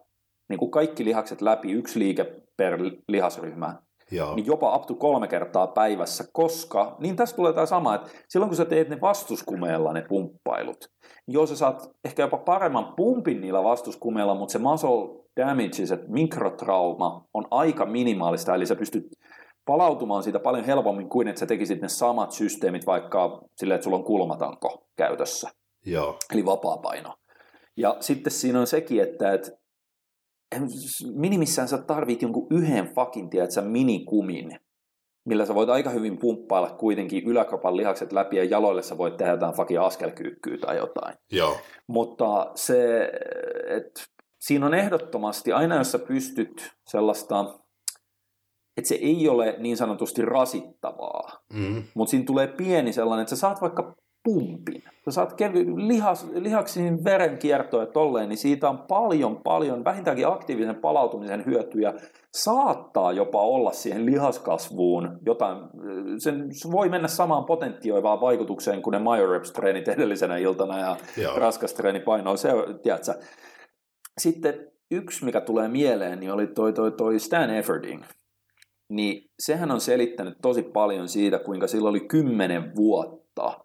niin 0.48 0.58
kuin 0.58 0.70
kaikki 0.70 1.04
lihakset 1.04 1.42
läpi, 1.42 1.72
yksi 1.72 1.98
liike 1.98 2.42
per 2.56 2.78
lihasryhmä, 3.08 3.82
Joo. 4.10 4.34
niin 4.34 4.46
jopa 4.46 4.76
up 4.76 4.86
to 4.86 4.94
kolme 4.94 5.28
kertaa 5.28 5.66
päivässä, 5.66 6.24
koska, 6.32 6.96
niin 6.98 7.16
tässä 7.16 7.36
tulee 7.36 7.52
tämä 7.52 7.66
sama, 7.66 7.94
että 7.94 8.10
silloin 8.28 8.48
kun 8.48 8.56
sä 8.56 8.64
teet 8.64 8.88
ne 8.88 9.00
vastuskumeilla 9.00 9.92
ne 9.92 10.02
pumppailut, 10.08 10.90
niin 11.26 11.32
joo 11.34 11.46
sä 11.46 11.56
saat 11.56 11.90
ehkä 12.04 12.22
jopa 12.22 12.36
paremman 12.36 12.92
pumpin 12.96 13.40
niillä 13.40 13.64
vastuskumeilla, 13.64 14.34
mutta 14.34 14.52
se 14.52 14.58
muscle 14.58 15.24
damage, 15.40 15.86
se 15.86 15.98
mikrotrauma 16.08 17.24
on 17.34 17.46
aika 17.50 17.86
minimaalista, 17.86 18.54
eli 18.54 18.66
sä 18.66 18.76
pystyt 18.76 19.06
palautumaan 19.66 20.22
siitä 20.22 20.38
paljon 20.38 20.64
helpommin 20.64 21.08
kuin 21.08 21.28
että 21.28 21.40
sä 21.40 21.46
tekisit 21.46 21.82
ne 21.82 21.88
samat 21.88 22.32
systeemit 22.32 22.86
vaikka 22.86 23.40
silleen, 23.56 23.74
että 23.74 23.84
sulla 23.84 23.96
on 23.96 24.04
kulmatanko 24.04 24.86
käytössä. 24.96 25.50
Joo. 25.86 26.18
Eli 26.32 26.46
vapaa-paino. 26.46 27.14
Ja 27.76 27.96
sitten 28.00 28.32
siinä 28.32 28.60
on 28.60 28.66
sekin, 28.66 29.02
että 29.02 29.32
et, 29.32 29.50
minimissään 31.14 31.68
sä 31.68 31.78
tarvit 31.78 32.22
jonkun 32.22 32.46
yhden 32.50 32.94
fakin, 32.94 33.30
tiedätkö, 33.30 33.62
minikumin, 33.62 34.60
millä 35.28 35.46
sä 35.46 35.54
voit 35.54 35.68
aika 35.68 35.90
hyvin 35.90 36.18
pumppailla 36.18 36.70
kuitenkin 36.70 37.24
yläkropan 37.24 37.76
lihakset 37.76 38.12
läpi 38.12 38.36
ja 38.36 38.44
jaloille 38.44 38.82
sä 38.82 38.98
voit 38.98 39.16
tehdä 39.16 39.32
jotain 39.32 39.54
fakin 39.54 39.80
askelkyykkyä 39.80 40.58
tai 40.58 40.76
jotain. 40.76 41.14
Joo. 41.32 41.56
Mutta 41.86 42.50
se, 42.54 43.10
että 43.66 44.00
siinä 44.40 44.66
on 44.66 44.74
ehdottomasti, 44.74 45.52
aina 45.52 45.76
jos 45.76 45.92
sä 45.92 45.98
pystyt 45.98 46.72
sellaista 46.86 47.54
että 48.76 48.88
se 48.88 48.94
ei 48.94 49.28
ole 49.28 49.56
niin 49.58 49.76
sanotusti 49.76 50.22
rasittavaa, 50.22 51.44
mm. 51.52 51.82
mutta 51.94 52.10
siinä 52.10 52.24
tulee 52.24 52.46
pieni 52.46 52.92
sellainen, 52.92 53.22
että 53.22 53.36
sä 53.36 53.40
saat 53.40 53.60
vaikka 53.60 53.96
pumpin, 54.24 54.82
sä 55.04 55.10
saat 55.10 55.32
kevy, 55.32 55.64
lihas, 55.76 56.26
lihaksiin 56.34 57.04
verenkiertoa 57.04 57.80
ja 57.80 57.86
tolleen, 57.86 58.28
niin 58.28 58.36
siitä 58.38 58.68
on 58.68 58.78
paljon, 58.78 59.40
paljon, 59.44 59.84
vähintäänkin 59.84 60.28
aktiivisen 60.28 60.74
palautumisen 60.74 61.44
hyötyjä, 61.46 61.94
saattaa 62.34 63.12
jopa 63.12 63.42
olla 63.42 63.72
siihen 63.72 64.06
lihaskasvuun 64.06 65.18
jotain, 65.26 65.58
sen 66.18 66.48
voi 66.72 66.88
mennä 66.88 67.08
samaan 67.08 67.44
potentioivaan 67.44 68.20
vaikutukseen 68.20 68.82
kuin 68.82 68.92
ne 68.92 68.98
Myoreps-treenit 68.98 69.88
edellisenä 69.88 70.36
iltana 70.36 70.78
ja 70.78 70.96
Joo. 71.16 71.38
raskas 71.38 71.74
treeni 71.74 72.00
painoa, 72.00 72.36
se, 72.36 72.48
tiedätkö. 72.82 73.14
Sitten 74.20 74.72
yksi, 74.90 75.24
mikä 75.24 75.40
tulee 75.40 75.68
mieleen, 75.68 76.20
niin 76.20 76.32
oli 76.32 76.46
toi, 76.46 76.72
toi, 76.72 76.92
toi 76.92 77.18
Stan 77.18 77.50
Effording, 77.50 78.02
niin 78.88 79.30
sehän 79.38 79.70
on 79.70 79.80
selittänyt 79.80 80.38
tosi 80.42 80.62
paljon 80.62 81.08
siitä, 81.08 81.38
kuinka 81.38 81.66
sillä 81.66 81.88
oli 81.88 82.00
kymmenen 82.00 82.76
vuotta, 82.76 83.63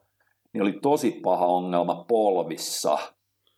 niin 0.54 0.62
oli 0.62 0.80
tosi 0.82 1.12
paha 1.24 1.46
ongelma 1.46 2.06
polvissa. 2.08 2.98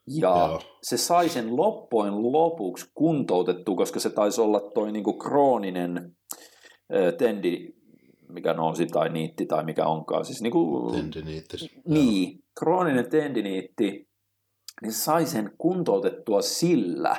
Ja 0.08 0.30
Joo. 0.30 0.62
se 0.84 0.98
sai 0.98 1.30
sen 1.30 1.58
loppujen 1.58 2.32
lopuksi 2.32 2.86
kuntoutettu, 2.94 3.76
koska 3.76 4.00
se 4.00 4.10
taisi 4.10 4.42
olla 4.42 4.60
toi 4.74 4.92
niinku 4.92 5.14
krooninen 5.14 6.16
tendi, 7.18 7.68
mikä 8.30 8.54
nousi 8.54 8.86
tai 8.86 9.10
niitti 9.10 9.46
tai 9.46 9.64
mikä 9.64 9.86
onkaan. 9.86 10.26
Siis 10.26 10.42
niinku, 10.42 10.92
Niin, 11.88 12.44
krooninen 12.60 13.10
tendiniitti, 13.10 14.08
niin 14.82 14.94
se 14.94 15.04
sai 15.04 15.26
sen 15.26 15.52
kuntoutettua 15.58 16.42
sillä, 16.42 17.16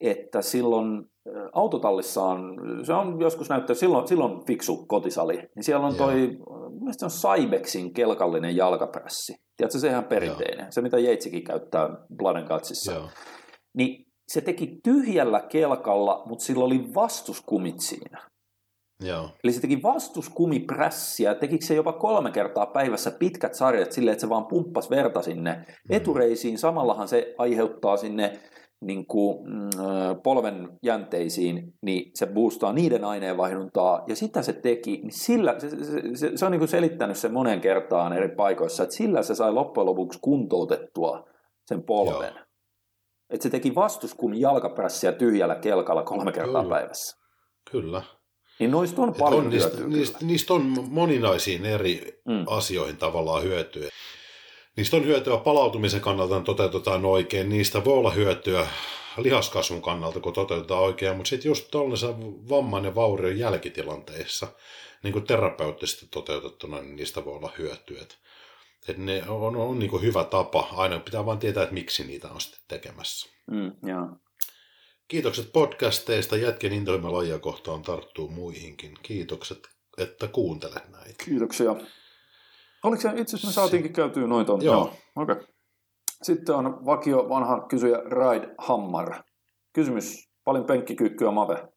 että 0.00 0.42
silloin 0.42 1.12
autotallissa 1.52 2.22
on, 2.22 2.60
se 2.86 2.92
on 2.92 3.20
joskus 3.20 3.48
näyttää, 3.48 3.76
silloin, 3.76 4.08
silloin 4.08 4.46
fiksu 4.46 4.86
kotisali, 4.86 5.36
niin 5.36 5.64
siellä 5.64 5.86
on 5.86 5.94
toi, 5.94 6.38
mielestäni 6.80 7.12
on 7.12 7.38
Cybexin 7.38 7.94
kelkallinen 7.94 8.56
jalkaprässi. 8.56 9.34
Tiedätkö, 9.56 9.78
se 9.78 9.88
ihan 9.88 10.04
perinteinen, 10.04 10.58
Joo. 10.58 10.66
se 10.72 10.80
mitä 10.80 10.98
Jeitsikin 10.98 11.44
käyttää 11.44 11.88
Blood 12.16 12.42
Gutsissa. 12.48 12.92
Joo. 12.92 13.08
Niin 13.76 14.06
se 14.28 14.40
teki 14.40 14.78
tyhjällä 14.84 15.40
kelkalla, 15.40 16.22
mutta 16.26 16.44
sillä 16.44 16.64
oli 16.64 16.94
vastuskumit 16.94 17.80
siinä. 17.80 18.22
Joo. 19.04 19.30
Eli 19.44 19.52
se 19.52 19.60
teki 19.60 19.82
vastuskumiprässiä, 19.82 21.34
tekikö 21.34 21.66
se 21.66 21.74
jopa 21.74 21.92
kolme 21.92 22.30
kertaa 22.30 22.66
päivässä 22.66 23.10
pitkät 23.10 23.54
sarjat 23.54 23.92
silleen, 23.92 24.12
että 24.12 24.20
se 24.20 24.28
vaan 24.28 24.46
pumppasi 24.46 24.90
verta 24.90 25.22
sinne 25.22 25.54
Mm. 25.54 25.96
etureisiin. 25.96 26.58
Samallahan 26.58 27.08
se 27.08 27.34
aiheuttaa 27.38 27.96
sinne 27.96 28.40
niin 28.82 29.06
kuin, 29.06 29.46
mm, 29.48 29.70
polven 30.22 30.68
jänteisiin, 30.82 31.74
niin 31.82 32.10
se 32.14 32.26
boostaa 32.26 32.72
niiden 32.72 33.04
aineenvaihduntaa. 33.04 34.04
Ja 34.06 34.16
sitä 34.16 34.42
se 34.42 34.52
teki, 34.52 34.90
niin 34.90 35.12
sillä, 35.12 35.54
se, 35.58 35.70
se, 35.70 35.76
se, 36.14 36.32
se 36.36 36.44
on 36.44 36.52
niin 36.52 36.60
kuin 36.60 36.68
selittänyt 36.68 37.16
sen 37.16 37.32
monen 37.32 37.60
kertaan 37.60 38.12
eri 38.12 38.28
paikoissa, 38.28 38.82
että 38.82 38.94
sillä 38.96 39.22
se 39.22 39.34
sai 39.34 39.52
loppujen 39.52 39.86
lopuksi 39.86 40.18
kuntoutettua 40.22 41.28
sen 41.66 41.82
polven. 41.82 42.34
Joo. 42.34 42.44
Että 43.30 43.42
se 43.42 43.50
teki 43.50 43.74
vastuskumin 43.74 44.40
jalkaprässiä 44.40 45.12
tyhjällä 45.12 45.54
kelkalla 45.54 46.02
kolme 46.02 46.32
kertaa 46.32 46.62
Kyllä. 46.62 46.76
päivässä. 46.76 47.16
Kyllä. 47.70 48.02
Niin 48.58 48.70
noista 48.70 49.02
on 49.02 49.08
Et 49.08 49.16
paljon 49.18 49.44
on, 49.44 49.50
niistä, 49.50 49.84
niistä, 49.86 50.18
niistä 50.22 50.54
on 50.54 50.74
moninaisiin 50.90 51.64
eri 51.64 52.22
Mm. 52.28 52.44
asioihin 52.46 52.96
tavallaan 52.96 53.42
hyötyä. 53.42 53.88
Niistä 54.76 54.96
on 54.96 55.04
hyötyä 55.04 55.36
palautumisen 55.36 56.00
kannalta, 56.00 56.38
ne 56.38 56.44
toteutetaan 56.44 57.04
oikein. 57.04 57.48
Niistä 57.48 57.84
voi 57.84 57.94
olla 57.94 58.10
hyötyä 58.10 58.66
lihaskasvun 59.16 59.82
kannalta, 59.82 60.20
kun 60.20 60.32
toteutetaan 60.32 60.82
oikein. 60.82 61.16
Mutta 61.16 61.28
sitten 61.28 61.48
just 61.50 61.70
tuollaisen 61.70 62.48
vamman 62.48 62.84
ja 62.84 62.94
vaurion 62.94 63.38
jälkitilanteissa, 63.38 64.48
niin 65.02 65.12
kuin 65.12 65.26
terapeuttisesti 65.26 66.06
toteutettuna, 66.10 66.80
niin 66.80 66.96
niistä 66.96 67.24
voi 67.24 67.36
olla 67.36 67.52
hyötyä. 67.58 68.02
Et, 68.02 68.18
et 68.88 68.98
ne 68.98 69.22
on, 69.28 69.56
on 69.56 69.78
niin 69.78 69.90
kuin 69.90 70.02
hyvä 70.02 70.24
tapa. 70.24 70.68
Aina 70.72 70.98
pitää 70.98 71.26
vain 71.26 71.38
tietää, 71.38 71.62
että 71.62 71.74
miksi 71.74 72.04
niitä 72.04 72.28
on 72.28 72.40
sitten 72.40 72.60
tekemässä. 72.68 73.30
Mm, 73.50 73.72
joo. 73.88 74.08
Kiitokset 75.08 75.52
podcasteista. 75.52 76.36
Jätken 76.36 76.72
intohimo 76.72 77.12
lajia 77.12 77.38
kohtaan 77.38 77.82
tarttuu 77.82 78.28
muihinkin. 78.28 78.94
Kiitokset, 79.02 79.68
että 79.98 80.28
kuuntelet 80.28 80.88
näitä. 80.88 81.24
Kiitoksia. 81.24 81.76
Oliko 82.82 83.02
se 83.02 83.08
itse 83.08 83.36
asiassa 83.36 83.48
me 83.48 83.52
saatiinkin 83.52 83.92
käytyä 83.92 84.26
noin 84.26 84.46
tuon? 84.46 84.64
Joo. 84.64 84.92
Okei. 85.16 85.32
Okay. 85.32 85.44
Sitten 86.22 86.54
on 86.54 86.86
vakio 86.86 87.28
vanha 87.28 87.66
kysyjä 87.68 87.98
Ride 87.98 88.54
Hammar. 88.58 89.14
Kysymys, 89.72 90.30
paljon 90.44 90.64
penkkikyykkyä 90.64 91.30
Mave? 91.30 91.68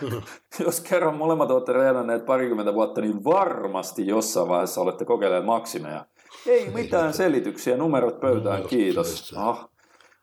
Jos 0.64 0.80
kerran 0.80 1.16
molemmat 1.16 1.50
olette 1.50 1.72
reenanneet 1.72 2.26
parikymmentä 2.26 2.74
vuotta, 2.74 3.00
niin 3.00 3.24
varmasti 3.24 4.06
jossain 4.06 4.48
vaiheessa 4.48 4.80
olette 4.80 5.04
kokeilleet 5.04 5.44
maksimeja. 5.44 6.06
Ei 6.46 6.70
mitään 6.70 7.14
selityksiä, 7.14 7.76
numerot 7.76 8.20
pöytään, 8.20 8.62
kiitos. 8.62 9.34
Ah. 9.36 9.68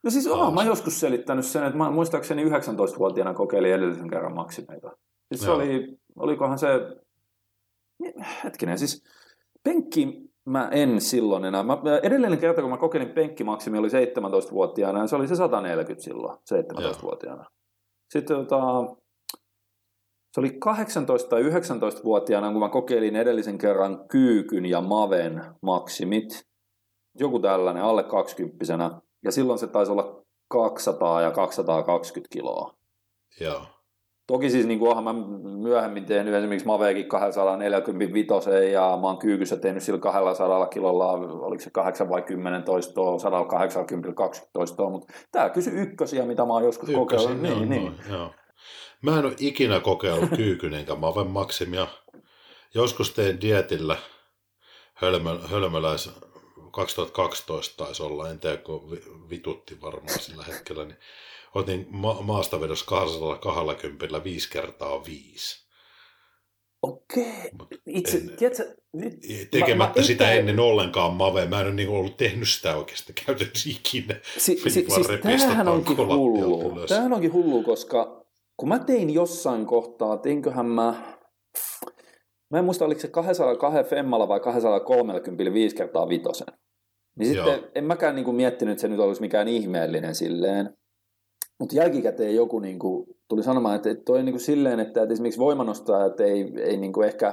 No 0.03 0.09
siis 0.09 0.27
oon 0.27 0.53
mä 0.53 0.63
joskus 0.63 0.99
selittänyt 0.99 1.45
sen, 1.45 1.63
että 1.63 1.77
mä 1.77 1.91
muistaakseni 1.91 2.45
19-vuotiaana 2.45 3.33
kokeilin 3.33 3.73
edellisen 3.73 4.09
kerran 4.09 4.35
maksimeita. 4.35 4.91
Siis 5.27 5.41
se 5.41 5.51
oli, 5.51 5.97
olikohan 6.15 6.59
se, 6.59 6.67
hetkinen, 8.43 8.79
siis 8.79 9.03
penkki 9.63 10.33
mä 10.45 10.69
en 10.71 11.01
silloin 11.01 11.45
enää. 11.45 11.63
Mä, 11.63 11.77
edellinen 12.03 12.39
kerta, 12.39 12.61
kun 12.61 12.69
mä 12.69 12.77
kokeilin 12.77 13.13
penkkimaksimi, 13.13 13.77
oli 13.77 13.87
17-vuotiaana 13.87 14.99
ja 14.99 15.07
se 15.07 15.15
oli 15.15 15.27
se 15.27 15.35
140 15.35 16.03
silloin, 16.03 16.37
17-vuotiaana. 16.37 17.45
Sitten 18.09 18.37
tota, 18.37 18.61
se 20.33 20.39
oli 20.39 20.49
18 20.59 21.29
tai 21.29 21.43
19-vuotiaana, 21.43 22.51
kun 22.51 22.59
mä 22.59 22.69
kokeilin 22.69 23.15
edellisen 23.15 23.57
kerran 23.57 24.07
kyykyn 24.07 24.65
ja 24.65 24.81
maven 24.81 25.43
maksimit. 25.61 26.45
Joku 27.19 27.39
tällainen, 27.39 27.83
alle 27.83 28.03
20 28.03 28.65
Ja 29.23 29.31
silloin 29.31 29.59
se 29.59 29.67
taisi 29.67 29.91
olla 29.91 30.23
200 30.47 31.21
ja 31.21 31.31
220 31.31 32.33
kiloa. 32.33 32.75
Joo. 33.39 33.65
Toki 34.27 34.49
siis 34.49 34.65
niin 34.65 34.79
kuin 34.79 35.03
mä 35.03 35.13
myöhemmin 35.61 36.05
tehnyt 36.05 36.33
esimerkiksi 36.33 36.67
Maveekin 36.67 37.07
245 37.07 38.49
ja 38.71 38.97
mä 39.01 39.07
oon 39.07 39.17
kyykyssä 39.17 39.57
tehnyt 39.57 39.83
sillä 39.83 39.99
200 39.99 40.65
kilolla, 40.65 41.11
oliko 41.11 41.63
se 41.63 41.69
8 41.69 42.09
vai 42.09 42.21
10 42.21 42.63
toistoa, 42.63 43.19
180 43.19 44.15
20 44.15 44.53
toistoa, 44.53 44.89
mutta 44.89 45.13
tää 45.31 45.49
kysy 45.49 45.69
ykkösiä, 45.81 46.25
mitä 46.25 46.45
mä 46.45 46.53
oon 46.53 46.63
joskus 46.63 46.89
kokeillut. 46.89 47.31
Ykkösen, 47.31 47.43
Niin, 47.43 47.57
joo, 47.57 47.65
niin. 47.65 47.95
joo, 48.09 48.17
joo. 48.17 48.31
Mä 49.01 49.19
en 49.19 49.25
ole 49.25 49.33
ikinä 49.39 49.79
kokeillut 49.79 50.29
kyykyn 50.35 50.73
enkä 50.73 50.95
maven 50.95 51.27
maksimia. 51.27 51.87
Joskus 52.73 53.11
tein 53.13 53.41
dietillä 53.41 53.97
hölmö, 54.93 55.39
hölmöläis 55.51 56.11
2012 56.71 57.83
taisi 57.85 58.03
olla, 58.03 58.29
en 58.29 58.39
tiedä 58.39 58.57
kun 58.57 58.91
vi- 58.91 59.03
vitutti 59.29 59.81
varmaan 59.81 60.19
sillä 60.19 60.43
hetkellä, 60.43 60.85
niin 60.85 60.97
otin 61.55 61.87
ma- 61.89 62.21
maastavedossa 62.21 62.85
220 62.85 64.23
viisi 64.23 64.49
kertaa 64.49 65.05
viisi. 65.05 65.63
Okei. 66.81 67.51
Itse, 67.87 68.17
en- 68.17 68.29
tiedätkö, 68.37 68.75
nyt, 68.93 69.13
Tekemättä 69.51 69.99
mä 69.99 70.05
sitä 70.05 70.23
itse- 70.31 70.39
ennen 70.39 70.59
ollenkaan 70.59 71.13
mavea. 71.13 71.45
Mä 71.45 71.59
en 71.59 71.67
ole 71.67 71.75
niin 71.75 71.89
ollut 71.89 72.17
tehnyt 72.17 72.49
sitä 72.49 72.77
oikeasti 72.77 73.13
käytännössä 73.25 73.69
ikinä. 73.69 74.15
Si, 74.37 74.57
si, 74.57 74.69
siis 74.69 75.07
tämähän 75.41 75.67
onkin 75.67 75.97
hullu. 75.97 76.85
Tämähän 76.87 77.13
onkin 77.13 77.33
hullu, 77.33 77.63
koska 77.63 78.25
kun 78.57 78.69
mä 78.69 78.79
tein 78.79 79.09
jossain 79.09 79.65
kohtaa, 79.65 80.17
teinköhän 80.17 80.65
mä, 80.65 81.15
mä 82.51 82.59
en 82.59 82.65
muista 82.65 82.85
oliko 82.85 83.01
se 83.01 83.07
202 83.07 83.89
femmalla 83.89 84.27
vai 84.27 84.39
230 84.39 85.53
viisi 85.53 85.75
kertaa 85.75 86.09
vitosen. 86.09 86.47
Niin 87.19 87.27
sitten 87.27 87.53
Joo. 87.53 87.67
en 87.75 87.83
mäkään 87.83 88.15
niinku 88.15 88.31
miettinyt, 88.31 88.71
että 88.71 88.81
se 88.81 88.87
nyt 88.87 88.99
olisi 88.99 89.21
mikään 89.21 89.47
ihmeellinen 89.47 90.15
silleen. 90.15 90.77
Mutta 91.59 91.75
jälkikäteen 91.75 92.35
joku 92.35 92.59
niinku 92.59 93.05
tuli 93.29 93.43
sanomaan, 93.43 93.75
että, 93.75 93.89
että 93.89 94.03
toi 94.03 94.19
on 94.19 94.25
niinku 94.25 94.39
silleen, 94.39 94.79
että, 94.79 95.01
että 95.01 95.13
esimerkiksi 95.13 95.39
voimanostajat 95.39 96.19
ei, 96.19 96.53
ei 96.59 96.77
niinku 96.77 97.01
ehkä, 97.01 97.27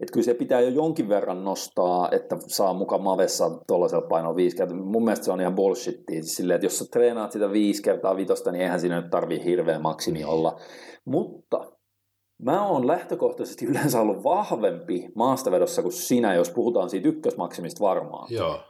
että 0.00 0.12
kyllä 0.12 0.24
se 0.24 0.34
pitää 0.34 0.60
jo 0.60 0.68
jonkin 0.68 1.08
verran 1.08 1.44
nostaa, 1.44 2.08
että 2.10 2.36
saa 2.46 2.72
mukaan 2.72 3.02
mavessa 3.02 3.50
tuollaisella 3.66 4.06
painoa 4.08 4.36
viisi 4.36 4.56
kertaa. 4.56 4.76
Mun 4.76 5.04
mielestä 5.04 5.24
se 5.24 5.32
on 5.32 5.40
ihan 5.40 5.54
bullshittia. 5.54 6.22
Siis 6.22 6.36
silleen, 6.36 6.54
että 6.54 6.66
jos 6.66 6.78
sä 6.78 6.84
treenaat 6.92 7.32
sitä 7.32 7.52
viisi 7.52 7.82
kertaa 7.82 8.16
vitosta, 8.16 8.52
niin 8.52 8.62
eihän 8.62 8.80
siinä 8.80 9.00
nyt 9.00 9.10
tarvii 9.10 9.44
hirveä 9.44 9.78
maksimi 9.78 10.24
olla. 10.24 10.60
Mutta 11.04 11.72
mä 12.42 12.68
oon 12.68 12.86
lähtökohtaisesti 12.86 13.66
yleensä 13.66 14.00
ollut 14.00 14.24
vahvempi 14.24 15.08
maastavedossa 15.14 15.82
kuin 15.82 15.92
sinä, 15.92 16.34
jos 16.34 16.50
puhutaan 16.50 16.90
siitä 16.90 17.08
ykkösmaksimista 17.08 17.84
varmaan. 17.84 18.26
Joo. 18.30 18.60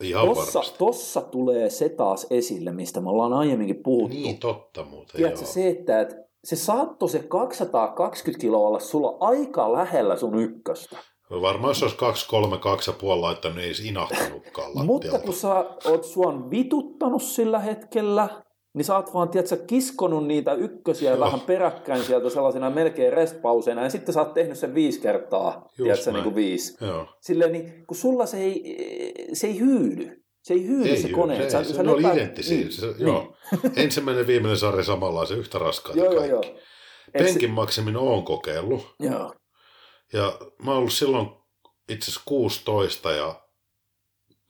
Ihan 0.00 0.26
Tossa, 0.26 0.58
varmasti. 0.58 0.78
tossa 0.78 1.20
tulee 1.20 1.70
se 1.70 1.88
taas 1.88 2.26
esille, 2.30 2.72
mistä 2.72 3.00
me 3.00 3.10
ollaan 3.10 3.32
aiemminkin 3.32 3.82
puhuttu. 3.82 4.16
Niin 4.16 4.38
totta 4.38 4.84
muuten, 4.84 5.16
Tiedätkö, 5.16 5.40
joo. 5.40 5.52
se, 5.52 5.68
että 5.68 6.00
et, 6.00 6.14
se 6.44 6.56
saattoi 6.56 7.08
se 7.08 7.18
220 7.18 8.40
kiloa 8.40 8.68
olla 8.68 8.80
sulla 8.80 9.16
aika 9.20 9.72
lähellä 9.72 10.16
sun 10.16 10.38
ykköstä. 10.38 10.96
Varmaan 11.30 11.70
jos 11.70 11.82
olisi 11.82 11.96
2, 11.96 12.28
3, 12.28 12.58
2 12.58 12.90
ja 12.90 12.96
puoli 13.00 13.20
laittanut, 13.20 13.56
niin 13.56 13.68
ei 13.68 13.88
inahtanutkaan 13.88 14.86
Mutta 14.86 15.18
kun 15.18 15.34
sä 15.34 15.64
oot 15.84 16.04
suon 16.04 16.50
vituttanut 16.50 17.22
sillä 17.22 17.58
hetkellä, 17.58 18.43
niin 18.74 18.84
sä 18.84 18.96
oot 18.96 19.14
vaan, 19.14 19.28
tiedätkö, 19.28 19.56
kiskonut 19.66 20.26
niitä 20.26 20.52
ykkösiä 20.52 21.10
Joo. 21.10 21.20
vähän 21.20 21.40
peräkkäin 21.40 22.04
sieltä 22.04 22.30
sellaisina 22.30 22.70
melkein 22.70 23.12
restpauseina, 23.12 23.82
ja 23.82 23.90
sitten 23.90 24.14
sä 24.14 24.20
oot 24.22 24.34
tehnyt 24.34 24.58
sen 24.58 24.74
viisi 24.74 25.00
kertaa, 25.00 25.68
tiedätkö, 25.76 26.04
näin. 26.04 26.14
niin 26.14 26.24
kuin 26.24 26.34
viisi. 26.34 26.84
Joo. 26.84 27.06
Silleen, 27.20 27.52
niin, 27.52 27.86
kun 27.86 27.96
sulla 27.96 28.26
se 28.26 28.36
ei, 28.36 28.76
se 29.32 29.46
ei 29.46 29.58
hyydy. 29.60 30.24
Se 30.42 30.54
ei 30.54 30.66
hyydy 30.66 30.88
Ei, 30.90 30.96
se 31.02 31.08
kone. 31.08 31.36
se, 31.36 31.50
Sä- 31.50 31.64
se, 31.64 31.74
sä 31.74 31.82
ne 31.82 31.92
oli 31.92 32.02
identtisiä. 32.02 32.56
Niin, 32.58 32.72
Se, 32.72 32.86
niin. 32.86 32.96
joo. 33.00 33.36
Ensimmäinen 33.76 34.22
ja 34.22 34.26
viimeinen 34.26 34.58
sarja 34.58 34.84
samanlaisia, 34.84 35.36
yhtä 35.36 35.58
raskaita 35.58 35.98
Joo, 35.98 36.12
joo, 36.12 36.20
kaikki. 36.20 36.48
joo. 36.48 36.58
Et 37.14 37.24
Penkin 37.26 37.50
maksimin 37.50 37.96
oon 37.96 38.24
kokeillut. 38.24 38.80
Se, 38.80 39.06
joo. 39.08 39.34
Ja 40.12 40.38
mä 40.62 40.70
oon 40.70 40.78
ollut 40.78 40.92
silloin 40.92 41.26
itse 41.88 42.04
asiassa 42.04 42.22
16 42.24 43.12
ja 43.12 43.40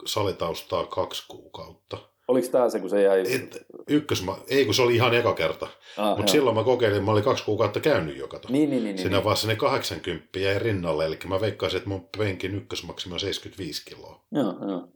salitaustaa 0.06 0.86
kaksi 0.86 1.24
kuukautta. 1.28 1.98
Oliko 2.28 2.48
tämä 2.48 2.70
se, 2.70 2.80
kun 2.80 2.90
se 2.90 3.02
jäi? 3.02 3.34
Et, 3.34 3.66
ykkösma, 3.88 4.38
ei 4.48 4.64
kun 4.64 4.74
se 4.74 4.82
oli 4.82 4.94
ihan 4.94 5.14
eka 5.14 5.34
kerta. 5.34 5.68
Ah, 5.96 6.16
Mutta 6.16 6.32
silloin 6.32 6.56
mä 6.56 6.64
kokeilin, 6.64 7.04
mä 7.04 7.10
olin 7.10 7.24
kaksi 7.24 7.44
kuukautta 7.44 7.80
käynyt 7.80 8.16
jo 8.16 8.28
kato. 8.28 8.48
Niin, 8.50 8.70
niin, 8.70 8.84
niin. 8.84 8.98
Siinä 8.98 9.16
niin. 9.16 9.24
vaiheessa 9.24 9.48
ne 9.48 9.56
80 9.56 10.38
jäi 10.38 10.58
rinnalle, 10.58 11.06
eli 11.06 11.18
mä 11.26 11.40
veikkaisin, 11.40 11.76
että 11.76 11.88
mun 11.88 12.08
penkin 12.18 12.54
ykkösmaksimi 12.54 13.12
on 13.12 13.20
75 13.20 13.84
kiloa. 13.84 14.24
Joo, 14.32 14.68
joo. 14.68 14.88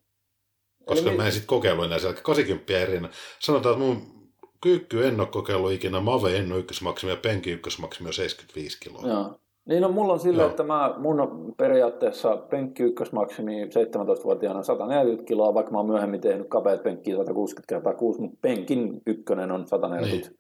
Koska 0.85 1.09
Eli 1.09 1.17
mä 1.17 1.27
en 1.27 1.33
sitten 1.33 1.47
kokeillut 1.47 1.85
enää 1.85 1.99
siellä, 1.99 2.21
80 2.21 2.73
jäi 2.73 2.87
rinnalle. 2.87 3.17
Sanotaan, 3.39 3.73
että 3.73 3.85
mun 3.85 4.19
kyykky 4.61 5.07
en 5.07 5.21
ole 5.21 5.29
kokeillut 5.29 5.73
ikinä, 5.73 6.01
Mave 6.01 6.37
en 6.37 6.53
ole 6.53 6.61
ykkösmaksimi 6.61 7.13
ja 7.13 7.17
penkin 7.17 7.53
ykkösmaksimi 7.53 8.07
on 8.07 8.15
75 8.15 8.79
kiloa. 8.81 9.07
Joo. 9.07 9.41
Niin 9.69 9.83
no 9.83 9.89
mulla 9.89 10.13
on 10.13 10.21
sillä, 10.21 10.43
Joo. 10.43 10.51
että 10.51 10.63
mä, 10.63 10.95
mun 10.99 11.21
on 11.21 11.55
periaatteessa 11.57 12.37
penkki 12.37 12.83
ykkösmaksimi 12.83 13.65
17-vuotiaana 13.65 14.63
140 14.63 15.29
kiloa, 15.29 15.55
vaikka 15.55 15.73
mä 15.73 15.79
oon 15.79 15.87
myöhemmin 15.87 16.21
tehnyt 16.21 16.49
kapeat 16.49 16.83
penkkiä 16.83 17.17
160 17.17 17.69
kertaa 17.69 17.95
6, 17.95 18.21
mutta 18.21 18.39
penkin 18.43 19.01
ykkönen 19.07 19.53
on 19.53 19.69
140. 19.69 20.29
Niin. 20.29 20.39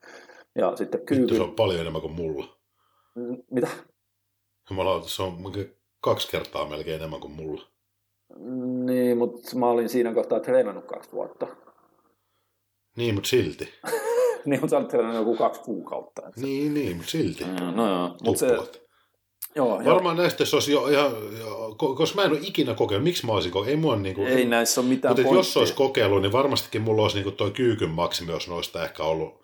Ja 0.54 0.76
sitten 0.76 1.00
Vittu, 1.00 1.14
kyykyn... 1.14 1.36
se 1.36 1.42
on 1.42 1.54
paljon 1.54 1.80
enemmän 1.80 2.02
kuin 2.02 2.12
mulla. 2.12 2.46
Mm, 3.14 3.36
Mitä? 3.50 3.68
Jumalauta, 4.70 5.08
se 5.08 5.22
on 5.22 5.36
kaksi 6.00 6.30
kertaa 6.30 6.68
melkein 6.68 6.96
enemmän 6.96 7.20
kuin 7.20 7.32
mulla. 7.32 7.62
Niin, 8.84 9.18
mutta 9.18 9.58
mä 9.58 9.66
olin 9.66 9.88
siinä 9.88 10.14
kohtaa 10.14 10.40
treenannut 10.40 10.84
kaksi 10.84 11.12
vuotta. 11.12 11.46
Niin, 12.96 13.14
mutta 13.14 13.28
silti. 13.28 13.68
niin 14.44 14.62
on 14.62 14.68
sä 14.68 14.76
olet 14.76 14.88
treenannut 14.88 15.26
joku 15.26 15.36
kaksi 15.36 15.60
kuukautta. 15.60 16.22
Niin, 16.36 16.74
niin, 16.74 16.96
mutta 16.96 17.10
silti. 17.10 17.44
Mm, 17.44 17.76
No 17.76 17.88
joo, 17.88 18.16
mutta 18.24 18.38
se. 18.40 18.87
Joo, 19.58 19.80
joo, 19.80 19.94
Varmaan 19.94 20.16
näistä 20.16 20.44
se 20.44 20.56
olisi 20.56 20.72
jo 20.72 20.86
ihan, 20.86 21.12
koska 21.76 22.16
mä 22.16 22.24
en 22.24 22.30
ole 22.30 22.38
ikinä 22.42 22.74
kokeillut. 22.74 23.04
Miksi 23.04 23.26
mä 23.26 23.32
olisin 23.32 23.52
kokeillut? 23.52 23.70
Ei 23.70 23.76
mua 23.76 23.96
niinku... 23.96 24.24
ei 24.24 24.44
näissä 24.44 24.80
ole 24.80 24.88
mitään 24.88 25.16
Mutta 25.16 25.34
jos 25.34 25.56
olisi 25.56 25.74
kokeillut, 25.74 26.22
niin 26.22 26.32
varmastikin 26.32 26.82
mulla 26.82 27.02
olisi 27.02 27.16
niinku 27.16 27.30
toi 27.30 27.50
kyykyn 27.50 27.90
maksimi, 27.90 28.32
jos 28.32 28.48
noista 28.48 28.84
ehkä 28.84 29.02
ollut, 29.02 29.42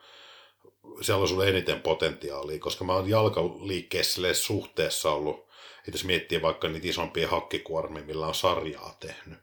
siellä 1.00 1.22
on 1.22 1.28
sulle 1.28 1.48
eniten 1.48 1.80
potentiaalia, 1.80 2.58
koska 2.58 2.84
mä 2.84 2.92
oon 2.92 3.08
jalkaliikkeessä 3.08 4.34
suhteessa 4.34 5.10
ollut, 5.10 5.36
että 5.78 5.90
jos 5.92 6.04
miettii 6.04 6.42
vaikka 6.42 6.68
niitä 6.68 6.88
isompia 6.88 7.28
hakkikuormia, 7.28 8.04
millä 8.04 8.26
on 8.26 8.34
sarjaa 8.34 8.96
tehnyt, 9.00 9.38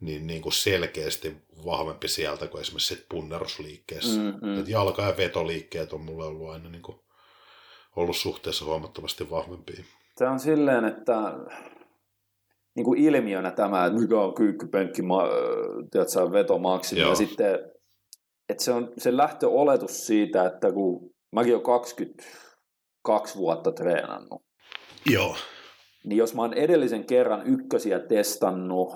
niin, 0.00 0.26
niin 0.26 0.42
kuin 0.42 0.52
selkeästi 0.52 1.36
vahvempi 1.64 2.08
sieltä 2.08 2.46
kuin 2.46 2.60
esimerkiksi 2.60 2.94
sit 2.94 3.06
punnerusliikkeessä. 3.08 4.20
Mm, 4.20 4.34
mm. 4.42 4.60
Et 4.60 4.68
jalka- 4.68 5.02
ja 5.02 5.16
vetoliikkeet 5.16 5.92
on 5.92 6.00
mulle 6.00 6.26
ollut 6.26 6.50
aina 6.50 6.68
niin 6.68 6.82
kuin, 6.82 6.98
ollut 7.96 8.16
suhteessa 8.16 8.64
huomattavasti 8.64 9.30
vahvempia. 9.30 9.84
Se 10.16 10.26
on 10.26 10.40
silleen, 10.40 10.84
että 10.84 11.32
niin 12.74 12.84
kuin 12.84 13.00
ilmiönä 13.00 13.50
tämä, 13.50 13.86
että 13.86 13.98
mikä 13.98 14.20
on 14.20 14.34
kyykkypenkki, 14.34 15.02
tiedätkö, 15.90 16.32
veto 16.32 16.58
maksimi, 16.58 17.00
Joo. 17.00 17.10
ja 17.10 17.16
sitten, 17.16 17.58
että 18.48 18.64
se 18.64 18.72
on 18.72 18.92
se 18.98 19.16
lähtöoletus 19.16 20.06
siitä, 20.06 20.46
että 20.46 20.72
kun 20.72 21.14
mäkin 21.32 21.54
olen 21.54 21.64
22 21.64 23.38
vuotta 23.38 23.72
treenannut, 23.72 24.42
Joo. 25.06 25.36
niin 26.04 26.16
jos 26.16 26.34
mä 26.34 26.42
oon 26.42 26.54
edellisen 26.54 27.04
kerran 27.04 27.46
ykkösiä 27.46 27.98
testannut 27.98 28.94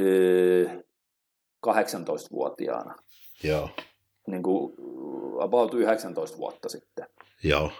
öö, 0.00 0.64
18-vuotiaana, 1.66 2.94
Joo. 3.42 3.70
niin 4.26 4.42
kuin 4.42 4.74
about 5.40 5.74
19 5.74 6.38
vuotta 6.38 6.68
sitten, 6.68 7.06
Joo. 7.42 7.70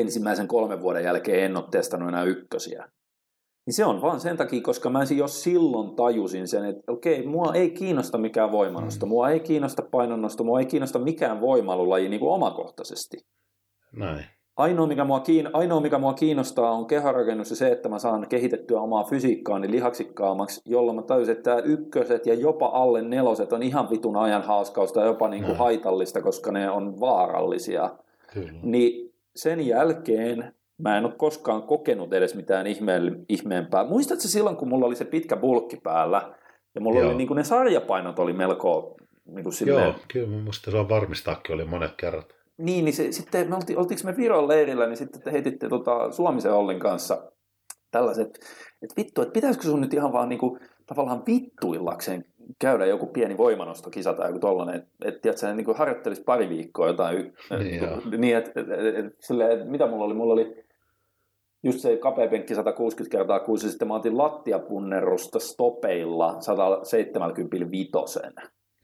Ensimmäisen 0.00 0.48
kolmen 0.48 0.80
vuoden 0.82 1.04
jälkeen 1.04 1.44
en 1.44 1.56
ole 1.56 1.64
testannut 1.70 2.08
enää 2.08 2.24
ykkösiä. 2.24 2.88
Niin 3.66 3.74
se 3.74 3.84
on 3.84 4.02
vaan 4.02 4.20
sen 4.20 4.36
takia, 4.36 4.62
koska 4.62 4.90
mä 4.90 5.00
jo 5.16 5.28
silloin 5.28 5.96
tajusin 5.96 6.48
sen, 6.48 6.64
että 6.64 6.92
okei, 6.92 7.26
mua 7.26 7.54
ei 7.54 7.70
kiinnosta 7.70 8.18
mikään 8.18 8.52
voimanosto, 8.52 9.06
Mm. 9.06 9.10
mua 9.10 9.30
ei 9.30 9.40
kiinnosta 9.40 9.82
painonnosto, 9.82 10.44
mua 10.44 10.60
ei 10.60 10.66
kiinnosta 10.66 10.98
mikään 10.98 11.40
voimalulaji 11.40 12.08
niin 12.08 12.20
kuin 12.20 12.32
omakohtaisesti. 12.32 13.16
Näin. 13.92 14.24
Ainoa 14.56 14.86
mikä, 14.86 15.04
mua 15.04 15.20
kiin, 15.20 15.48
ainoa, 15.52 15.80
mikä 15.80 15.98
mua 15.98 16.14
kiinnostaa, 16.14 16.70
on 16.70 16.86
kehorakennus 16.86 17.50
ja 17.50 17.56
se, 17.56 17.68
että 17.68 17.88
mä 17.88 17.98
saan 17.98 18.28
kehitettyä 18.28 18.80
omaa 18.80 19.04
fysiikkaani 19.04 19.70
lihaksikkaammaksi, 19.70 20.60
jolloin 20.64 20.96
mä 20.96 21.02
tajusin, 21.02 21.32
että 21.32 21.50
tämä 21.50 21.58
ykköset 21.58 22.26
ja 22.26 22.34
jopa 22.34 22.66
alle 22.66 23.02
neloset 23.02 23.52
on 23.52 23.62
ihan 23.62 23.90
vitun 23.90 24.16
ajan 24.16 24.42
haaskausta 24.42 25.00
ja 25.00 25.06
jopa 25.06 25.28
niin 25.28 25.44
kuin 25.44 25.56
haitallista, 25.56 26.22
koska 26.22 26.52
ne 26.52 26.70
on 26.70 27.00
vaarallisia. 27.00 27.90
Kyllä. 28.32 28.52
Niin 28.62 29.07
sen 29.40 29.66
jälkeen 29.66 30.54
mä 30.78 30.98
en 30.98 31.04
ole 31.04 31.14
koskaan 31.16 31.62
kokenut 31.62 32.12
edes 32.12 32.34
mitään 32.34 32.66
ihmeen, 32.66 33.24
ihmeempää. 33.28 33.84
Muistatko 33.84 34.22
silloin, 34.22 34.56
kun 34.56 34.68
mulla 34.68 34.86
oli 34.86 34.96
se 34.96 35.04
pitkä 35.04 35.36
bulkki 35.36 35.76
päällä, 35.76 36.34
ja 36.74 36.80
mulla 36.80 37.00
Joo. 37.00 37.08
oli 37.08 37.16
niin 37.16 37.28
kuin 37.28 37.36
ne 37.36 37.44
sarjapainot 37.44 38.18
oli 38.18 38.32
melko 38.32 38.96
niin 39.26 39.42
kuin 39.42 39.52
silleen, 39.52 39.86
Joo, 39.86 39.94
kyllä 40.12 40.26
mun 40.26 40.38
mielestä 40.38 40.70
se 40.70 40.76
on 40.76 40.88
varmistaakin 40.88 41.54
oli 41.54 41.64
monet 41.64 41.92
kerrat. 41.96 42.26
niin, 42.58 42.84
niin 42.84 42.92
se, 42.94 43.12
sitten 43.12 43.48
me 43.48 43.56
oltiin, 43.56 43.78
oltiinko 43.78 44.02
me 44.04 44.16
Viron 44.16 44.48
leirillä, 44.48 44.86
niin 44.86 44.96
sitten 44.96 45.22
te 45.22 45.32
heititte 45.32 45.68
tota 45.68 46.12
Suomisen 46.12 46.52
Ollin 46.52 46.80
kanssa 46.80 47.32
tällaiset, 47.90 48.28
että 48.82 48.94
vittu, 48.96 49.22
että 49.22 49.32
pitäisikö 49.32 49.64
sun 49.64 49.80
nyt 49.80 49.94
ihan 49.94 50.12
vaan 50.12 50.28
niinku, 50.28 50.58
tavallaan 50.86 51.22
vittuillakseen 51.26 52.24
käydä 52.60 52.86
joku 52.86 53.06
pieni 53.06 53.36
voimanostokisa 53.36 54.14
tai 54.14 54.28
joku 54.28 54.38
tollainen, 54.38 54.76
että 54.76 54.90
et, 55.04 55.20
tiedätkö, 55.20 55.54
niin 55.54 55.76
harjoittelisi 55.76 56.22
pari 56.22 56.48
viikkoa 56.48 56.86
jotain, 56.86 57.32
Niin, 57.58 58.20
niin 58.20 58.36
että 58.36 58.60
et, 58.60 58.70
et, 58.70 59.04
et, 59.04 59.14
silleen, 59.20 59.60
et, 59.60 59.68
mitä 59.68 59.86
mulla 59.86 60.04
oli, 60.04 60.14
mulla 60.14 60.32
oli 60.32 60.64
just 61.62 61.80
se 61.80 61.96
kapea 61.96 62.28
penkki 62.28 62.54
160 62.54 63.16
kertaa 63.16 63.40
6, 63.40 63.66
ja 63.66 63.70
sitten 63.70 63.88
mä 63.88 63.94
otin 63.94 64.18
lattiapunnerusta 64.18 65.38
stopeilla 65.38 66.40
175. 66.40 67.90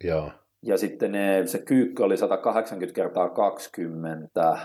Joo. 0.04 0.30
Ja 0.62 0.78
sitten 0.78 1.12
ne, 1.12 1.46
se 1.46 1.58
kyykky 1.58 2.02
oli 2.02 2.16
180 2.16 2.94
kertaa 2.94 3.28
20. 3.28 4.58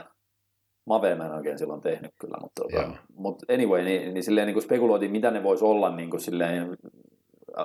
Mave 0.86 1.16
mä 1.16 1.26
en 1.26 1.32
oikein 1.32 1.58
silloin 1.58 1.82
tehnyt 1.82 2.12
kyllä, 2.20 2.38
mutta, 2.42 2.62
tota, 2.62 2.98
mutta 3.14 3.54
anyway, 3.54 3.84
niin, 3.84 4.14
niin 4.14 4.24
silleen 4.24 4.48
niin 4.48 4.54
kuin 4.54 4.64
spekuloitiin, 4.64 5.12
mitä 5.12 5.32
ne 5.32 5.44
voisi 5.44 5.66
olla 5.66 5.96
niin 5.96 6.10
kuin 6.10 6.22
silleen, 6.22 6.78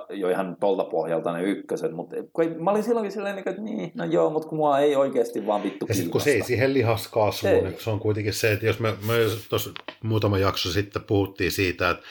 jo 0.09 0.29
ihan 0.29 0.57
tolta 0.59 0.83
pohjalta 0.83 1.33
ne 1.33 1.43
ykköset, 1.43 1.91
mutta 1.91 2.15
kun 2.33 2.43
ei, 2.43 2.49
mä 2.49 2.71
olin 2.71 2.83
silloinkin 2.83 3.11
silleen, 3.11 3.35
niin 3.35 3.43
kuin, 3.43 3.51
että 3.51 3.63
niin, 3.63 3.91
no 3.95 4.05
joo, 4.05 4.29
mutta 4.29 4.47
kun 4.47 4.57
mua 4.57 4.79
ei 4.79 4.95
oikeasti 4.95 5.47
vaan 5.47 5.63
vittu 5.63 5.85
Ja 5.89 5.93
sitten 5.93 6.11
kun 6.11 6.21
se 6.21 6.31
ei 6.31 6.43
siihen 6.43 6.73
lihaskasvuun, 6.73 7.53
Ei. 7.53 7.61
niin 7.61 7.79
se 7.79 7.89
on 7.89 7.99
kuitenkin 7.99 8.33
se, 8.33 8.51
että 8.51 8.65
jos 8.65 8.79
me, 8.79 8.89
me 8.89 9.13
tuossa 9.49 9.71
muutama 10.03 10.37
jakso 10.37 10.71
sitten 10.71 11.03
puhuttiin 11.03 11.51
siitä, 11.51 11.89
että 11.89 12.03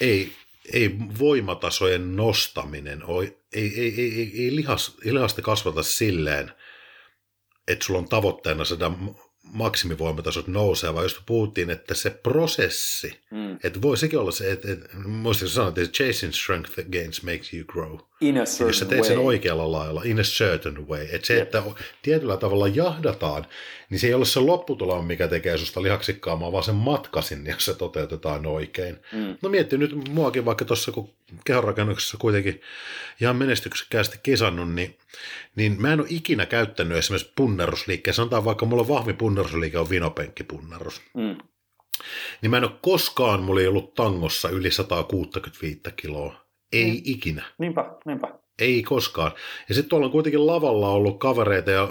ei, 0.00 0.32
ei 0.72 0.94
voimatasojen 1.18 2.16
nostaminen, 2.16 3.04
ole, 3.04 3.36
ei, 3.52 3.72
ei, 3.76 3.94
ei, 3.98 4.14
ei, 4.16 4.44
ei 4.44 4.56
lihas, 4.56 4.96
lihasta 5.04 5.42
kasvata 5.42 5.82
silleen, 5.82 6.52
että 7.68 7.84
sulla 7.84 7.98
on 7.98 8.08
tavoitteena 8.08 8.64
saada 8.64 8.92
maksimivoimatasot 9.52 10.46
nousee, 10.46 10.94
vaan 10.94 11.04
jos 11.04 11.20
puhuttiin, 11.26 11.70
että 11.70 11.94
se 11.94 12.10
prosessi, 12.10 13.20
Mm. 13.30 13.58
että 13.64 13.82
voi 13.82 13.96
sekin 13.96 14.18
olla 14.18 14.30
se, 14.32 14.50
että, 14.52 14.72
että 14.72 14.88
muistatko 15.04 15.50
sanoa, 15.52 15.68
että 15.68 15.80
chasing 15.80 16.32
strength 16.32 16.72
gains 16.92 17.22
makes 17.22 17.54
you 17.54 17.64
grow. 17.64 17.98
In 18.20 18.36
a 18.36 18.40
Jos 18.40 18.58
sä 18.58 18.64
certain 18.64 18.88
teet 18.88 19.04
sen 19.04 19.16
way. 19.16 19.26
oikealla 19.26 19.72
lailla, 19.72 20.02
in 20.04 20.18
a 20.20 20.22
certain 20.22 20.88
way, 20.88 21.06
että 21.12 21.26
se, 21.26 21.34
Jep. 21.34 21.42
että 21.42 21.62
tietyllä 22.02 22.36
tavalla 22.36 22.68
jahdataan, 22.68 23.46
niin 23.90 23.98
se 23.98 24.06
ei 24.06 24.14
ole 24.14 24.24
se 24.24 24.40
lopputulema, 24.40 25.02
mikä 25.02 25.28
tekee 25.28 25.58
susta 25.58 25.82
lihaksikkaamaan, 25.82 26.52
vaan 26.52 26.64
sen 26.64 26.74
matka 26.74 27.22
sinne, 27.22 27.50
jos 27.50 27.64
se 27.64 27.74
toteutetaan 27.74 28.46
oikein. 28.46 28.98
Mm. 29.12 29.36
No 29.42 29.48
mietti 29.48 29.78
nyt 29.78 30.08
muakin 30.08 30.44
vaikka 30.44 30.64
tuossa, 30.64 30.92
kun 30.92 31.10
kehonrakennuksessa 31.44 32.16
kuitenkin 32.18 32.60
ihan 33.20 33.36
menestyksekkäästi 33.36 34.18
kisannut, 34.22 34.74
niin, 34.74 34.98
niin 35.56 35.82
mä 35.82 35.92
en 35.92 36.00
ole 36.00 36.08
ikinä 36.10 36.46
käyttänyt 36.46 36.98
esimerkiksi 36.98 37.32
punnerusliikkeen. 37.36 38.14
Sanotaan 38.14 38.44
vaikka 38.44 38.66
mulla 38.66 38.88
vahvin 38.88 39.16
punnerusliike 39.16 39.78
on 39.78 39.90
vinopenkkipunnerus. 39.90 41.02
Mm. 41.14 41.36
Niin 42.42 42.50
mä 42.50 42.56
en 42.56 42.64
ole 42.64 42.72
koskaan, 42.82 43.42
mulla 43.42 43.60
ei 43.60 43.66
ollut 43.66 43.94
tangossa 43.94 44.48
yli 44.48 44.70
165 44.70 45.80
kiloa. 45.96 46.44
Ei 46.72 46.90
Mm. 46.90 47.00
ikinä. 47.04 47.44
Niinpä, 47.58 47.84
niinpä. 48.04 48.28
Ei 48.60 48.82
koskaan. 48.82 49.32
Ja 49.68 49.74
sitten 49.74 49.88
tuolla 49.88 50.06
on 50.06 50.12
kuitenkin 50.12 50.46
lavalla 50.46 50.88
ollut 50.88 51.18
kavereita, 51.18 51.70
ja, 51.70 51.88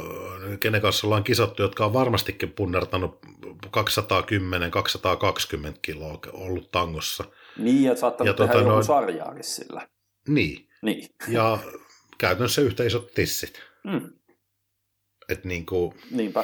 kenen 0.59 0.81
kanssa 0.81 1.07
ollaan 1.07 1.23
kisattu, 1.23 1.61
jotka 1.61 1.85
on 1.85 1.93
varmastikin 1.93 2.51
punnertanut 2.51 3.19
210-220 3.67 3.71
kiloa 5.81 6.19
ollut 6.33 6.71
tangossa. 6.71 7.23
Niin, 7.57 7.83
ja 7.83 7.95
saattanut 7.95 8.27
Ja 8.27 8.33
tehdä 8.33 8.53
tota 8.53 8.65
noin- 8.65 8.83
sarjaakin 8.83 9.43
sillä. 9.43 9.87
Niin. 10.27 10.69
Niin. 10.81 11.09
Ja 11.27 11.59
käytännössä 12.17 12.61
yhtä 12.61 12.83
isot 12.83 13.11
tissit. 13.13 13.61
Mm. 13.83 14.09
Että 15.29 15.47
niin 15.47 15.65
kuin, 15.65 15.93
Niinpä. 16.11 16.43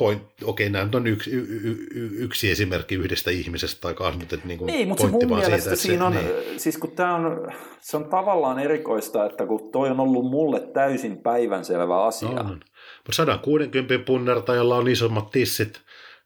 Point, 0.00 0.22
okei, 0.44 0.70
nämä 0.70 0.88
on 0.94 1.06
yksi, 1.06 1.30
y, 1.30 1.38
y, 1.38 1.86
y, 1.94 2.24
yksi 2.24 2.50
esimerkki 2.50 2.94
yhdestä 2.94 3.30
ihmisestä 3.30 3.80
tai 3.80 3.94
kahdesta, 3.94 4.20
mutta 4.20 4.34
että 4.34 4.48
niin 4.48 4.58
kuin 4.58 4.70
Ei, 4.70 4.86
mutta 4.86 5.02
se 5.02 5.08
pointti 5.08 5.26
mun 5.26 5.36
vaan 5.36 5.50
mielestä 5.50 5.70
että 5.70 5.82
siinä 5.82 6.06
on, 6.06 6.12
niin. 6.12 6.60
siis 6.60 6.78
kun 6.78 6.90
tää 6.90 7.14
on, 7.14 7.52
se 7.80 7.96
on 7.96 8.04
tavallaan 8.04 8.58
erikoista, 8.58 9.26
että 9.26 9.46
kun 9.46 9.72
toi 9.72 9.90
on 9.90 10.00
ollut 10.00 10.30
mulle 10.30 10.60
täysin 10.60 11.18
päivänselvä 11.18 12.04
asia. 12.04 12.28
On, 12.28 12.38
on. 12.38 12.60
Mutta 12.96 13.12
160 13.12 13.98
punnertajalla 14.06 14.76
on 14.76 14.88
isommat 14.88 15.30
tissit, 15.30 15.80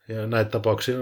ja 0.08 0.26
näitä 0.26 0.50
tapauksia 0.50 0.98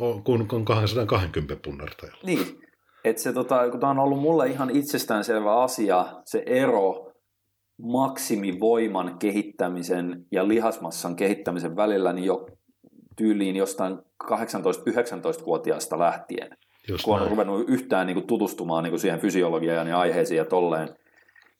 on 0.00 0.22
kuin 0.24 0.48
kuin 0.48 0.64
220 0.64 1.56
punnertajalla. 1.64 2.20
Niin, 2.22 2.60
että 3.04 3.22
se 3.22 3.32
tota, 3.32 3.70
kun 3.70 3.80
tää 3.80 3.90
on 3.90 3.98
ollut 3.98 4.20
mulle 4.20 4.46
ihan 4.46 4.70
itsestäänselvä 4.70 5.62
asia, 5.62 6.06
se 6.24 6.42
ero 6.46 7.11
maksimivoiman 7.82 9.16
kehittämisen 9.18 10.26
ja 10.32 10.48
lihasmassan 10.48 11.16
kehittämisen 11.16 11.76
välillä, 11.76 12.12
niin 12.12 12.24
jo 12.24 12.46
tyyliin 13.16 13.56
jostain 13.56 13.98
18-19-vuotiaasta 14.24 15.98
lähtien. 15.98 16.48
Just 16.88 17.04
kun 17.04 17.14
on 17.14 17.20
näin. 17.20 17.30
ruvennut 17.30 17.68
yhtään 17.68 18.06
niin 18.06 18.14
kuin, 18.14 18.26
tutustumaan 18.26 18.84
niin 18.84 18.90
kuin 18.90 19.00
siihen 19.00 19.20
fysiologiaan 19.20 19.88
ja 19.88 19.98
aiheisiin 19.98 20.38
ja 20.38 20.44
tolleen. 20.44 20.88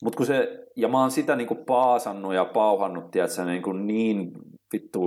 Mut 0.03 0.16
kun 0.16 0.27
se, 0.27 0.66
ja 0.77 0.89
mä 0.89 1.01
oon 1.01 1.11
sitä 1.11 1.36
niin 1.36 1.49
kuin, 1.49 1.65
paasannut 1.66 2.35
ja 2.35 2.44
pauhannut 2.44 3.11
tiedätkö, 3.11 3.44
niin, 3.44 3.62
kuin 3.62 3.86
niin 3.86 4.32
vittu 4.73 5.03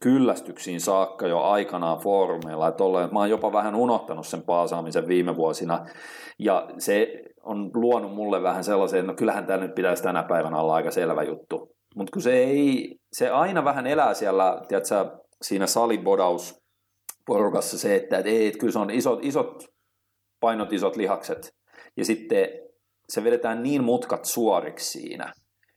kyllästyksiin 0.00 0.80
saakka 0.80 1.26
jo 1.26 1.40
aikanaan 1.40 1.98
foorumeilla 1.98 2.64
ja 2.64 2.72
tolleen, 2.72 3.08
mä 3.12 3.18
oon 3.18 3.30
jopa 3.30 3.52
vähän 3.52 3.74
unohtanut 3.74 4.26
sen 4.26 4.42
paasaamisen 4.42 5.08
viime 5.08 5.36
vuosina. 5.36 5.86
Ja 6.38 6.68
se 6.78 7.22
on 7.42 7.70
luonut 7.74 8.14
mulle 8.14 8.42
vähän 8.42 8.64
sellaisen, 8.64 9.00
että 9.00 9.12
no 9.12 9.16
kyllähän 9.16 9.46
tämä 9.46 9.64
nyt 9.64 9.74
pitäisi 9.74 10.02
tänä 10.02 10.22
päivänä 10.22 10.58
olla 10.58 10.74
aika 10.74 10.90
selvä 10.90 11.22
juttu. 11.22 11.74
Mutta 11.96 12.12
kun 12.12 12.22
se 12.22 12.32
ei, 12.32 12.96
se 13.12 13.30
aina 13.30 13.64
vähän 13.64 13.86
elää 13.86 14.14
siellä, 14.14 14.60
tiedätkö, 14.68 15.10
siinä 15.42 15.66
salibodaus 15.66 16.62
porukassa 17.26 17.78
se, 17.78 17.96
että 17.96 18.18
et, 18.18 18.26
ei, 18.26 18.46
et 18.46 18.56
kyllä 18.56 18.72
se 18.72 18.78
on 18.78 18.90
isot, 18.90 19.24
isot 19.24 19.64
painot, 20.40 20.72
isot 20.72 20.96
lihakset. 20.96 21.52
Ja 21.96 22.04
sitten 22.04 22.48
se 23.08 23.24
vedetään 23.24 23.62
niin 23.62 23.84
mutkat 23.84 24.24
suoriksi 24.24 24.90
siinä, 24.90 25.32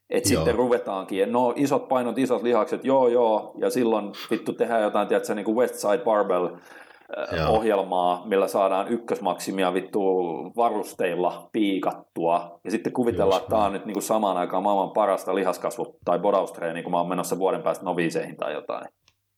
Että 0.09 0.29
sitten 0.29 0.55
ruvetaankin, 0.55 1.23
että 1.23 1.33
no 1.33 1.53
isot 1.55 1.87
painot, 1.87 2.17
isot 2.17 2.43
lihakset, 2.43 2.85
joo 2.85 3.07
joo, 3.07 3.55
ja 3.57 3.69
silloin 3.69 4.11
vittu 4.31 4.53
tehdään 4.53 4.83
jotain, 4.83 5.07
tiedätkö, 5.07 5.35
niin 5.35 5.45
kuin 5.45 5.57
West 5.57 5.75
Side 5.75 6.03
Barbell 6.03 6.47
Joo. 7.37 7.49
ohjelmaa, 7.49 8.25
millä 8.27 8.47
saadaan 8.47 8.87
ykkösmaksimia 8.87 9.73
vittu 9.73 9.99
varusteilla 10.55 11.49
piikattua, 11.51 12.59
ja 12.63 12.71
sitten 12.71 12.93
kuvitellaan, 12.93 13.37
Just 13.37 13.43
että 13.43 13.55
tämä 13.55 13.65
on 13.65 13.73
nyt 13.73 13.85
niin 13.85 13.93
kuin 13.93 14.03
samaan 14.03 14.37
aikaan 14.37 14.63
maailman 14.63 14.91
parasta 14.91 15.31
lihaskasvu- 15.35 15.97
tai 16.05 16.19
bodaustreeni, 16.19 16.83
kun 16.83 16.91
mä 16.91 16.97
oon 16.97 17.09
menossa 17.09 17.37
vuoden 17.39 17.63
päästä 17.63 17.85
noviiseihin 17.85 18.37
tai 18.37 18.53
jotain. 18.53 18.87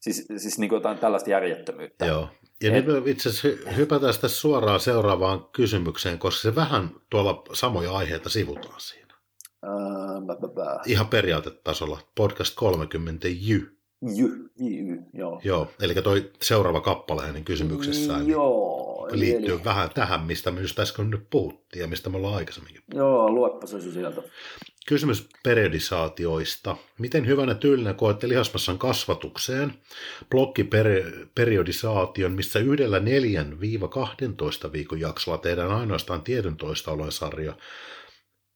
Siis, 0.02 0.26
siis 0.38 0.60
niin 0.60 0.69
kuin 0.69 0.77
jotain 0.77 0.98
tällaista 0.98 1.30
järjettömyyttä. 1.30 2.06
Joo. 2.06 2.27
Ja 2.64 2.76
Et- 2.76 2.85
nyt 2.85 3.03
me 3.03 3.11
itse 3.11 3.30
asiassa 3.30 3.48
hy- 3.48 3.76
hypätään 3.76 4.14
sitten 4.14 4.30
suoraan 4.30 4.80
seuraavaan 4.80 5.45
kysymykseen, 5.52 6.19
koska 6.19 6.41
se 6.41 6.56
vähän 6.56 6.89
tuolla 7.11 7.44
samoja 7.53 7.91
aiheita 7.91 8.30
sivutaan 8.30 8.80
siinä. 8.80 9.14
Ää. 9.64 10.80
Ihan 10.85 11.07
periaatetasolla. 11.07 11.99
Podcast 12.15 12.56
30 12.56 13.27
Jy. 13.27 13.77
Jy, 14.02 14.49
jy, 14.60 14.98
joo. 15.14 15.41
Joo, 15.44 15.68
eli 15.82 15.94
toi 15.94 16.32
seuraava 16.41 16.82
kappale 16.82 17.26
hänen 17.26 17.44
kysymyksessään 17.44 18.19
niin 18.19 18.32
Joo, 18.32 19.07
liittyy 19.11 19.56
eli, 19.56 19.64
vähän 19.64 19.90
tähän, 19.90 20.24
mistä 20.24 20.52
me 20.52 20.61
just 20.61 20.80
äsken 20.80 21.10
nyt 21.10 21.30
puhuttiin 21.30 21.82
ja 21.82 21.88
mistä 21.88 22.10
me 22.10 22.18
ollaan 22.18 22.36
aikaisemminkin. 22.36 22.82
joo, 22.94 23.32
luepa 23.32 23.68
se 23.68 23.82
sieltä. 23.82 24.22
Kysymys 24.88 25.30
periodisaatioista. 25.44 26.76
Miten 26.99 27.28
hyvänä 27.28 27.56
tyylinen 27.56 27.95
koette 27.95 28.30
lihasmassan 28.30 28.78
kasvatukseen 28.78 29.74
blokkiperiodisaation, 30.30 32.32
missä 32.32 32.60
yhdellä 32.60 32.99
4-12 32.99 33.02
viikon 34.72 34.99
jaksolla 34.99 35.38
tehdään 35.38 35.72
ainoastaan 35.72 36.22
tietyn 36.22 36.57
toistaolojen 36.57 37.11
sarja, 37.11 37.53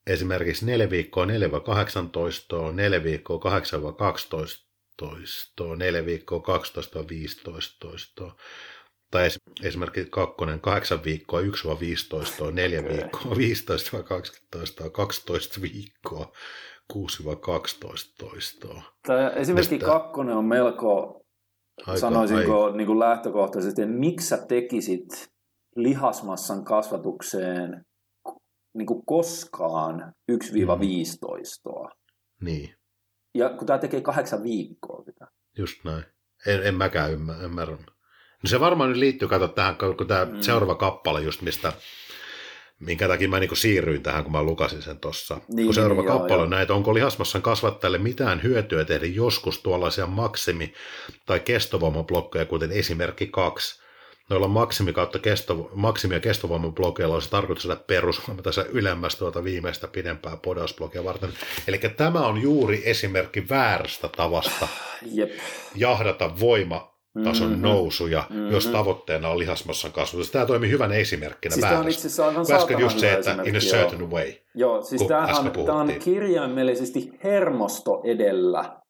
esimerkiksi 0.08 0.66
4 0.66 0.90
viikkoa 0.90 1.26
4-18, 1.26 1.30
4 2.74 3.04
viikkoa 3.04 3.40
8-12, 3.40 3.42
4 5.78 6.06
viikkoa 6.06 6.40
12-15, 6.40 8.32
tai 9.12 9.28
es- 9.28 9.66
esimerkiksi 9.68 10.10
kakkonen 10.10 10.60
8 10.60 11.04
viikkoa 11.04 11.42
1-15, 11.42 12.52
4 12.52 12.80
Okei. 12.80 12.98
viikkoa 12.98 13.36
15-12, 13.36 14.90
12 14.90 15.62
viikkoa 15.62 16.32
6-12. 16.94 18.82
Tämä 19.08 19.30
esimerkki 19.30 19.76
Mistä- 19.76 19.86
kakkonen 19.86 20.36
on 20.38 20.46
melko, 20.46 21.22
Aika- 21.88 22.00
sanoisinko 22.00 22.72
niin 22.72 22.88
kuin 22.88 23.00
lähtökohtaisesti, 23.00 23.82
että 23.82 23.96
miksi 23.96 24.28
sä 24.28 24.38
tekisit 24.48 25.28
lihasmassan 25.76 26.66
kasvatukseen 26.66 27.86
niin 28.78 28.86
kuin 28.86 29.06
koskaan 29.06 30.14
1-15. 30.32 31.90
Niin, 32.42 32.76
Ja 33.34 33.50
kun 33.50 33.68
tämä 33.68 33.80
tekee 33.80 34.02
kahdeksan 34.02 34.44
viikkoa 34.44 35.04
sitä. 35.06 35.28
just 35.58 35.84
näin. 35.84 36.04
En, 36.48 36.64
en 36.64 36.76
mäkään 36.76 37.12
ymmärrä. 37.12 37.44
ymmärrä. 37.44 37.78
No 38.44 38.48
se 38.48 38.60
varmaan 38.60 38.90
nyt 38.90 38.98
liittyy, 39.00 39.28
kato 39.28 39.48
tähän, 39.48 39.76
kun 39.98 40.08
tämä 40.08 40.26
Mm. 40.26 40.42
seuraava 40.42 40.76
kappale 40.76 41.22
just 41.22 41.42
mistä, 41.42 41.74
minkä 42.80 43.08
takia 43.08 43.30
mä 43.30 43.40
niin 43.40 43.58
siirryin 43.58 44.04
tähän, 44.04 44.24
kun 44.24 44.32
mä 44.32 44.44
lukasin 44.44 44.82
sen 44.82 45.00
tuossa. 45.00 45.34
Niin, 45.36 45.56
Niin, 45.56 45.66
kun 45.68 45.74
seuraava 45.74 46.02
niin, 46.02 46.06
niin, 46.06 46.12
joo, 46.14 46.20
kappale 46.20 46.38
joo. 46.38 46.44
on 46.44 46.50
näitä, 46.50 46.74
onko 46.74 46.94
lihasmassan 46.94 47.42
kasvattajalle 47.42 47.98
mitään 47.98 48.44
hyötyä 48.44 48.86
tehdä 48.86 49.06
joskus 49.06 49.60
tuollaisia 49.62 50.06
maksimi- 50.06 50.74
tai 51.26 51.40
kestovoimablokkeja, 51.40 52.46
kuten 52.46 52.72
esimerkki 52.72 53.28
kaksi. 53.28 53.82
Noilla 54.32 54.48
maksimi 54.48 54.94
kautta 54.94 55.20
kesto, 55.20 55.70
maksimi- 55.74 56.14
ja 56.14 56.20
kestovoimablokeilla 56.20 57.14
olisi 57.14 57.30
tarkoitus 57.30 57.64
saada 57.64 57.82
perusvoima 57.88 58.42
tässä 58.42 58.66
ylemmästä 58.70 59.20
tuota 59.20 59.44
viimeistä 59.44 59.88
pidempää 59.88 60.38
podausblokia 60.38 61.04
varten. 61.04 61.30
Eli 61.68 61.78
tämä 61.98 62.28
on 62.28 62.42
juuri 62.42 62.82
esimerkki 62.86 63.50
väärästä 63.50 64.10
tavasta 64.18 64.68
Jep. 65.12 65.30
jahdata 65.76 66.40
voimatason 66.40 66.92
Mhm. 67.16 67.44
mm-hmm. 67.44 67.62
nousuja, 67.62 68.24
Mhm. 68.30 68.40
mm-hmm. 68.40 68.52
jos 68.54 68.68
tavoitteena 68.68 69.30
on 69.30 69.40
lihasmassan 69.40 69.92
kasvatus. 69.92 70.32
Tämä 70.32 70.46
toimii 70.46 70.70
hyvänä 70.70 70.96
esimerkkinä 70.96 71.54
Siis 71.56 71.66
tämä 71.66 71.80
on 71.80 71.90
itse 71.90 72.08
väärästä. 72.08 72.08
asiassa 72.08 72.26
aivan 72.28 72.62
äsken 72.62 72.80
just 72.80 73.00
se, 73.00 73.14
että 73.14 73.32
in 73.32 73.40
a 73.40 73.44
esimerkki, 73.44 73.68
joo. 73.68 73.82
certain 73.90 74.12
way. 74.12 74.34
Joo, 74.56 74.82
siis 74.82 75.02
tämähän 75.08 75.36
on, 75.36 75.66
tämä 75.66 75.80
on 75.80 75.94
kirjaimellisesti 76.00 77.12
hermosto 77.24 78.02
edellä 78.06 78.82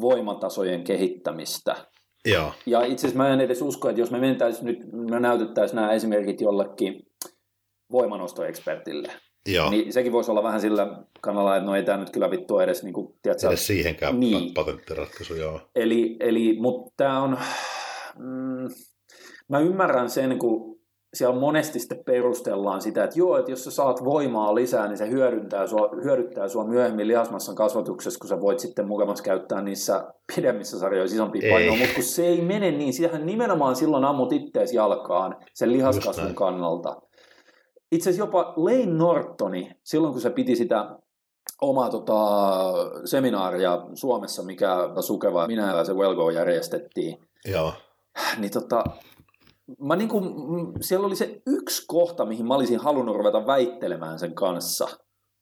voimatasojen 0.00 0.84
kehittämistä. 0.84 1.91
Joo, 2.26 2.52
Ja 2.66 2.82
itse 2.84 3.06
asiassa 3.06 3.22
mä 3.22 3.32
en 3.32 3.40
edes 3.40 3.62
usko, 3.62 3.88
että 3.88 4.00
jos 4.00 4.10
me 4.10 4.18
mentäisiin 4.18 4.64
nyt, 4.64 4.78
me 4.92 5.20
näytettäisiin 5.20 5.76
nämä 5.76 5.92
esimerkit 5.92 6.40
jollekin 6.40 7.06
voimanostoekspertille, 7.92 9.08
joo. 9.46 9.70
niin 9.70 9.92
sekin 9.92 10.12
voisi 10.12 10.30
olla 10.30 10.42
vähän 10.42 10.60
sillä 10.60 11.02
kannalla, 11.20 11.56
että 11.56 11.66
no 11.66 11.76
ei 11.76 11.82
tämä 11.82 11.98
nyt 11.98 12.10
kyllä 12.10 12.30
vittu 12.30 12.58
edes, 12.58 12.82
niin 12.82 12.92
kuin, 12.94 13.14
tiedätkö, 13.22 13.48
Edes 13.48 13.66
siihenkään 13.66 14.20
Niin. 14.20 14.54
patenttiratkaisu, 14.54 15.34
joo. 15.34 15.60
Eli, 15.76 16.16
eli 16.20 16.56
mutta 16.60 16.92
tämä 16.96 17.22
on, 17.22 17.38
mm, 18.18 18.68
mä 19.48 19.58
ymmärrän 19.58 20.10
sen, 20.10 20.38
kun 20.38 20.71
siellä 21.14 21.40
monesti 21.40 21.78
sitten 21.78 22.04
perustellaan 22.04 22.82
sitä, 22.82 23.04
että 23.04 23.18
joo, 23.18 23.38
että 23.38 23.50
jos 23.50 23.64
sä 23.64 23.70
saat 23.70 24.04
voimaa 24.04 24.54
lisää, 24.54 24.88
niin 24.88 24.98
se 24.98 25.10
hyödyntää 25.10 25.66
sua, 25.66 25.90
hyödyttää 26.04 26.48
sua 26.48 26.64
myöhemmin 26.64 27.08
lihasmassan 27.08 27.54
kasvatuksessa, 27.54 28.18
kun 28.18 28.28
sä 28.28 28.40
voit 28.40 28.58
sitten 28.58 28.88
mukavasti 28.88 29.24
käyttää 29.24 29.62
niissä 29.62 30.12
pidemmissä 30.36 30.78
sarjoissa 30.78 31.14
isompia 31.14 31.52
painoja, 31.52 31.78
mutta 31.78 31.94
kun 31.94 32.04
se 32.04 32.26
ei 32.26 32.40
mene 32.40 32.70
niin, 32.70 32.92
sitähän 32.92 33.26
nimenomaan 33.26 33.76
silloin 33.76 34.04
ammut 34.04 34.32
ittees 34.32 34.72
jalkaan 34.72 35.36
sen 35.54 35.72
lihaskasvun 35.72 36.34
kannalta. 36.34 36.96
Itse 37.92 38.10
asiassa 38.10 38.26
jopa 38.26 38.54
Lane 38.56 38.86
Nortoni, 38.86 39.70
silloin 39.84 40.12
kun 40.12 40.22
se 40.22 40.30
piti 40.30 40.56
sitä 40.56 40.96
omaa 41.60 41.90
tota, 41.90 42.14
seminaaria 43.04 43.78
Suomessa, 43.94 44.42
mikä 44.42 44.76
Sukeva, 45.00 45.46
minä 45.46 45.76
ja 45.76 45.84
se 45.84 45.92
Welgo 45.92 46.30
järjestettiin, 46.30 47.18
Joo, 47.44 47.72
niin 48.38 48.52
tota, 48.52 48.84
mä 49.80 49.96
niinku, 49.96 50.20
mm, 50.20 50.72
siellä 50.80 51.06
oli 51.06 51.16
se 51.16 51.42
yksi 51.46 51.84
kohta, 51.86 52.24
mihin 52.24 52.46
mä 52.46 52.54
olisin 52.54 52.80
halunnut 52.80 53.16
ruveta 53.16 53.46
väittelemään 53.46 54.18
sen 54.18 54.34
kanssa 54.34 54.88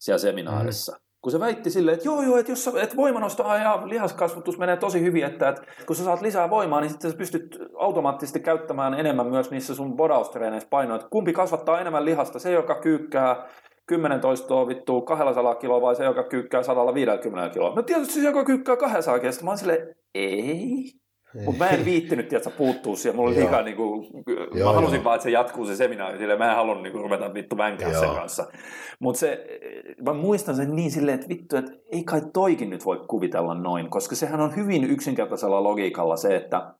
siellä 0.01 0.18
seminaarissa. 0.18 0.92
Mm. 0.92 1.01
Kun 1.22 1.32
se 1.32 1.40
väitti 1.40 1.70
silleen, 1.70 1.94
että 1.94 2.09
joo 2.09 2.22
joo, 2.22 2.38
että 2.38 2.52
jos 2.52 2.64
sä, 2.64 2.72
et 2.82 2.97
voimanostoa 2.97 3.56
ja 3.56 3.82
lihaskasvatus 3.84 4.59
menee 4.59 4.76
tosi 4.76 5.01
hyvin, 5.01 5.24
että, 5.24 5.48
että 5.48 5.62
kun 5.86 5.97
sä 5.97 6.05
saat 6.05 6.20
lisää 6.20 6.51
voimaa, 6.51 6.80
niin 6.80 6.90
sitten 6.90 7.10
sä 7.10 7.16
pystyt 7.16 7.59
automaattisesti 7.78 8.40
käyttämään 8.40 8.94
enemmän 8.94 9.26
myös 9.26 9.51
niissä 9.51 9.74
sun 9.74 9.97
bodaustreeneissä 9.97 10.68
painoa. 10.70 10.97
Että 10.97 11.09
kumpi 11.10 11.32
kasvattaa 11.32 11.80
enemmän 11.80 12.05
lihasta, 12.05 12.38
se 12.38 12.52
joka 12.52 12.80
kyykkää 12.80 13.48
10 13.86 14.20
toistoa 14.20 14.68
vittu 14.68 15.01
200 15.01 15.55
kiloa 15.55 15.80
vai 15.80 15.97
se, 15.97 16.05
joka 16.05 16.22
kyykkää 16.22 16.62
150 16.62 17.52
kiloa. 17.52 17.74
No 17.74 17.82
tietysti 17.82 18.14
se, 18.14 18.20
joka 18.20 18.44
kyykkää 18.44 18.76
200 18.76 19.18
kiloa. 19.18 19.32
Mä 19.42 19.51
oon 19.51 19.59
silleen, 19.59 19.94
ei. 20.14 20.92
Mutta 21.35 21.65
mä 21.65 21.70
en 21.70 21.85
viittinyt, 21.85 22.28
tiedätkö, 22.28 22.51
puuttua 22.59 22.97
siihen. 22.97 23.16
Mulla 23.16 23.31
oli 23.31 23.39
liikaa, 23.39 23.62
niinku, 23.62 24.07
mä 24.55 24.59
Joo, 24.59 24.73
halusin 24.73 24.94
joo. 24.94 25.05
vaan, 25.05 25.15
että 25.15 25.23
se 25.23 25.31
jatkuu 25.31 25.66
se 25.66 25.77
seminaari. 25.77 26.19
Silleen, 26.19 26.39
mä 26.39 26.51
en 26.51 26.57
halunnut 26.57 26.82
niinku, 26.82 26.98
ruveta 26.98 27.35
vittu 27.35 27.57
vänkää 27.57 28.01
sen 28.01 28.11
kanssa. 28.11 28.47
Mutta 29.01 29.19
se, 29.19 29.47
mä 30.05 30.12
muistan 30.12 30.57
sen 30.57 30.77
niin 30.77 30.90
silleen, 30.90 31.15
että 31.15 31.28
vittu, 31.28 31.57
että 31.57 31.73
ei 31.93 32.05
kai 32.05 32.23
toikin 32.32 32.70
nyt 32.70 32.85
voi 32.85 33.05
kuvitella 33.09 33.55
noin, 33.55 33.90
koska 33.90 34.15
sehän 34.15 34.40
on 34.40 34.57
hyvin 34.57 34.85
yksinkertaisella 34.85 35.62
logiikalla 35.62 36.16
se, 36.16 36.36
että 36.36 36.74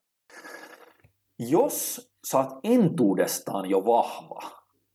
jos 1.39 2.11
sä 2.31 2.39
oot 2.39 2.49
entuudestaan 2.65 3.71
jo 3.71 3.85
vahva, 3.85 4.41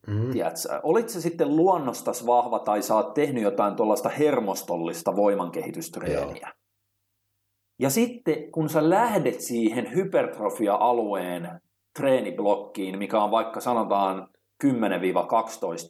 mm. 0.08 0.32
tiedätkö, 0.32 0.80
olit 0.84 1.10
se 1.10 1.22
sitten 1.22 1.56
luonnostas 1.56 2.26
vahva 2.26 2.60
tai 2.60 2.82
sä 2.82 2.96
oot 2.96 3.14
tehnyt 3.14 3.44
jotain 3.44 3.76
tuollaista 3.76 4.10
hermostollista 4.10 5.16
voimankehitystreeniä. 5.16 6.52
Ja 7.80 7.90
sitten 7.90 8.52
kun 8.52 8.70
sä 8.70 8.90
lähdet 8.90 9.42
siihen 9.42 9.96
hypertrofia-alueen 9.96 11.50
treeniblokkiin, 12.00 12.98
mikä 12.98 13.24
on 13.24 13.32
vaikka 13.32 13.60
sanotaan 13.60 14.28
10-12 14.64 14.68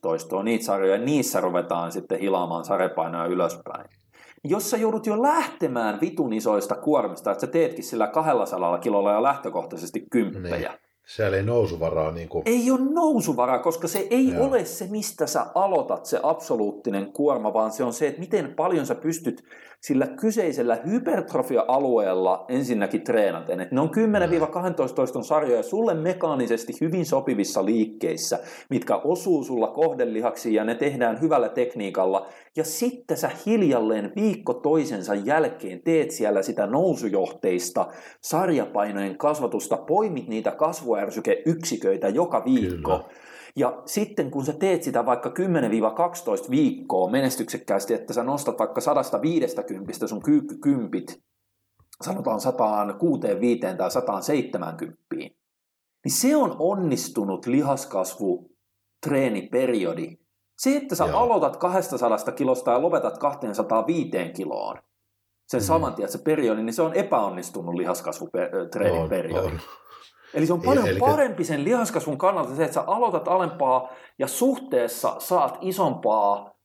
toistoa 0.01 0.43
niitä 0.43 0.65
sarjoja, 0.65 0.95
ja 0.95 1.05
niissä 1.05 1.41
ruvetaan 1.41 1.91
sitten 1.91 2.19
hilaamaan 2.19 2.65
sarepainoja 2.65 3.25
ylöspäin. 3.25 3.85
Jos 4.43 4.69
sä 4.71 4.77
joudut 4.77 5.05
jo 5.05 5.21
lähtemään 5.21 6.01
vitun 6.01 6.33
isoista 6.33 6.75
kuormista, 6.75 7.31
että 7.31 7.41
sä 7.41 7.47
teetkin 7.47 7.83
sillä 7.83 8.07
200 8.07 8.77
kilolla 8.77 9.11
ja 9.11 9.23
lähtökohtaisesti 9.23 10.05
kymppejä, 10.11 10.69
Niin. 10.69 10.79
Siellä 11.05 11.37
ei 11.37 11.43
nousuvaraa 11.43 12.11
niin 12.11 12.29
kuin... 12.29 12.43
ei 12.45 12.71
ole 12.71 12.79
nousuvaraa, 12.93 13.59
koska 13.59 13.87
se 13.87 14.07
ei 14.09 14.33
Joo. 14.33 14.45
ole 14.45 14.65
se, 14.65 14.87
mistä 14.91 15.27
sä 15.27 15.45
aloitat 15.55 16.05
se 16.05 16.19
absoluuttinen 16.23 17.13
kuorma, 17.13 17.53
vaan 17.53 17.71
se 17.71 17.83
on 17.83 17.93
se, 17.93 18.07
että 18.07 18.19
miten 18.19 18.53
paljon 18.55 18.85
sä 18.85 18.95
pystyt 18.95 19.43
sillä 19.81 20.07
kyseisellä 20.07 20.77
hypertrofia-alueella 20.85 22.45
ensinnäkin 22.49 23.01
treenaten. 23.01 23.59
Että 23.59 23.75
ne 23.75 23.81
on 23.81 23.89
10-12 24.89 24.93
toiston 24.95 25.23
sarjoja 25.23 25.63
sulle 25.63 25.93
mekaanisesti 25.93 26.73
hyvin 26.81 27.05
sopivissa 27.05 27.65
liikkeissä, 27.65 28.39
mitkä 28.69 28.95
osuu 28.95 29.43
sulla 29.43 29.67
kohdelihaksiin 29.67 30.55
ja 30.55 30.63
ne 30.63 30.75
tehdään 30.75 31.21
hyvällä 31.21 31.49
tekniikalla. 31.49 32.27
Ja 32.55 32.63
sitten 32.63 33.17
sä 33.17 33.31
hiljalleen 33.45 34.11
viikko 34.15 34.53
toisensa 34.53 35.15
jälkeen 35.15 35.81
teet 35.81 36.11
siellä 36.11 36.41
sitä 36.41 36.67
nousujohteista 36.67 37.87
sarjapainojen 38.21 39.17
kasvatusta, 39.17 39.77
poimit 39.77 40.27
niitä 40.27 40.51
kasvuärsykeyksiköitä 40.51 42.09
joka 42.09 42.45
viikko. 42.45 42.91
Kyllä. 42.91 43.25
Ja 43.55 43.81
sitten 43.85 44.31
kun 44.31 44.45
sä 44.45 44.53
teet 44.53 44.83
sitä 44.83 45.05
vaikka 45.05 45.29
10-12 45.29 46.49
viikkoa 46.49 47.11
menestyksekkäästi, 47.11 47.93
että 47.93 48.13
sä 48.13 48.23
nostat 48.23 48.59
vaikka 48.59 48.81
150 48.81 50.07
sun 50.07 50.21
kympit, 50.61 51.23
sanotaan 52.03 52.41
165 52.41 53.61
tai 53.77 53.91
170, 53.91 54.95
niin 55.15 55.31
se 56.07 56.35
on 56.35 56.55
onnistunut 56.59 57.45
lihaskasvu 57.45 58.49
treeniperiodi. 59.07 60.17
Se, 60.57 60.77
että 60.77 60.95
sä 60.95 61.05
Joo. 61.05 61.19
aloitat 61.19 61.57
200 61.57 62.17
kilosta 62.35 62.71
ja 62.71 62.81
lopetat 62.81 63.17
205 63.17 64.11
kiloon, 64.35 64.77
sen 65.47 65.61
mm. 65.61 65.65
saman 65.65 65.95
tien 65.95 66.11
se 66.11 66.17
periodi, 66.17 66.63
niin 66.63 66.73
se 66.73 66.81
on 66.81 66.93
epäonnistunut 66.93 67.75
lihaskasvutreeniperiodi. 67.75 69.57
Eli 70.35 70.45
se 70.45 70.53
on 70.53 70.61
paljon 70.61 70.87
Eli... 70.87 70.99
parempi 70.99 71.43
sen 71.43 71.63
lihaskasvun 71.63 72.17
kannalta 72.17 72.55
se, 72.55 72.63
että 72.63 72.73
sä 72.73 72.81
aloitat 72.81 73.27
alempaa 73.27 73.93
ja 74.19 74.27
suhteessa 74.27 75.15
saat 75.19 75.57
isompaa 75.61 76.55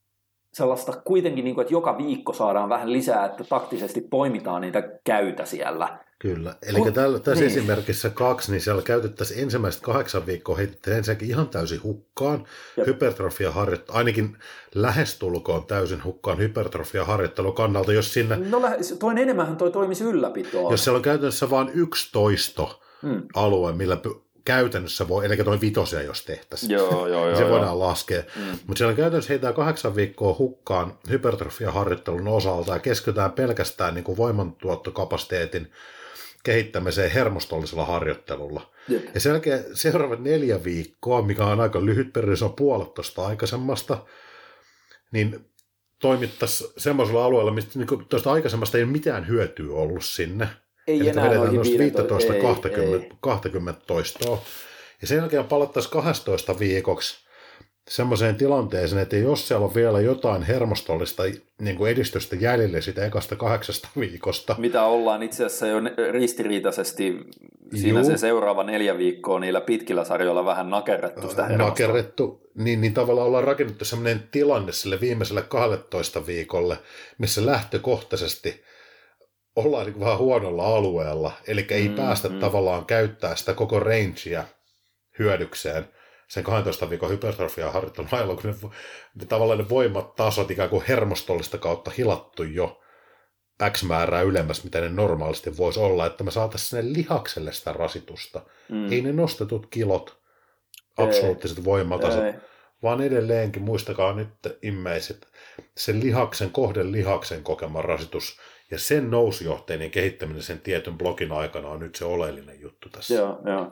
sellaista 0.53 0.93
kuitenkin, 1.05 1.45
niin 1.45 1.55
kuin, 1.55 1.63
että 1.63 1.75
joka 1.75 1.99
viikko 1.99 2.33
saadaan 2.33 2.69
vähän 2.69 2.93
lisää, 2.93 3.25
että 3.25 3.45
taktisesti 3.45 4.01
poimitaan 4.01 4.61
niitä 4.63 4.83
käytä 5.05 5.45
siellä. 5.45 5.99
Kyllä. 6.19 6.55
Eli 6.63 6.79
Kun, 6.79 6.93
tällä, 6.93 7.19
tässä 7.19 7.45
niin. 7.45 7.59
esimerkissä 7.59 8.11
kaksi, 8.11 8.51
niin 8.53 8.61
siellä 8.61 8.83
käytettäisiin 8.83 9.43
ensimmäiset 9.43 9.83
kahdeksan 9.83 10.27
viikkoa 10.27 10.57
heitettiin 10.57 10.97
ensinnäkin 10.97 11.29
ihan 11.29 11.49
täysin 11.49 11.83
hukkaan 11.83 12.47
hypertrofia 12.87 13.53
harjoittelu, 13.53 13.97
ainakin 13.97 14.37
lähestulkoon 14.75 15.67
täysin 15.67 16.05
hukkaan 16.05 16.39
hypertrofia 16.39 17.05
harjoittelu 17.05 17.53
kannalta, 17.53 17.93
jos 17.93 18.15
sinne... 18.15 18.37
No 18.37 18.63
toin 18.99 19.19
enemmän 19.19 19.57
toi 19.57 19.71
toimisi 19.71 20.05
ylläpitoon. 20.05 20.73
Jos 20.73 20.85
siellä 20.85 20.97
on 20.97 21.03
käytännössä 21.03 21.51
vain 21.51 21.71
yksi 21.75 22.13
toisto 22.13 22.80
hmm. 23.03 23.23
alue, 23.35 23.73
millä 23.73 23.97
käytännössä 24.45 25.09
voi, 25.09 25.27
eli 25.27 25.37
noin 25.37 25.61
vitosia 25.61 26.03
jos 26.03 26.25
tehtäisiin, 26.25 26.73
joo, 26.73 27.07
joo, 27.07 27.09
joo, 27.29 27.37
se 27.37 27.43
joo. 27.43 27.51
voidaan 27.51 27.79
laskea. 27.79 28.23
Mm. 28.37 28.43
Mutta 28.67 28.79
siellä 28.79 28.95
käytännössä 28.95 29.33
heitään 29.33 29.55
kahdeksan 29.55 29.97
viikkoa 29.97 30.37
hukkaan 30.39 30.99
hypertrofiaharjoittelun 31.11 32.29
osalta 32.29 32.73
ja 32.73 32.79
keskitytään 32.79 33.33
pelkästään 33.33 33.95
niin 33.95 34.05
kuin 34.05 34.17
voimantuottokapasiteetin 34.17 35.73
kehittämiseen 36.43 37.11
hermostollisella 37.11 37.87
harjoittelulla. 37.87 38.71
Jep. 38.89 39.05
Ja 39.15 39.21
sen 39.21 39.31
jälkeen 39.31 39.65
seuraavat 39.73 40.21
neljä 40.21 40.65
viikkoa, 40.65 41.23
mikä 41.23 41.45
on 41.45 41.61
aika 41.61 41.85
lyhyt 41.85 42.17
on 42.43 42.53
puolet 42.53 42.95
tuosta 42.95 43.27
aikaisemmasta, 43.27 44.07
niin 45.13 45.51
toimittaisiin 45.99 46.71
semmoisella 46.77 47.25
alueella, 47.25 47.53
mistä 47.53 47.79
niin 47.79 48.07
tuosta 48.09 48.33
aikaisemmasta 48.33 48.79
ei 48.79 48.85
ole 48.85 48.93
mitään 48.93 49.29
hyötyä 49.29 49.75
ollut 49.75 50.05
sinne. 50.05 50.49
Ei 50.91 51.01
Eli 51.01 51.09
enää 51.09 51.31
vedetään 51.31 51.55
noista 51.55 51.79
15 51.79 52.35
ei, 52.35 52.41
20, 52.41 53.07
ei. 53.07 53.13
20 53.21 53.81
toistoa. 53.87 54.43
Ja 55.01 55.07
sen 55.07 55.17
jälkeen 55.17 55.45
palattaisiin 55.45 55.93
12 55.93 56.59
viikoksi 56.59 57.31
semmoiseen 57.91 58.37
tilanteeseen, 58.37 59.03
että 59.03 59.17
jos 59.17 59.49
siellä 59.49 59.67
on 59.67 59.75
vielä 59.75 60.01
jotain 60.01 60.43
hermostollista 60.43 61.23
niin 61.61 61.77
kuin 61.77 61.93
edistystä 61.93 62.37
jäljellä 62.37 62.81
sitä 62.81 63.07
ekasta 63.07 63.37
kahdeksasta 63.37 63.89
viikosta. 64.01 64.55
Mitä 64.59 64.85
ollaan 64.85 65.23
itse 65.23 65.45
asiassa 65.45 65.67
jo 65.67 65.81
ristiriitaisesti 66.13 67.17
siinä 67.75 68.01
Juu. 68.01 68.11
se 68.11 68.17
seuraava 68.17 68.65
neljä 68.65 68.99
viikkoa 68.99 69.41
niillä 69.41 69.61
pitkillä 69.61 70.05
sarjoilla 70.05 70.45
vähän 70.45 70.71
nakerrettu 70.71 71.31
sitä 71.31 71.43
hermostoa. 71.43 71.69
Nakerrettu, 71.69 72.41
niin, 72.55 72.81
niin 72.81 72.95
tavallaan 72.95 73.27
ollaan 73.27 73.45
rakennettu 73.45 73.85
semmoinen 73.85 74.23
tilanne 74.31 74.73
sille 74.73 75.01
viimeiselle 75.01 75.43
12 75.43 76.27
viikolle, 76.27 76.79
missä 77.19 77.47
lähtökohtaisesti 77.47 78.63
ollaan 79.61 79.87
niin 79.87 80.01
vähän 80.01 80.19
huonolla 80.19 80.77
alueella, 80.77 81.33
eli 81.47 81.67
ei 81.71 81.89
mm, 81.89 81.95
päästä 81.95 82.29
mm. 82.29 82.39
tavallaan 82.39 82.87
käyttää 82.87 83.37
sitä 83.37 83.55
koko 83.55 83.81
rangea 83.81 84.45
hyödykseen 85.19 85.89
sen 86.29 86.45
12 86.45 86.91
viikon 86.91 87.11
hypertrofia 87.11 87.71
harjoittelun 87.71 88.09
ajalla, 88.13 88.37
kun 88.37 88.51
ne, 88.51 88.71
ne 89.15 89.27
tavallaan 89.27 89.59
ne 89.59 89.69
voimatasot 89.69 90.51
ikään 90.51 90.71
kuin 90.71 90.85
hermostollista 90.89 91.59
kautta 91.59 91.91
hilattu 91.99 92.43
jo 92.43 92.81
X 93.71 93.85
määrää 93.85 94.23
ylemmäs, 94.23 94.65
mitä 94.65 94.81
ne 94.81 94.89
normaalisti 94.89 95.57
voisi 95.57 95.81
olla, 95.81 96.07
että 96.07 96.25
me 96.25 96.31
saataisiin 96.31 96.69
sinne 96.69 96.93
lihakselle 96.93 97.53
sitä 97.53 97.73
rasitusta. 97.73 98.43
Mm. 98.69 98.93
Ei 98.93 99.03
ne 99.03 99.13
nostetut 99.13 99.67
kilot, 99.67 100.21
absoluuttiset 100.99 101.59
ei, 101.59 101.65
voimatasot, 101.65 102.25
ei. 102.25 102.35
vaan 102.83 103.01
edelleenkin, 103.01 103.63
muistakaa 103.63 104.15
nyt 104.15 104.29
immeiset, 104.63 105.29
sen 105.77 106.01
lihaksen, 106.01 106.51
kohden 106.51 106.93
lihaksen 106.93 107.43
kokema 107.43 107.83
rasitus 107.83 108.41
ja 108.71 108.79
sen 108.79 109.11
nousujohteinen 109.11 109.91
kehittäminen 109.91 110.43
sen 110.43 110.61
tietyn 110.61 110.99
blogin 110.99 111.33
aikana 111.33 111.69
on 111.69 111.81
nyt 111.81 111.95
se 111.95 112.05
oleellinen 112.05 112.61
juttu 112.61 112.89
tässä. 112.89 113.15
Joo, 113.15 113.39
joo. 113.45 113.71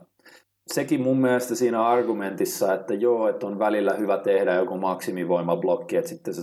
Sekin 0.66 1.02
mun 1.02 1.20
mielestä 1.20 1.54
siinä 1.54 1.86
argumentissa, 1.86 2.74
että 2.74 2.94
joo, 2.94 3.28
että 3.28 3.46
on 3.46 3.58
välillä 3.58 3.94
hyvä 3.94 4.18
tehdä 4.18 4.54
joku 4.54 4.76
maksimivoimablokki, 4.78 5.96
että 5.96 6.08
sitten 6.08 6.34
se, 6.34 6.42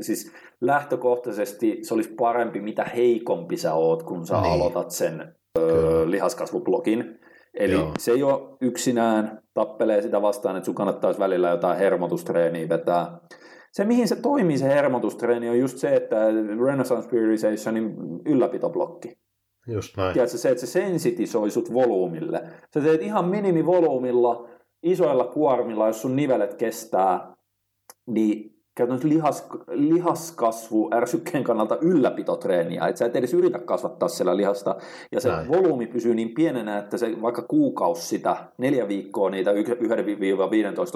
siis 0.00 0.32
lähtökohtaisesti 0.60 1.78
se 1.82 1.94
olisi 1.94 2.14
parempi, 2.18 2.60
mitä 2.60 2.84
heikompi 2.84 3.56
sä 3.56 3.74
oot, 3.74 4.02
kun 4.02 4.26
sä 4.26 4.40
niin. 4.40 4.52
aloitat 4.52 4.90
sen 4.90 5.34
ö, 5.58 6.10
lihaskasvublogin. 6.10 7.18
Eli 7.54 7.72
joo. 7.72 7.92
se 7.98 8.12
ei 8.12 8.22
ole 8.22 8.56
yksinään, 8.60 9.42
tappelee 9.54 10.02
sitä 10.02 10.22
vastaan, 10.22 10.56
että 10.56 10.64
sun 10.64 10.74
kannattaisi 10.74 11.20
välillä 11.20 11.50
jotain 11.50 11.78
hermotustreeniä 11.78 12.68
vetää 12.68 13.18
se, 13.76 13.84
mihin 13.84 14.08
se 14.08 14.16
toimii 14.16 14.58
se 14.58 14.68
hermotustreeni, 14.68 15.48
on 15.48 15.58
just 15.58 15.78
se, 15.78 15.94
että 15.94 16.16
Renaissance 16.66 17.08
Periodizationin 17.08 17.94
ylläpitoblokki. 18.26 19.18
Just 19.66 19.96
näin. 19.96 20.12
Tiedätkö, 20.12 20.38
se, 20.38 20.48
että 20.48 20.60
se 20.60 20.66
sensitisoi 20.66 21.50
sut 21.50 21.72
volyymille. 21.72 22.42
Sä 22.74 22.80
teet 22.80 23.02
ihan 23.02 23.28
minimivolyymilla, 23.28 24.48
isoilla 24.82 25.24
kuormilla, 25.24 25.86
jos 25.86 26.02
sun 26.02 26.16
nivelet 26.16 26.54
kestää, 26.54 27.36
niin 28.06 28.56
käytännössä 28.76 29.08
lihas, 29.08 29.48
lihaskasvu 29.68 30.90
ärsykkeen 30.94 31.44
kannalta 31.44 31.78
ylläpitotreeniä, 31.80 32.86
että 32.86 32.98
sä 32.98 33.06
et 33.06 33.16
edes 33.16 33.34
yritä 33.34 33.58
kasvattaa 33.58 34.08
siellä 34.08 34.36
lihasta, 34.36 34.76
ja 35.12 35.20
se 35.20 35.28
Näin. 35.28 35.48
volyymi 35.48 35.86
pysyy 35.86 36.14
niin 36.14 36.34
pienenä, 36.34 36.78
että 36.78 36.96
se 36.96 37.22
vaikka 37.22 37.42
kuukausi 37.42 38.08
sitä, 38.08 38.36
neljä 38.58 38.88
viikkoa 38.88 39.30
niitä 39.30 39.52
1-15 39.52 39.54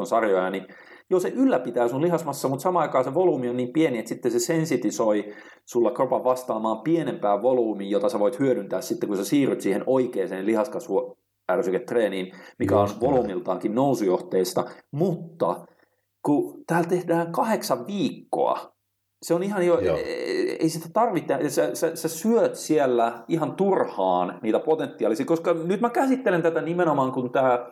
sarjoja, 0.05 0.51
niin 0.51 0.67
joo, 1.11 1.21
se 1.21 1.29
ylläpitää 1.29 1.89
sun 1.89 2.03
lihasmassa, 2.03 2.49
mutta 2.49 2.63
samaan 2.63 2.83
aikaan 2.83 3.05
se 3.05 3.15
volyymi 3.15 3.49
on 3.49 3.57
niin 3.57 3.73
pieni, 3.73 3.99
että 3.99 4.09
sitten 4.09 4.33
se 4.33 4.39
sensitisoi 4.39 5.35
sulla 5.65 5.91
kropan 5.91 6.25
vastaamaan 6.25 6.81
pienempään 6.81 7.43
volyymiin, 7.43 7.91
jota 7.91 8.09
sä 8.09 8.19
voit 8.19 8.39
hyödyntää 8.39 8.81
sitten, 8.81 9.09
kun 9.09 9.19
sä 9.19 9.25
siirryt 9.25 9.61
siihen 9.61 9.85
oikeaan 9.87 10.47
lihaskasvu 10.47 11.17
ärsyketreeniin, 11.51 12.33
mikä 12.59 12.81
on 12.81 12.89
volyymiltaankin 13.01 13.75
nousujohteista, 13.75 14.65
mutta 14.91 15.67
kun 16.23 16.65
täällä 16.67 16.89
tehdään 16.89 17.33
kahdeksan 17.33 17.87
viikkoa, 17.87 18.73
se 19.23 19.35
on 19.35 19.43
ihan 19.43 19.67
jo, 19.67 19.79
Joo. 19.79 19.97
ei 20.61 20.69
sitä 20.69 20.89
tarvitse, 20.93 21.49
sä, 21.49 21.75
sä, 21.75 21.97
sä 21.97 22.09
syöt 22.09 22.55
siellä 22.55 23.25
ihan 23.29 23.57
turhaan 23.57 24.39
niitä 24.43 24.59
potentiaalisia, 24.59 25.27
koska 25.27 25.55
nyt 25.55 25.81
mä 25.81 25.91
käsittelen 25.91 26.43
tätä 26.43 26.61
nimenomaan, 26.61 27.13
kun 27.13 27.33
tämä 27.33 27.71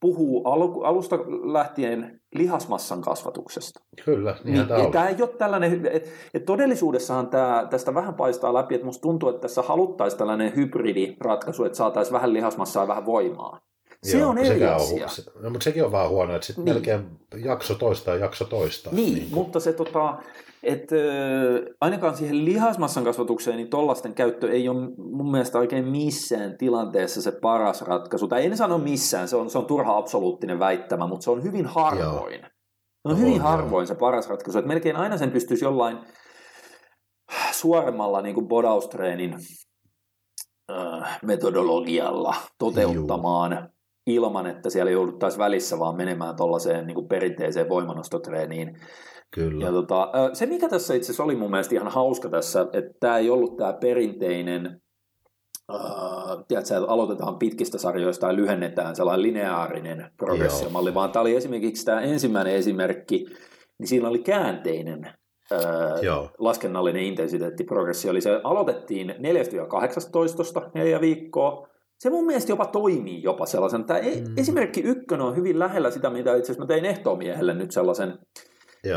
puhuu 0.00 0.44
alusta 0.84 1.18
lähtien 1.52 2.20
lihasmassan 2.34 3.02
kasvatuksesta. 3.02 3.80
Kyllä, 4.04 4.36
niin, 4.44 4.66
tämä, 4.66 4.90
tämä 4.90 5.08
ei 5.08 5.22
ole 5.22 5.28
tällainen, 5.28 5.86
että 5.86 6.10
et 6.34 6.44
todellisuudessahan 6.44 7.28
tämä, 7.28 7.66
tästä 7.70 7.94
vähän 7.94 8.14
paistaa 8.14 8.54
läpi, 8.54 8.74
että 8.74 8.84
musta 8.84 9.02
tuntuu, 9.02 9.28
että 9.28 9.40
tässä 9.40 9.62
haluttaisiin 9.62 10.18
tällainen 10.18 10.56
hybridiratkaisu, 10.56 11.64
että 11.64 11.78
saataisiin 11.78 12.12
vähän 12.12 12.32
lihasmassaa 12.32 12.82
ja 12.82 12.88
vähän 12.88 13.06
voimaa. 13.06 13.60
Se 14.02 14.18
Joo, 14.18 14.30
on 14.30 14.38
eri 14.38 14.64
asia. 14.64 15.06
On, 15.06 15.42
no, 15.42 15.50
mutta 15.50 15.64
sekin 15.64 15.84
on 15.84 15.92
vähän 15.92 16.08
huono, 16.08 16.34
että 16.34 16.46
sitten 16.46 16.64
niin. 16.64 16.74
melkein 16.74 17.06
jakso 17.44 17.74
toista 17.74 18.10
ja 18.10 18.16
jakso 18.16 18.44
toista. 18.44 18.90
Niin, 18.92 19.14
niin 19.14 19.28
mutta 19.34 19.60
se 19.60 19.72
tota, 19.72 20.16
että 20.62 20.96
ainakaan 21.80 22.16
siihen 22.16 22.44
lihasmassan 22.44 23.04
kasvatukseen, 23.04 23.56
niin 23.56 23.70
tollasten 23.70 24.14
käyttö 24.14 24.50
ei 24.50 24.68
ole 24.68 24.90
mun 24.96 25.30
mielestä 25.30 25.58
oikein 25.58 25.88
missään 25.88 26.58
tilanteessa 26.58 27.22
se 27.22 27.32
paras 27.32 27.82
ratkaisu. 27.82 28.28
Tai 28.28 28.46
en 28.46 28.56
sano 28.56 28.78
missään, 28.78 29.28
se 29.28 29.36
on, 29.36 29.50
se 29.50 29.58
on 29.58 29.66
turha 29.66 29.96
absoluuttinen 29.96 30.58
väittämä, 30.58 31.06
mutta 31.06 31.24
se 31.24 31.30
on 31.30 31.42
hyvin 31.42 31.66
harvoin. 31.66 32.40
Joo. 32.40 32.50
Se 33.02 33.08
on 33.08 33.12
no, 33.12 33.16
hyvin 33.16 33.40
harvoin 33.40 33.82
joo. 33.82 33.86
se 33.86 33.94
paras 33.94 34.28
ratkaisu. 34.28 34.58
Että 34.58 34.68
melkein 34.68 34.96
aina 34.96 35.16
sen 35.16 35.30
pystyisi 35.30 35.64
jollain 35.64 35.98
suoremmalla 37.52 38.22
niin 38.22 38.48
bodaustreenin 38.48 39.34
metodologialla 41.22 42.34
toteuttamaan. 42.58 43.52
Juu 43.52 43.77
ilman, 44.10 44.46
että 44.46 44.70
siellä 44.70 44.90
jouduttaisiin 44.90 45.38
välissä 45.38 45.78
vaan 45.78 45.96
menemään 45.96 46.36
tuollaiseen 46.36 46.86
niin 46.86 47.08
perinteiseen 47.08 47.68
voimannostotreeniin. 47.68 48.78
Kyllä. 49.30 49.64
Ja 49.64 49.72
tota, 49.72 50.10
se, 50.32 50.46
mikä 50.46 50.68
tässä 50.68 50.94
itse 50.94 51.06
asiassa 51.06 51.24
oli 51.24 51.36
mun 51.36 51.50
mielestä 51.50 51.74
ihan 51.74 51.88
hauska 51.88 52.28
tässä, 52.28 52.66
että 52.72 52.94
tämä 53.00 53.18
ei 53.18 53.30
ollut 53.30 53.56
tämä 53.56 53.72
perinteinen, 53.72 54.80
äh, 55.74 55.80
tiedätkö, 56.48 56.76
että 56.76 56.88
aloitetaan 56.88 57.38
pitkistä 57.38 57.78
sarjoista 57.78 58.26
ja 58.26 58.36
lyhennetään 58.36 58.96
sellainen 58.96 59.22
lineaarinen 59.22 60.10
progressiomalli, 60.16 60.94
vaan 60.94 61.12
tämä 61.12 61.20
oli 61.20 61.36
esimerkiksi 61.36 61.84
tämä 61.84 62.00
ensimmäinen 62.00 62.54
esimerkki, 62.54 63.26
niin 63.78 63.88
siinä 63.88 64.08
oli 64.08 64.18
käänteinen 64.18 65.04
äh, 65.04 66.30
laskennallinen 66.38 67.02
intensiteettiprogressio, 67.02 68.10
eli 68.10 68.20
se 68.20 68.40
aloitettiin 68.44 69.10
4-18 69.10 70.70
neljä 70.74 71.00
viikkoa, 71.00 71.68
se 71.98 72.10
mun 72.10 72.26
mielestä 72.26 72.52
jopa 72.52 72.66
toimii 72.66 73.22
jopa 73.22 73.46
sellaisen. 73.46 73.84
Tämä 73.84 74.00
mm. 74.00 74.34
esimerkki 74.36 74.80
ykkönen 74.80 75.26
on 75.26 75.36
hyvin 75.36 75.58
lähellä 75.58 75.90
sitä, 75.90 76.10
mitä 76.10 76.36
itse 76.36 76.52
asiassa 76.52 76.62
mä 76.62 76.66
tein 76.66 76.84
ehtomiehelle 76.84 77.54
nyt 77.54 77.70
sellaisen, 77.70 78.18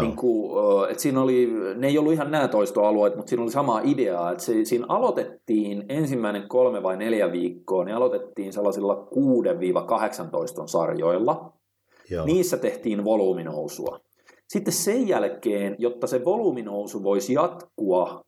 niin 0.01 0.15
kuin, 0.15 0.51
että 0.89 1.01
siinä 1.01 1.21
oli, 1.21 1.49
ne 1.75 1.87
ei 1.87 1.97
ollut 1.97 2.13
ihan 2.13 2.31
nämä 2.31 2.47
toistoalueet, 2.47 3.15
mutta 3.15 3.29
siinä 3.29 3.43
oli 3.43 3.51
sama 3.51 3.81
idea, 3.83 4.31
että 4.31 4.43
se, 4.43 4.65
siinä 4.65 4.85
aloitettiin 4.89 5.85
ensimmäinen 5.89 6.47
kolme 6.47 6.83
vai 6.83 6.97
neljä 6.97 7.31
viikkoa, 7.31 7.83
niin 7.83 7.95
aloitettiin 7.95 8.53
sellaisilla 8.53 9.07
6-18 10.63 10.67
sarjoilla. 10.67 11.53
Joo. 12.09 12.25
Niissä 12.25 12.57
tehtiin 12.57 13.03
volyyminousua. 13.03 13.99
Sitten 14.47 14.73
sen 14.73 15.07
jälkeen, 15.07 15.75
jotta 15.79 16.07
se 16.07 16.25
volyyminousu 16.25 17.03
voisi 17.03 17.33
jatkua, 17.33 18.21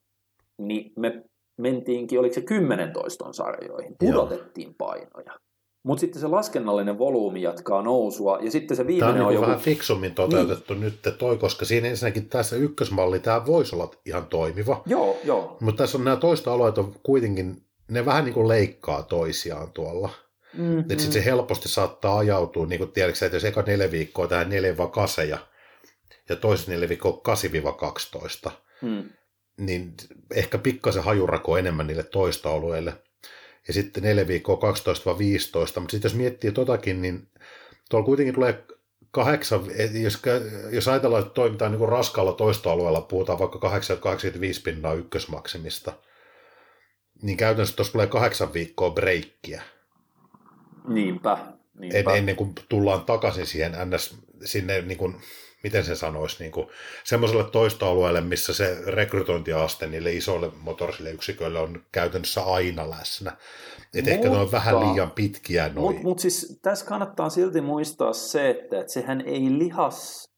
niin 0.57 0.91
me 0.99 1.23
mentiinkin, 1.57 2.19
oliko 2.19 2.33
se 2.33 2.41
10 2.41 2.93
toiston 2.93 3.33
sarjoihin, 3.33 3.95
pudotettiin 3.99 4.67
Joo. 4.67 4.75
painoja. 4.77 5.39
Mutta 5.83 6.01
sitten 6.01 6.21
se 6.21 6.27
laskennallinen 6.27 6.97
volyymi 6.97 7.41
jatkaa 7.41 7.81
nousua, 7.81 8.39
ja 8.41 8.51
sitten 8.51 8.77
se 8.77 8.87
viimeinen 8.87 9.15
tämä 9.15 9.23
on, 9.23 9.27
on 9.27 9.33
joku... 9.33 9.45
vähän 9.45 9.59
fiksummin 9.59 10.15
toteutettu 10.15 10.73
niin. 10.73 10.83
nyt 10.83 11.17
toi, 11.17 11.37
koska 11.37 11.65
siinä 11.65 11.87
ensinnäkin 11.87 12.29
tässä 12.29 12.55
ykkösmalli, 12.55 13.19
tämä 13.19 13.45
voisi 13.45 13.75
olla 13.75 13.91
ihan 14.05 14.25
toimiva. 14.25 14.81
Joo, 14.85 15.17
joo. 15.23 15.57
Mutta 15.59 15.83
tässä 15.83 15.97
on 15.97 16.03
nämä 16.03 16.17
toista-alueet 16.17 16.77
on 16.77 16.95
kuitenkin, 17.03 17.65
ne 17.91 18.05
vähän 18.05 18.25
niin 18.25 18.33
kuin 18.33 18.47
leikkaa 18.47 19.03
toisiaan 19.03 19.71
tuolla. 19.71 20.09
Mm-hmm. 20.57 20.79
Että 20.79 20.93
sitten 20.97 21.23
se 21.23 21.25
helposti 21.25 21.69
saattaa 21.69 22.17
ajautua, 22.17 22.65
niin 22.65 22.79
kuin 22.79 22.91
tiedätkö, 22.91 23.25
että 23.25 23.35
jos 23.35 23.45
eka 23.45 23.61
neljä 23.61 23.91
viikkoa 23.91 24.27
tähän 24.27 24.49
4 24.49 24.75
kaseja, 24.91 25.37
ja 26.29 26.35
toiset 26.35 26.67
neljä 26.67 26.89
viikkoa 26.89 27.21
8-12, 28.47 28.51
mm. 28.81 29.03
Niin 29.57 29.93
ehkä 30.31 30.57
pikkasen 30.57 31.03
hajurako 31.03 31.57
enemmän 31.57 31.87
niille 31.87 32.03
toista 32.03 32.53
alueille 32.53 32.93
ja 33.67 33.73
sitten 33.73 34.03
neljä 34.03 34.27
viikkoa 34.27 34.55
12-15, 34.55 34.59
mutta 35.79 35.91
sitten 35.91 36.09
jos 36.09 36.15
miettii 36.15 36.51
totakin, 36.51 37.01
niin 37.01 37.27
tuolla 37.89 38.05
kuitenkin 38.05 38.33
tulee 38.35 38.63
kahdeksan, 39.11 39.61
jos, 40.01 40.21
jos 40.71 40.87
ajatellaan, 40.87 41.23
että 41.23 41.33
toimitaan 41.33 41.71
niin 41.71 41.79
kuin 41.79 41.89
raskaalla 41.89 42.33
toistoalueella, 42.33 43.01
puhutaan 43.01 43.39
vaikka 43.39 43.59
85 43.59 44.61
pinnaa 44.61 44.93
ykkösmaksimista, 44.93 45.93
niin 47.21 47.37
käytännössä 47.37 47.75
tuossa 47.75 47.93
tulee 47.93 48.07
kahdeksan 48.07 48.53
viikkoa 48.53 48.91
breikkiä. 48.91 49.61
Niinpä. 50.87 51.37
niinpä. 51.79 52.11
En, 52.11 52.17
ennen 52.17 52.35
kuin 52.35 52.53
tullaan 52.69 53.05
takaisin 53.05 53.47
siihen 53.47 53.71
ns, 53.85 54.17
sinne 54.45 54.81
niin 54.81 54.97
kuin 54.97 55.15
miten 55.63 55.83
se 55.83 55.95
sanoisi, 55.95 56.37
niin 56.39 56.51
kuin 56.51 56.67
semmoiselle 57.03 57.43
toistoalueelle, 57.43 58.21
missä 58.21 58.53
se 58.53 58.77
rekrytointiaste 58.85 59.87
niille 59.87 60.13
isoille 60.13 60.51
motorisille 60.61 61.11
yksiköille 61.11 61.59
on 61.59 61.83
käytännössä 61.91 62.43
aina 62.43 62.89
läsnä. 62.89 63.37
Että 63.93 64.11
ehkä 64.11 64.29
ne 64.29 64.37
on 64.37 64.51
vähän 64.51 64.79
liian 64.79 65.11
pitkiä 65.11 65.69
noin. 65.69 65.75
Mutta 65.77 66.03
mut 66.03 66.19
siis 66.19 66.59
tässä 66.61 66.85
kannattaa 66.85 67.29
silti 67.29 67.61
muistaa 67.61 68.13
se, 68.13 68.49
että, 68.49 68.79
että 68.79 68.93
sehän 68.93 69.21
ei 69.21 69.57
lihas 69.57 70.29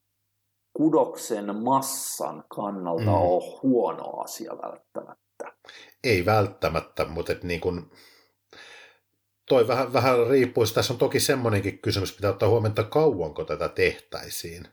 kudoksen 0.73 1.55
massan 1.55 2.43
kannalta 2.55 3.03
mm. 3.03 3.13
ole 3.13 3.59
huono 3.63 4.21
asia 4.21 4.51
välttämättä. 4.51 5.57
Ei 6.03 6.25
välttämättä, 6.25 7.05
mutta 7.05 7.31
et 7.31 7.43
niin 7.43 7.61
kun, 7.61 7.91
toi 9.49 9.67
vähän, 9.67 9.93
vähän 9.93 10.27
riippuisi. 10.27 10.73
Tässä 10.73 10.93
on 10.93 10.99
toki 10.99 11.19
semmoinenkin 11.19 11.79
kysymys, 11.79 12.15
pitää 12.15 12.31
ottaa 12.31 12.49
huomioon, 12.49 12.71
että 12.71 12.83
kauanko 12.83 13.43
tätä 13.43 13.69
tehtäisiin. 13.69 14.67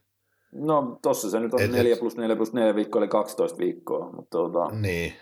No 0.55 0.99
tossa 1.03 1.31
se 1.31 1.41
nyt 1.41 1.55
on 1.55 1.63
et, 1.63 1.71
4 1.71 1.97
plus 1.97 2.17
4 2.17 2.37
plus 2.37 2.53
4 2.53 2.75
viikkoa, 2.75 3.01
eli 3.01 3.09
12 3.09 3.59
viikkoa. 3.59 4.13
Mutta 4.13 4.39
tuota, 4.39 4.69
niin. 4.81 5.13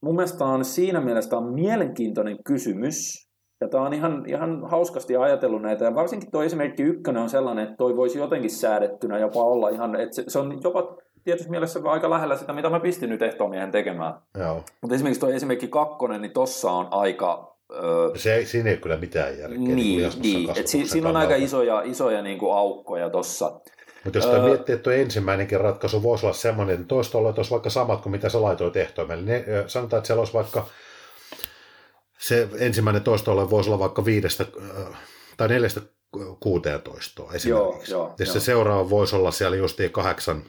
Mun 0.00 0.16
mielestä 0.16 0.44
on 0.44 0.64
siinä 0.64 1.00
mielessä 1.00 1.36
on 1.36 1.54
mielenkiintoinen 1.54 2.44
kysymys, 2.44 3.28
ja 3.60 3.68
tämä 3.68 3.86
on 3.86 3.92
ihan, 3.92 4.24
ihan 4.26 4.62
hauskasti 4.64 5.16
ajatellut 5.16 5.62
näitä, 5.62 5.84
ja 5.84 5.94
varsinkin 5.94 6.30
tuo 6.30 6.42
esimerkki 6.42 6.82
ykkönen 6.82 7.22
on 7.22 7.30
sellainen, 7.30 7.64
että 7.64 7.76
toi 7.76 7.96
voisi 7.96 8.18
jotenkin 8.18 8.50
säädettynä 8.50 9.18
jopa 9.18 9.44
olla 9.44 9.68
ihan, 9.68 10.00
että 10.00 10.16
se, 10.16 10.24
se 10.28 10.38
on 10.38 10.60
jopa 10.64 10.96
tietysti 11.24 11.50
mielessä 11.50 11.80
aika 11.84 12.10
lähellä 12.10 12.36
sitä, 12.36 12.52
mitä 12.52 12.70
mä 12.70 12.80
pistin 12.80 13.10
nyt 13.10 13.22
ehtomiehen 13.22 13.70
tekemään. 13.70 14.14
Joo. 14.38 14.64
Mutta 14.80 14.94
esimerkiksi 14.94 15.20
tuo 15.20 15.30
esimerkki 15.30 15.68
kakkonen, 15.68 16.22
niin 16.22 16.32
tossa 16.32 16.72
on 16.72 16.88
aika... 16.90 17.56
Öö, 17.72 18.10
se, 18.16 18.44
siinä 18.44 18.68
ei 18.68 18.74
ole 18.74 18.80
kyllä 18.80 18.96
mitään 18.96 19.38
järkeä. 19.38 19.58
Niin, 19.58 19.76
niin, 19.76 20.10
niin. 20.22 20.50
Et 20.58 20.66
si, 20.66 20.86
siinä 20.86 21.08
on 21.08 21.16
aika 21.16 21.34
isoja, 21.34 21.82
isoja 21.82 22.22
niin 22.22 22.38
kuin 22.38 22.52
aukkoja 22.52 23.10
tuossa. 23.10 23.60
Mutta 24.04 24.18
jos 24.18 24.26
öö, 24.26 24.42
miettii, 24.42 24.74
että 24.74 24.82
tuo 24.82 24.92
ensimmäinenkin 24.92 25.60
ratkaisu 25.60 26.02
voisi 26.02 26.26
olla 26.26 26.36
semmoinen, 26.36 26.74
että 26.74 26.86
toista 26.86 27.18
olla 27.18 27.34
olisi 27.36 27.50
vaikka 27.50 27.70
samat 27.70 28.00
kuin 28.00 28.10
mitä 28.10 28.28
sä 28.28 28.42
laitoit 28.42 28.76
ehtoimelle. 28.76 29.24
Ne, 29.24 29.44
sanotaan, 29.66 29.98
että 29.98 30.06
siellä 30.06 30.20
olisi 30.20 30.32
vaikka 30.32 30.66
se 32.18 32.48
ensimmäinen 32.58 33.02
toisto 33.02 33.50
voisi 33.50 33.70
olla 33.70 33.78
vaikka 33.78 34.04
viidestä 34.04 34.46
tai 35.36 35.48
neljästä 35.48 35.80
kuuteen 36.40 36.82
toistoa 36.82 37.32
esimerkiksi. 37.32 37.92
Joo, 37.92 38.06
joo, 38.06 38.14
ja 38.18 38.26
se 38.26 38.40
seuraava 38.40 38.90
voisi 38.90 39.16
olla 39.16 39.30
siellä 39.30 39.56
justiin 39.56 39.90
kahdeksan 39.90 40.42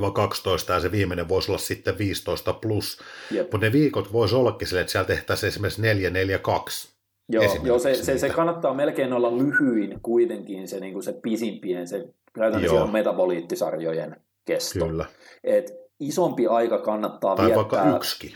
vai 0.00 0.10
12 0.10 0.72
ja 0.72 0.80
se 0.80 0.92
viimeinen 0.92 1.28
voisi 1.28 1.50
olla 1.50 1.58
sitten 1.58 1.98
15 1.98 2.52
plus. 2.52 2.98
Mutta 3.40 3.58
ne 3.58 3.72
viikot 3.72 4.12
voisi 4.12 4.34
ollakin 4.34 4.68
sille, 4.68 4.80
että 4.80 4.90
siellä 4.90 5.06
tehtäisiin 5.06 5.48
esimerkiksi 5.48 5.82
4, 5.82 6.10
4, 6.10 6.38
2. 6.38 6.94
Joo, 7.28 7.44
joo 7.62 7.78
se, 7.78 7.94
se, 7.94 8.18
se, 8.18 8.28
kannattaa 8.28 8.74
melkein 8.74 9.12
olla 9.12 9.38
lyhyin 9.38 10.00
kuitenkin 10.02 10.68
se, 10.68 10.80
niin 10.80 10.92
kuin 10.92 11.02
se 11.02 11.12
pisimpien, 11.12 11.88
se 11.88 12.08
käytännössä 12.34 12.82
on 12.82 12.92
metaboliittisarjojen 12.92 14.16
kesto. 14.44 14.86
Kyllä. 14.86 15.06
Et 15.44 15.72
isompi 16.00 16.46
aika 16.46 16.78
kannattaa 16.78 17.36
tai 17.36 17.46
viettää... 17.46 17.84
Vaikka 17.84 17.96
yksikin. 17.96 18.32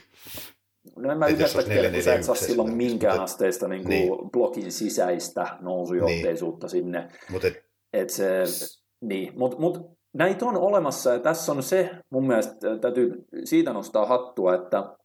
No 0.96 1.12
en 1.12 1.18
mä 1.18 1.26
yhdestä 1.26 1.62
tiedä, 1.62 1.90
kun 1.90 2.02
sä 2.02 2.14
et 2.14 2.22
saa 2.22 2.34
silloin 2.34 2.72
minkään 2.72 3.20
asteista 3.20 3.68
niin 3.68 3.82
kuin 3.82 3.90
niin. 3.90 4.30
blogin 4.32 4.72
sisäistä 4.72 5.58
nousujohteisuutta 5.60 6.66
niin. 6.66 6.70
sinne. 6.70 7.08
Mut 7.30 7.44
et... 7.44 7.68
Et 7.92 8.10
se, 8.10 8.42
niin, 9.00 9.32
mut, 9.38 9.58
mut 9.58 9.98
näitä 10.14 10.46
on 10.46 10.56
olemassa 10.56 11.12
ja 11.12 11.18
tässä 11.18 11.52
on 11.52 11.62
se, 11.62 11.90
mun 12.10 12.26
mielestä 12.26 12.78
täytyy 12.80 13.24
siitä 13.44 13.72
nostaa 13.72 14.06
hattua, 14.06 14.54
että 14.54 14.96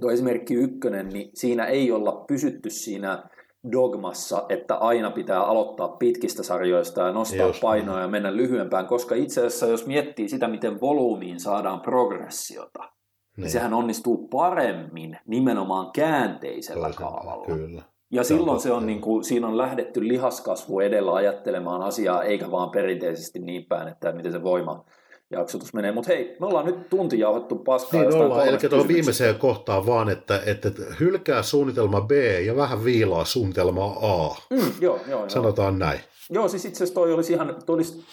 tuo 0.00 0.10
esimerkki 0.10 0.54
ykkönen, 0.54 1.08
niin 1.08 1.30
siinä 1.34 1.64
ei 1.64 1.92
olla 1.92 2.24
pysytty 2.28 2.70
siinä 2.70 3.28
dogmassa, 3.72 4.46
että 4.48 4.74
aina 4.74 5.10
pitää 5.10 5.44
aloittaa 5.44 5.88
pitkistä 5.88 6.42
sarjoista 6.42 7.02
ja 7.02 7.12
nostaa 7.12 7.46
Just, 7.46 7.60
painoa 7.60 8.00
ja 8.00 8.08
mennä 8.08 8.36
lyhyempään, 8.36 8.86
koska 8.86 9.14
itse 9.14 9.40
asiassa 9.40 9.66
jos 9.66 9.86
miettii 9.86 10.28
sitä, 10.28 10.48
miten 10.48 10.80
volyymiin 10.80 11.40
saadaan 11.40 11.80
progressiota, 11.80 12.80
niin, 12.80 12.90
niin 13.36 13.50
sehän 13.50 13.74
onnistuu 13.74 14.28
paremmin 14.28 15.18
nimenomaan 15.26 15.90
käänteisellä 15.92 16.86
Toisella, 16.86 17.10
kaavalla. 17.10 17.46
Kyllä. 17.46 17.82
Ja 18.10 18.24
silloin 18.24 18.60
se 18.60 18.72
on, 18.72 18.86
niin 18.86 19.00
kuin, 19.00 19.24
siinä 19.24 19.46
on 19.48 19.58
lähdetty 19.58 20.08
lihaskasvu 20.08 20.80
edellä 20.80 21.14
ajattelemaan 21.14 21.82
asiaa, 21.82 22.22
eikä 22.22 22.50
vaan 22.50 22.70
perinteisesti 22.70 23.38
niin 23.38 23.64
päin, 23.68 23.88
että 23.88 24.12
miten 24.12 24.32
se 24.32 24.42
voima 24.42 24.84
jaksotus 25.32 25.74
menee. 25.74 25.92
Mutta 25.92 26.12
hei, 26.12 26.36
me 26.40 26.46
ollaan 26.46 26.66
nyt 26.66 26.88
tunti 26.90 27.18
jauhettu 27.18 27.56
paskaa. 27.56 28.00
Niin 28.00 28.14
ollaan, 28.14 28.48
eli 28.48 28.58
tuohon 28.58 28.88
viimeiseen 28.88 29.34
kohtaan 29.34 29.86
vaan, 29.86 30.08
että, 30.08 30.40
että 30.46 30.70
hylkää 31.00 31.42
suunnitelma 31.42 32.00
B 32.00 32.10
ja 32.46 32.56
vähän 32.56 32.84
viilaa 32.84 33.24
suunnitelma 33.24 33.84
A. 33.86 34.36
Mm, 34.50 34.72
joo, 34.80 35.00
joo, 35.08 35.28
Sanotaan 35.28 35.74
joo. 35.74 35.78
näin. 35.78 36.00
Joo, 36.30 36.48
siis 36.48 36.64
itse 36.64 36.84
asiassa 36.84 36.94
toi 36.94 37.12
olisi 37.12 37.32
ihan, 37.32 37.56
toi 37.66 37.74
olisi 37.74 38.04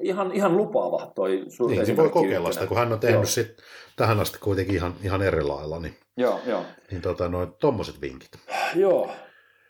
ihan, 0.00 0.32
ihan 0.32 0.56
lupaava 0.56 1.12
toi 1.14 1.44
sun 1.48 1.70
Niin, 1.70 1.82
niin 1.82 1.96
voi 1.96 2.08
kokeilla 2.08 2.52
sitä, 2.52 2.66
kun 2.66 2.76
hän 2.76 2.92
on 2.92 3.00
tehnyt 3.00 3.28
sit 3.28 3.56
tähän 3.96 4.20
asti 4.20 4.38
kuitenkin 4.38 4.74
ihan, 4.74 4.94
ihan 5.02 5.22
eri 5.22 5.42
lailla. 5.42 5.80
Niin, 5.80 5.96
joo, 6.16 6.40
joo. 6.46 6.62
Niin 6.90 7.02
tota, 7.02 7.28
noin 7.28 7.52
tommoset 7.60 8.00
vinkit. 8.00 8.30
Joo. 8.74 9.10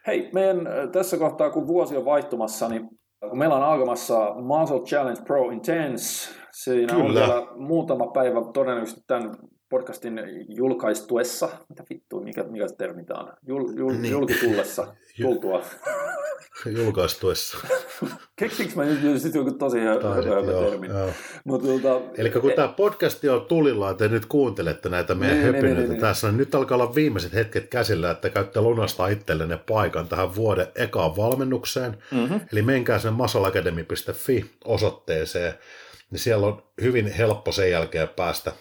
Hei, 0.06 0.30
meidän 0.32 0.66
äh, 0.66 0.88
tässä 0.92 1.16
kohtaa, 1.16 1.50
kun 1.50 1.66
vuosi 1.66 1.96
on 1.96 2.04
vaihtumassa, 2.04 2.68
niin 2.68 2.88
kun 3.28 3.38
meillä 3.38 3.56
on 3.56 3.62
alkamassa 3.62 4.34
Muscle 4.34 4.80
Challenge 4.80 5.22
Pro 5.22 5.50
Intense, 5.50 6.30
Siinä 6.56 6.94
Kyllä. 6.94 7.04
on 7.04 7.14
vielä 7.14 7.46
muutama 7.56 8.06
päivä 8.06 8.40
todennäköisesti 8.54 9.04
tämän 9.06 9.36
podcastin 9.68 10.20
julkaistuessa, 10.48 11.48
mitä 11.68 11.84
vittua, 11.90 12.20
mikä, 12.20 12.42
mikä 12.42 12.68
se 12.68 12.76
termi 12.76 13.04
tämä 13.04 13.20
on, 13.20 13.32
Jul, 13.46 13.72
jul, 13.76 13.92
niin. 13.92 14.12
julkitullessa, 14.12 14.94
tultua. 15.22 15.62
Julkaistuessa. 16.66 17.58
Keksinkö 18.36 18.72
mä 18.76 18.84
nyt 18.84 19.22
sitten 19.22 19.38
joku 19.40 19.50
tosi 19.50 19.80
hyvä 19.80 20.70
termi? 20.70 20.88
Tuota, 21.60 22.00
Eli 22.16 22.30
kun 22.30 22.50
e- 22.50 22.54
tämä 22.54 22.68
podcast 22.68 23.24
on 23.24 23.46
tulilla, 23.46 23.90
että 23.90 24.08
nyt 24.08 24.26
kuuntelette 24.26 24.88
näitä 24.88 25.14
meidän 25.14 25.36
niin, 25.36 25.46
höpinöitä 25.46 25.80
niin, 25.80 25.90
niin, 25.90 26.00
tässä, 26.00 26.26
niin 26.26 26.36
nyt 26.36 26.54
alkaa 26.54 26.76
olla 26.78 26.94
viimeiset 26.94 27.34
hetket 27.34 27.68
käsillä, 27.68 28.10
että 28.10 28.30
käytte 28.30 28.60
lunastaa 28.60 29.08
itsellenne 29.08 29.58
paikan 29.68 30.08
tähän 30.08 30.34
vuoden 30.34 30.66
ekaan 30.74 31.16
valmennukseen. 31.16 31.98
Mm-hmm. 32.10 32.40
Eli 32.52 32.62
menkää 32.62 32.98
sen 32.98 33.12
masalacademy.fi 33.12 34.44
osoitteeseen 34.64 35.54
niin 36.10 36.18
siellä 36.18 36.46
on 36.46 36.62
hyvin 36.80 37.06
helppo 37.06 37.52
sen 37.52 37.70
jälkeen 37.70 38.08
päästä 38.08 38.52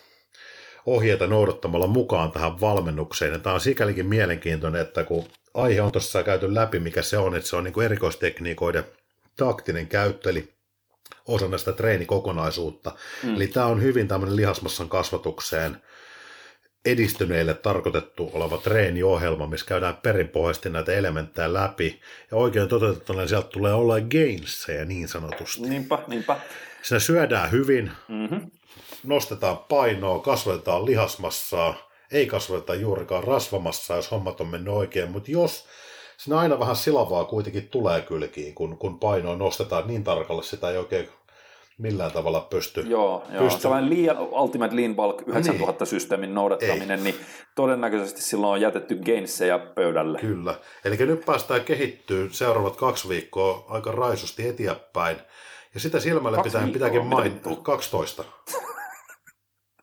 ohjeita 0.86 1.28
noudattamalla 1.28 1.88
mukaan 1.88 2.32
tähän 2.32 2.62
valmennukseen. 2.62 3.34
Ja 3.34 3.40
tämä 3.40 3.54
on 3.54 3.62
sikälikin 3.62 4.06
mielenkiintoinen, 4.06 4.82
että 4.82 5.04
kun 5.04 5.28
aihe 5.54 5.82
on 5.82 5.92
tuossa 5.92 6.24
käyty 6.24 6.54
läpi, 6.54 6.80
mikä 6.80 7.02
se 7.02 7.18
on, 7.18 7.36
että 7.36 7.50
se 7.50 7.56
on 7.56 7.64
niin 7.64 7.74
kuin 7.74 7.86
erikoistekniikoiden 7.86 8.84
taktinen 9.38 9.88
käyttö, 9.88 10.30
eli 10.30 10.54
osa 11.28 11.48
näistä 11.48 11.72
treenikokonaisuutta. 11.72 12.92
Mm. 13.24 13.36
Eli 13.36 13.48
tämä 13.48 13.66
on 13.66 13.82
hyvin 13.82 14.08
tämmöinen 14.08 14.36
lihasmassan 14.36 14.90
kasvatukseen 14.90 15.78
edistyneille 16.86 17.54
tarkoitettu 17.54 18.32
oleva 18.34 18.58
treeniohjelma, 18.58 19.48
missä 19.48 19.66
käydään 19.66 19.96
perinpohjaisesti 19.96 20.70
näitä 20.70 20.92
elementtejä 20.92 21.54
läpi. 21.54 22.02
Ja 22.32 22.38
oikein 22.38 22.68
toteutettuna 22.68 23.28
sieltä 23.28 23.48
tulee 23.48 23.74
olla 23.74 23.96
gainseja 24.02 24.86
niin 24.86 25.08
sanotusti. 25.08 25.70
Niinpä, 25.70 26.00
niinpä. 26.08 26.38
Siinä 26.86 27.00
syödään 27.00 27.52
hyvin, 27.52 27.92
Mm-hmm. 28.08 28.52
nostetaan 29.04 29.58
painoa, 29.58 30.20
kasvatetaan 30.20 30.86
lihasmassaa, 30.86 31.76
ei 32.12 32.26
kasvateta 32.28 32.76
juurikaan 32.76 33.24
rasvamassaa, 33.24 33.98
jos 33.98 34.12
hommat 34.12 34.42
on 34.42 34.48
mennyt 34.48 34.74
oikein, 34.74 35.12
mutta 35.12 35.32
jos 35.32 35.66
siinä 36.18 36.40
aina 36.40 36.60
vähän 36.60 36.76
silavaa 36.76 37.26
kuitenkin 37.26 37.68
tulee 37.70 38.02
kylkiin, 38.02 38.56
kun, 38.56 38.78
kun 38.78 39.00
painoa 39.00 39.36
nostetaan 39.36 39.88
niin 39.88 40.04
tarkalle, 40.04 40.44
sitä 40.44 40.70
ei 40.70 40.78
oikein 40.78 41.10
millään 41.78 42.12
tavalla 42.12 42.42
pysty. 42.42 42.82
Joo, 42.82 43.24
joo. 43.34 43.44
Pysty- 43.44 43.62
Sellainen 43.62 43.90
liian, 43.90 44.18
Ultimate 44.20 44.76
Lean 44.76 44.96
Bulk 44.96 45.22
9000-systeemin 45.22 46.34
noudattaminen, 46.34 47.04
niin 47.04 47.16
todennäköisesti 47.56 48.22
silloin 48.22 48.52
on 48.54 48.62
jätetty 48.62 48.96
gainsseja 48.96 49.60
pöydälle. 49.60 50.20
Kyllä. 50.20 50.56
Eli 50.86 50.98
nyt 50.98 51.26
päästään 51.26 51.62
kehittyä 51.64 52.28
seuraavat 52.32 52.76
kaksi 52.76 53.10
viikkoa 53.10 53.66
aika 53.70 53.92
raisusti 53.92 54.48
eteenpäin. 54.48 55.18
Ja 55.76 55.82
sitä 55.82 56.00
silmällä 56.00 56.36
Kaksi 56.36 56.50
pitää, 56.50 56.62
viikkoa? 56.62 56.74
pitääkin 56.74 57.04
Mitä 57.04 57.16
main... 57.16 57.34
vittua? 57.34 57.56
12. 57.56 58.24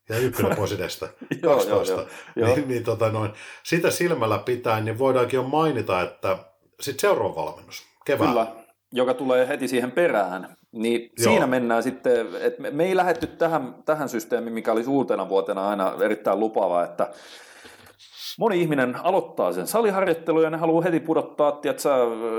Ja 0.09 0.19
ykkönen 0.19 0.57
pois 0.57 0.73
edestä. 0.73 1.09
Joo, 1.43 1.57
12. 1.57 1.93
joo, 1.93 2.01
joo, 2.01 2.09
joo. 2.37 2.57
Niin, 2.57 2.69
niin, 2.69 2.85
tota 2.85 3.09
noin, 3.11 3.31
sitä 3.63 3.91
silmällä 3.91 4.39
pitäen, 4.39 4.85
niin 4.85 4.99
voidaankin 4.99 5.37
jo 5.37 5.43
mainita, 5.43 6.03
että 6.03 6.39
sitten 6.81 7.01
seuraava 7.01 7.37
valmennus 7.37 7.87
keväällä. 8.05 8.47
Kyllä, 8.47 8.63
joka 8.93 9.15
tulee 9.15 9.49
heti 9.49 9.69
siihen 9.69 9.93
perään. 9.93 10.57
Niin 10.73 11.01
Joo. 11.01 11.33
siinä 11.33 11.47
mennään 11.47 11.83
sitten, 11.83 12.27
että 12.41 12.63
me, 12.63 12.71
me 12.71 12.85
ei 12.85 12.97
lähetty 12.97 13.27
tähän, 13.27 13.75
tähän 13.85 14.09
systeemiin, 14.09 14.55
mikä 14.55 14.73
olisi 14.73 14.91
uutena 14.91 15.29
vuotena 15.29 15.69
aina 15.69 15.95
erittäin 16.01 16.41
lupaava, 16.41 16.85
että 16.85 17.11
moni 18.39 18.61
ihminen 18.61 18.97
aloittaa 19.03 19.53
sen 19.53 19.67
saliharjoittelun 19.67 20.43
ja 20.43 20.51
ne 20.51 20.57
haluaa 20.57 20.83
heti 20.83 21.01
pudottaa, 21.01 21.53
tiedätkö, 21.53 21.89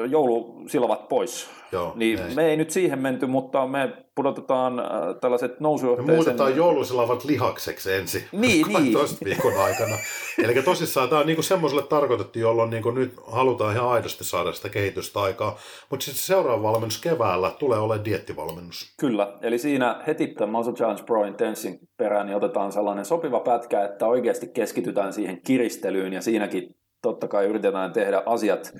joulusilvat 0.09 1.07
pois. 1.09 1.49
Joo, 1.71 1.91
Niin 1.95 2.19
näin. 2.19 2.35
me 2.35 2.45
ei 2.45 2.57
nyt 2.57 2.69
siihen 2.71 2.99
menty, 2.99 3.25
mutta 3.25 3.67
me 3.67 3.93
pudotetaan 4.15 4.79
äh, 4.79 4.85
tällaiset 5.21 5.51
Me 5.51 5.57
nousujohteisen... 5.59 6.15
muutetaan 6.15 6.55
joulusilavat 6.55 7.25
lihakseksi 7.25 7.93
ensin 7.93 8.23
Niin, 8.31 8.67
niin. 8.67 8.93
12 8.93 9.25
viikon 9.25 9.57
aikana. 9.57 9.95
Eli 10.43 10.63
tosissaan 10.63 11.09
tämä 11.09 11.21
on 11.21 11.27
niinku 11.27 11.41
semmoiselle 11.41 11.83
tarkoitettu, 11.83 12.39
jolloin 12.39 12.69
niinku 12.69 12.91
nyt 12.91 13.13
halutaan 13.27 13.75
ihan 13.75 13.89
aidosti 13.89 14.23
saada 14.23 14.53
sitä 14.53 14.69
kehitystä 14.69 15.21
aikaa. 15.21 15.57
Mutta 15.89 16.03
sitten 16.05 16.23
seuraava 16.23 16.63
valmennus 16.63 17.01
keväällä 17.01 17.51
tulee 17.59 17.79
olemaan 17.79 18.05
diettivalmennus. 18.05 18.93
Kyllä, 18.99 19.37
eli 19.41 19.57
siinä 19.57 20.03
heti 20.07 20.27
tämän 20.27 20.49
Muscle 20.49 20.73
Challenge 20.73 21.03
Pro 21.03 21.25
Intensin 21.25 21.79
perään 21.97 22.25
niin 22.25 22.37
otetaan 22.37 22.71
sellainen 22.71 23.05
sopiva 23.05 23.39
pätkä, 23.39 23.85
että 23.85 24.07
oikeasti 24.07 24.47
keskitytään 24.47 25.13
siihen 25.13 25.41
kiristelyyn 25.41 26.13
ja 26.13 26.21
siinäkin 26.21 26.75
totta 27.01 27.27
kai 27.27 27.45
yritetään 27.45 27.93
tehdä 27.93 28.23
asiat 28.25 28.73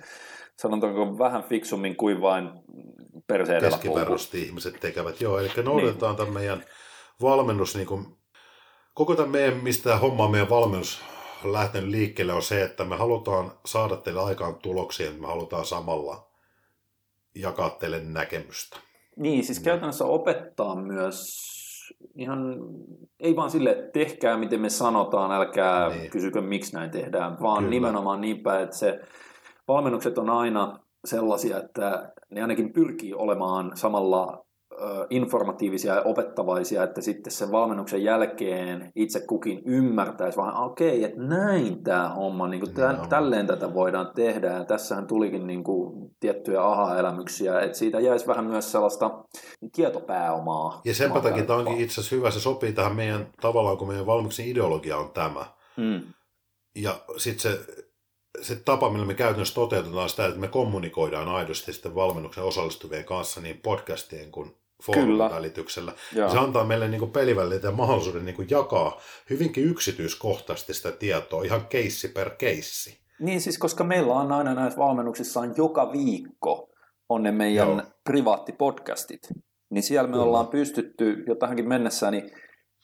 sanotaanko 0.58 1.18
vähän 1.18 1.44
fiksummin 1.44 1.96
kuin 1.96 2.22
vain 2.22 2.50
perse 3.28 3.58
edellä 3.58 3.70
polku. 3.70 3.84
keskiverrosti 3.84 4.42
ihmiset 4.42 4.80
tekevät. 4.80 5.22
Joo, 5.22 5.40
eli 5.40 5.50
noudatetaan 5.64 6.16
tämän 6.16 6.34
meidän 6.34 6.64
valmennus, 7.22 7.76
niin 7.76 7.88
kuin, 7.88 8.06
koko 8.94 9.16
tämän 9.16 9.32
meidän, 9.32 9.58
mistä 9.58 9.84
tämä 9.84 9.98
homma 9.98 10.30
meidän 10.30 10.50
valmennus 10.50 11.02
lähtenyt 11.44 11.90
liikkeelle, 11.90 12.34
on 12.34 12.42
se, 12.42 12.64
että 12.64 12.86
me 12.86 12.96
halutaan 12.96 13.52
saada 13.66 13.96
teille 13.96 14.22
aikaan 14.22 14.56
tuloksia, 14.56 15.08
että 15.08 15.22
me 15.22 15.28
halutaan 15.28 15.66
samalla 15.66 16.28
jakaa 17.36 17.70
teille 17.70 18.00
näkemystä. 18.00 18.78
Niin, 19.16 19.44
siis 19.44 19.60
käytännössä 19.60 20.06
opettaa 20.06 20.76
myös 20.76 21.54
ihan, 22.16 22.60
ei 23.20 23.36
vaan 23.36 23.52
sille, 23.52 23.72
että 23.72 23.92
tehkää 23.92 24.38
miten 24.38 24.62
me 24.62 24.70
sanotaan, 24.70 25.32
älkää 25.32 25.90
Niin. 25.90 26.00
niin. 26.00 26.12
kysykö 26.12 26.42
miksi 26.42 26.74
näin 26.74 26.92
tehdään, 26.92 27.38
vaan. 27.42 27.58
Kyllä. 27.58 27.70
nimenomaan 27.70 28.22
niin 28.22 28.40
päin, 28.40 28.64
että 28.64 28.76
se 28.76 29.00
valmennukset 29.68 30.18
on 30.18 30.30
aina 30.30 30.80
sellaisia, 31.06 31.58
että 31.58 32.14
ne 32.30 32.42
ainakin 32.42 32.74
pyrkii 32.74 33.14
olemaan 33.14 33.72
samalla 33.76 34.44
informatiivisia 35.10 35.94
ja 35.94 36.02
opettavaisia, 36.02 36.84
että 36.84 37.02
sitten 37.02 37.34
sen 37.34 37.52
valmennuksen 37.52 38.04
jälkeen 38.04 38.92
itse 38.96 39.20
kukin 39.20 39.62
ymmärtäisi 39.66 40.38
vaan, 40.38 40.64
okei, 40.64 41.04
että 41.04 41.22
näin 41.22 41.84
tämä 41.84 42.10
homma, 42.10 42.48
niin 42.48 42.60
kuin 42.60 42.74
Nimenomaan. 42.74 43.10
tälleen 43.10 43.48
tätä 43.48 43.74
voidaan 43.74 44.12
tehdä, 44.16 44.48
ja 44.48 44.66
tässähän 44.66 45.08
tulikin 45.08 45.48
niin 45.48 45.64
kuin 45.64 46.12
tiettyjä 46.20 46.64
aha-elämyksiä, 46.64 47.60
että 47.60 47.78
siitä 47.78 48.00
jäisi 48.00 48.28
vähän 48.28 48.46
myös 48.46 48.72
sellaista 48.72 49.24
tietopääomaa. 49.76 50.82
Ja 50.86 50.96
senpä 50.96 51.14
omaan 51.14 51.32
takia 51.32 51.46
tämä 51.46 51.60
onkin 51.60 51.82
itse 51.82 51.94
asiassa 51.94 52.16
hyvä, 52.16 52.32
se 52.32 52.40
sopii 52.40 52.74
tähän 52.74 52.96
meidän 52.96 53.28
tavallaan, 53.42 53.78
kun 53.78 53.88
meidän 53.88 54.06
valmennuksen 54.06 54.48
ideologia 54.48 54.98
on 54.98 55.12
tämä. 55.14 55.46
Mm. 55.78 56.02
Ja 56.76 56.96
sitten 57.18 57.52
se, 57.52 57.83
se 58.42 58.56
tapa, 58.56 58.90
millä 58.90 59.06
me 59.06 59.14
käytännössä 59.14 59.56
toteutetaan 59.56 60.10
sitä, 60.10 60.26
että 60.26 60.40
me 60.40 60.48
kommunikoidaan 60.48 61.28
aidosti 61.28 61.74
sitten 61.74 61.96
valmennuksen 61.96 62.44
osallistuvien 62.44 63.06
kanssa 63.06 63.42
niin 63.42 63.60
podcastien 63.64 64.32
kuin 64.32 64.56
foorumin 64.84 65.18
välityksellä. 65.18 65.94
Joo. 66.16 66.30
Se 66.30 66.38
antaa 66.38 66.64
meille 66.64 66.88
niin 66.88 67.12
pelivälineitä 67.12 67.68
ja 67.68 67.72
mahdollisuuden 67.72 68.26
niin 68.26 68.48
jakaa 68.50 69.02
hyvinkin 69.30 69.64
yksityiskohtaisesti 69.64 70.74
sitä 70.74 70.92
tietoa, 70.92 71.44
ihan 71.44 71.68
keissi 71.68 72.08
per 72.08 72.30
keissi. 72.30 73.04
Niin 73.20 73.42
siis, 73.42 73.58
koska 73.58 73.84
meillä 73.84 74.14
on 74.14 74.32
aina 74.32 74.54
näissä 74.54 74.80
valmennuksissaan 74.80 75.54
joka 75.58 75.92
viikko 75.92 76.70
on 77.10 77.24
ne 77.24 77.32
meidän. 77.32 77.68
Joo. 77.68 77.82
privaattipodcastit. 78.04 79.22
Niin 79.70 79.84
siellä 79.84 80.08
me 80.08 80.12
Kyllä. 80.12 80.26
ollaan 80.26 80.48
pystytty 80.48 81.24
jo 81.28 81.36
tähänkin 81.36 81.68
mennessä 81.68 82.12
niin 82.12 82.32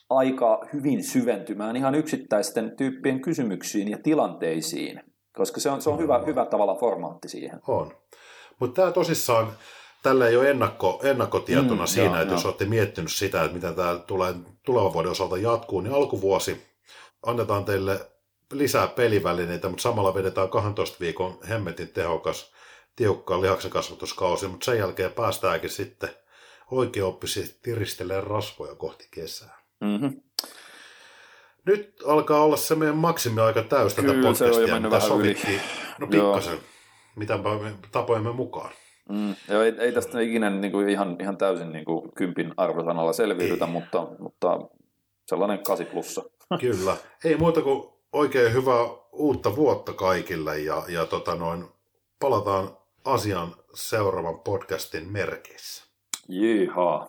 aika 0.09 0.61
hyvin 0.73 1.03
syventymään 1.03 1.75
ihan 1.75 1.95
yksittäisten 1.95 2.77
tyyppien 2.77 3.21
kysymyksiin 3.21 3.87
ja 3.87 3.97
tilanteisiin. 4.03 5.01
Koska 5.39 5.59
se 5.59 5.69
on, 5.69 5.81
se 5.81 5.89
on 5.89 5.99
hyvä, 5.99 6.19
hyvä 6.25 6.45
tavalla 6.45 6.75
formaatti 6.75 7.29
siihen. 7.29 7.61
On. 7.67 7.91
Mutta 8.59 8.81
tämä 8.81 8.91
tosissaan, 8.91 9.53
tällä 10.03 10.27
ei 10.27 10.37
ole 10.37 10.49
ennakko, 10.49 10.99
ennakkotietona 11.03 11.83
Mm, 11.83 11.87
siinä, 11.87 12.09
joo, 12.09 12.21
että 12.21 12.33
jos 12.33 12.43
joo. 12.43 12.49
olette 12.49 12.65
miettinyt 12.65 13.11
sitä, 13.11 13.43
että 13.43 13.55
miten 13.55 13.75
tämä 13.75 13.95
tulee 14.07 14.33
tulevan 14.65 14.93
vuoden 14.93 15.11
osalta 15.11 15.37
jatkuu, 15.37 15.81
niin 15.81 15.93
alkuvuosi 15.93 16.61
annetaan 17.25 17.65
teille 17.65 18.07
lisää 18.53 18.87
pelivälineitä, 18.87 19.69
mutta 19.69 19.81
samalla 19.81 20.13
vedetään 20.13 20.49
12 20.49 20.97
viikon 20.99 21.37
hemmetin 21.49 21.87
tehokas, 21.89 22.51
tiukka 22.95 23.41
lihaksen 23.41 23.71
kasvatuskausi, 23.71 24.47
mutta 24.47 24.65
sen 24.65 24.77
jälkeen 24.77 25.11
päästäänkin 25.11 25.69
sitten 25.69 26.09
oikeaoppisesti 26.71 27.59
tiristelee 27.63 28.21
rasvoja 28.21 28.75
kohti 28.75 29.07
kesää. 29.11 29.59
Mm-hmm. 29.81 30.21
Nyt 31.69 31.93
alkaa 32.05 32.43
olla 32.43 32.57
se 32.57 32.75
meidän 32.75 32.97
maksimiaika 32.97 33.63
täys 33.63 33.93
tätä 33.93 34.07
Kyllä, 34.07 34.33
se 34.33 34.43
on 34.43 34.49
jo 34.49 34.55
podcastia, 34.55 34.73
mennyt 34.73 34.91
vähän 34.91 35.19
yli. 35.19 35.37
No 35.99 36.07
pikkasen, 36.07 36.57
mitä 37.15 37.37
me 37.37 37.73
tapojemme 37.91 38.31
mukaan. 38.31 38.71
Mm. 39.09 39.35
Joo, 39.49 39.61
ei, 39.61 39.73
ei 39.79 39.91
tästä 39.91 40.19
ikinä 40.19 40.49
niin 40.49 40.71
kuin 40.71 40.89
ihan, 40.89 41.15
ihan 41.19 41.37
täysin 41.37 41.71
niin 41.71 41.85
kuin 41.85 42.11
kympin 42.15 42.53
arvosanalla 42.57 43.13
selviydytä, 43.13 43.65
Ei. 43.65 43.71
mutta, 43.71 44.07
mutta 44.19 44.59
sellainen 45.25 45.63
8 45.63 45.87
plussa. 45.87 46.23
Kyllä. 46.61 46.97
Ei 47.23 47.37
muuta 47.37 47.61
kuin 47.61 47.89
oikein 48.13 48.53
hyvää 48.53 48.85
uutta 49.11 49.55
vuotta 49.55 49.93
kaikille 49.93 50.59
ja, 50.59 50.83
ja 50.87 51.05
tota 51.05 51.35
noin, 51.35 51.65
palataan 52.19 52.77
asian 53.05 53.55
seuraavan 53.73 54.39
podcastin 54.39 55.11
merkeissä. 55.11 55.83
Jihaa. 56.29 57.07